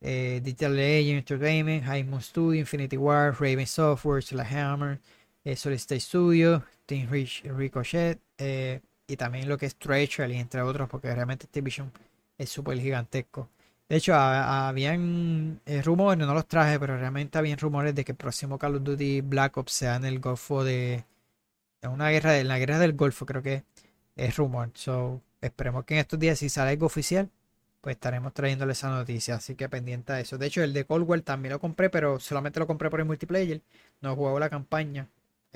Digital 0.01 0.74
Legend 0.74 1.18
Entertainment, 1.18 1.85
High 1.85 2.05
Moon 2.05 2.20
Studio, 2.20 2.60
Infinity 2.60 2.97
War, 2.97 3.32
Raven 3.32 3.66
Software, 3.66 4.23
Hammer, 4.51 5.01
Solid 5.55 5.78
State 5.78 6.01
Studio, 6.01 6.64
Team 6.86 7.09
Ricochet, 7.09 8.18
y 9.06 9.16
también 9.16 9.48
lo 9.48 9.58
que 9.58 9.66
es 9.66 9.76
Treachery, 9.76 10.36
entre 10.36 10.62
otros, 10.62 10.88
porque 10.88 11.14
realmente 11.14 11.46
este 11.46 11.60
Vision 11.60 11.92
es 12.38 12.50
súper 12.50 12.78
gigantesco. 12.80 13.48
De 13.88 13.96
hecho, 13.96 14.14
habían 14.14 15.60
eh, 15.64 15.80
rumores, 15.82 16.26
no 16.26 16.34
los 16.34 16.48
traje, 16.48 16.78
pero 16.80 16.98
realmente 16.98 17.38
habían 17.38 17.58
rumores 17.58 17.94
de 17.94 18.04
que 18.04 18.12
el 18.12 18.18
próximo 18.18 18.58
Call 18.58 18.76
of 18.76 18.82
Duty 18.82 19.20
Black 19.20 19.56
Ops 19.56 19.72
sea 19.72 19.96
en 19.96 20.04
el 20.04 20.18
Golfo 20.18 20.64
de. 20.64 21.04
En 21.82 21.90
una 21.90 22.10
guerra, 22.10 22.38
en 22.38 22.48
la 22.48 22.58
guerra 22.58 22.78
del 22.78 22.94
Golfo, 22.94 23.26
creo 23.26 23.42
que 23.42 23.64
es 24.16 24.36
rumor. 24.36 24.70
So, 24.74 25.22
esperemos 25.40 25.84
que 25.84 25.94
en 25.94 26.00
estos 26.00 26.18
días, 26.18 26.38
si 26.38 26.48
sale 26.48 26.70
algo 26.70 26.86
oficial, 26.86 27.30
pues 27.80 27.94
estaremos 27.96 28.34
trayéndole 28.34 28.72
esa 28.72 28.90
noticia. 28.90 29.36
Así 29.36 29.54
que 29.54 29.68
pendiente 29.68 30.12
a 30.12 30.20
eso. 30.20 30.38
De 30.38 30.46
hecho, 30.46 30.64
el 30.64 30.72
de 30.72 30.84
Cold 30.84 31.08
War 31.08 31.20
también 31.20 31.52
lo 31.52 31.60
compré, 31.60 31.90
pero 31.90 32.18
solamente 32.18 32.58
lo 32.60 32.66
compré 32.66 32.90
por 32.90 33.00
el 33.00 33.06
multiplayer. 33.06 33.62
No 34.00 34.16
juego 34.16 34.40
la 34.40 34.50
campaña. 34.50 35.08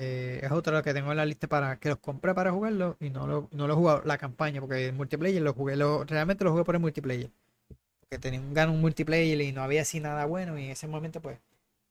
Eh, 0.03 0.39
es 0.41 0.51
otro 0.51 0.81
que 0.81 0.95
tengo 0.95 1.11
en 1.11 1.17
la 1.17 1.25
lista 1.27 1.47
para 1.47 1.77
que 1.77 1.89
los 1.89 1.99
compré 1.99 2.33
para 2.33 2.51
jugarlo 2.51 2.97
y 2.99 3.11
no 3.11 3.27
lo, 3.27 3.47
no 3.51 3.67
lo 3.67 3.73
he 3.73 3.75
jugado 3.75 4.01
la 4.03 4.17
campaña 4.17 4.59
porque 4.59 4.87
el 4.87 4.93
multiplayer 4.93 5.39
lo 5.43 5.53
jugué, 5.53 5.75
lo, 5.75 6.03
realmente 6.05 6.43
lo 6.43 6.49
jugué 6.49 6.63
por 6.63 6.73
el 6.73 6.81
multiplayer. 6.81 7.29
Porque 7.99 8.17
tenía 8.17 8.39
un 8.39 8.51
gano 8.51 8.73
un 8.73 8.81
multiplayer 8.81 9.39
y 9.41 9.51
no 9.51 9.61
había 9.61 9.83
así 9.83 9.99
nada 9.99 10.25
bueno 10.25 10.57
y 10.57 10.65
en 10.65 10.71
ese 10.71 10.87
momento 10.87 11.21
pues 11.21 11.37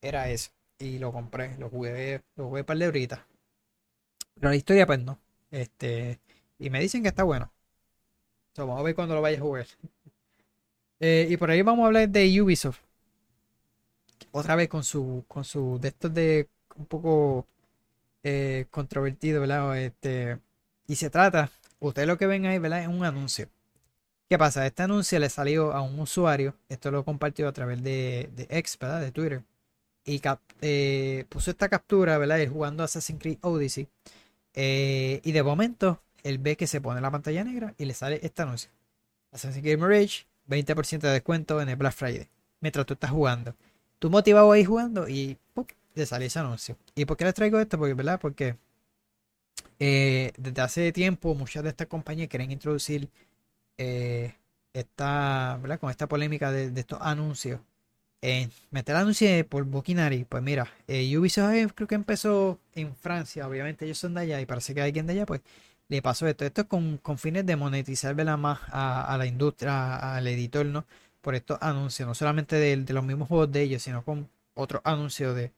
era 0.03 0.29
eso. 0.29 0.51
Y 0.81 0.99
lo 0.99 1.13
compré, 1.13 1.57
lo 1.59 1.71
jugué, 1.71 2.23
lo 2.35 2.49
jugué 2.49 2.65
par 2.65 2.79
de 2.79 2.89
horitas. 2.89 3.21
Pero 4.35 4.49
la 4.51 4.57
historia 4.57 4.87
pues 4.87 4.99
no. 4.99 5.21
Este, 5.53 6.19
y 6.59 6.69
me 6.69 6.81
dicen 6.81 7.03
que 7.05 7.11
está 7.11 7.23
bueno. 7.23 7.53
vamos 8.57 8.81
a 8.81 8.83
ver 8.83 8.97
cuando 8.97 9.15
lo 9.15 9.23
vaya 9.23 9.39
a 9.39 9.41
jugar. 9.41 9.67
Eh, 11.03 11.29
y 11.31 11.39
por 11.39 11.51
ahí 11.51 11.63
vamos 11.63 11.85
a 11.85 11.87
hablar 11.87 12.11
de 12.11 12.43
Ubisoft. 12.43 12.81
Otra 14.33 14.55
vez 14.55 14.69
con 14.69 14.85
su, 14.85 15.25
con 15.27 15.45
su 15.45 15.79
de 15.81 15.89
estos 15.89 16.13
de 16.13 16.47
un 16.77 16.85
poco 16.85 17.47
eh, 18.23 18.67
controvertido, 18.71 19.41
¿verdad? 19.41 19.79
Este, 19.79 20.39
y 20.87 20.97
se 20.97 21.11
trata, 21.11 21.51
ustedes 21.79 22.09
lo 22.09 22.19
que 22.19 22.27
ven 22.27 22.47
ahí, 22.47 22.59
¿verdad? 22.59 22.83
Es 22.83 22.89
un 22.89 23.05
anuncio. 23.05 23.49
¿Qué 24.29 24.39
pasa? 24.39 24.67
Este 24.67 24.83
anuncio 24.85 25.19
le 25.19 25.29
salió 25.29 25.73
a 25.73 25.81
un 25.83 25.99
usuario, 25.99 26.55
esto 26.69 26.91
lo 26.91 27.05
compartió 27.05 27.49
a 27.49 27.53
través 27.53 27.83
de, 27.83 28.31
de 28.37 28.47
X, 28.51 28.79
¿verdad? 28.79 29.01
De 29.01 29.11
Twitter. 29.11 29.43
Y 30.05 30.21
eh, 30.61 31.25
puso 31.29 31.51
esta 31.51 31.69
captura, 31.69 32.17
¿verdad? 32.19 32.41
Él 32.41 32.49
jugando 32.49 32.85
Assassin's 32.85 33.21
Creed 33.21 33.39
Odyssey. 33.43 33.89
Eh, 34.55 35.21
y 35.25 35.33
de 35.33 35.43
momento, 35.43 36.01
él 36.23 36.39
ve 36.39 36.57
que 36.57 36.67
se 36.67 36.81
pone 36.81 37.01
la 37.01 37.11
pantalla 37.11 37.45
negra 37.45 37.75
y 37.79 37.85
le 37.85 37.95
sale 37.95 38.21
este 38.23 38.43
anuncio. 38.43 38.71
Assassin's 39.33 39.63
Creed 39.63 39.79
Mirage, 39.79 40.27
20% 40.49 41.01
de 41.01 41.11
descuento 41.11 41.61
en 41.61 41.69
el 41.69 41.77
Black 41.77 41.95
Friday. 41.95 42.29
Mientras 42.61 42.87
tú 42.87 42.95
estás 42.95 43.11
jugando. 43.11 43.55
Tú 43.99 44.11
motivado 44.11 44.53
ahí 44.53 44.65
jugando 44.65 45.09
y 45.09 45.39
de 46.01 46.07
salir 46.07 46.27
ese 46.29 46.39
anuncio. 46.39 46.77
¿Y 46.95 47.05
por 47.05 47.17
qué 47.17 47.25
les 47.25 47.35
traigo 47.35 47.61
esto? 47.61 47.79
Porque, 47.79 47.95
¿verdad? 47.95 48.19
Porque 48.21 48.57
eh, 49.79 50.33
desde 50.37 50.63
hace 50.63 50.93
tiempo 50.93 51.35
muchas 51.35 51.63
de 51.63 51.71
estas 51.71 51.87
compañías 51.87 52.29
quieren 52.29 52.51
introducir 52.53 53.09
eh, 53.79 54.35
esta, 54.75 55.59
¿verdad? 55.63 55.81
Con 55.81 55.91
esta 55.91 56.07
polémica 56.09 56.53
de, 56.53 56.79
estos 56.79 56.99
anuncios. 57.03 57.61
Eh, 58.23 58.51
meter 58.71 58.97
anuncios 58.97 59.47
por 59.47 59.65
Boquinari, 59.65 60.25
pues 60.25 60.43
mira, 60.43 60.69
eh, 60.87 61.17
Ubisoft 61.17 61.73
creo 61.75 61.89
que 61.89 61.95
empezó 61.95 62.61
en 62.75 62.95
Francia, 62.95 63.49
obviamente 63.49 63.87
ellos 63.87 63.97
son 63.99 64.13
de 64.15 64.21
allá 64.21 64.41
y 64.41 64.47
parece 64.47 64.75
que 64.75 64.83
alguien 64.83 65.07
de 65.07 65.15
allá, 65.15 65.27
pues 65.27 65.41
le 65.89 66.03
pasó 66.03 66.27
esto. 66.29 66.45
Esto 66.45 66.63
es 66.63 66.67
con, 66.69 66.99
con 66.99 67.19
fines 67.19 67.47
de 67.47 67.57
monetizar 67.57 68.15
más 68.39 68.61
a, 68.69 69.17
la 69.19 69.27
industria, 69.27 70.17
al 70.17 70.27
editor, 70.29 70.67
¿no? 70.67 70.87
Por 71.23 71.35
estos 71.35 71.59
anuncios, 71.63 72.07
no 72.09 72.15
solamente 72.15 72.57
de 72.57 72.93
los 72.93 73.05
mismos 73.05 73.29
juegos 73.29 73.53
de 73.53 73.63
ellos, 73.63 73.83
sino 73.83 74.05
con 74.05 74.29
otros 74.55 74.83
anuncios 74.85 75.35
de, 75.37 75.53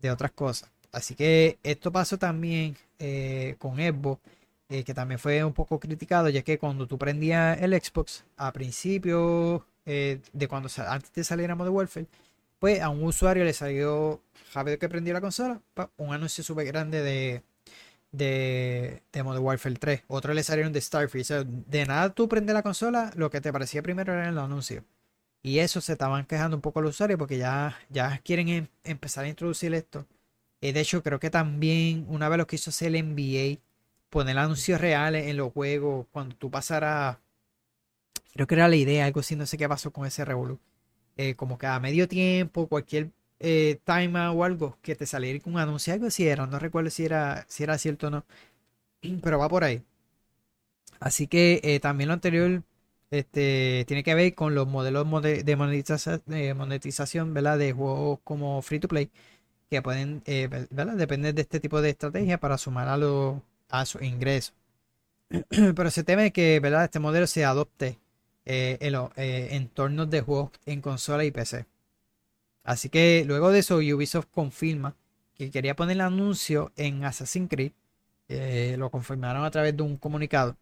de 0.00 0.10
otras 0.10 0.32
cosas. 0.32 0.70
Así 0.92 1.14
que 1.14 1.58
esto 1.62 1.92
pasó 1.92 2.18
también 2.18 2.76
eh, 2.98 3.56
con 3.58 3.76
Xbox, 3.76 4.20
eh, 4.68 4.84
que 4.84 4.94
también 4.94 5.18
fue 5.18 5.44
un 5.44 5.52
poco 5.52 5.78
criticado, 5.80 6.28
ya 6.28 6.42
que 6.42 6.58
cuando 6.58 6.86
tú 6.86 6.98
prendías 6.98 7.60
el 7.60 7.72
Xbox 7.80 8.24
a 8.36 8.52
principio 8.52 9.66
eh, 9.86 10.20
de 10.32 10.48
cuando 10.48 10.68
antes 10.86 11.12
de 11.12 11.24
salir 11.24 11.50
a 11.50 11.54
Modern 11.54 11.74
Warfare, 11.74 12.06
pues 12.58 12.80
a 12.80 12.88
un 12.90 13.02
usuario 13.04 13.44
le 13.44 13.52
salió, 13.52 14.20
rápido 14.54 14.78
que 14.78 14.88
prendió 14.88 15.14
la 15.14 15.20
consola, 15.20 15.60
un 15.96 16.12
anuncio 16.14 16.44
súper 16.44 16.66
grande 16.66 17.02
de, 17.02 17.42
de, 18.12 19.02
de 19.12 19.22
Modern 19.22 19.44
Warfare 19.44 19.76
3. 19.76 20.02
Otro 20.08 20.34
le 20.34 20.42
salieron 20.42 20.72
de 20.72 20.80
Starfield. 20.80 21.66
De 21.66 21.86
nada 21.86 22.10
tú 22.10 22.28
prendes 22.28 22.54
la 22.54 22.62
consola, 22.62 23.12
lo 23.16 23.30
que 23.30 23.40
te 23.40 23.52
parecía 23.52 23.82
primero 23.82 24.12
era 24.12 24.28
el 24.28 24.38
anuncio. 24.38 24.84
Y 25.42 25.58
eso 25.60 25.80
se 25.80 25.92
estaban 25.92 26.26
quejando 26.26 26.56
un 26.56 26.60
poco 26.62 26.82
los 26.82 26.94
usuarios 26.96 27.18
porque 27.18 27.38
ya, 27.38 27.78
ya 27.90 28.18
quieren 28.24 28.48
em- 28.48 28.68
empezar 28.84 29.24
a 29.24 29.28
introducir 29.28 29.72
esto. 29.74 30.06
Eh, 30.60 30.72
de 30.72 30.80
hecho, 30.80 31.02
creo 31.02 31.20
que 31.20 31.30
también 31.30 32.06
una 32.08 32.28
vez 32.28 32.38
lo 32.38 32.46
que 32.46 32.56
hizo 32.56 32.70
hacer 32.70 32.88
el 32.88 32.96
NBA, 32.96 33.62
poner 34.10 34.38
anuncios 34.38 34.80
reales 34.80 35.28
en 35.28 35.36
los 35.38 35.52
juegos, 35.52 36.06
cuando 36.12 36.36
tú 36.36 36.50
pasaras, 36.50 37.18
creo 38.34 38.46
que 38.46 38.54
era 38.54 38.68
la 38.68 38.76
idea, 38.76 39.06
algo 39.06 39.20
así, 39.20 39.36
no 39.36 39.46
sé 39.46 39.58
qué 39.58 39.68
pasó 39.68 39.92
con 39.92 40.06
ese 40.06 40.24
Revolu. 40.24 40.58
Eh, 41.16 41.34
como 41.36 41.58
que 41.58 41.66
a 41.68 41.80
medio 41.80 42.08
tiempo, 42.08 42.68
cualquier 42.68 43.10
eh, 43.40 43.80
timeout 43.84 44.36
o 44.38 44.44
algo, 44.44 44.78
que 44.82 44.96
te 44.96 45.06
saliera 45.06 45.40
con 45.40 45.54
un 45.54 45.60
anuncio, 45.60 45.92
algo 45.94 46.06
así 46.08 46.28
era, 46.28 46.46
no 46.46 46.58
recuerdo 46.58 46.90
si 46.90 47.04
era, 47.06 47.46
si 47.48 47.64
era 47.64 47.78
cierto 47.78 48.08
o 48.08 48.10
no, 48.10 48.26
pero 49.22 49.38
va 49.38 49.48
por 49.48 49.64
ahí. 49.64 49.82
Así 51.00 51.26
que 51.26 51.60
eh, 51.64 51.80
también 51.80 52.08
lo 52.08 52.14
anterior 52.14 52.62
este, 53.10 53.84
tiene 53.88 54.02
que 54.04 54.14
ver 54.14 54.34
con 54.34 54.54
los 54.54 54.66
modelos 54.68 55.06
mode- 55.06 55.42
de 55.44 55.56
monetiza- 55.56 56.22
de 56.26 56.54
monetización, 56.54 57.34
¿verdad? 57.34 57.58
De 57.58 57.72
juegos 57.72 58.20
como 58.24 58.62
free 58.62 58.80
to 58.80 58.88
play, 58.88 59.10
que 59.70 59.82
pueden, 59.82 60.22
eh. 60.26 60.48
Depender 60.70 61.34
de 61.34 61.42
este 61.42 61.60
tipo 61.60 61.82
de 61.82 61.90
estrategia 61.90 62.38
para 62.40 62.58
sumar 62.58 62.88
a, 62.88 62.96
los 62.98 63.38
a 63.70 63.86
sus 63.86 64.02
ingresos. 64.02 64.54
Pero 65.50 65.90
se 65.90 66.04
teme 66.04 66.32
que. 66.32 66.60
Este 66.84 66.98
modelo 66.98 67.26
se 67.26 67.44
adopte 67.44 67.98
eh, 68.44 68.78
en 68.80 68.92
los 68.92 69.10
eh, 69.16 69.48
entornos 69.52 70.10
de 70.10 70.20
juegos 70.22 70.50
en 70.66 70.80
consola 70.80 71.24
y 71.24 71.30
PC. 71.30 71.66
Así 72.64 72.88
que 72.90 73.24
luego 73.26 73.50
de 73.52 73.60
eso, 73.60 73.76
Ubisoft 73.78 74.28
confirma 74.32 74.96
que 75.36 75.50
quería 75.50 75.76
poner 75.76 75.96
el 75.96 76.02
anuncio 76.02 76.72
en 76.76 77.04
Assassin's 77.04 77.48
Creed. 77.50 77.72
lo 78.78 78.90
confirmaron 78.90 79.44
a 79.44 79.50
través 79.50 79.76
de 79.76 79.82
un 79.82 79.96
comunicado. 79.98 80.56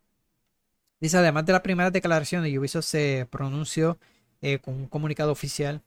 Dice, 1.01 1.17
además 1.17 1.47
de 1.47 1.53
las 1.53 1.63
primeras 1.63 1.93
declaraciones, 1.93 2.57
Ubisoft 2.57 2.85
se 2.87 3.27
pronunció 3.31 3.99
eh, 4.41 4.59
con 4.59 4.75
un 4.75 4.87
comunicado 4.89 5.31
oficial 5.31 5.83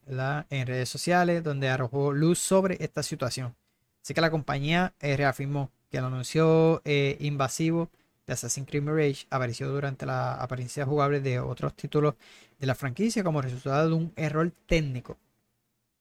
en 0.50 0.68
redes 0.68 0.90
sociales 0.90 1.44
donde 1.44 1.70
arrojó 1.70 2.14
luz 2.14 2.40
sobre 2.40 2.78
esta 2.84 3.04
situación. 3.04 3.56
Así 4.02 4.14
que 4.14 4.22
la 4.22 4.32
compañía 4.32 4.94
eh, 5.00 5.18
reafirmó 5.18 5.70
que 5.90 5.98
el 5.98 6.06
anuncio 6.06 6.82
eh, 6.86 7.18
invasivo 7.20 7.90
de 8.26 8.34
Assassin's 8.34 8.68
Creed 8.68 8.84
Mirage 8.84 9.26
apareció 9.30 9.70
durante 9.70 10.06
la 10.06 10.36
apariencia 10.36 10.86
jugable 10.86 11.20
de 11.20 11.40
otros 11.42 11.76
títulos 11.76 12.16
de 12.58 12.68
la 12.68 12.76
franquicia 12.76 13.24
como 13.24 13.42
resultado 13.42 13.90
de 13.90 13.96
un 13.96 14.14
error 14.16 14.52
técnico. 14.66 15.18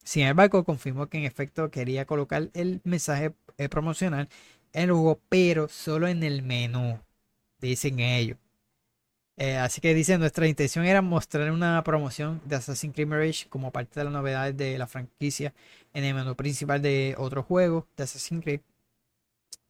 Sin 0.04 0.26
embargo, 0.26 0.64
confirmó 0.64 1.08
que 1.08 1.18
en 1.18 1.24
efecto 1.24 1.70
quería 1.70 2.04
colocar 2.06 2.48
el 2.54 2.80
mensaje 2.84 3.34
promocional 3.70 4.28
en 4.72 4.84
el 4.84 4.92
juego, 4.92 5.20
pero 5.28 5.68
solo 5.68 6.08
en 6.08 6.22
el 6.22 6.42
menú, 6.42 7.00
dicen 7.60 8.00
ellos. 8.00 8.38
Eh, 9.40 9.56
así 9.56 9.80
que 9.80 9.92
dicen, 9.94 10.20
nuestra 10.20 10.46
intención 10.46 10.84
era 10.84 11.00
mostrar 11.02 11.50
una 11.50 11.82
promoción 11.82 12.40
de 12.44 12.56
Assassin's 12.56 12.94
Creed 12.94 13.08
Mirage 13.08 13.48
como 13.48 13.72
parte 13.72 13.98
de 13.98 14.04
las 14.04 14.12
novedades 14.12 14.56
de 14.56 14.76
la 14.78 14.86
franquicia 14.86 15.52
en 15.94 16.04
el 16.04 16.14
menú 16.14 16.36
principal 16.36 16.80
de 16.82 17.14
otro 17.18 17.42
juego 17.42 17.86
de 17.96 18.04
Assassin's 18.04 18.42
Creed. 18.44 18.60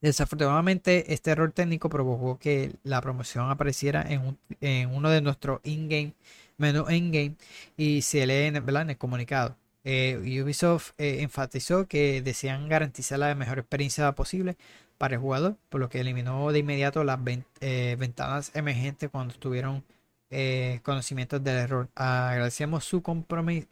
Desafortunadamente, 0.00 1.12
este 1.12 1.30
error 1.30 1.52
técnico 1.52 1.88
provocó 1.90 2.38
que 2.38 2.72
la 2.84 3.00
promoción 3.02 3.50
apareciera 3.50 4.02
en, 4.08 4.20
un- 4.22 4.38
en 4.60 4.94
uno 4.94 5.10
de 5.10 5.20
nuestros 5.20 5.60
in-game, 5.62 6.14
menú 6.56 6.88
in-game, 6.90 7.34
y 7.76 8.02
se 8.02 8.26
lee 8.26 8.46
en 8.46 8.56
el 8.56 8.96
comunicado. 8.96 9.56
Eh, 9.84 10.18
Ubisoft 10.42 10.92
eh, 10.98 11.18
enfatizó 11.22 11.86
que 11.86 12.22
desean 12.22 12.68
garantizar 12.68 13.18
la 13.18 13.34
mejor 13.34 13.58
experiencia 13.58 14.10
posible 14.12 14.56
para 15.00 15.14
el 15.14 15.20
jugador, 15.22 15.56
por 15.70 15.80
lo 15.80 15.88
que 15.88 15.98
eliminó 15.98 16.52
de 16.52 16.58
inmediato 16.58 17.04
las 17.04 17.18
eh, 17.62 17.96
ventanas 17.98 18.50
emergentes 18.54 19.08
cuando 19.08 19.32
tuvieron 19.32 19.82
eh, 20.28 20.80
conocimientos 20.82 21.42
del 21.42 21.56
error. 21.56 21.88
Agradecemos 21.94 22.84
su, 22.84 23.02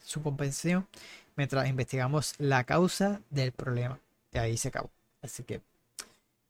su 0.02 0.22
comprensión 0.22 0.88
mientras 1.36 1.68
investigamos 1.68 2.34
la 2.38 2.64
causa 2.64 3.20
del 3.28 3.52
problema. 3.52 4.00
Y 4.32 4.38
ahí 4.38 4.56
se 4.56 4.68
acabó. 4.68 4.90
Así 5.20 5.42
que 5.42 5.60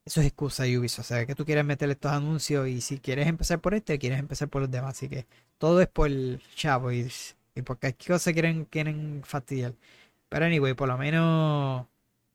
eso 0.05 0.21
es 0.21 0.29
excusa 0.29 0.63
de 0.63 0.79
Ubisoft. 0.79 1.07
O 1.07 1.09
sea, 1.09 1.27
que 1.27 1.35
tú 1.35 1.45
quieres 1.45 1.65
meter 1.65 1.91
estos 1.91 2.13
anuncios 2.13 2.69
y 2.69 2.81
si 2.81 3.01
quieres 3.01 3.27
empezar 3.27 3.59
por 3.59 3.75
este, 3.75 3.99
quieres 3.99 4.21
empezar 4.21 4.47
por 4.47 4.63
los 4.63 4.71
demás. 4.71 4.91
Así 4.97 5.09
que 5.09 5.27
todo 5.59 5.81
es 5.81 5.89
por 5.89 6.07
el 6.07 6.41
chavo 6.55 6.93
y, 6.93 7.11
y 7.57 7.63
por 7.63 7.81
cualquier 7.81 8.15
cosa 8.15 8.33
quieren, 8.33 8.65
quieren 8.65 9.23
fastidiar. 9.25 9.75
Pero 10.29 10.47
anyway, 10.47 10.75
por 10.75 10.87
lo 10.87 10.97
menos 10.97 11.85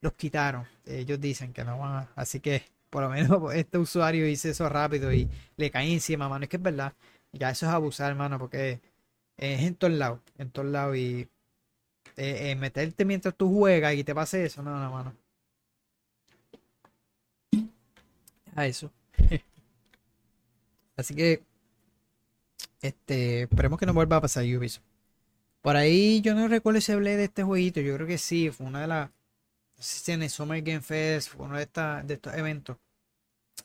los 0.04 0.14
quitaron. 0.14 0.68
Ellos 0.86 1.20
dicen 1.20 1.54
que 1.54 1.64
no 1.64 1.80
van 1.80 2.04
a. 2.04 2.10
Así 2.16 2.40
que 2.40 2.64
por 2.90 3.04
lo 3.04 3.10
menos 3.10 3.54
este 3.56 3.78
usuario 3.80 4.28
hizo 4.28 4.50
eso 4.50 4.70
rápido 4.70 5.12
y 5.12 5.30
le 5.58 5.72
caí 5.72 5.94
encima, 5.94 6.30
mano. 6.30 6.44
Es 6.44 6.50
que 6.50 6.58
es 6.58 6.64
verdad. 6.64 6.94
Ya 7.32 7.50
eso 7.50 7.66
es 7.66 7.72
abusar, 7.72 8.12
hermano, 8.12 8.38
porque 8.38 8.82
es 9.38 9.62
en 9.62 9.76
todos 9.76 9.94
lados. 9.94 10.20
En 10.38 10.52
todos 10.52 10.70
lados. 10.70 10.98
Y 10.98 11.28
eh, 12.18 12.52
eh, 12.52 12.56
meterte 12.56 13.06
mientras 13.06 13.36
tú 13.36 13.52
juegas 13.52 13.96
y 13.96 14.04
te 14.04 14.14
pase 14.14 14.46
eso, 14.46 14.62
no, 14.62 14.78
no, 14.80 14.92
mano. 14.92 15.16
A 18.56 18.68
eso. 18.68 18.92
Así 20.96 21.16
que, 21.16 21.42
este, 22.82 23.44
esperemos 23.44 23.80
que 23.80 23.86
no 23.86 23.94
vuelva 23.94 24.18
a 24.18 24.22
pasar 24.22 24.44
Ubisoft. 24.44 24.84
Por 25.62 25.78
ahí 25.78 26.22
yo 26.22 26.36
no 26.36 26.48
recuerdo 26.50 26.82
si 26.82 26.92
hablé 26.92 27.16
de 27.18 27.24
este 27.26 27.44
jueguito. 27.44 27.80
Yo 27.82 27.96
creo 27.96 28.06
que 28.06 28.18
sí, 28.18 28.52
fue 28.52 28.68
una 28.68 28.82
de 28.82 28.88
las. 28.88 29.10
Si 29.84 30.14
en 30.14 30.30
Summer 30.30 30.62
Game 30.62 30.82
Fest, 30.82 31.34
uno 31.38 31.58
de 31.58 31.64
estos 31.64 32.34
eventos. 32.36 32.78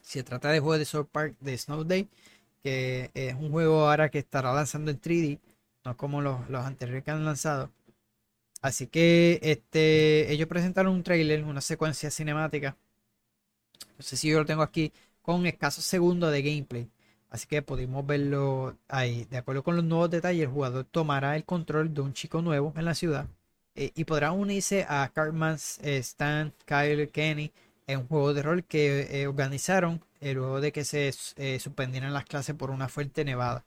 Se 0.02 0.24
trata 0.24 0.50
de 0.50 0.58
juego 0.58 0.76
de 0.76 0.84
South 0.84 1.06
Park 1.12 1.36
de 1.40 1.56
Snow 1.56 1.84
Day, 1.84 2.08
que 2.62 3.10
es 3.14 3.34
un 3.34 3.52
juego 3.52 3.88
ahora 3.88 4.10
que 4.10 4.18
estará 4.18 4.52
lanzando 4.52 4.90
en 4.90 5.00
3D, 5.00 5.38
no 5.84 5.96
como 5.96 6.20
los, 6.20 6.48
los 6.50 6.64
anteriores 6.64 7.04
que 7.04 7.12
han 7.12 7.24
lanzado. 7.24 7.70
Así 8.62 8.88
que 8.88 9.38
este, 9.42 10.32
ellos 10.32 10.48
presentaron 10.48 10.92
un 10.94 11.04
trailer, 11.04 11.44
una 11.44 11.60
secuencia 11.60 12.10
cinemática. 12.10 12.76
No 13.96 14.02
sé 14.02 14.16
si 14.16 14.28
yo 14.28 14.40
lo 14.40 14.46
tengo 14.46 14.62
aquí, 14.62 14.92
con 15.22 15.46
escasos 15.46 15.84
segundos 15.84 16.32
de 16.32 16.42
gameplay. 16.42 16.90
Así 17.30 17.46
que 17.46 17.62
pudimos 17.62 18.04
verlo 18.06 18.76
ahí. 18.88 19.24
De 19.26 19.38
acuerdo 19.38 19.62
con 19.62 19.76
los 19.76 19.84
nuevos 19.84 20.10
detalles, 20.10 20.42
el 20.42 20.48
jugador 20.50 20.84
tomará 20.84 21.36
el 21.36 21.44
control 21.44 21.94
de 21.94 22.00
un 22.00 22.12
chico 22.12 22.42
nuevo 22.42 22.72
en 22.76 22.84
la 22.86 22.94
ciudad 22.94 23.28
eh, 23.78 23.92
y 23.94 24.04
podrá 24.04 24.32
unirse 24.32 24.84
a 24.88 25.08
Cartman, 25.14 25.56
eh, 25.82 25.98
Stan, 25.98 26.52
Kyle, 26.66 27.08
Kenny 27.10 27.52
en 27.86 28.00
un 28.00 28.08
juego 28.08 28.34
de 28.34 28.42
rol 28.42 28.64
que 28.64 29.22
eh, 29.22 29.28
organizaron 29.28 30.02
luego 30.20 30.60
de 30.60 30.72
que 30.72 30.84
se 30.84 31.12
eh, 31.36 31.60
suspendieran 31.60 32.12
las 32.12 32.24
clases 32.24 32.56
por 32.56 32.70
una 32.70 32.88
fuerte 32.88 33.24
nevada. 33.24 33.64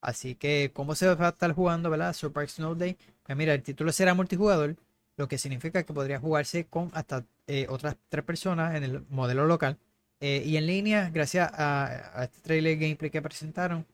Así 0.00 0.36
que, 0.36 0.70
¿cómo 0.74 0.94
se 0.94 1.06
va 1.14 1.26
a 1.26 1.30
estar 1.30 1.52
jugando, 1.52 1.90
verdad? 1.90 2.16
Park 2.32 2.48
Snow 2.48 2.74
Day. 2.74 2.96
Pues 3.24 3.36
mira, 3.38 3.54
el 3.54 3.62
título 3.62 3.92
será 3.92 4.14
multijugador, 4.14 4.76
lo 5.16 5.28
que 5.28 5.38
significa 5.38 5.82
que 5.84 5.92
podría 5.92 6.18
jugarse 6.18 6.64
con 6.66 6.90
hasta 6.94 7.24
otras 7.68 7.96
tres 8.08 8.24
personas 8.24 8.74
en 8.74 8.84
el 8.84 9.04
modelo 9.10 9.46
local. 9.46 9.78
Y 10.20 10.56
en 10.56 10.66
línea, 10.66 11.10
gracias 11.10 11.50
a, 11.54 12.22
este 12.24 12.40
trailer 12.40 12.78
gameplay 12.78 13.10
que 13.10 13.22
presentaron, 13.22 13.86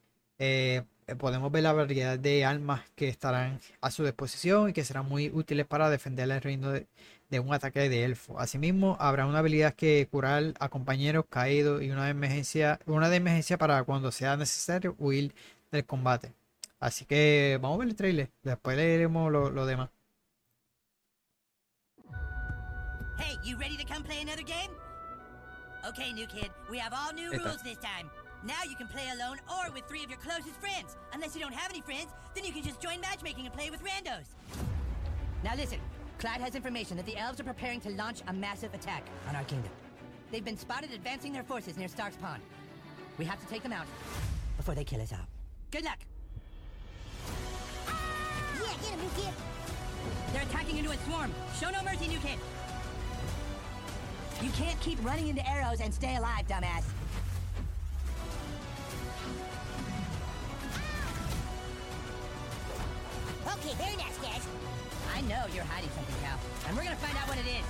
podemos 1.16 1.50
ver 1.50 1.62
la 1.62 1.72
variedad 1.72 2.18
de 2.18 2.44
armas 2.44 2.82
que 2.94 3.08
estarán 3.08 3.60
a 3.80 3.90
su 3.90 4.04
disposición 4.04 4.70
y 4.70 4.72
que 4.72 4.84
serán 4.84 5.06
muy 5.06 5.30
útiles 5.30 5.66
para 5.66 5.90
defender 5.90 6.30
el 6.30 6.40
reino 6.40 6.70
de, 6.70 6.86
de 7.30 7.40
un 7.40 7.52
ataque 7.52 7.88
de 7.88 8.04
elfo. 8.04 8.38
Asimismo, 8.38 8.96
habrá 9.00 9.26
una 9.26 9.38
habilidad 9.38 9.74
que 9.74 10.08
curar 10.10 10.54
a 10.58 10.68
compañeros 10.68 11.24
caídos 11.28 11.82
y 11.82 11.90
una 11.90 12.04
de 12.04 12.10
emergencia, 12.10 12.78
una 12.86 13.08
de 13.08 13.16
emergencia 13.16 13.58
para 13.58 13.82
cuando 13.84 14.12
sea 14.12 14.36
necesario 14.36 14.94
huir 14.98 15.34
del 15.70 15.84
combate. 15.84 16.32
Así 16.80 17.04
que 17.04 17.58
vamos 17.60 17.76
a 17.76 17.78
ver 17.80 17.88
el 17.88 17.96
trailer, 17.96 18.30
después 18.42 18.76
leeremos 18.76 19.32
lo, 19.32 19.50
lo 19.50 19.66
demás. 19.66 19.90
Hey, 23.18 23.36
you 23.42 23.56
ready 23.58 23.76
to 23.76 23.84
come 23.84 24.04
play 24.04 24.20
another 24.20 24.44
game? 24.44 24.70
Okay, 25.88 26.12
new 26.12 26.26
kid, 26.26 26.50
we 26.70 26.78
have 26.78 26.92
all 26.92 27.12
new 27.12 27.32
Esta. 27.32 27.48
rules 27.48 27.62
this 27.62 27.78
time. 27.78 28.08
Now 28.44 28.62
you 28.68 28.76
can 28.76 28.86
play 28.86 29.08
alone 29.12 29.38
or 29.48 29.70
with 29.72 29.84
three 29.88 30.04
of 30.04 30.10
your 30.10 30.18
closest 30.18 30.54
friends. 30.60 30.96
Unless 31.12 31.34
you 31.34 31.40
don't 31.40 31.54
have 31.54 31.70
any 31.70 31.80
friends, 31.80 32.06
then 32.34 32.44
you 32.44 32.52
can 32.52 32.62
just 32.62 32.80
join 32.80 33.00
matchmaking 33.00 33.46
and 33.46 33.54
play 33.54 33.70
with 33.70 33.82
randos. 33.82 34.26
Now 35.42 35.56
listen, 35.56 35.78
Clyde 36.18 36.40
has 36.40 36.54
information 36.54 36.96
that 36.96 37.06
the 37.06 37.16
elves 37.16 37.40
are 37.40 37.44
preparing 37.44 37.80
to 37.80 37.90
launch 37.90 38.20
a 38.28 38.32
massive 38.32 38.74
attack 38.74 39.04
on 39.28 39.36
our 39.36 39.44
kingdom. 39.44 39.70
They've 40.30 40.44
been 40.44 40.58
spotted 40.58 40.92
advancing 40.92 41.32
their 41.32 41.42
forces 41.42 41.76
near 41.76 41.88
Stark's 41.88 42.16
Pond. 42.16 42.42
We 43.18 43.24
have 43.24 43.40
to 43.40 43.46
take 43.46 43.62
them 43.62 43.72
out 43.72 43.86
before 44.56 44.74
they 44.74 44.84
kill 44.84 45.00
us 45.00 45.12
all. 45.12 45.26
Good 45.70 45.84
luck. 45.84 45.98
Yeah, 47.88 48.72
get 48.82 48.90
him, 48.90 49.00
new 49.00 49.10
kid. 49.16 49.34
They're 50.32 50.42
attacking 50.42 50.78
into 50.78 50.90
a 50.90 50.96
swarm. 50.98 51.32
Show 51.60 51.70
no 51.70 51.82
mercy, 51.82 52.08
new 52.08 52.18
kid. 52.18 52.38
You 54.42 54.50
can't 54.50 54.78
keep 54.80 55.04
running 55.04 55.28
into 55.28 55.48
arrows 55.48 55.80
and 55.80 55.92
stay 55.92 56.16
alive, 56.16 56.46
dumbass. 56.46 56.84
Okay, 63.48 63.72
very 63.80 63.96
nice, 63.96 64.18
guys. 64.20 64.44
I 65.16 65.22
know 65.22 65.40
you're 65.54 65.64
hiding 65.64 65.88
something, 65.96 66.14
Cal, 66.20 66.36
and 66.68 66.76
we're 66.76 66.84
gonna 66.84 67.00
find 67.00 67.16
out 67.16 67.28
what 67.32 67.38
it 67.40 67.48
is. 67.48 67.64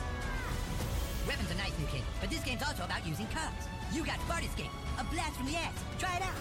Weapons 1.23 1.51
are 1.55 1.61
nice, 1.61 1.71
new 1.79 1.87
kid, 1.87 2.03
but 2.21 2.31
this 2.31 2.43
game's 2.43 2.63
also 2.67 2.83
about 2.83 3.07
using 3.07 3.27
cards. 3.31 3.69
You 3.93 4.05
got 4.05 4.19
Fart 4.27 4.43
Escape, 4.43 4.75
a 4.99 5.05
blast 5.05 5.37
from 5.39 5.47
the 5.47 5.55
ass. 5.55 5.73
Try 5.99 6.17
it 6.17 6.23
out. 6.23 6.35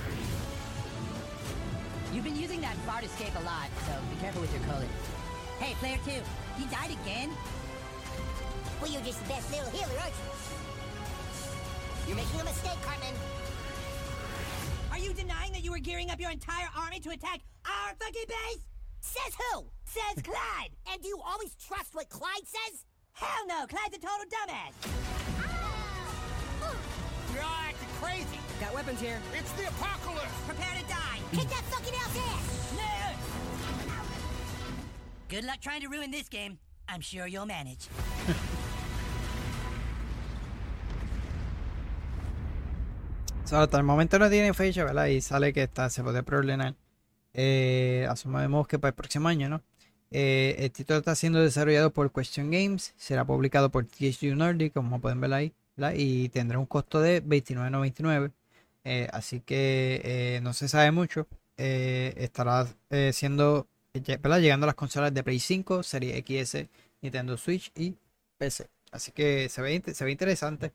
You've 2.13 2.23
been 2.23 2.35
using 2.35 2.61
that 2.61 2.73
Fart 2.81 3.03
Escape 3.03 3.35
a 3.37 3.43
lot, 3.45 3.69
so 3.85 3.93
be 4.09 4.17
careful 4.17 4.41
with 4.41 4.51
your 4.51 4.63
colon. 4.65 4.89
Hey, 5.59 5.75
player 5.75 5.99
two, 6.01 6.21
you 6.57 6.65
died 6.73 6.97
again? 7.05 7.29
Well, 8.81 8.89
you're 8.89 9.05
just 9.05 9.21
the 9.21 9.29
best 9.29 9.51
little 9.51 9.69
healer, 9.69 10.01
aren't 10.01 10.17
you? 10.17 10.25
You're 12.09 12.17
making 12.17 12.41
a 12.41 12.45
mistake, 12.45 12.81
Cartman. 12.81 13.13
Are 14.89 14.99
you 14.99 15.13
denying 15.13 15.51
that 15.53 15.63
you 15.63 15.69
were 15.69 15.83
gearing 15.83 16.09
up 16.09 16.19
your 16.19 16.31
entire 16.31 16.69
army 16.75 16.99
to 17.01 17.11
attack 17.11 17.41
our 17.65 17.93
fucking 17.99 18.25
base? 18.27 18.76
Says 19.01 19.35
who? 19.35 19.65
Says 19.85 20.23
Clyde! 20.23 20.71
And 20.91 21.01
do 21.01 21.07
you 21.07 21.19
always 21.25 21.55
trust 21.55 21.95
what 21.95 22.09
Clyde 22.09 22.45
says? 22.45 22.85
Hell 23.13 23.47
no, 23.47 23.65
Clyde's 23.67 23.95
a 23.95 23.99
total 23.99 24.25
dumbass! 24.29 24.73
Ah! 25.39 26.75
You're 27.33 27.43
all 27.43 27.61
acting 27.67 27.89
crazy. 28.01 28.39
Got 28.59 28.73
weapons 28.73 28.99
here. 29.01 29.19
It's 29.33 29.51
the 29.53 29.67
apocalypse. 29.67 30.31
Prepare 30.45 30.81
to 30.81 30.87
die! 30.87 31.19
Kick 31.31 31.49
that 31.49 31.63
fucking 31.65 31.93
elf's 31.93 32.17
ass! 32.17 32.73
No! 32.77 33.15
Good 35.29 35.43
luck 35.43 35.59
trying 35.61 35.81
to 35.81 35.87
ruin 35.87 36.11
this 36.11 36.29
game. 36.29 36.59
I'm 36.89 37.01
sure 37.01 37.27
you'll 37.27 37.45
manage. 37.45 37.87
O 43.43 43.49
sea, 43.49 43.61
hasta 43.61 43.77
el 43.77 43.83
momento 43.85 44.19
no 44.19 44.29
tiene 44.29 44.53
fecha, 44.53 44.83
¿verdad? 44.83 45.05
Y 45.05 45.21
sale 45.21 45.53
que 45.53 45.63
está, 45.63 45.89
se 45.89 46.03
puede 46.03 46.21
preordenar. 46.21 46.75
Eh, 47.37 48.07
que 48.67 48.79
para 48.79 48.89
el 48.89 48.95
próximo 48.95 49.29
año, 49.29 49.47
¿no? 49.47 49.63
Eh, 50.11 50.55
el 50.59 50.71
título 50.71 50.99
está 50.99 51.15
siendo 51.15 51.39
desarrollado 51.39 51.91
por 51.91 52.11
Question 52.11 52.49
Games, 52.49 52.93
será 52.97 53.25
publicado 53.25 53.69
por 53.69 53.85
THQ 53.85 54.35
Nordic, 54.35 54.73
como 54.73 54.99
pueden 54.99 55.21
ver 55.21 55.33
ahí, 55.33 55.53
y 55.95 56.29
tendrá 56.29 56.59
un 56.59 56.65
costo 56.65 56.99
de 56.99 57.23
$29.99. 57.23 58.31
Eh, 58.83 59.07
así 59.11 59.41
que 59.41 60.01
eh, 60.03 60.39
no 60.41 60.53
se 60.53 60.67
sabe 60.67 60.91
mucho. 60.91 61.27
Estará 61.57 62.67
siendo, 63.11 63.67
llegando 63.93 64.65
a 64.65 64.67
las 64.67 64.75
consolas 64.75 65.13
de 65.13 65.23
Play 65.23 65.39
5, 65.39 65.83
Serie 65.83 66.23
XS, 66.25 66.67
Nintendo 67.01 67.37
Switch 67.37 67.71
y 67.75 67.95
PC. 68.37 68.67
Así 68.91 69.11
que 69.11 69.49
se 69.49 69.61
ve, 69.61 69.73
interesante. 70.09 70.71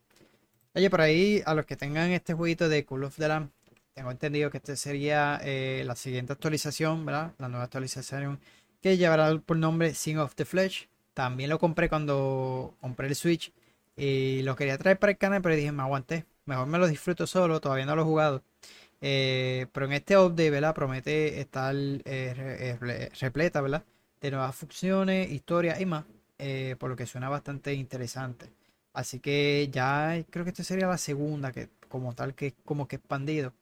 Oye, 0.74 0.90
por 0.90 1.01
ahí, 1.01 1.43
a 1.47 1.55
los 1.55 1.66
que 1.66 1.76
tengan 1.76 2.10
este 2.10 2.34
jueguito 2.34 2.68
de 2.68 2.84
Call 2.84 3.05
of 3.05 3.16
the 3.16 3.28
Lamb, 3.28 3.51
tengo 3.94 4.10
entendido 4.10 4.51
que 4.51 4.59
este 4.59 4.77
sería 4.77 5.40
eh, 5.43 5.82
la 5.86 5.97
siguiente 5.97 6.32
actualización, 6.32 7.05
¿verdad? 7.05 7.32
La 7.39 7.48
nueva 7.48 7.64
actualización 7.64 8.40
que 8.81 8.97
llevará 8.97 9.39
por 9.39 9.56
nombre 9.56 9.94
Sing 9.94 10.19
of 10.19 10.35
the 10.35 10.44
Flesh. 10.44 10.89
También 11.14 11.51
lo 11.51 11.59
compré 11.59 11.89
cuando 11.89 12.74
compré 12.81 13.09
el 13.09 13.14
Switch 13.14 13.52
y 13.97 14.43
lo 14.43 14.56
quería 14.56 14.78
traer 14.78 14.98
para 14.98 15.12
el 15.12 15.19
canal, 15.19 15.43
pero 15.43 15.55
dije, 15.55 15.73
me 15.73 15.82
aguanté. 15.82 16.24
Mejor 16.47 16.66
me 16.66 16.78
lo 16.78 16.89
disfruto 16.89 17.27
solo, 17.27 17.60
todavía 17.60 17.86
no 17.86 17.94
lo 17.97 18.02
he 18.02 18.05
jugado. 18.05 18.43
Eh, 19.01 19.66
pero 19.73 19.86
en 19.86 19.93
este 19.93 20.16
update, 20.16 20.51
¿verdad? 20.51 20.74
Promete 20.74 21.40
estar 21.40 21.74
eh, 21.77 22.35
re- 22.36 22.77
re- 22.78 23.10
repleta, 23.20 23.60
¿verdad? 23.60 23.85
De 24.20 24.31
nuevas 24.31 24.55
funciones, 24.56 25.31
historias 25.31 25.81
y 25.81 25.86
más. 25.86 26.05
por 26.78 26.90
lo 26.90 26.97
que 26.97 27.06
suena 27.06 27.28
bastante 27.28 27.74
interesante. 27.74 28.51
Así 28.93 29.20
que 29.20 29.69
ya 29.73 30.23
creo 30.31 30.44
que 30.44 30.51
esta 30.51 30.64
sería 30.64 30.86
la 30.86 30.98
segunda 30.98 31.52
que 31.52 31.69
como 31.89 32.14
tal 32.14 32.35
que 32.35 32.55
como 32.64 32.89
que 32.89 32.97
expandido. 32.97 33.52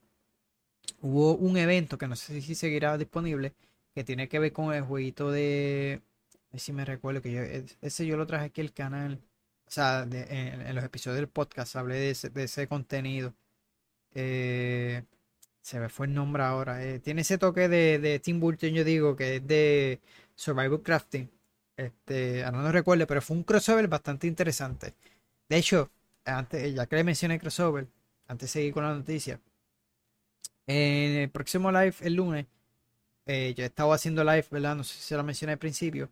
Hubo 1.00 1.34
un 1.36 1.56
evento 1.56 1.98
que 1.98 2.08
no 2.08 2.16
sé 2.16 2.40
si 2.40 2.54
seguirá 2.54 2.98
disponible 2.98 3.54
que 3.94 4.04
tiene 4.04 4.28
que 4.28 4.38
ver 4.38 4.52
con 4.52 4.72
el 4.74 4.82
jueguito 4.82 5.30
de 5.30 6.02
a 6.50 6.52
ver 6.52 6.60
si 6.60 6.72
me 6.72 6.84
recuerdo 6.84 7.22
que 7.22 7.32
yo 7.32 7.42
ese 7.82 8.06
yo 8.06 8.16
lo 8.16 8.26
traje 8.26 8.46
aquí 8.46 8.60
al 8.60 8.72
canal. 8.72 9.20
O 9.66 9.70
sea, 9.70 10.02
en, 10.10 10.74
los 10.74 10.84
episodios 10.84 11.16
del 11.18 11.28
podcast 11.28 11.76
hablé 11.76 11.96
de 11.96 12.10
ese, 12.44 12.68
contenido. 12.68 13.34
Eh, 14.14 15.04
se 15.60 15.80
me 15.80 15.88
fue 15.88 16.06
el 16.06 16.14
nombre 16.14 16.42
ahora. 16.42 16.84
eh, 16.84 16.98
tiene 17.00 17.22
ese 17.22 17.38
toque 17.38 17.68
de, 17.68 17.98
de 18.00 18.18
Tim 18.20 18.40
Burton, 18.40 18.70
yo 18.70 18.84
digo, 18.84 19.16
que 19.16 19.36
es 19.36 19.46
de 19.46 20.00
Survival 20.34 20.82
Crafting. 20.82 21.30
Este, 21.76 22.44
ahora 22.44 22.62
no 22.62 22.72
recuerdo, 22.72 23.06
pero 23.06 23.22
fue 23.22 23.36
un 23.36 23.44
crossover 23.44 23.88
bastante 23.88 24.26
interesante. 24.26 24.94
De 25.48 25.56
hecho, 25.58 25.90
antes, 26.24 26.74
ya 26.74 26.86
que 26.86 26.96
le 26.96 27.04
mencioné 27.04 27.38
crossover, 27.38 27.88
antes 28.28 28.48
de 28.48 28.60
seguir 28.60 28.72
con 28.74 28.84
la 28.84 28.94
noticia, 28.94 29.40
en 30.66 31.16
el 31.18 31.30
próximo 31.30 31.70
live, 31.72 31.94
el 32.02 32.14
lunes, 32.14 32.46
eh, 33.26 33.54
yo 33.56 33.64
he 33.64 33.66
estado 33.68 33.92
haciendo 33.92 34.24
live, 34.24 34.46
¿verdad? 34.50 34.76
No 34.76 34.84
sé 34.84 34.96
si 34.96 35.02
se 35.02 35.16
lo 35.16 35.24
mencioné 35.24 35.52
al 35.54 35.58
principio. 35.58 36.10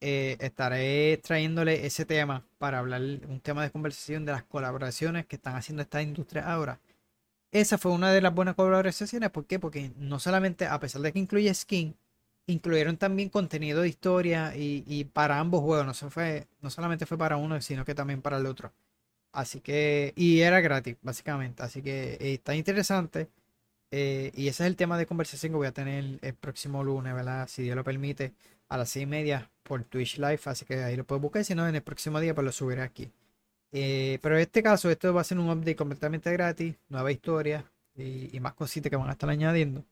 eh, 0.00 0.36
estaré 0.40 1.18
trayéndole 1.18 1.86
ese 1.86 2.04
tema 2.06 2.44
para 2.58 2.78
hablar 2.80 3.02
un 3.28 3.40
tema 3.40 3.62
de 3.64 3.70
conversación 3.70 4.24
de 4.26 4.32
las 4.32 4.44
colaboraciones 4.44 5.26
que 5.26 5.36
están 5.36 5.56
haciendo 5.56 5.82
esta 5.82 6.02
industria 6.02 6.50
ahora. 6.52 6.80
Esa 7.52 7.78
fue 7.78 7.92
una 7.92 8.12
de 8.12 8.20
las 8.20 8.34
buenas 8.34 8.54
colaboraciones. 8.54 9.30
¿Por 9.30 9.46
qué? 9.46 9.58
Porque 9.58 9.92
no 9.96 10.18
solamente, 10.20 10.66
a 10.66 10.78
pesar 10.80 11.02
de 11.02 11.12
que 11.12 11.18
incluye 11.18 11.52
skin, 11.54 11.96
incluyeron 12.46 12.96
también 12.96 13.28
contenido 13.28 13.82
de 13.82 13.88
historia 13.88 14.54
y, 14.56 14.84
y 14.86 15.04
para 15.04 15.38
ambos 15.40 15.60
juegos. 15.62 15.86
No, 15.86 15.94
se 15.94 16.10
fue, 16.10 16.46
no 16.62 16.70
solamente 16.70 17.06
fue 17.06 17.18
para 17.18 17.36
uno, 17.36 17.60
sino 17.60 17.84
que 17.84 17.94
también 17.94 18.22
para 18.22 18.38
el 18.38 18.46
otro. 18.46 18.72
Así 19.32 19.60
que, 19.60 20.12
y 20.16 20.40
era 20.40 20.60
gratis, 20.60 20.96
básicamente. 21.02 21.62
Así 21.62 21.82
que 21.82 22.14
eh, 22.14 22.34
está 22.34 22.54
interesante. 22.56 23.28
Eh, 23.90 24.30
y 24.34 24.48
ese 24.48 24.64
es 24.64 24.68
el 24.68 24.76
tema 24.76 24.98
de 24.98 25.06
conversación 25.06 25.52
que 25.52 25.56
voy 25.56 25.66
a 25.66 25.72
tener 25.72 26.18
el 26.22 26.34
próximo 26.34 26.84
lunes, 26.84 27.14
¿verdad? 27.14 27.48
Si 27.48 27.62
Dios 27.62 27.76
lo 27.76 27.84
permite, 27.84 28.32
a 28.68 28.76
las 28.78 28.90
seis 28.90 29.04
y 29.04 29.06
media 29.06 29.50
por 29.64 29.84
Twitch 29.84 30.18
Live. 30.18 30.40
Así 30.46 30.64
que 30.64 30.82
ahí 30.82 30.96
lo 30.96 31.04
puedes 31.04 31.22
buscar. 31.22 31.44
Si 31.44 31.54
no, 31.54 31.68
en 31.68 31.74
el 31.74 31.82
próximo 31.82 32.20
día, 32.20 32.34
pues 32.34 32.44
lo 32.44 32.52
subiré 32.52 32.82
aquí. 32.82 33.12
Eh, 33.72 34.18
pero 34.22 34.36
en 34.36 34.42
este 34.42 34.62
caso, 34.62 34.90
esto 34.90 35.14
va 35.14 35.20
a 35.22 35.24
ser 35.24 35.38
un 35.38 35.50
update 35.50 35.76
completamente 35.76 36.32
gratis, 36.32 36.76
nueva 36.88 37.12
historia 37.12 37.64
y, 37.96 38.38
más 38.40 38.54
cositas 38.54 38.90
que 38.90 38.96
van 38.96 39.08
a 39.08 39.12
estar 39.12 39.30
añadiendo. 39.30 39.84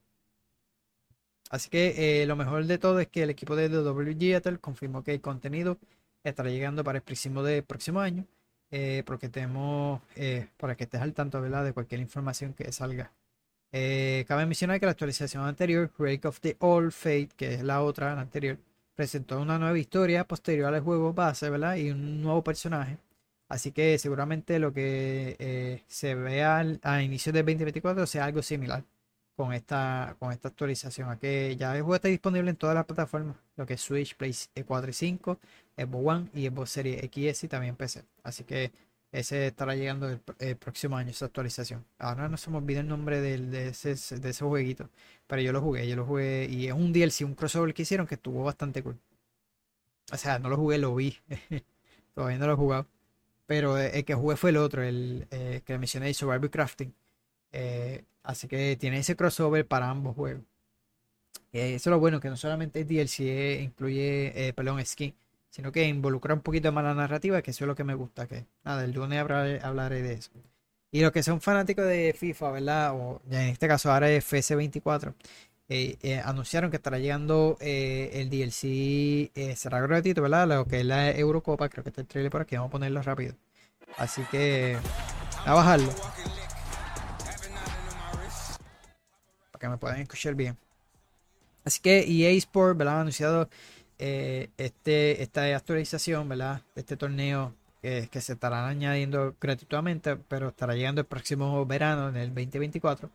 Así 1.51 1.71
que 1.71 2.23
eh, 2.23 2.27
lo 2.27 2.37
mejor 2.37 2.65
de 2.67 2.79
todo 2.79 3.01
es 3.01 3.09
que 3.09 3.23
el 3.23 3.31
equipo 3.31 3.57
de 3.57 3.69
WGATL 3.69 4.59
confirmó 4.61 5.03
que 5.03 5.15
el 5.15 5.21
contenido 5.21 5.79
estará 6.25 6.51
llegando 6.51 6.85
para 6.85 6.99
el 6.99 7.03
próximo, 7.05 7.43
de, 7.43 7.63
próximo 7.63 8.01
año. 8.01 8.27
porque 9.07 9.29
tenemos, 9.29 10.03
para 10.59 10.77
que 10.77 10.85
estés 10.85 11.01
al 11.01 11.15
tanto 11.15 11.41
¿verdad? 11.41 11.65
de 11.65 11.73
cualquier 11.73 12.01
información 12.01 12.55
que 12.55 12.71
salga. 12.73 13.13
Eh, 13.73 14.25
cabe 14.29 14.47
mencionar 14.47 14.81
que 14.81 14.87
la 14.87 14.93
actualización 14.93 15.45
anterior, 15.45 15.91
Break 15.99 16.25
of 16.25 16.41
the 16.41 16.57
Old 16.61 16.93
Fate, 16.93 17.29
que 17.37 17.55
es 17.55 17.63
la 17.63 17.83
otra, 17.83 18.15
la 18.15 18.23
anterior, 18.23 18.59
presentó 18.95 19.41
una 19.41 19.59
nueva 19.59 19.79
historia 19.79 20.25
posterior 20.27 20.73
al 20.75 20.81
juego 20.81 21.13
base, 21.13 21.51
¿verdad? 21.51 21.77
Y 21.77 21.91
un 21.91 22.23
nuevo 22.23 22.43
personaje. 22.43 22.99
Así 23.49 23.73
que 23.73 23.99
seguramente 23.99 24.59
lo 24.59 24.73
que 24.73 25.37
eh, 25.39 25.83
se 25.89 26.15
vea 26.15 26.59
a 26.83 27.03
inicios 27.03 27.33
del 27.35 27.45
2024 27.47 28.07
sea 28.07 28.27
algo 28.27 28.43
similar 28.43 28.85
con 29.37 29.53
esta, 29.53 30.17
con 30.19 30.33
esta 30.33 30.49
actualización. 30.49 31.11
A 31.11 31.19
que 31.19 31.57
ya 31.57 31.75
el 31.77 31.83
juego 31.83 31.95
está 31.97 32.09
disponible 32.09 32.51
en 32.51 32.57
todas 32.57 32.75
las 32.75 32.85
plataformas, 32.87 33.37
lo 33.57 33.67
que 33.67 33.75
es 33.75 33.81
Switch, 33.81 34.17
Play 34.17 34.35
4 34.67 34.91
y 34.91 34.93
5, 34.93 35.39
Xbox 35.77 36.07
One 36.07 36.31
y 36.35 36.49
Xbox 36.49 36.71
Series 36.71 37.05
X 37.05 37.45
y 37.45 37.49
también 37.49 37.77
PC. 37.77 38.05
Así 38.25 38.45
que 38.45 38.73
ese 39.13 39.47
estará 39.49 39.75
llegando 39.77 40.09
el, 40.09 40.25
pr- 40.25 40.37
el 40.41 40.57
próximo 40.57 40.97
año, 40.97 41.11
esa 41.11 41.27
actualización. 41.27 41.85
Ahora 41.99 42.29
no 42.29 42.37
se 42.37 42.51
me 42.51 42.59
olvida 42.59 42.81
el 42.81 42.89
nombre 42.89 43.21
de, 43.21 43.69
ese, 43.69 43.95
de 44.21 44.31
ese 44.31 44.45
jueguito, 44.45 44.91
pero 45.27 45.43
yo 45.43 45.53
lo 45.53 45.61
jugué, 45.63 45.89
yo 45.89 45.97
lo 45.97 46.05
jugué 46.07 46.47
y 46.51 46.67
es 46.69 46.73
un 46.75 46.93
DLC, 46.93 47.25
un 47.25 47.35
crossover 47.35 47.75
que 47.75 47.83
hicieron 47.83 48.07
que 48.07 48.17
estuvo 48.17 48.45
bastante 48.45 48.83
cool. 48.83 48.99
O 50.13 50.17
sea, 50.17 50.39
no 50.39 50.49
lo 50.49 50.57
jugué, 50.57 50.79
lo 50.79 50.95
vi. 50.95 51.17
Todavía 52.15 52.39
no 52.39 52.47
lo 52.47 52.53
he 52.55 52.57
jugado. 52.57 52.87
Pero 53.47 53.79
eh, 53.79 53.93
el 53.99 54.05
que 54.05 54.15
jugué 54.15 54.37
fue 54.37 54.51
el 54.51 54.59
otro, 54.59 54.83
el 54.83 55.27
eh, 55.31 55.63
que 55.65 55.79
mencioné, 55.79 56.15
Survival 56.15 56.51
Crafting. 56.51 56.95
Eh, 57.53 58.05
así 58.25 58.49
que 58.49 58.77
tiene 58.79 59.01
ese 59.01 59.17
crossover 59.17 59.67
para 59.69 59.91
ambos 59.91 60.17
juegos. 60.17 60.45
Eso 61.53 61.91
es 61.91 61.93
lo 61.93 61.99
bueno, 62.01 62.21
que 62.21 62.29
no 62.29 62.37
solamente 62.37 62.81
es 62.81 62.89
DLC, 62.89 63.61
incluye, 63.63 64.53
perdón, 64.55 64.85
skin, 64.85 65.15
sino 65.51 65.73
que 65.73 65.87
involucra 65.87 66.35
un 66.35 66.41
poquito 66.41 66.73
más 66.73 66.85
la 66.85 66.95
narrativa, 66.95 67.43
que 67.43 67.51
eso 67.53 67.65
es 67.65 67.69
lo 67.69 67.75
que 67.75 67.85
me 67.85 67.95
gusta. 67.95 68.27
Que 68.27 68.47
nada, 68.65 68.85
el 68.85 68.93
lunes 68.93 69.19
hablaré, 69.19 69.61
hablaré 69.63 70.03
de 70.03 70.15
eso. 70.15 70.31
Y 70.91 71.03
los 71.03 71.13
que 71.13 71.23
son 71.23 71.41
fanáticos 71.41 71.85
de 71.87 72.15
FIFA, 72.19 72.51
¿verdad? 72.53 72.95
O 72.95 73.21
ya 73.29 73.43
en 73.43 73.51
este 73.51 73.69
caso 73.69 73.93
ahora 73.93 74.11
es 74.11 74.25
FC24, 74.33 75.15
eh, 75.71 75.99
eh, 76.01 76.23
anunciaron 76.25 76.71
que 76.71 76.77
estará 76.79 76.99
llegando 76.99 77.59
eh, 77.61 78.11
el 78.15 78.31
DLC, 78.31 79.31
será 79.55 79.81
gratuito, 79.81 80.23
¿verdad? 80.23 80.49
Lo 80.49 80.65
que 80.65 80.81
es 80.81 80.87
la 80.87 81.11
Eurocopa, 81.11 81.69
creo 81.69 81.85
que 81.85 81.91
está 81.91 82.01
el 82.01 82.07
trailer 82.07 82.33
por 82.33 82.41
aquí, 82.41 82.57
vamos 82.57 82.71
a 82.71 82.73
ponerlo 82.73 83.03
rápido. 83.03 83.35
Así 83.99 84.23
que 84.31 84.79
a 85.45 85.53
bajarlo. 85.55 85.93
Para 89.53 89.61
que 89.61 89.69
me 89.69 89.77
puedan 89.77 90.01
escuchar 90.01 90.35
bien. 90.35 90.57
Así 91.65 91.81
que 91.81 92.01
EA 92.01 92.31
Sport, 92.39 92.79
¿verdad? 92.79 93.03
Anunciado 93.03 93.51
eh, 93.99 94.51
este, 94.57 95.23
esta 95.23 95.45
actualización, 95.57 96.29
¿verdad? 96.29 96.63
Este 96.77 96.97
torneo 96.97 97.55
que, 97.83 98.09
que 98.11 98.21
se 98.21 98.35
estará 98.35 98.67
añadiendo 98.69 99.35
gratuitamente, 99.41 100.17
pero 100.17 100.49
estará 100.49 100.75
llegando 100.75 101.01
el 101.01 101.07
próximo 101.07 101.65
verano, 101.67 102.09
en 102.09 102.17
el 102.17 102.29
2024. 102.29 103.11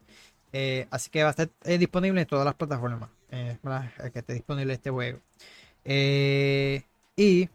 Eh, 0.54 0.88
así 0.92 1.10
que 1.10 1.24
va 1.24 1.30
a 1.30 1.32
estar 1.32 1.50
eh, 1.64 1.78
disponible 1.78 2.22
en 2.22 2.28
todas 2.28 2.46
las 2.46 2.54
plataformas 2.54 3.10
eh, 3.34 3.58
¿verdad? 3.64 3.92
Eh, 4.04 4.12
que 4.12 4.20
esté 4.20 4.34
disponible 4.34 4.74
este 4.74 4.92
juego. 4.92 5.20
Eh, 5.84 6.84
y 7.16 7.50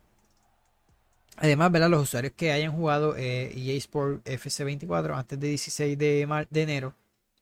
además, 1.37 1.71
¿verdad? 1.71 1.89
Los 1.89 2.03
usuarios 2.03 2.33
que 2.37 2.53
hayan 2.53 2.73
jugado 2.73 3.17
eh, 3.17 3.53
EA 3.57 3.77
Sport 3.79 4.25
FC24 4.27 5.17
antes 5.17 5.39
del 5.39 5.51
16 5.51 5.97
de, 5.97 6.47
de 6.51 6.63
enero 6.63 6.95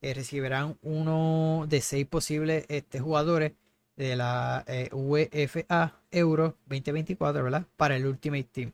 eh, 0.02 0.14
recibirán 0.14 0.76
uno 0.82 1.66
de 1.68 1.80
seis 1.80 2.06
posibles 2.06 2.66
este, 2.68 3.00
jugadores 3.00 3.52
de 3.96 4.16
la 4.16 4.64
eh, 4.66 4.88
UEFA 4.92 5.94
Euro 6.10 6.56
2024, 6.66 7.42
¿verdad? 7.44 7.64
Para 7.76 7.96
el 7.96 8.06
Ultimate 8.06 8.44
Team, 8.52 8.72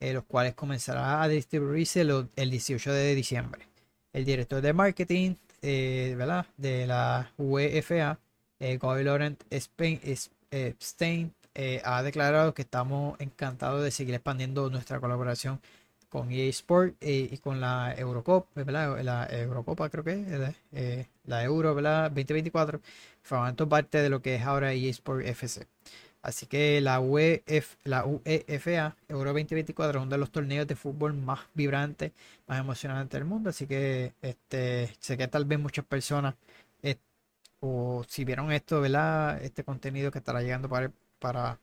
eh, 0.00 0.12
los 0.12 0.24
cuales 0.24 0.54
comenzará 0.54 1.22
a 1.22 1.28
distribuirse 1.28 2.04
lo- 2.04 2.28
el 2.36 2.50
18 2.50 2.92
de 2.92 3.14
diciembre. 3.14 3.66
El 4.12 4.24
director 4.24 4.60
de 4.62 4.72
marketing, 4.72 5.34
eh, 5.62 6.14
¿verdad? 6.16 6.46
De 6.56 6.86
la 6.86 7.30
UEFA, 7.38 8.18
eh, 8.60 8.78
Guy 8.78 9.04
Laurent 9.04 9.42
Spain- 9.50 10.00
es- 10.02 10.30
eh, 10.50 10.74
Stein, 10.82 11.32
eh, 11.54 11.80
ha 11.84 12.02
declarado 12.02 12.54
que 12.54 12.62
estamos 12.62 13.18
encantados 13.20 13.82
de 13.82 13.90
seguir 13.90 14.14
expandiendo 14.14 14.70
nuestra 14.70 15.00
colaboración 15.00 15.60
con 16.08 16.30
EA 16.32 16.48
Sport 16.50 16.94
eh, 17.02 17.28
y 17.32 17.36
con 17.38 17.60
la 17.60 17.94
Eurocopa, 17.96 18.48
¿verdad? 18.54 19.02
La 19.02 19.26
Eurocopa 19.30 19.90
creo 19.90 20.04
que 20.04 20.12
es. 20.12 20.54
Eh, 20.72 21.06
la 21.26 21.42
Euro, 21.44 21.74
¿verdad? 21.74 22.10
2024, 22.10 22.80
formando 23.28 23.68
parte 23.68 23.98
de 24.02 24.08
lo 24.08 24.22
que 24.22 24.36
es 24.36 24.42
ahora 24.42 24.72
EA 24.72 24.90
Sport 24.90 25.26
FC. 25.26 25.66
Así 26.22 26.46
que 26.46 26.80
la, 26.80 27.00
UEF, 27.00 27.76
la 27.84 28.04
UEFA 28.04 28.96
Euro 29.08 29.32
2024 29.32 30.00
es 30.00 30.02
uno 30.02 30.10
de 30.10 30.18
los 30.18 30.30
torneos 30.32 30.66
de 30.66 30.76
fútbol 30.76 31.14
más 31.14 31.40
vibrantes, 31.54 32.12
más 32.46 32.60
emocionantes 32.60 33.18
del 33.18 33.28
mundo. 33.28 33.50
Así 33.50 33.66
que 33.66 34.14
este, 34.22 34.94
sé 35.00 35.16
que 35.16 35.28
tal 35.28 35.44
vez 35.44 35.58
muchas 35.60 35.84
personas, 35.84 36.34
eh, 36.82 36.96
o 37.60 38.04
si 38.08 38.24
vieron 38.24 38.52
esto, 38.52 38.80
¿verdad? 38.80 39.42
Este 39.42 39.64
contenido 39.64 40.10
que 40.10 40.18
estará 40.18 40.42
llegando 40.42 40.68
para, 40.68 41.60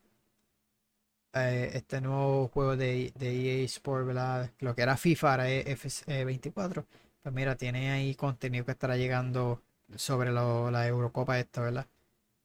eh, 1.33 1.71
este 1.73 2.01
nuevo 2.01 2.47
juego 2.49 2.77
de, 2.77 3.11
de 3.15 3.61
EA 3.61 3.65
Sport, 3.65 4.07
¿verdad? 4.07 4.51
Lo 4.59 4.75
que 4.75 4.81
era 4.83 4.97
FIFA, 4.97 5.31
ahora 5.31 5.49
es 5.49 5.65
FC24. 5.67 6.85
Pues 7.23 7.35
mira, 7.35 7.55
tiene 7.55 7.91
ahí 7.91 8.15
contenido 8.15 8.65
que 8.65 8.71
estará 8.71 8.97
llegando 8.97 9.61
sobre 9.95 10.31
la 10.31 10.87
Eurocopa 10.87 11.39
esta, 11.39 11.61
¿verdad? 11.61 11.87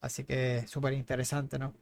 Así 0.01 0.23
que 0.25 0.65
súper 0.67 0.93
interesante, 0.93 1.59
¿no? 1.59 1.73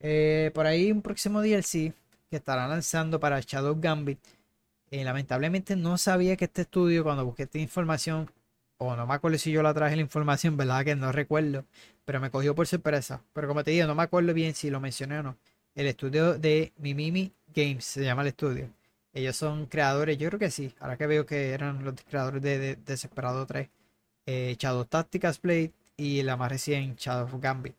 Eh, 0.00 0.50
por 0.54 0.66
ahí 0.66 0.92
un 0.92 1.02
próximo 1.02 1.40
DLC 1.42 1.94
que 2.30 2.36
estará 2.36 2.68
lanzando 2.68 3.20
para 3.20 3.40
Shadow 3.40 3.76
Gambit. 3.80 4.20
Eh, 4.90 5.04
lamentablemente 5.04 5.76
no 5.76 5.98
sabía 5.98 6.36
que 6.36 6.46
este 6.46 6.62
estudio, 6.62 7.04
cuando 7.04 7.24
busqué 7.24 7.44
esta 7.44 7.58
información, 7.58 8.30
o 8.78 8.96
no 8.96 9.06
me 9.06 9.14
acuerdo 9.14 9.38
si 9.38 9.50
yo 9.52 9.62
la 9.62 9.74
traje 9.74 9.96
la 9.96 10.02
información, 10.02 10.56
¿verdad? 10.56 10.84
Que 10.84 10.96
no 10.96 11.12
recuerdo, 11.12 11.64
pero 12.04 12.20
me 12.20 12.30
cogió 12.30 12.54
por 12.54 12.66
sorpresa. 12.66 13.22
Pero 13.32 13.48
como 13.48 13.64
te 13.64 13.70
digo, 13.72 13.86
no 13.86 13.94
me 13.94 14.02
acuerdo 14.04 14.32
bien 14.34 14.54
si 14.54 14.70
lo 14.70 14.80
mencioné 14.80 15.18
o 15.18 15.22
no. 15.22 15.36
El 15.74 15.86
estudio 15.86 16.38
de 16.38 16.72
Mimimi 16.78 17.32
Games 17.54 17.84
se 17.84 18.04
llama 18.04 18.22
el 18.22 18.28
estudio. 18.28 18.70
Ellos 19.12 19.36
son 19.36 19.66
creadores, 19.66 20.16
yo 20.18 20.28
creo 20.28 20.38
que 20.38 20.50
sí. 20.50 20.74
Ahora 20.80 20.96
que 20.96 21.06
veo 21.06 21.26
que 21.26 21.50
eran 21.52 21.84
los 21.84 21.94
creadores 22.08 22.42
de, 22.42 22.58
de- 22.58 22.76
Desesperado 22.76 23.46
3, 23.46 23.68
eh, 24.28 24.56
Shadow 24.58 24.84
Tactics 24.84 25.40
Blade 25.40 25.72
y 25.96 26.22
la 26.22 26.36
más 26.36 26.52
reciente 26.52 27.02
Shadow 27.02 27.24
of 27.26 27.40
Gambit. 27.40 27.74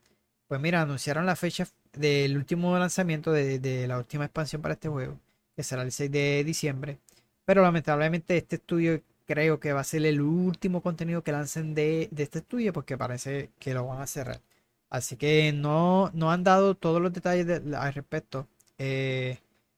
Pues 0.47 0.59
mira, 0.59 0.81
anunciaron 0.81 1.25
la 1.27 1.35
fecha 1.35 1.67
del 1.93 2.35
último 2.37 2.77
lanzamiento 2.77 3.31
de, 3.31 3.87
la 3.87 3.97
última 3.99 4.25
expansión 4.25 4.61
para 4.61 4.73
este 4.73 4.89
juego, 4.89 5.19
que 5.55 5.63
será 5.63 5.83
el 5.83 5.91
6 5.91 6.11
de 6.11 6.43
diciembre. 6.43 6.97
Pero 7.45 7.61
lamentablemente 7.61 8.35
este 8.37 8.55
estudio 8.57 9.01
creo 9.27 9.59
que 9.59 9.73
va 9.73 9.81
a 9.81 9.83
ser 9.83 10.03
el 10.05 10.21
último 10.21 10.81
contenido 10.81 11.23
que 11.23 11.31
lancen 11.31 11.75
de, 11.75 12.09
este 12.17 12.39
estudio 12.39 12.73
porque 12.73 12.97
parece 12.97 13.51
que 13.59 13.73
lo 13.75 13.85
van 13.85 14.01
a 14.01 14.07
cerrar. 14.07 14.41
Así 14.89 15.17
que 15.17 15.53
no, 15.53 16.09
no 16.15 16.31
han 16.31 16.43
dado 16.43 16.73
todos 16.75 16.99
los 17.01 17.13
detalles 17.13 17.45
de- 17.47 17.75
al 17.77 17.93
respecto. 17.93 18.47
eh, 18.79 19.37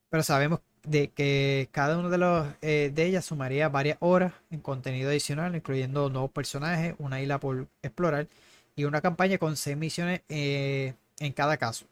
pero 0.09 0.23
sabemos 0.23 0.61
de 0.83 1.09
que 1.09 1.69
cada 1.71 1.97
uno 1.97 2.09
de 2.09 2.17
los 2.17 2.47
eh, 2.61 2.91
de 2.93 3.05
ellas 3.05 3.25
sumaría 3.25 3.69
varias 3.69 3.97
horas 3.99 4.33
en 4.49 4.59
contenido 4.59 5.09
adicional, 5.09 5.55
incluyendo 5.55 6.09
nuevos 6.09 6.31
personajes, 6.31 6.95
una 6.97 7.21
isla 7.21 7.39
por 7.39 7.67
explorar 7.81 8.27
y 8.75 8.85
una 8.85 9.01
campaña 9.01 9.37
con 9.37 9.57
seis 9.57 9.77
misiones 9.77 10.21
eh, 10.29 10.93
en 11.19 11.33
cada 11.33 11.57
caso. 11.57 11.85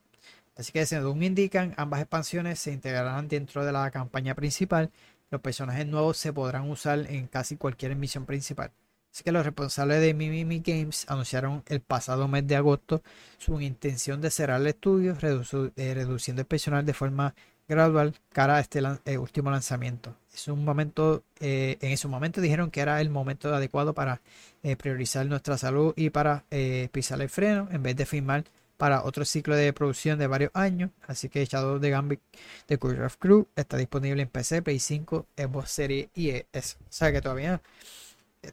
Así 0.57 0.72
que 0.72 0.86
según 0.86 1.24
indican, 1.24 1.74
ambas 1.78 2.02
expansiones 2.02 2.60
se 2.60 2.72
integrarán 2.72 3.28
dentro 3.28 3.66
de 3.66 3.72
la 3.72 3.91
campaña 3.91 4.36
principal. 4.36 4.91
Los 5.32 5.41
personajes 5.41 5.86
nuevos 5.88 6.18
se 6.18 6.34
podrán 6.34 6.70
usar 6.70 6.99
en 7.10 7.28
casi 7.28 7.56
cualquier 7.56 7.95
misión 7.95 8.26
principal. 8.26 8.72
Así 9.11 9.24
que 9.24 9.32
los 9.32 9.45
responsables 9.45 10.02
de 10.02 10.14
Mimimi 10.14 10.60
Games 10.60 11.06
anunciaron 11.07 11.64
el 11.68 11.82
pasado 11.82 12.28
mes 12.28 12.45
de 12.45 12.56
agosto 12.56 13.02
su 13.38 13.60
intención 13.61 14.22
de 14.22 14.32
cerrar 14.32 14.61
el 14.61 14.68
estudio, 14.68 15.18
eh, 15.22 15.94
reduciendo 15.94 16.41
el 16.41 16.48
personal 16.48 16.86
de 16.86 16.94
forma 16.94 17.34
gradual 17.69 18.15
cara 18.33 18.57
a 18.57 18.59
este 18.59 18.81
eh, 19.05 19.17
último 19.17 19.51
lanzamiento. 19.51 20.15
Es 20.33 20.47
un 20.47 20.65
momento, 20.65 21.23
eh, 21.39 21.77
en 21.81 21.91
ese 21.91 22.07
momento 22.07 22.41
dijeron 22.41 22.71
que 22.71 22.81
era 22.81 22.99
el 22.99 23.09
momento 23.09 23.53
adecuado 23.53 23.93
para 23.93 24.21
eh, 24.63 24.75
priorizar 24.75 25.25
nuestra 25.27 25.57
salud 25.57 25.93
y 25.95 26.09
para 26.09 26.43
pisar 26.91 27.21
el 27.21 27.29
freno 27.29 27.69
en 27.71 27.83
vez 27.83 27.95
de 27.95 28.05
firmar 28.05 28.43
para 28.77 29.03
otro 29.03 29.25
ciclo 29.25 29.55
de 29.55 29.71
producción 29.73 30.17
de 30.17 30.27
varios 30.27 30.51
años. 30.53 30.89
Así 31.07 31.29
que 31.29 31.45
Shadow 31.45 31.79
de 31.79 31.89
Gambit 31.89 32.21
de 32.67 32.77
Courage 32.77 33.03
of 33.03 33.17
Crew 33.17 33.47
está 33.55 33.77
disponible 33.77 34.21
en 34.23 34.29
PC, 34.29 34.61
Play 34.61 34.79
5, 34.79 35.27
Xbox 35.37 35.71
Series 35.71 36.09
y 36.15 36.29
S. 36.51 36.77
O 36.81 36.85
sea 36.89 37.11
que 37.11 37.21
todavía, 37.21 37.61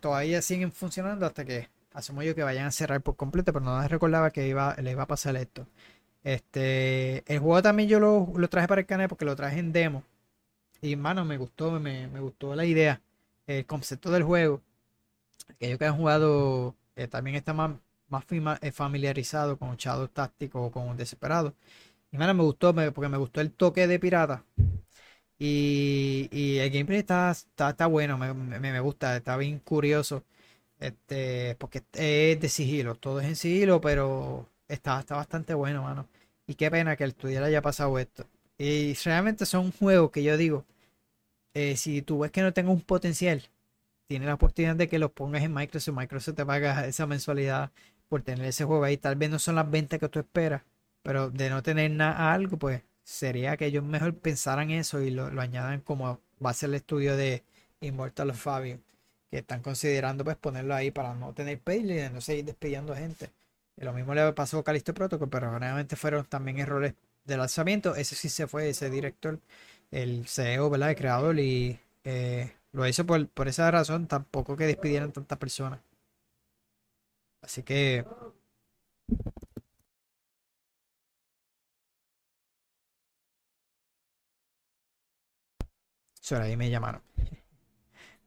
todavía 0.00 0.42
siguen 0.42 0.72
funcionando 0.72 1.26
hasta 1.26 1.44
que 1.44 1.68
asumo 1.94 2.22
yo 2.22 2.34
que 2.34 2.42
vayan 2.42 2.66
a 2.66 2.72
cerrar 2.72 3.00
por 3.00 3.16
completo, 3.16 3.52
pero 3.52 3.64
no 3.64 3.80
les 3.80 3.90
recordaba 3.90 4.30
que 4.30 4.46
iba, 4.46 4.74
le 4.76 4.90
iba 4.90 5.04
a 5.04 5.06
pasar 5.06 5.36
esto. 5.36 5.66
Este, 6.26 7.24
el 7.32 7.38
juego 7.40 7.62
también 7.62 7.88
yo 7.88 8.00
lo, 8.00 8.32
lo 8.36 8.48
traje 8.48 8.66
para 8.68 8.80
el 8.82 8.88
canal 8.88 9.08
porque 9.08 9.24
lo 9.24 9.36
traje 9.36 9.60
en 9.60 9.72
demo. 9.72 10.04
Y 10.82 10.96
mano, 10.96 11.24
me 11.24 11.38
gustó, 11.38 11.72
me, 11.80 12.08
me 12.08 12.20
gustó 12.20 12.54
la 12.56 12.64
idea, 12.66 13.02
el 13.46 13.66
concepto 13.66 14.10
del 14.10 14.24
juego. 14.24 14.62
Aquellos 15.50 15.78
que 15.78 15.86
han 15.86 15.96
jugado 15.96 16.76
eh, 16.96 17.08
también 17.08 17.36
está 17.36 17.52
más, 17.54 17.72
más 18.08 18.24
eh, 18.62 18.72
familiarizado 18.72 19.58
con 19.58 19.76
Shadow 19.76 20.08
Táctico 20.08 20.62
o 20.64 20.70
con 20.72 20.96
Desesperado. 20.96 21.54
Y 22.12 22.18
mano, 22.18 22.34
me 22.34 22.44
gustó 22.44 22.74
porque 22.74 23.08
me 23.10 23.18
gustó 23.18 23.40
el 23.42 23.52
toque 23.52 23.86
de 23.88 23.98
pirata. 24.00 24.44
Y, 25.38 26.28
y 26.32 26.58
el 26.58 26.70
gameplay 26.70 26.98
está, 27.00 27.30
está, 27.30 27.70
está 27.70 27.86
bueno, 27.86 28.16
me, 28.18 28.32
me, 28.34 28.58
me 28.60 28.80
gusta, 28.80 29.16
está 29.16 29.36
bien 29.36 29.58
curioso. 29.60 30.24
Este, 30.80 31.56
porque 31.58 31.82
es 31.94 32.40
de 32.40 32.48
sigilo, 32.50 32.96
todo 32.96 33.20
es 33.20 33.26
en 33.28 33.36
sigilo, 33.36 33.80
pero 33.80 34.48
está, 34.68 35.00
está 35.00 35.16
bastante 35.16 35.54
bueno, 35.54 35.82
mano. 35.84 36.08
Y 36.46 36.54
qué 36.54 36.70
pena 36.70 36.96
que 36.96 37.04
el 37.04 37.14
le 37.22 37.38
haya 37.38 37.62
pasado 37.62 37.98
esto. 37.98 38.26
Y 38.58 38.94
realmente 39.04 39.46
son 39.46 39.72
juegos 39.72 40.10
que 40.10 40.22
yo 40.22 40.36
digo, 40.36 40.64
eh, 41.54 41.76
si 41.76 42.02
tú 42.02 42.20
ves 42.20 42.30
que 42.30 42.42
no 42.42 42.52
tengo 42.52 42.72
un 42.72 42.80
potencial, 42.82 43.42
tienes 44.06 44.28
la 44.28 44.34
oportunidad 44.34 44.76
de 44.76 44.88
que 44.88 44.98
los 44.98 45.10
pongas 45.12 45.42
en 45.42 45.54
Microsoft. 45.54 45.96
Microsoft 45.96 46.36
te 46.36 46.46
paga 46.46 46.86
esa 46.86 47.06
mensualidad 47.06 47.72
por 48.08 48.22
tener 48.22 48.46
ese 48.46 48.64
juego 48.64 48.84
ahí. 48.84 48.96
Tal 48.96 49.16
vez 49.16 49.30
no 49.30 49.38
son 49.38 49.56
las 49.56 49.70
ventas 49.70 49.98
que 50.00 50.08
tú 50.08 50.18
esperas, 50.20 50.62
pero 51.02 51.30
de 51.30 51.50
no 51.50 51.62
tener 51.62 51.90
nada 51.90 52.32
algo, 52.32 52.56
pues 52.58 52.82
sería 53.02 53.56
que 53.56 53.66
ellos 53.66 53.84
mejor 53.84 54.14
pensaran 54.16 54.70
eso 54.70 55.00
y 55.00 55.10
lo, 55.10 55.30
lo 55.30 55.40
añadan 55.40 55.80
como 55.80 56.20
va 56.44 56.50
a 56.50 56.66
el 56.66 56.74
estudio 56.74 57.16
de 57.16 57.44
Immortal 57.80 58.30
of 58.30 58.40
Fabio, 58.40 58.80
que 59.30 59.38
están 59.38 59.62
considerando 59.62 60.24
pues 60.24 60.36
ponerlo 60.36 60.74
ahí 60.74 60.90
para 60.90 61.14
no 61.14 61.32
tener 61.32 61.60
payday, 61.60 61.96
de 61.96 62.10
no 62.10 62.20
seguir 62.20 62.44
despidiendo 62.44 62.94
gente. 62.94 63.30
Lo 63.76 63.92
mismo 63.92 64.14
le 64.14 64.32
pasó 64.32 64.58
a 64.58 64.64
Callisto 64.64 64.94
Protocol, 64.94 65.28
pero 65.28 65.58
realmente 65.58 65.96
fueron 65.96 66.24
también 66.26 66.58
errores 66.58 66.94
de 67.24 67.36
lanzamiento. 67.36 67.94
Ese 67.94 68.14
sí 68.14 68.28
se 68.28 68.46
fue, 68.46 68.70
ese 68.70 68.90
director, 68.90 69.40
el 69.90 70.26
CEO, 70.28 70.70
¿verdad? 70.70 70.90
El 70.90 70.96
creador, 70.96 71.38
y 71.38 71.78
eh, 72.04 72.52
lo 72.72 72.86
hizo 72.86 73.04
por, 73.06 73.28
por 73.28 73.48
esa 73.48 73.70
razón, 73.70 74.06
tampoco 74.08 74.56
que 74.56 74.66
despidieran 74.66 75.12
tantas 75.12 75.38
personas. 75.38 75.80
Así 77.42 77.62
que 77.62 78.04
Sobre 86.20 86.44
ahí 86.44 86.56
me 86.58 86.68
llamaron. 86.70 87.00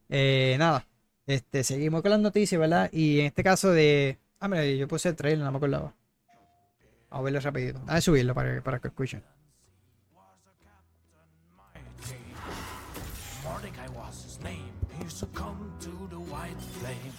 Eh, 0.08 0.56
nada, 0.58 0.86
este, 1.26 1.64
seguimos 1.64 2.02
con 2.02 2.10
las 2.10 2.20
noticias, 2.20 2.60
¿verdad? 2.60 2.90
Y 2.92 3.20
en 3.20 3.26
este 3.26 3.42
caso 3.44 3.70
de... 3.72 4.18
Ah, 4.40 4.48
mira, 4.48 4.64
yo 4.64 4.88
puse 4.88 5.08
el 5.10 5.16
trailer, 5.16 5.44
no 5.44 5.50
me 5.52 5.58
acordaba. 5.58 5.94
Vamos 7.10 7.20
a 7.20 7.22
verlo 7.22 7.40
rapidito. 7.40 7.80
A 7.86 8.00
subirlo 8.00 8.34
para, 8.34 8.54
que- 8.54 8.62
para 8.62 8.78
que 8.80 8.88
escuchen. 8.88 9.22
His. 14.42 14.70
He 15.02 15.08
succumbed 15.08 15.80
to 15.80 15.90
the 16.10 16.20
white 16.20 16.60
flame. 16.60 17.12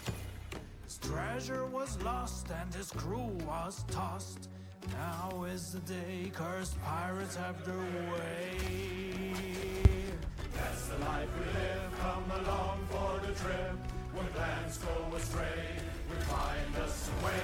Treasure 1.01 1.65
was 1.65 1.97
lost 2.03 2.47
and 2.61 2.73
his 2.73 2.91
crew 2.91 3.31
was 3.47 3.83
tossed. 3.89 4.49
Now 4.93 5.43
is 5.45 5.71
the 5.73 5.79
day 5.79 6.31
cursed 6.33 6.79
pirates 6.83 7.35
have 7.35 7.63
their 7.65 7.75
way. 8.13 9.33
That's 10.53 10.87
the 10.89 10.97
life 10.99 11.29
we 11.39 11.45
live. 11.59 11.91
Come 11.99 12.31
along 12.45 12.79
for 12.89 13.19
the 13.25 13.33
trip. 13.33 13.77
When 14.13 14.27
plans 14.27 14.77
go 14.77 15.15
astray, 15.15 15.79
we 16.11 16.23
find 16.23 16.75
us 16.83 17.09
a 17.09 17.25
way. 17.25 17.43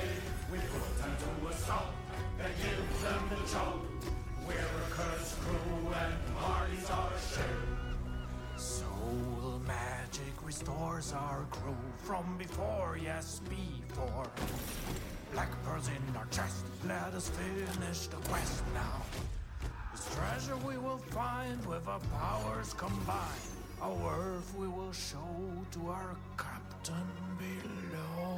We 0.51 0.57
put 0.57 0.97
them 0.99 1.15
to 1.23 1.47
a 1.47 1.53
stop 1.53 1.93
and 2.39 2.53
give 2.61 3.01
them 3.01 3.29
the 3.29 3.49
chop. 3.51 3.79
We're 4.47 4.55
a 4.55 4.89
cursed 4.89 5.39
crew 5.41 5.93
and 6.03 6.35
parties 6.37 6.89
our 6.89 7.11
share. 7.33 7.77
Soul 8.57 9.61
magic 9.67 10.33
restores 10.43 11.13
our 11.13 11.45
crew 11.51 11.75
from 12.03 12.37
before, 12.37 12.97
yes, 13.01 13.41
before. 13.49 14.29
Black 15.33 15.51
pearls 15.63 15.89
in 15.89 16.15
our 16.15 16.25
chest, 16.27 16.65
let 16.87 17.13
us 17.13 17.29
finish 17.29 18.07
the 18.07 18.17
quest 18.29 18.63
now. 18.73 19.01
This 19.91 20.15
treasure 20.15 20.57
we 20.65 20.77
will 20.77 21.01
find 21.11 21.63
with 21.65 21.87
our 21.87 21.99
powers 22.19 22.73
combined. 22.73 23.47
Our 23.81 23.93
worth 23.93 24.55
we 24.57 24.67
will 24.67 24.93
show 24.93 25.37
to 25.71 25.87
our 25.89 26.15
below. 26.83 28.37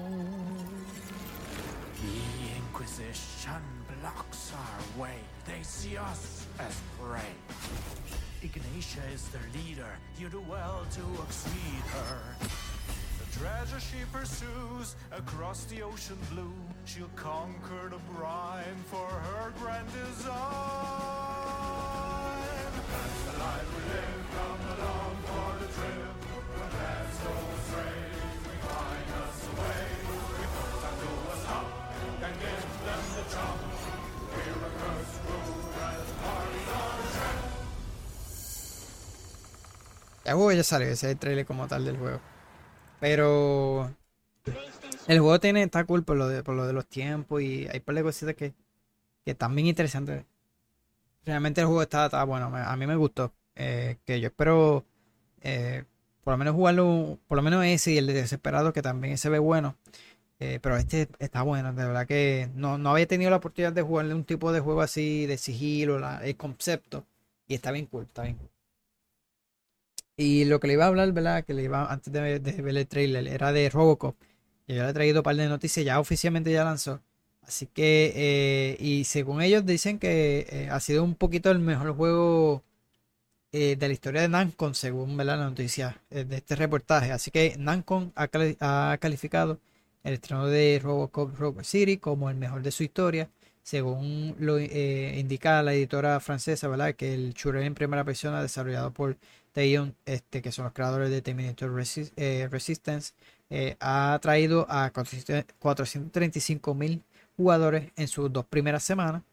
The 2.01 2.55
Inquisition 2.55 3.61
blocks 4.01 4.53
our 4.53 5.01
way. 5.01 5.17
They 5.45 5.61
see 5.63 5.97
us 5.97 6.45
as 6.59 6.75
prey. 6.99 7.33
Ignatia 8.43 9.01
is 9.13 9.27
their 9.29 9.41
leader. 9.53 9.97
You 10.17 10.29
do 10.29 10.41
well 10.49 10.85
to 10.91 11.23
exceed 11.23 11.83
her. 11.93 12.19
The 13.19 13.39
treasure 13.39 13.79
she 13.79 14.03
pursues 14.11 14.95
across 15.11 15.65
the 15.65 15.81
ocean 15.81 16.17
blue. 16.31 16.53
She'll 16.85 17.09
conquer 17.15 17.89
the 17.89 17.99
brine 18.13 18.83
for 18.85 19.07
her 19.07 19.53
grand 19.59 19.87
design. 19.87 20.39
That's 22.91 23.21
the 23.23 23.39
life 23.39 23.69
we 23.75 23.81
live. 23.93 24.25
Come 24.35 24.61
along 24.77 25.15
for 25.25 25.49
the 25.59 25.69
trip. 25.73 26.09
El 40.30 40.35
juego 40.35 40.51
ya 40.53 40.64
salió, 40.64 40.88
ese 40.88 41.07
es 41.07 41.14
el 41.14 41.19
trailer 41.19 41.45
como 41.45 41.68
tal 41.68 41.85
del 41.85 41.97
juego. 41.97 42.19
Pero 42.99 43.91
el 45.07 45.19
juego 45.19 45.39
tiene, 45.39 45.64
está 45.64 45.84
cool 45.85 46.03
por 46.03 46.18
lo 46.18 46.27
de, 46.27 46.43
por 46.43 46.56
lo 46.56 46.65
de 46.68 46.73
los 46.73 46.85
tiempos 46.88 47.41
y 47.41 47.68
hay 47.68 47.80
par 47.80 47.95
de 47.95 48.03
cositas 48.03 48.35
que, 48.35 48.53
que 49.26 49.31
están 49.31 49.56
bien 49.56 49.68
interesantes. 49.68 50.26
Realmente 51.26 51.61
el 51.61 51.68
juego 51.68 51.81
está, 51.81 52.23
bueno, 52.26 52.47
a 52.56 52.76
mí 52.76 52.88
me 52.88 52.95
gustó. 52.95 53.34
eh, 53.56 53.97
que 54.06 54.19
yo 54.22 54.27
espero 54.27 54.85
eh, 55.41 55.85
por 56.23 56.34
lo 56.34 56.38
menos 56.39 56.56
jugarlo, 56.56 57.19
por 57.27 57.38
lo 57.38 57.41
menos 57.43 57.65
ese 57.65 57.91
y 57.93 57.97
el 57.99 58.07
de 58.07 58.14
Desesperado, 58.14 58.73
que 58.73 58.81
también 58.84 59.18
se 59.18 59.30
ve 59.30 59.39
bueno. 59.39 59.77
Eh, 60.39 60.60
pero 60.61 60.77
este 60.77 61.10
está 61.19 61.43
bueno, 61.43 61.73
de 61.73 61.85
verdad 61.85 62.07
que 62.07 62.49
no, 62.56 62.77
no 62.77 62.91
había 62.91 63.07
tenido 63.07 63.31
la 63.31 63.38
oportunidad 63.38 63.73
de 63.73 63.81
jugarle 63.84 64.15
un 64.15 64.26
tipo 64.26 64.51
de 64.53 64.61
juego 64.61 64.81
así 64.81 65.26
de 65.27 65.38
sigilo, 65.38 65.99
el 66.22 66.38
concepto. 66.38 67.06
Y 67.47 67.56
está 67.56 67.72
bien 67.72 67.88
cool, 67.88 68.06
está 68.06 68.23
bien 68.23 68.38
cool. 68.38 68.49
Y 70.19 70.43
lo 70.43 70.59
que 70.59 70.67
le 70.67 70.73
iba 70.73 70.83
a 70.83 70.87
hablar, 70.89 71.13
¿verdad? 71.13 71.45
Que 71.45 71.53
le 71.53 71.63
iba 71.63 71.89
antes 71.91 72.11
de, 72.11 72.39
ver 72.39 72.77
el 72.77 72.87
trailer, 72.87 73.25
era 73.27 73.53
de 73.53 73.69
Robocop. 73.69 74.17
Y 74.67 74.75
yo 74.75 74.83
le 74.83 74.89
he 74.89 74.93
traído 74.93 75.19
un 75.21 75.23
par 75.23 75.35
de 75.37 75.47
noticias, 75.47 75.85
ya 75.85 75.97
oficialmente 75.99 76.51
ya 76.51 76.65
lanzó. 76.65 77.01
Así 77.41 77.67
que, 77.67 78.11
eh, 78.15 78.77
y 78.81 79.05
según 79.05 79.41
ellos 79.41 79.65
dicen 79.65 79.97
que 79.97 80.45
eh, 80.49 80.69
ha 80.69 80.79
sido 80.81 81.05
un 81.05 81.15
poquito 81.15 81.49
el 81.51 81.59
mejor 81.59 81.95
juego 81.95 82.63
eh, 83.53 83.75
de 83.77 83.87
la 83.87 83.93
historia 83.93 84.21
de 84.21 84.29
Namcon, 84.29 84.75
según 84.75 85.17
¿verdad? 85.17 85.39
la 85.39 85.45
noticia 85.45 86.01
de 86.09 86.35
este 86.37 86.55
reportaje. 86.57 87.11
Así 87.13 87.31
que 87.31 87.55
Namcon 87.57 88.11
ha, 88.15 88.27
cali- 88.27 88.57
ha 88.59 88.97
calificado 89.01 89.59
el 90.03 90.13
estreno 90.15 90.47
de 90.47 90.79
Robocop 90.83 91.37
Rogue 91.39 91.63
City 91.63 91.97
como 91.97 92.29
el 92.29 92.35
mejor 92.37 92.61
de 92.63 92.71
su 92.71 92.83
historia, 92.83 93.29
según 93.63 94.35
lo 94.39 94.59
indica 94.59 95.63
la 95.63 95.73
editora 95.73 96.19
francesa, 96.19 96.67
¿verdad? 96.67 96.95
Que 96.95 97.13
el 97.13 97.33
shooter 97.33 97.63
en 97.63 97.75
primera 97.75 98.03
persona 98.03 98.41
desarrollado 98.41 98.91
por 98.93 99.17
Teion, 99.51 99.95
este, 100.05 100.41
que 100.41 100.51
son 100.51 100.65
los 100.65 100.73
creadores 100.73 101.09
de 101.09 101.21
Terminator 101.21 101.71
Resi- 101.71 102.11
eh, 102.15 102.47
Resistance, 102.51 103.13
eh, 103.49 103.76
ha 103.80 104.17
traído 104.21 104.65
a 104.69 104.91
435 104.91 106.73
mil 106.76 107.03
jugadores 107.38 107.91
en 107.95 108.07
sus 108.07 108.31
dos 108.31 108.45
primeras 108.45 108.84
semanas. 108.84 109.23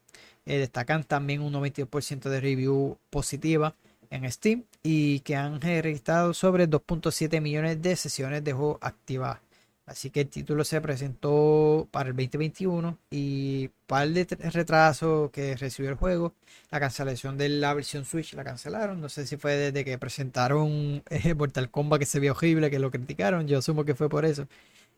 Eh, 0.45 0.57
destacan 0.59 1.03
también 1.03 1.41
un 1.41 1.51
92% 1.53 2.29
de 2.29 2.39
review 2.39 2.97
positiva 3.09 3.75
en 4.09 4.31
Steam 4.31 4.63
y 4.83 5.19
que 5.19 5.35
han 5.35 5.59
registrado 5.59 6.33
sobre 6.33 6.67
2.7 6.67 7.41
millones 7.41 7.81
de 7.81 7.95
sesiones 7.95 8.43
de 8.43 8.53
juego 8.53 8.77
activadas. 8.81 9.39
Así 9.87 10.09
que 10.09 10.21
el 10.21 10.27
título 10.27 10.65
se 10.65 10.81
presentó 10.81 11.87
para 11.91 12.09
el 12.09 12.15
2021 12.15 12.97
y 13.09 13.69
par 13.87 14.09
de 14.09 14.25
retrasos 14.51 15.31
que 15.31 15.55
recibió 15.55 15.89
el 15.89 15.95
juego. 15.95 16.33
La 16.71 16.81
cancelación 16.81 17.37
de 17.37 17.47
la 17.47 17.73
versión 17.73 18.03
Switch 18.03 18.33
la 18.33 18.43
cancelaron. 18.43 18.99
No 18.99 19.07
sé 19.07 19.25
si 19.25 19.37
fue 19.37 19.55
desde 19.55 19.85
que 19.85 19.97
presentaron 19.97 21.03
eh, 21.09 21.33
Mortal 21.35 21.71
Kombat 21.71 21.99
que 22.01 22.05
se 22.05 22.19
vio 22.19 22.33
horrible, 22.33 22.69
que 22.69 22.79
lo 22.79 22.91
criticaron. 22.91 23.47
Yo 23.47 23.59
asumo 23.59 23.85
que 23.85 23.95
fue 23.95 24.09
por 24.09 24.25
eso. 24.25 24.45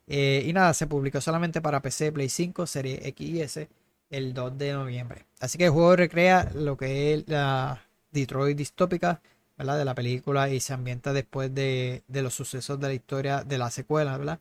Eh, 0.07 0.43
y 0.47 0.53
nada, 0.53 0.73
se 0.73 0.87
publicó 0.87 1.21
solamente 1.21 1.61
para 1.61 1.81
PC, 1.81 2.11
Play 2.11 2.29
5, 2.29 2.65
Serie 2.65 2.99
X 3.09 3.29
y 3.29 3.41
S 3.41 3.69
el 4.09 4.33
2 4.33 4.57
de 4.57 4.73
noviembre. 4.73 5.25
Así 5.39 5.59
que 5.59 5.65
el 5.65 5.71
juego 5.71 5.95
recrea 5.95 6.51
lo 6.55 6.77
que 6.77 7.13
es 7.13 7.27
la 7.27 7.81
Detroit 8.11 8.57
distópica, 8.57 9.21
¿verdad? 9.57 9.77
De 9.77 9.85
la 9.85 9.93
película 9.95 10.49
y 10.49 10.59
se 10.59 10.73
ambienta 10.73 11.13
después 11.13 11.53
de, 11.53 12.03
de 12.07 12.21
los 12.23 12.33
sucesos 12.33 12.79
de 12.79 12.87
la 12.87 12.93
historia 12.95 13.43
de 13.43 13.57
la 13.59 13.69
secuela, 13.69 14.17
¿verdad? 14.17 14.39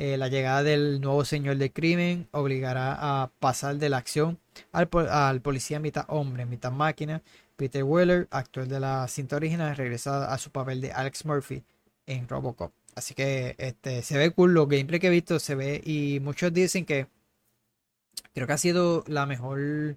Eh, 0.00 0.16
la 0.16 0.28
llegada 0.28 0.62
del 0.62 1.00
nuevo 1.00 1.24
señor 1.24 1.56
del 1.56 1.72
crimen 1.72 2.28
obligará 2.30 2.96
a 3.00 3.32
pasar 3.40 3.78
de 3.78 3.88
la 3.88 3.96
acción 3.96 4.38
al, 4.70 4.86
po- 4.88 5.00
al 5.00 5.40
policía 5.40 5.80
mitad 5.80 6.04
hombre, 6.06 6.46
mitad 6.46 6.70
máquina. 6.70 7.20
Peter 7.56 7.82
Weller, 7.82 8.28
actor 8.30 8.68
de 8.68 8.78
la 8.78 9.08
cinta 9.08 9.34
original, 9.34 9.74
regresa 9.74 10.32
a 10.32 10.38
su 10.38 10.52
papel 10.52 10.80
de 10.80 10.92
Alex 10.92 11.24
Murphy 11.24 11.64
en 12.06 12.28
Robocop. 12.28 12.70
Así 12.94 13.12
que 13.14 13.56
este 13.58 14.02
se 14.02 14.16
ve 14.16 14.30
cool, 14.30 14.54
los 14.54 14.68
gameplay 14.68 15.00
que 15.00 15.08
he 15.08 15.10
visto 15.10 15.40
se 15.40 15.56
ve 15.56 15.82
y 15.84 16.20
muchos 16.20 16.52
dicen 16.52 16.84
que 16.84 17.08
creo 18.32 18.46
que 18.46 18.52
ha 18.52 18.58
sido 18.58 19.02
la 19.08 19.26
mejor 19.26 19.96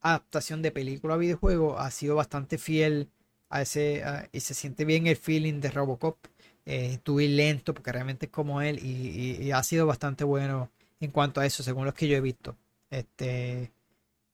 adaptación 0.00 0.62
de 0.62 0.70
película 0.70 1.14
a 1.14 1.16
videojuego, 1.16 1.80
ha 1.80 1.90
sido 1.90 2.14
bastante 2.14 2.56
fiel 2.56 3.08
a 3.48 3.62
ese 3.62 4.04
y 4.30 4.38
se 4.38 4.54
siente 4.54 4.84
bien 4.84 5.08
el 5.08 5.16
feeling 5.16 5.60
de 5.60 5.72
Robocop. 5.72 6.18
Eh, 6.66 7.00
lento 7.06 7.74
porque 7.74 7.92
realmente 7.92 8.26
es 8.26 8.32
como 8.32 8.62
él 8.62 8.78
y, 8.84 9.50
ha 9.52 9.62
sido 9.62 9.86
bastante 9.86 10.24
bueno 10.24 10.70
en 11.00 11.10
cuanto 11.10 11.40
a 11.40 11.46
eso, 11.46 11.62
según 11.62 11.84
los 11.86 11.94
que 11.94 12.08
yo 12.08 12.16
he 12.16 12.20
visto. 12.20 12.56
Este 12.90 13.72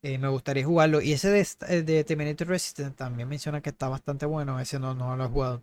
eh, 0.03 0.19
me 0.19 0.29
gustaría 0.29 0.65
jugarlo. 0.67 1.01
Y 1.03 1.13
ese 1.13 1.31
de, 1.31 1.47
eh, 1.69 1.83
de 1.83 2.05
Terminator 2.05 2.49
Resistance 2.49 2.97
también 2.97 3.29
menciona 3.29 3.61
que 3.63 3.71
está 3.71 3.89
bastante 3.89 4.27
bueno. 4.27 4.61
Ese 4.61 4.79
no, 4.81 4.95
no 4.95 5.17
lo 5.17 5.25
he 5.27 5.29
jugado. 5.29 5.63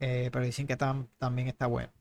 Eh, 0.00 0.30
pero 0.32 0.44
dicen 0.46 0.66
que 0.68 0.78
tam- 0.78 1.08
también 1.18 1.48
está 1.48 1.66
bueno. 1.68 1.92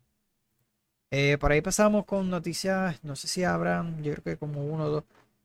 Por 1.40 1.52
ahí 1.52 1.62
pasamos 1.62 2.06
con 2.06 2.30
noticias. 2.30 3.04
No 3.04 3.16
sé 3.16 3.28
si 3.28 3.44
habrán. 3.44 4.02
Yo 4.04 4.14
creo 4.14 4.24
que 4.24 4.38
como 4.38 4.66
uno 4.66 4.86
o 4.86 4.90
dos. 4.90 5.04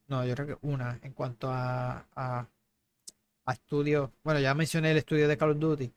No, 0.08 0.24
yo 0.24 0.34
creo 0.34 0.46
que 0.46 0.66
una. 0.66 0.98
En 1.02 1.12
cuanto 1.12 1.50
a, 1.50 2.06
a, 2.16 2.46
a 3.46 3.52
estudios. 3.52 4.10
Bueno, 4.24 4.40
ya 4.40 4.54
mencioné 4.54 4.92
el 4.92 4.98
estudio 4.98 5.28
de 5.28 5.36
Call 5.38 5.52
of 5.52 5.58
Duty. 5.58 5.92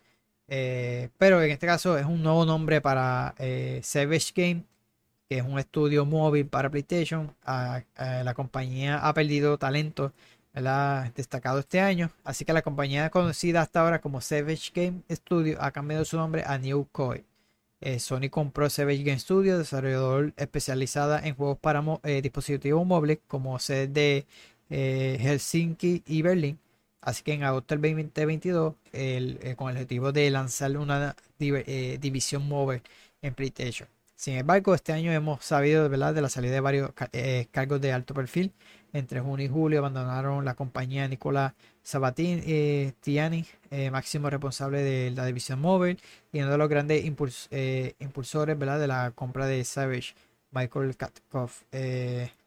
Eh, 0.53 1.07
pero 1.17 1.41
en 1.41 1.49
este 1.49 1.65
caso 1.65 1.97
es 1.97 2.05
un 2.05 2.21
nuevo 2.21 2.45
nombre 2.45 2.81
para 2.81 3.33
eh, 3.39 3.79
Savage 3.83 4.33
Game, 4.35 4.65
que 5.29 5.37
es 5.37 5.43
un 5.43 5.57
estudio 5.57 6.05
móvil 6.05 6.45
para 6.45 6.69
PlayStation. 6.69 7.33
La 7.45 8.33
compañía 8.35 8.97
ha 8.97 9.13
perdido 9.13 9.57
talento 9.57 10.11
¿verdad? 10.53 11.09
destacado 11.15 11.59
este 11.59 11.79
año, 11.79 12.11
así 12.25 12.43
que 12.43 12.51
la 12.51 12.61
compañía 12.61 13.09
conocida 13.09 13.61
hasta 13.61 13.79
ahora 13.79 14.01
como 14.01 14.19
Savage 14.19 14.71
Game 14.75 15.03
Studio 15.09 15.57
ha 15.61 15.71
cambiado 15.71 16.03
su 16.03 16.17
nombre 16.17 16.43
a 16.45 16.57
New 16.57 16.85
Koi. 16.91 17.23
Eh, 17.79 17.99
Sony 17.99 18.29
compró 18.29 18.69
Savage 18.69 19.03
Game 19.03 19.19
Studio, 19.19 19.57
desarrollador 19.57 20.33
especializada 20.35 21.25
en 21.25 21.35
juegos 21.35 21.59
para 21.59 21.81
dispositivos 22.21 22.85
móviles 22.85 23.19
como 23.27 23.57
sede 23.59 23.87
de 24.69 25.17
Helsinki 25.21 26.03
y 26.05 26.21
Berlín. 26.23 26.59
Así 27.01 27.23
que 27.23 27.33
en 27.33 27.43
agosto 27.43 27.75
del 27.75 27.81
2022, 27.81 28.75
el- 28.91 29.39
eh, 29.41 29.55
con 29.55 29.69
el 29.71 29.77
objetivo 29.77 30.11
de 30.11 30.29
lanzar 30.29 30.77
una 30.77 31.15
eh, 31.39 31.97
división 31.99 32.47
móvil 32.47 32.81
en 33.21 33.33
PlayStation. 33.33 33.89
Sin 34.15 34.35
embargo, 34.35 34.75
este 34.75 34.93
año 34.93 35.11
hemos 35.11 35.43
sabido 35.43 35.89
de 35.89 35.97
la 35.97 36.29
salida 36.29 36.53
de 36.53 36.59
varios 36.59 36.91
eh, 37.11 37.47
cargos 37.51 37.81
de 37.81 37.91
alto 37.91 38.13
perfil. 38.13 38.51
Entre 38.93 39.19
junio 39.19 39.45
y 39.45 39.49
julio 39.49 39.79
abandonaron 39.79 40.45
la 40.45 40.53
compañía 40.53 41.07
Nicolás 41.07 41.53
Sabatini, 41.81 42.41
eh, 42.45 42.93
Tiani, 42.99 43.45
máximo 43.91 44.29
responsable 44.29 44.83
de 44.83 45.11
la 45.11 45.25
división 45.25 45.59
móvil 45.61 45.97
y 46.31 46.41
uno 46.41 46.51
de 46.51 46.57
los 46.57 46.69
grandes 46.69 47.03
impuls 47.05 47.49
impulsores 47.99 48.59
de 48.59 48.87
la 48.87 49.11
compra 49.15 49.47
de 49.47 49.63
Savage, 49.63 50.13
Michael 50.51 50.97
Katkoff, 50.97 51.63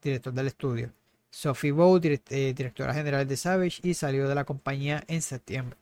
director 0.03 0.33
del 0.35 0.47
estudio. 0.49 0.91
Sophie 1.35 1.73
Bow, 1.73 1.99
direct 1.99 2.31
directora 2.31 2.95
general 2.95 3.27
de 3.27 3.37
Savage, 3.37 3.81
y 3.83 3.95
salió 3.95 4.29
de 4.29 4.35
la 4.35 4.45
compañía 4.45 5.03
en 5.09 5.21
septiembre. 5.23 5.77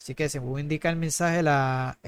Así 0.00 0.14
que 0.14 0.28
según 0.28 0.60
indica 0.60 0.90
el 0.90 0.96
mensaje, 0.96 1.42
la, 1.42 1.98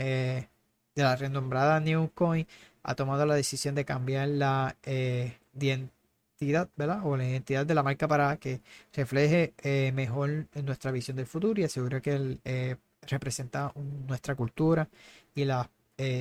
de 0.99 1.05
la 1.05 1.17
renombrada 1.17 1.81
New 1.81 2.11
Coin 2.13 2.47
ha 2.83 2.95
tomado 2.95 3.25
la 3.25 3.35
decisión 3.35 3.75
de 3.75 3.85
cambiar 3.85 4.29
la 4.29 4.77
eh, 4.83 5.39
identidad, 5.55 6.69
¿verdad? 6.77 7.01
O 7.05 7.17
la 7.17 7.29
identidad 7.29 7.65
de 7.67 7.75
la 7.75 7.83
marca 7.83 8.09
para 8.09 8.37
que 8.37 8.61
refleje 8.95 9.55
eh, 9.63 9.93
mejor 9.93 10.47
nuestra 10.65 10.91
visión 10.91 11.17
del 11.17 11.27
futuro 11.27 11.61
y 11.61 11.65
asegure 11.65 12.01
que 12.03 12.39
eh, 12.45 12.77
representa 13.03 13.73
nuestra 14.07 14.35
cultura 14.35 14.89
y 15.35 15.45
las 15.45 15.69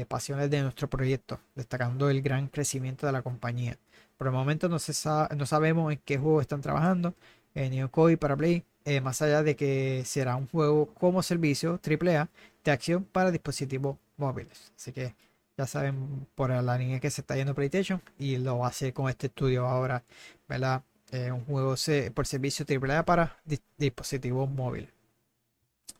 pasiones 0.07 0.49
de 0.49 0.63
nuestro 0.63 0.89
proyecto, 0.89 1.39
destacando 1.53 2.09
el 2.09 2.23
gran 2.23 2.47
crecimiento 2.47 3.05
de 3.05 3.11
la 3.11 3.21
compañía. 3.21 3.77
Por 4.17 4.27
el 4.27 4.33
momento 4.33 4.69
no, 4.69 4.79
se 4.79 4.93
no 5.35 5.45
sabemos 5.45 5.91
en 5.93 5.99
qué 6.03 6.17
juego 6.17 6.41
están 6.41 6.61
trabajando 6.61 7.13
en 7.53 7.71
Neokoi 7.71 8.15
para 8.17 8.35
Play, 8.35 8.63
más 9.01 9.21
allá 9.21 9.43
de 9.43 9.55
que 9.55 10.03
será 10.05 10.35
un 10.35 10.47
juego 10.47 10.87
como 10.93 11.21
servicio 11.23 11.79
AAA 11.83 12.29
de 12.63 12.71
acción 12.71 13.03
para 13.03 13.31
dispositivos 13.31 13.97
móviles. 14.17 14.71
Así 14.75 14.91
que 14.91 15.15
ya 15.57 15.65
saben 15.65 16.27
por 16.35 16.49
la 16.49 16.77
línea 16.77 16.99
que 16.99 17.09
se 17.09 17.21
está 17.21 17.35
yendo 17.35 17.55
PlayStation 17.55 18.01
y 18.19 18.37
lo 18.37 18.59
va 18.59 18.67
a 18.67 18.69
hacer 18.69 18.93
con 18.93 19.09
este 19.09 19.27
estudio 19.27 19.67
ahora, 19.67 20.03
¿verdad? 20.47 20.83
Eh, 21.11 21.31
un 21.31 21.45
juego 21.45 21.75
por 22.13 22.27
servicio 22.27 22.65
AAA 22.65 23.05
para 23.05 23.37
dispositivos 23.77 24.49
móviles. 24.49 24.89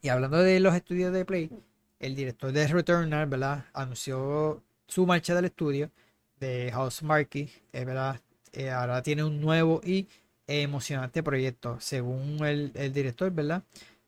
Y 0.02 0.10
hablando 0.10 0.38
de 0.38 0.60
los 0.60 0.76
estudios 0.76 1.14
de 1.14 1.26
Play, 1.26 1.50
el 2.00 2.16
director 2.16 2.52
de 2.52 2.68
Returnal. 2.68 3.66
Anunció 3.74 4.62
su 4.88 5.06
marcha 5.06 5.34
del 5.34 5.46
estudio 5.46 5.92
de 6.40 6.72
House 6.72 7.04
Marquee, 7.04 7.50
eh, 7.74 7.86
¿verdad? 7.86 8.20
Eh, 8.54 8.70
ahora 8.70 9.02
tiene 9.02 9.24
un 9.24 9.42
nuevo 9.42 9.82
y 9.84 10.08
emocionante 10.48 11.24
proyecto, 11.24 11.80
según 11.80 12.44
el, 12.46 12.72
director, 12.94 13.32
¿verdad? 13.32 13.64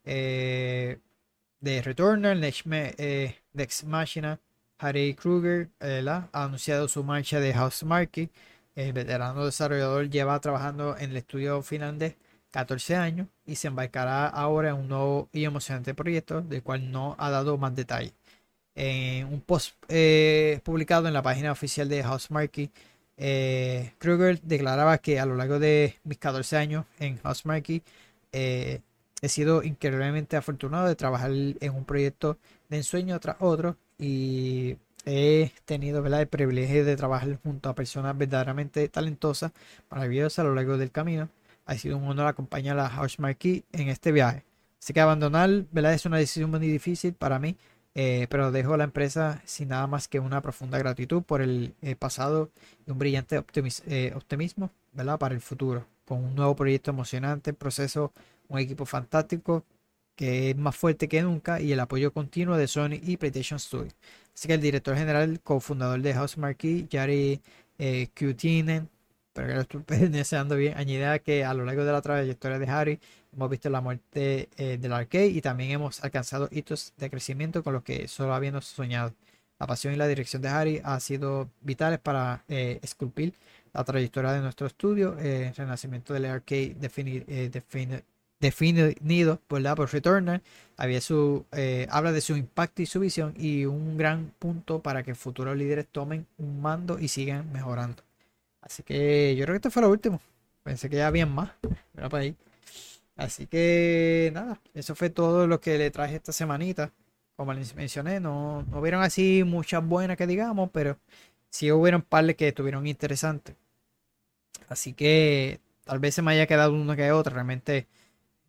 de 0.05 0.97
Returnal, 1.83 2.39
Next, 2.39 2.65
Next 2.65 3.83
Machina 3.83 4.39
Harry 4.79 5.13
Kruger 5.13 5.69
ha 5.81 6.29
anunciado 6.31 6.87
su 6.87 7.03
marcha 7.03 7.39
de 7.39 7.53
House 7.53 7.83
Market. 7.83 8.31
El 8.75 8.93
veterano 8.93 9.45
desarrollador 9.45 10.09
lleva 10.09 10.39
trabajando 10.39 10.95
en 10.97 11.11
el 11.11 11.17
estudio 11.17 11.61
finlandés 11.61 12.15
14 12.51 12.95
años 12.95 13.27
y 13.45 13.55
se 13.55 13.67
embarcará 13.67 14.27
ahora 14.27 14.69
en 14.69 14.75
un 14.75 14.87
nuevo 14.87 15.29
y 15.33 15.43
emocionante 15.43 15.93
proyecto 15.93 16.41
del 16.41 16.63
cual 16.63 16.91
no 16.91 17.15
ha 17.19 17.29
dado 17.29 17.57
más 17.57 17.75
detalles. 17.75 18.13
En 18.81 19.25
un 19.25 19.41
post 19.41 19.75
eh, 19.89 20.61
publicado 20.63 21.09
en 21.09 21.13
la 21.13 21.21
página 21.21 21.51
oficial 21.51 21.89
de 21.89 22.01
House 22.01 22.29
eh, 23.17 23.91
Kruger 23.97 24.39
declaraba 24.39 24.99
que 24.99 25.19
a 25.19 25.25
lo 25.25 25.35
largo 25.35 25.59
de 25.59 25.97
mis 26.05 26.17
14 26.17 26.55
años 26.55 26.85
en 26.97 27.17
House 27.17 27.43
eh, 28.31 28.79
he 29.21 29.27
sido 29.27 29.63
increíblemente 29.63 30.37
afortunado 30.37 30.87
de 30.87 30.95
trabajar 30.95 31.29
en 31.29 31.75
un 31.75 31.83
proyecto 31.83 32.37
de 32.69 32.77
ensueño 32.77 33.19
tras 33.19 33.35
otro 33.41 33.75
y 33.97 34.77
he 35.05 35.51
tenido 35.65 36.05
el 36.05 36.27
privilegio 36.29 36.85
de 36.85 36.95
trabajar 36.95 37.37
junto 37.43 37.67
a 37.67 37.75
personas 37.75 38.17
verdaderamente 38.17 38.87
talentosas, 38.87 39.51
maravillosas 39.91 40.39
a 40.39 40.43
lo 40.43 40.55
largo 40.55 40.77
del 40.77 40.91
camino. 40.91 41.27
Ha 41.65 41.75
sido 41.75 41.97
un 41.97 42.07
honor 42.07 42.27
acompañar 42.27 42.79
a 42.79 42.87
House 42.87 43.19
Marquee 43.19 43.65
en 43.73 43.89
este 43.89 44.13
viaje. 44.13 44.45
Así 44.81 44.93
que 44.93 45.01
abandonar 45.01 45.65
¿verdad? 45.69 45.93
es 45.93 46.05
una 46.05 46.15
decisión 46.15 46.49
muy 46.49 46.59
difícil 46.61 47.11
para 47.11 47.39
mí, 47.39 47.57
eh, 48.01 48.27
pero 48.29 48.53
dejo 48.53 48.77
la 48.77 48.85
empresa 48.85 49.41
sin 49.43 49.67
nada 49.67 49.85
más 49.85 50.07
que 50.07 50.21
una 50.21 50.41
profunda 50.41 50.77
gratitud 50.77 51.21
por 51.21 51.41
el 51.41 51.73
eh, 51.81 51.97
pasado 51.97 52.49
y 52.87 52.91
un 52.91 52.97
brillante 52.97 53.43
eh, 53.87 54.13
optimismo 54.15 54.71
para 55.19 55.35
el 55.35 55.41
futuro. 55.41 55.85
Con 56.05 56.23
un 56.23 56.33
nuevo 56.33 56.55
proyecto 56.55 56.91
emocionante, 56.91 57.51
proceso, 57.51 58.13
un 58.47 58.59
equipo 58.59 58.85
fantástico 58.85 59.65
que 60.15 60.51
es 60.51 60.55
más 60.55 60.77
fuerte 60.77 61.09
que 61.09 61.21
nunca, 61.21 61.59
y 61.59 61.73
el 61.73 61.79
apoyo 61.81 62.13
continuo 62.13 62.55
de 62.55 62.69
Sony 62.69 63.01
y 63.03 63.17
PlayStation 63.17 63.59
Studio. 63.59 63.91
Así 64.33 64.47
que 64.47 64.53
el 64.53 64.61
director 64.61 64.95
general, 64.95 65.41
cofundador 65.41 66.01
de 66.01 66.13
House 66.13 66.37
Marquee, 66.37 66.87
Jari 66.89 67.41
Kutinen, 68.17 68.87
pero 69.39 69.47
que 69.47 69.53
lo 69.55 69.61
estoy 69.61 70.07
deseando 70.09 70.55
bien, 70.57 70.77
añade 70.77 71.21
que 71.21 71.45
a 71.45 71.53
lo 71.53 71.63
largo 71.63 71.85
de 71.85 71.91
la 71.93 72.01
trayectoria 72.01 72.59
de 72.59 72.67
Harry 72.67 72.99
hemos 73.33 73.49
visto 73.49 73.69
la 73.69 73.79
muerte 73.79 74.49
eh, 74.57 74.77
del 74.77 74.91
arcade 74.91 75.27
y 75.27 75.41
también 75.41 75.71
hemos 75.71 76.03
alcanzado 76.03 76.49
hitos 76.51 76.93
de 76.97 77.09
crecimiento 77.09 77.63
con 77.63 77.73
los 77.73 77.83
que 77.83 78.07
solo 78.09 78.33
habíamos 78.33 78.65
soñado. 78.65 79.13
La 79.57 79.67
pasión 79.67 79.93
y 79.93 79.97
la 79.97 80.07
dirección 80.07 80.41
de 80.41 80.49
Harry 80.49 80.81
ha 80.83 80.99
sido 80.99 81.49
vitales 81.61 81.99
para 81.99 82.43
eh, 82.49 82.79
esculpir 82.81 83.33
la 83.73 83.83
trayectoria 83.85 84.31
de 84.33 84.41
nuestro 84.41 84.67
estudio, 84.67 85.17
el 85.19 85.25
eh, 85.25 85.53
renacimiento 85.55 86.13
del 86.13 86.25
arcade 86.25 86.75
definir, 86.77 87.25
definido 88.39 89.39
por 89.47 89.61
Returnal, 89.61 90.41
había 90.75 91.01
su, 91.01 91.45
eh, 91.53 91.87
habla 91.89 92.11
de 92.11 92.21
su 92.21 92.35
impacto 92.35 92.81
y 92.81 92.85
su 92.85 92.99
visión 92.99 93.33
y 93.37 93.65
un 93.65 93.97
gran 93.97 94.33
punto 94.39 94.81
para 94.81 95.03
que 95.03 95.15
futuros 95.15 95.55
líderes 95.55 95.87
tomen 95.87 96.25
un 96.37 96.61
mando 96.61 96.99
y 96.99 97.07
sigan 97.07 97.51
mejorando. 97.53 98.08
Así 98.61 98.83
que 98.83 99.35
yo 99.35 99.45
creo 99.45 99.53
que 99.53 99.57
esto 99.57 99.71
fue 99.71 99.81
lo 99.81 99.89
último. 99.89 100.21
Pensé 100.63 100.89
que 100.89 100.97
ya 100.97 101.07
había 101.07 101.25
más. 101.25 101.51
Pero 101.93 102.09
por 102.09 102.19
ahí. 102.19 102.35
Así 103.15 103.47
que 103.47 104.31
nada, 104.33 104.61
eso 104.73 104.95
fue 104.95 105.09
todo 105.09 105.47
lo 105.47 105.59
que 105.59 105.77
le 105.77 105.91
traje 105.91 106.15
esta 106.15 106.31
semanita. 106.31 106.93
Como 107.35 107.53
les 107.53 107.75
mencioné, 107.75 108.19
no, 108.19 108.63
no 108.63 108.79
hubieron 108.79 109.01
así 109.01 109.43
muchas 109.45 109.85
buenas 109.85 110.17
que 110.17 110.27
digamos, 110.27 110.69
pero 110.71 110.97
sí 111.49 111.71
hubieron 111.71 112.01
par 112.01 112.35
que 112.35 112.49
estuvieron 112.49 112.87
interesantes. 112.87 113.55
Así 114.69 114.93
que 114.93 115.59
tal 115.83 115.99
vez 115.99 116.15
se 116.15 116.21
me 116.21 116.31
haya 116.31 116.47
quedado 116.47 116.73
una 116.73 116.95
que 116.95 117.11
otra. 117.11 117.33
Realmente 117.33 117.87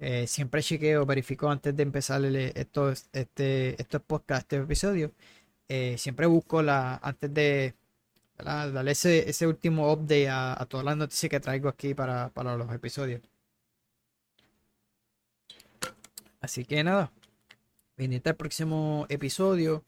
eh, 0.00 0.26
siempre 0.26 0.62
chequeo, 0.62 1.06
verifico 1.06 1.50
antes 1.50 1.76
de 1.76 1.82
empezar 1.82 2.24
estos, 2.24 3.08
este, 3.12 3.80
estos 3.80 4.02
podcasts, 4.02 4.44
este 4.44 4.56
episodio. 4.64 5.12
Eh, 5.68 5.96
siempre 5.98 6.26
busco 6.26 6.62
la, 6.62 6.96
antes 7.02 7.32
de 7.34 7.74
darle 8.42 8.92
ese, 8.92 9.28
ese, 9.28 9.46
último 9.46 9.92
update 9.92 10.28
a, 10.28 10.66
todas 10.68 10.84
las 10.84 10.96
noticias 10.96 11.30
que 11.30 11.40
traigo 11.40 11.68
aquí 11.68 11.94
para, 11.94 12.30
los 12.34 12.72
episodios. 12.72 13.20
Así 16.40 16.64
que 16.64 16.82
nada, 16.84 17.12
viniste 17.96 18.30
al 18.30 18.36
próximo 18.36 19.06
episodio. 19.08 19.84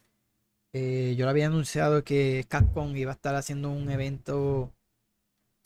Eh, 0.72 1.14
yo 1.16 1.26
le 1.26 1.30
había 1.30 1.46
anunciado 1.46 2.04
que 2.04 2.46
Capcom 2.48 2.96
iba 2.96 3.12
a 3.12 3.14
estar 3.14 3.34
haciendo 3.34 3.70
un 3.70 3.90
evento 3.90 4.72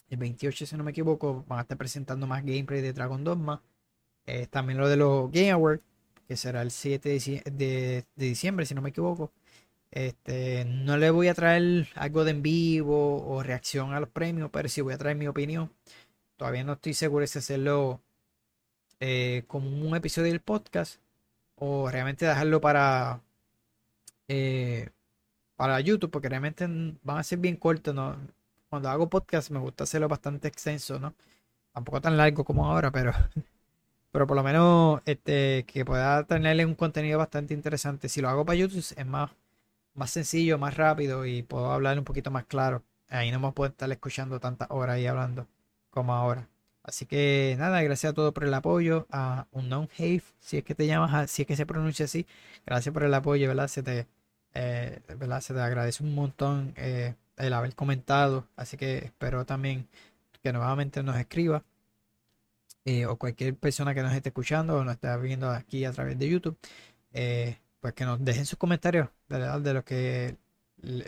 el 0.08 0.18
28, 0.18 0.66
si 0.66 0.76
no 0.76 0.84
me 0.84 0.90
equivoco. 0.92 1.44
Van 1.48 1.58
a 1.60 1.62
estar 1.62 1.78
presentando 1.78 2.26
más 2.26 2.44
gameplay 2.44 2.80
de 2.80 2.92
Dragon 2.92 3.22
Dogma. 3.24 3.62
Eh, 4.26 4.46
también 4.48 4.78
lo 4.78 4.88
de 4.88 4.96
los 4.96 5.30
Game 5.30 5.50
Awards, 5.50 5.82
que 6.26 6.36
será 6.36 6.62
el 6.62 6.70
7 6.70 7.08
de, 7.50 8.04
diciembre, 8.16 8.66
si 8.66 8.74
no 8.74 8.82
me 8.82 8.90
equivoco. 8.90 9.32
Este, 9.96 10.66
no 10.66 10.98
le 10.98 11.10
voy 11.10 11.28
a 11.28 11.34
traer 11.34 11.88
algo 11.94 12.24
de 12.24 12.32
en 12.32 12.42
vivo 12.42 13.26
o 13.26 13.42
reacción 13.42 13.94
a 13.94 14.00
los 14.00 14.10
premios, 14.10 14.50
pero 14.52 14.68
sí 14.68 14.82
voy 14.82 14.92
a 14.92 14.98
traer 14.98 15.16
mi 15.16 15.26
opinión. 15.26 15.72
Todavía 16.36 16.64
no 16.64 16.74
estoy 16.74 16.94
seguro 16.94 17.26
si 17.26 17.38
hacerlo 17.38 18.02
eh, 19.00 19.44
como 19.46 19.68
un 19.70 19.96
episodio 19.96 20.32
del 20.32 20.42
podcast 20.42 21.00
o 21.56 21.90
realmente 21.90 22.26
dejarlo 22.26 22.60
para 22.60 23.22
eh, 24.28 24.90
para 25.56 25.80
YouTube, 25.80 26.10
porque 26.10 26.28
realmente 26.28 26.66
van 27.02 27.18
a 27.18 27.24
ser 27.24 27.38
bien 27.38 27.56
cortos. 27.56 27.94
Cuando 28.68 28.90
hago 28.90 29.08
podcast 29.08 29.50
me 29.50 29.60
gusta 29.60 29.84
hacerlo 29.84 30.08
bastante 30.08 30.48
extenso, 30.48 31.00
¿no? 31.00 31.14
Tampoco 31.72 32.02
tan 32.02 32.18
largo 32.18 32.44
como 32.44 32.66
ahora, 32.66 32.90
pero 32.92 33.12
pero 34.12 34.26
por 34.26 34.36
lo 34.36 34.42
menos 34.42 35.00
este, 35.06 35.64
que 35.66 35.84
pueda 35.86 36.24
tenerle 36.26 36.66
un 36.66 36.74
contenido 36.74 37.18
bastante 37.18 37.54
interesante. 37.54 38.08
Si 38.10 38.20
lo 38.20 38.28
hago 38.28 38.44
para 38.44 38.56
YouTube 38.56 38.84
es 38.96 39.06
más, 39.06 39.30
más 39.96 40.10
sencillo, 40.10 40.58
más 40.58 40.76
rápido 40.76 41.26
y 41.26 41.42
puedo 41.42 41.72
hablar 41.72 41.98
un 41.98 42.04
poquito 42.04 42.30
más 42.30 42.44
claro. 42.46 42.84
Ahí 43.08 43.30
no 43.30 43.40
me 43.40 43.52
puedo 43.52 43.70
estar 43.70 43.90
escuchando 43.90 44.40
tantas 44.40 44.68
horas 44.70 44.98
y 44.98 45.06
hablando 45.06 45.48
como 45.90 46.14
ahora. 46.14 46.48
Así 46.82 47.06
que 47.06 47.56
nada, 47.58 47.82
gracias 47.82 48.12
a 48.12 48.14
todos 48.14 48.32
por 48.32 48.44
el 48.44 48.54
apoyo. 48.54 49.06
A 49.10 49.46
Unknown 49.52 49.88
Have, 49.98 50.22
si 50.40 50.58
es 50.58 50.64
que 50.64 50.74
te 50.74 50.86
llamas, 50.86 51.30
si 51.30 51.42
es 51.42 51.48
que 51.48 51.56
se 51.56 51.66
pronuncia 51.66 52.04
así, 52.04 52.26
gracias 52.64 52.92
por 52.92 53.02
el 53.02 53.14
apoyo, 53.14 53.48
¿verdad? 53.48 53.68
Se 53.68 53.82
te, 53.82 54.06
eh, 54.54 55.00
¿verdad? 55.18 55.40
Se 55.40 55.54
te 55.54 55.60
agradece 55.60 56.04
un 56.04 56.14
montón 56.14 56.74
eh, 56.76 57.14
el 57.36 57.52
haber 57.54 57.74
comentado. 57.74 58.46
Así 58.56 58.76
que 58.76 58.98
espero 58.98 59.44
también 59.46 59.88
que 60.42 60.52
nuevamente 60.52 61.02
nos 61.02 61.16
escriba. 61.16 61.64
Eh, 62.84 63.04
o 63.06 63.16
cualquier 63.16 63.56
persona 63.56 63.94
que 63.94 64.02
nos 64.02 64.12
esté 64.12 64.28
escuchando 64.28 64.76
o 64.76 64.84
nos 64.84 64.94
esté 64.94 65.16
viendo 65.18 65.50
aquí 65.50 65.84
a 65.84 65.92
través 65.92 66.16
de 66.18 66.28
YouTube, 66.28 66.56
pues 67.86 67.94
que 67.94 68.04
nos 68.04 68.24
dejen 68.24 68.46
sus 68.46 68.58
comentarios 68.58 69.08
de, 69.28 69.72
lo 69.72 69.84
que 69.84 70.34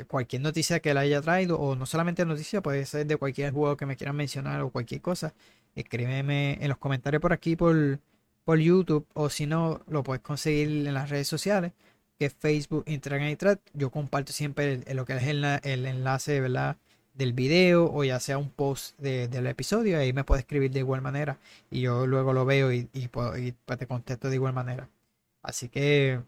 cualquier 0.07 0.43
noticia 0.43 0.79
que 0.79 0.95
le 0.95 1.01
haya 1.01 1.21
traído, 1.21 1.59
o 1.59 1.75
no 1.75 1.87
solamente 1.87 2.25
noticia, 2.25 2.61
puede 2.61 2.87
ser 2.87 3.05
de 3.05 3.17
cualquier 3.17 3.53
juego 3.53 3.77
que 3.77 3.85
me 3.85 3.97
quieran 3.97 4.15
mencionar 4.15 4.61
o 4.61 4.71
cualquier 4.71 5.01
cosa, 5.01 5.35
escríbeme 5.75 6.57
en 6.61 6.69
los 6.69 6.79
comentarios 6.79 7.21
por 7.21 7.33
aquí 7.33 7.57
por, 7.57 7.99
por 8.45 8.59
YouTube, 8.61 9.05
o 9.15 9.29
si 9.29 9.47
no, 9.47 9.81
lo 9.89 10.05
puedes 10.05 10.23
conseguir 10.23 10.87
en 10.87 10.95
las 10.95 11.11
redes 11.11 11.27
sociales, 11.27 11.73
que 12.17 12.27
es 12.27 12.35
Facebook, 12.35 12.85
Instagram 12.87 13.29
y 13.29 13.35
Thread. 13.37 13.59
Yo 13.75 13.91
comparto 13.91 14.33
siempre 14.33 14.83
lo 14.95 15.05
que 15.05 15.15
es 15.17 15.25
el, 15.25 15.45
el 15.65 15.85
enlace, 15.87 16.41
¿verdad? 16.41 16.77
del 17.15 17.33
video 17.33 17.93
o 17.93 18.05
ya 18.05 18.21
sea 18.21 18.39
un 18.39 18.51
post 18.51 18.97
de- 19.01 19.27
del 19.27 19.49
episodio, 19.49 19.99
ahí 19.99 20.13
me 20.13 20.23
puedes 20.23 20.43
escribir 20.45 20.71
de 20.71 20.79
igual 20.79 21.03
manera 21.03 21.39
y 21.71 21.81
yo 21.81 22.07
luego 22.07 22.33
lo 22.33 22.45
veo 22.45 22.73
y, 22.73 22.89
y, 22.93 23.09
puedo- 23.09 23.37
y, 23.37 23.53
pues, 23.67 23.79
te 23.81 23.89
contesto 23.89 24.29
de 24.31 24.37
igual 24.37 24.53
manera. 24.55 24.89
Así 25.43 25.69
que 25.69 26.21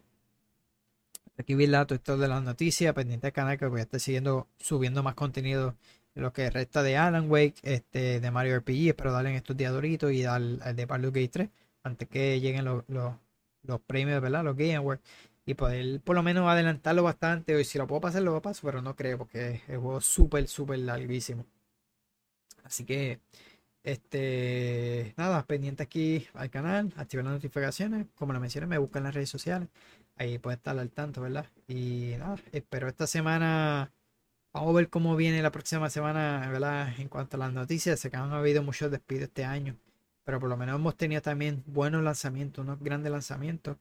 aquí 1.40 1.54
vi 1.54 1.66
todo 1.70 1.94
esto 1.94 2.16
de 2.16 2.28
las 2.28 2.42
noticias, 2.42 2.94
pendiente 2.94 3.26
del 3.26 3.32
canal 3.32 3.58
que 3.58 3.66
voy 3.66 3.80
a 3.80 3.82
estar 3.84 4.00
siguiendo, 4.00 4.48
subiendo 4.58 5.02
más 5.02 5.14
contenido 5.14 5.76
en 6.14 6.22
lo 6.22 6.32
que 6.32 6.50
resta 6.50 6.82
de 6.82 6.96
Alan 6.96 7.30
Wake, 7.30 7.54
este, 7.62 8.20
de 8.20 8.30
Mario 8.30 8.58
RPG, 8.58 8.88
espero 8.88 9.12
darle 9.12 9.30
en 9.30 9.36
estos 9.36 9.56
días 9.56 9.72
doritos 9.72 10.12
y 10.12 10.22
dar 10.22 10.40
el 10.40 10.76
de 10.76 10.86
Baldur's 10.86 11.14
Gate 11.14 11.28
3 11.28 11.50
antes 11.82 12.08
que 12.08 12.40
lleguen 12.40 12.64
los, 12.64 12.84
los, 12.88 13.80
premios, 13.86 14.20
¿verdad? 14.20 14.44
Los 14.44 14.56
Game 14.56 14.76
Awards 14.76 15.02
y 15.46 15.54
poder 15.54 16.00
por 16.02 16.16
lo 16.16 16.22
menos 16.22 16.48
adelantarlo 16.48 17.02
bastante. 17.02 17.58
Y 17.60 17.64
si 17.64 17.78
lo 17.78 17.86
puedo 17.86 18.00
pasar, 18.00 18.22
lo 18.22 18.40
paso, 18.42 18.62
pero 18.64 18.82
no 18.82 18.96
creo 18.96 19.18
porque 19.18 19.62
el 19.68 19.78
juego 19.78 20.00
súper, 20.00 20.48
súper 20.48 20.78
larguísimo. 20.80 21.46
Así 22.64 22.84
que, 22.84 23.20
este, 23.82 25.14
nada, 25.16 25.44
pendiente 25.46 25.82
aquí 25.82 26.26
al 26.34 26.50
canal, 26.50 26.92
activar 26.96 27.24
las 27.24 27.34
notificaciones. 27.34 28.06
Como 28.14 28.32
lo 28.32 28.40
mencioné, 28.40 28.66
me 28.66 28.78
buscan 28.78 29.04
las 29.04 29.14
redes 29.14 29.30
sociales. 29.30 29.68
Ahí 30.20 30.38
puede 30.38 30.56
estar 30.56 30.78
al 30.78 30.90
tanto, 30.90 31.22
¿verdad? 31.22 31.47
Y 31.66 32.14
nada, 32.18 32.36
espero 32.52 32.88
esta 32.88 33.06
semana. 33.06 33.90
Vamos 34.52 34.68
a 34.70 34.76
ver 34.76 34.90
cómo 34.90 35.16
viene 35.16 35.40
la 35.40 35.51
próxima 35.51 35.88
semana, 35.88 36.47
¿verdad? 36.52 36.92
En 36.98 37.09
cuanto 37.09 37.38
a 37.38 37.40
las 37.40 37.55
noticias, 37.55 37.98
sé 37.98 38.10
que 38.10 38.18
han 38.18 38.30
habido 38.30 38.62
muchos 38.62 38.90
despidos 38.90 39.24
este 39.24 39.47
año, 39.47 39.78
pero 40.24 40.38
por 40.38 40.51
lo 40.51 40.59
menos 40.59 40.74
hemos 40.76 40.94
tenido 40.98 41.22
también 41.22 41.64
buenos 41.66 42.02
lanzamientos, 42.02 42.62
unos 42.62 42.78
grandes 42.80 43.10
lanzamientos. 43.10 43.78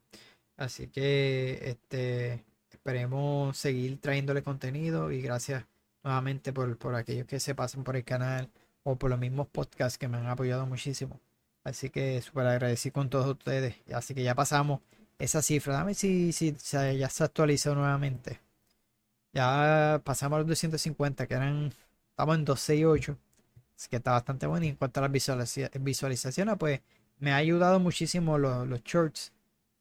Así 0.56 0.88
que 0.88 1.60
este, 1.62 2.46
esperemos 2.72 3.58
seguir 3.58 4.00
trayéndole 4.00 4.42
contenido 4.42 5.12
y 5.12 5.22
gracias 5.22 5.66
nuevamente 6.04 6.54
por, 6.54 6.78
por 6.78 6.96
aquellos 6.96 7.28
que 7.28 7.42
se 7.42 7.54
pasan 7.54 7.84
por 7.84 7.98
el 7.98 8.06
canal 8.06 8.50
o 8.84 8.96
por 8.96 9.10
los 9.10 9.20
mismos 9.20 9.48
podcasts 9.50 9.98
que 9.98 10.08
me 10.08 10.18
han 10.18 10.28
apoyado 10.28 10.66
muchísimo. 10.66 11.20
Así 11.66 11.90
que 11.90 12.22
súper 12.22 12.48
agradecido 12.48 12.94
con 12.94 13.10
todos 13.10 13.28
ustedes. 13.28 13.76
Así 13.94 14.16
que 14.16 14.24
ya 14.24 14.36
pasamos 14.36 14.80
esa 15.20 15.42
cifra. 15.42 15.74
Dame 15.76 15.94
si, 15.94 16.32
si, 16.34 16.56
ya 16.56 17.10
se 17.10 17.24
actualizó 17.24 17.76
nuevamente. 17.76 18.40
Ya 19.34 20.02
pasamos 20.04 20.38
a 20.38 20.40
los 20.40 20.48
250, 20.48 21.28
que 21.28 21.34
eran, 21.36 21.74
estamos 22.12 22.36
en 22.36 22.46
268. 22.46 23.18
Así 23.78 23.90
que 23.90 23.98
está 23.98 24.12
bastante 24.12 24.48
bueno. 24.48 24.66
Y 24.66 24.70
en 24.70 24.76
cuanto 24.76 25.00
a 25.00 25.04
las 25.04 25.12
visualiza- 25.12 25.70
visualizaciones, 25.80 26.58
pues 26.58 26.82
me 27.20 27.32
ha 27.32 27.38
ayudado 27.38 27.80
muchísimo 27.80 28.38
los, 28.38 28.68
los 28.68 28.84
shorts. 28.84 29.32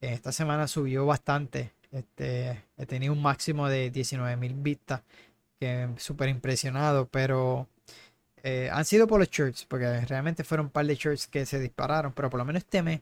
Esta 0.00 0.32
semana 0.32 0.68
subió 0.68 1.06
bastante. 1.06 1.72
Este, 1.90 2.62
he 2.76 2.86
tenido 2.86 3.12
un 3.12 3.22
máximo 3.22 3.68
de 3.68 3.90
19.000 3.92 4.62
vistas. 4.62 5.02
Que 5.60 5.88
súper 5.98 6.28
impresionado. 6.28 7.08
Pero 7.08 7.68
eh, 8.42 8.70
han 8.72 8.84
sido 8.84 9.06
por 9.08 9.20
los 9.20 9.30
shorts. 9.30 9.64
Porque 9.66 10.00
realmente 10.02 10.44
fueron 10.44 10.66
un 10.66 10.72
par 10.72 10.86
de 10.86 10.94
shorts 10.96 11.26
que 11.28 11.46
se 11.46 11.58
dispararon. 11.60 12.12
Pero 12.12 12.30
por 12.30 12.38
lo 12.38 12.44
menos 12.44 12.62
este 12.64 12.82
mes. 12.82 13.00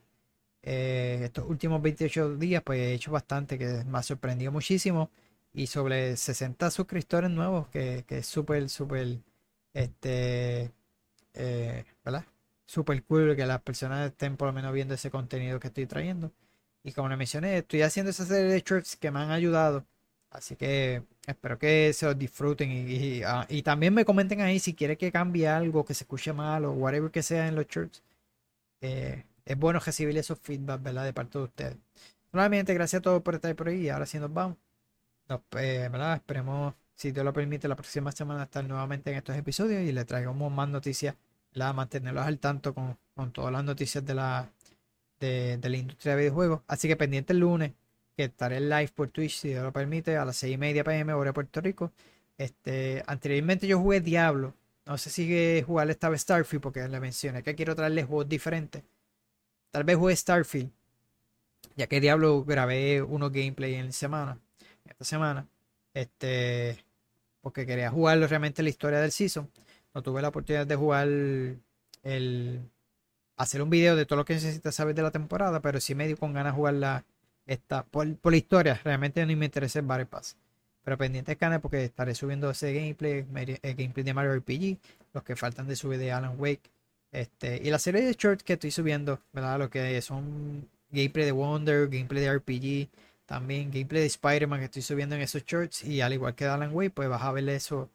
Eh, 0.67 1.21
estos 1.25 1.49
últimos 1.49 1.81
28 1.83 2.37
días. 2.37 2.63
Pues 2.65 2.81
he 2.81 2.95
hecho 2.95 3.13
bastante. 3.13 3.59
Que 3.59 3.85
me 3.85 3.99
ha 3.99 4.03
sorprendido 4.03 4.53
muchísimo. 4.53 5.11
Y 5.55 5.69
sobre 5.69 6.17
60 6.17 6.71
suscriptores 6.71 7.31
nuevos. 7.31 7.69
Que, 7.69 8.05
que 8.07 8.19
es 8.19 8.27
súper, 8.27 8.69
súper. 8.71 9.19
Este. 9.75 10.73
eh, 11.35 11.85
¿Verdad? 12.05 12.25
Súper 12.67 13.03
cool 13.05 13.37
que 13.37 13.47
las 13.47 13.63
personas 13.63 14.11
estén 14.11 14.37
por 14.37 14.49
lo 14.49 14.53
menos 14.53 14.73
viendo 14.73 14.95
ese 14.95 15.11
contenido 15.11 15.61
que 15.61 15.69
estoy 15.69 15.87
trayendo. 15.87 16.33
Y 16.83 16.93
como 16.93 17.09
les 17.09 17.19
mencioné, 17.19 17.59
estoy 17.59 17.83
haciendo 17.83 18.11
esa 18.11 18.25
serie 18.27 18.45
de 18.53 18.61
shorts 18.61 18.97
que 18.97 19.11
me 19.11 19.21
han 19.21 19.31
ayudado. 19.31 19.85
Así 20.31 20.57
que 20.57 21.03
espero 21.27 21.59
que 21.59 21.93
se 21.93 22.07
los 22.07 22.19
disfruten. 22.19 22.71
Y, 22.73 22.77
y, 23.19 23.23
ah, 23.25 23.47
también 23.65 23.95
me 23.95 24.05
comenten 24.05 24.41
ahí 24.41 24.59
si 24.61 24.75
quieren 24.75 24.97
que 24.97 25.13
cambie 25.13 25.49
algo, 25.49 25.85
que 25.85 25.95
se 25.95 26.05
escuche 26.05 26.33
mal 26.33 26.65
o 26.65 26.73
whatever 26.73 27.11
que 27.11 27.23
sea 27.23 27.49
en 27.49 27.57
los 27.57 27.67
shorts. 27.67 28.03
Eh, 28.81 29.25
es 29.47 29.57
bueno 29.57 29.79
recibir 29.79 30.17
esos 30.19 30.39
feedback, 30.41 30.83
¿verdad? 30.83 31.05
De 31.05 31.13
parte 31.13 31.39
de 31.39 31.45
ustedes. 31.45 31.77
Nuevamente, 32.33 32.75
gracias 32.75 33.01
a 33.01 33.03
todos 33.03 33.23
por 33.23 33.37
estar 33.37 33.55
por 33.57 33.69
ahí. 33.69 33.89
Ahora 33.89 34.05
sí 34.05 34.19
nos 34.19 34.33
vamos. 34.33 34.59
Nos, 35.29 35.41
eh, 35.59 35.89
¿verdad? 35.91 36.17
Esperemos, 36.17 36.75
si 36.95 37.13
Dios 37.13 37.25
lo 37.25 37.33
permite, 37.33 37.69
la 37.69 37.77
próxima 37.77 38.13
semana 38.13 38.43
estar 38.43 38.65
nuevamente 38.65 39.11
en 39.11 39.19
estos 39.19 39.37
episodios 39.37 39.83
y 39.83 39.93
le 39.93 40.05
traigamos 40.05 40.53
más 40.53 40.69
noticias. 40.69 41.15
¿verdad? 41.55 41.75
Mantenerlos 41.75 42.27
al 42.27 42.39
tanto 42.39 42.75
con, 42.75 42.99
con 43.15 43.33
todas 43.33 43.53
las 43.53 43.65
noticias 43.65 44.05
de 44.05 44.15
la, 44.15 44.51
de, 45.21 45.59
la 45.63 45.77
industria 45.77 46.15
de 46.15 46.23
videojuegos. 46.23 46.63
Así 46.67 46.89
que 46.89 46.97
pendiente 46.97 47.33
el 47.33 47.39
lunes, 47.41 47.73
que 48.17 48.25
estaré 48.25 48.61
live 48.61 48.91
por 48.95 49.09
Twitch, 49.11 49.37
si 49.37 49.49
Dios 49.51 49.63
lo 49.63 49.73
permite, 49.73 50.17
a 50.17 50.25
las 50.25 50.37
6 50.39 50.55
y 50.55 50.59
media 50.59 50.85
pm, 50.85 51.13
hora 51.13 51.31
de 51.31 51.35
Puerto 51.35 51.61
Rico. 51.61 51.93
Este, 52.37 53.03
anteriormente 53.07 53.67
yo 53.67 53.79
jugué 53.79 54.01
Diablo. 54.01 54.55
No 54.85 54.99
sé 54.99 55.11
si 55.11 55.63
jugar 55.63 55.89
esta 55.91 56.09
vez 56.09 56.23
Starfield, 56.23 56.63
porque 56.63 56.87
le 56.89 57.01
mencioné 57.01 57.43
que 57.43 57.55
quiero 57.55 57.75
traerles 57.75 58.07
juegos 58.07 58.29
diferentes. 58.29 58.83
Tal 59.77 59.85
vez 59.85 59.99
juegue 59.99 60.17
Starfield, 60.17 60.71
ya 61.77 61.87
que 61.87 62.01
Diablo 62.01 62.43
grabé 62.47 63.03
unos 63.03 63.31
gameplay 63.31 63.75
en 63.75 63.93
semana, 63.93 64.41
esta 64.87 65.05
semana. 65.05 65.49
Este, 65.93 66.83
porque 67.43 67.67
quería 67.67 67.91
jugarlo 67.91 68.27
realmente 68.27 68.63
la 68.63 68.71
historia 68.71 69.01
del 69.01 69.13
season. 69.13 69.51
No 69.93 70.03
tuve 70.03 70.23
la 70.23 70.29
oportunidad 70.29 70.67
de 70.67 70.77
jugar 70.77 71.09
el, 71.09 72.71
hacer 73.37 73.61
un 73.61 73.69
video 73.69 73.97
de 73.97 74.07
todo 74.07 74.17
lo 74.17 74.25
que 74.25 74.33
necesitas 74.33 74.75
saber 74.75 74.95
de 74.95 75.03
la 75.03 75.11
temporada, 75.11 75.61
pero 75.61 75.79
sí 75.79 75.95
me 75.95 76.07
dio 76.07 76.17
con 76.17 76.33
ganas 76.33 76.55
de 76.55 76.57
jugarla 76.57 77.05
esta, 77.45 77.85
por, 77.85 78.07
la 78.07 78.37
historia. 78.39 78.81
Realmente 78.83 79.27
no 79.27 79.37
me 79.37 79.45
interesa 79.45 79.81
el 79.81 79.85
Battle 79.85 80.07
Pass. 80.07 80.39
Pero 80.85 80.97
pendiente 80.97 81.33
del 81.33 81.39
canal 81.39 81.61
porque 81.61 81.85
estaré 81.85 82.15
subiendo 82.15 82.49
ese 82.49 82.73
gameplay, 82.73 83.27
el 83.61 83.75
gameplay 83.75 84.05
de 84.05 84.15
Mario 84.15 84.37
RPG, 84.37 84.79
los 85.13 85.23
que 85.23 85.37
faltan 85.37 85.69
de 85.69 85.77
subir 85.77 85.99
de 85.99 86.13
Alan 86.13 86.37
Wake. 86.39 86.71
Este, 87.17 87.63
y 87.65 87.71
la 87.71 87.79
serie 87.79 88.03
de 88.03 88.13
shorts 88.13 88.43
que 88.43 88.53
estoy 88.53 88.71
subiendo, 88.71 89.21
¿verdad? 89.33 89.59
Lo 89.59 89.71
que 89.71 90.03
son 90.03 90.69
gameplay 90.91 91.25
de 91.25 91.33
Wonder, 91.33 91.89
gameplay 91.89 92.23
de 92.23 92.31
RPG, 92.31 92.91
también 93.25 93.71
gameplay 93.71 94.03
de 94.03 94.07
Spider-Man 94.07 94.59
que 94.59 94.67
estoy 94.67 94.83
subiendo 94.83 95.15
en 95.17 95.23
esos 95.23 95.43
shorts. 95.47 95.83
Y 95.85 96.03
al 96.03 96.13
igual 96.13 96.35
que 96.35 96.45
Alan 96.45 96.75
Wake, 96.75 96.91
pues 96.91 97.09
vas 97.09 97.23
a 97.23 97.33
ver 97.33 97.49
eso, 97.49 97.89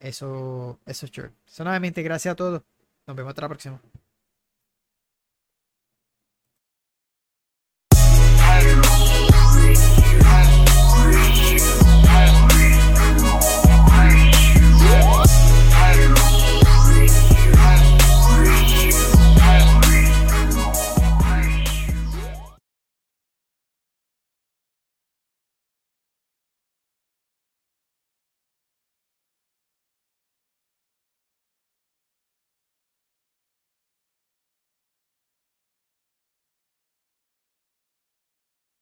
eso, 0.00 0.80
esos 0.86 1.08
shorts. 1.08 1.36
So, 1.46 1.62
nuevamente, 1.62 2.02
gracias 2.02 2.32
a 2.32 2.34
todos. 2.34 2.62
Nos 3.06 3.16
vemos 3.16 3.30
hasta 3.30 3.42
la 3.42 3.48
próxima. 3.48 3.80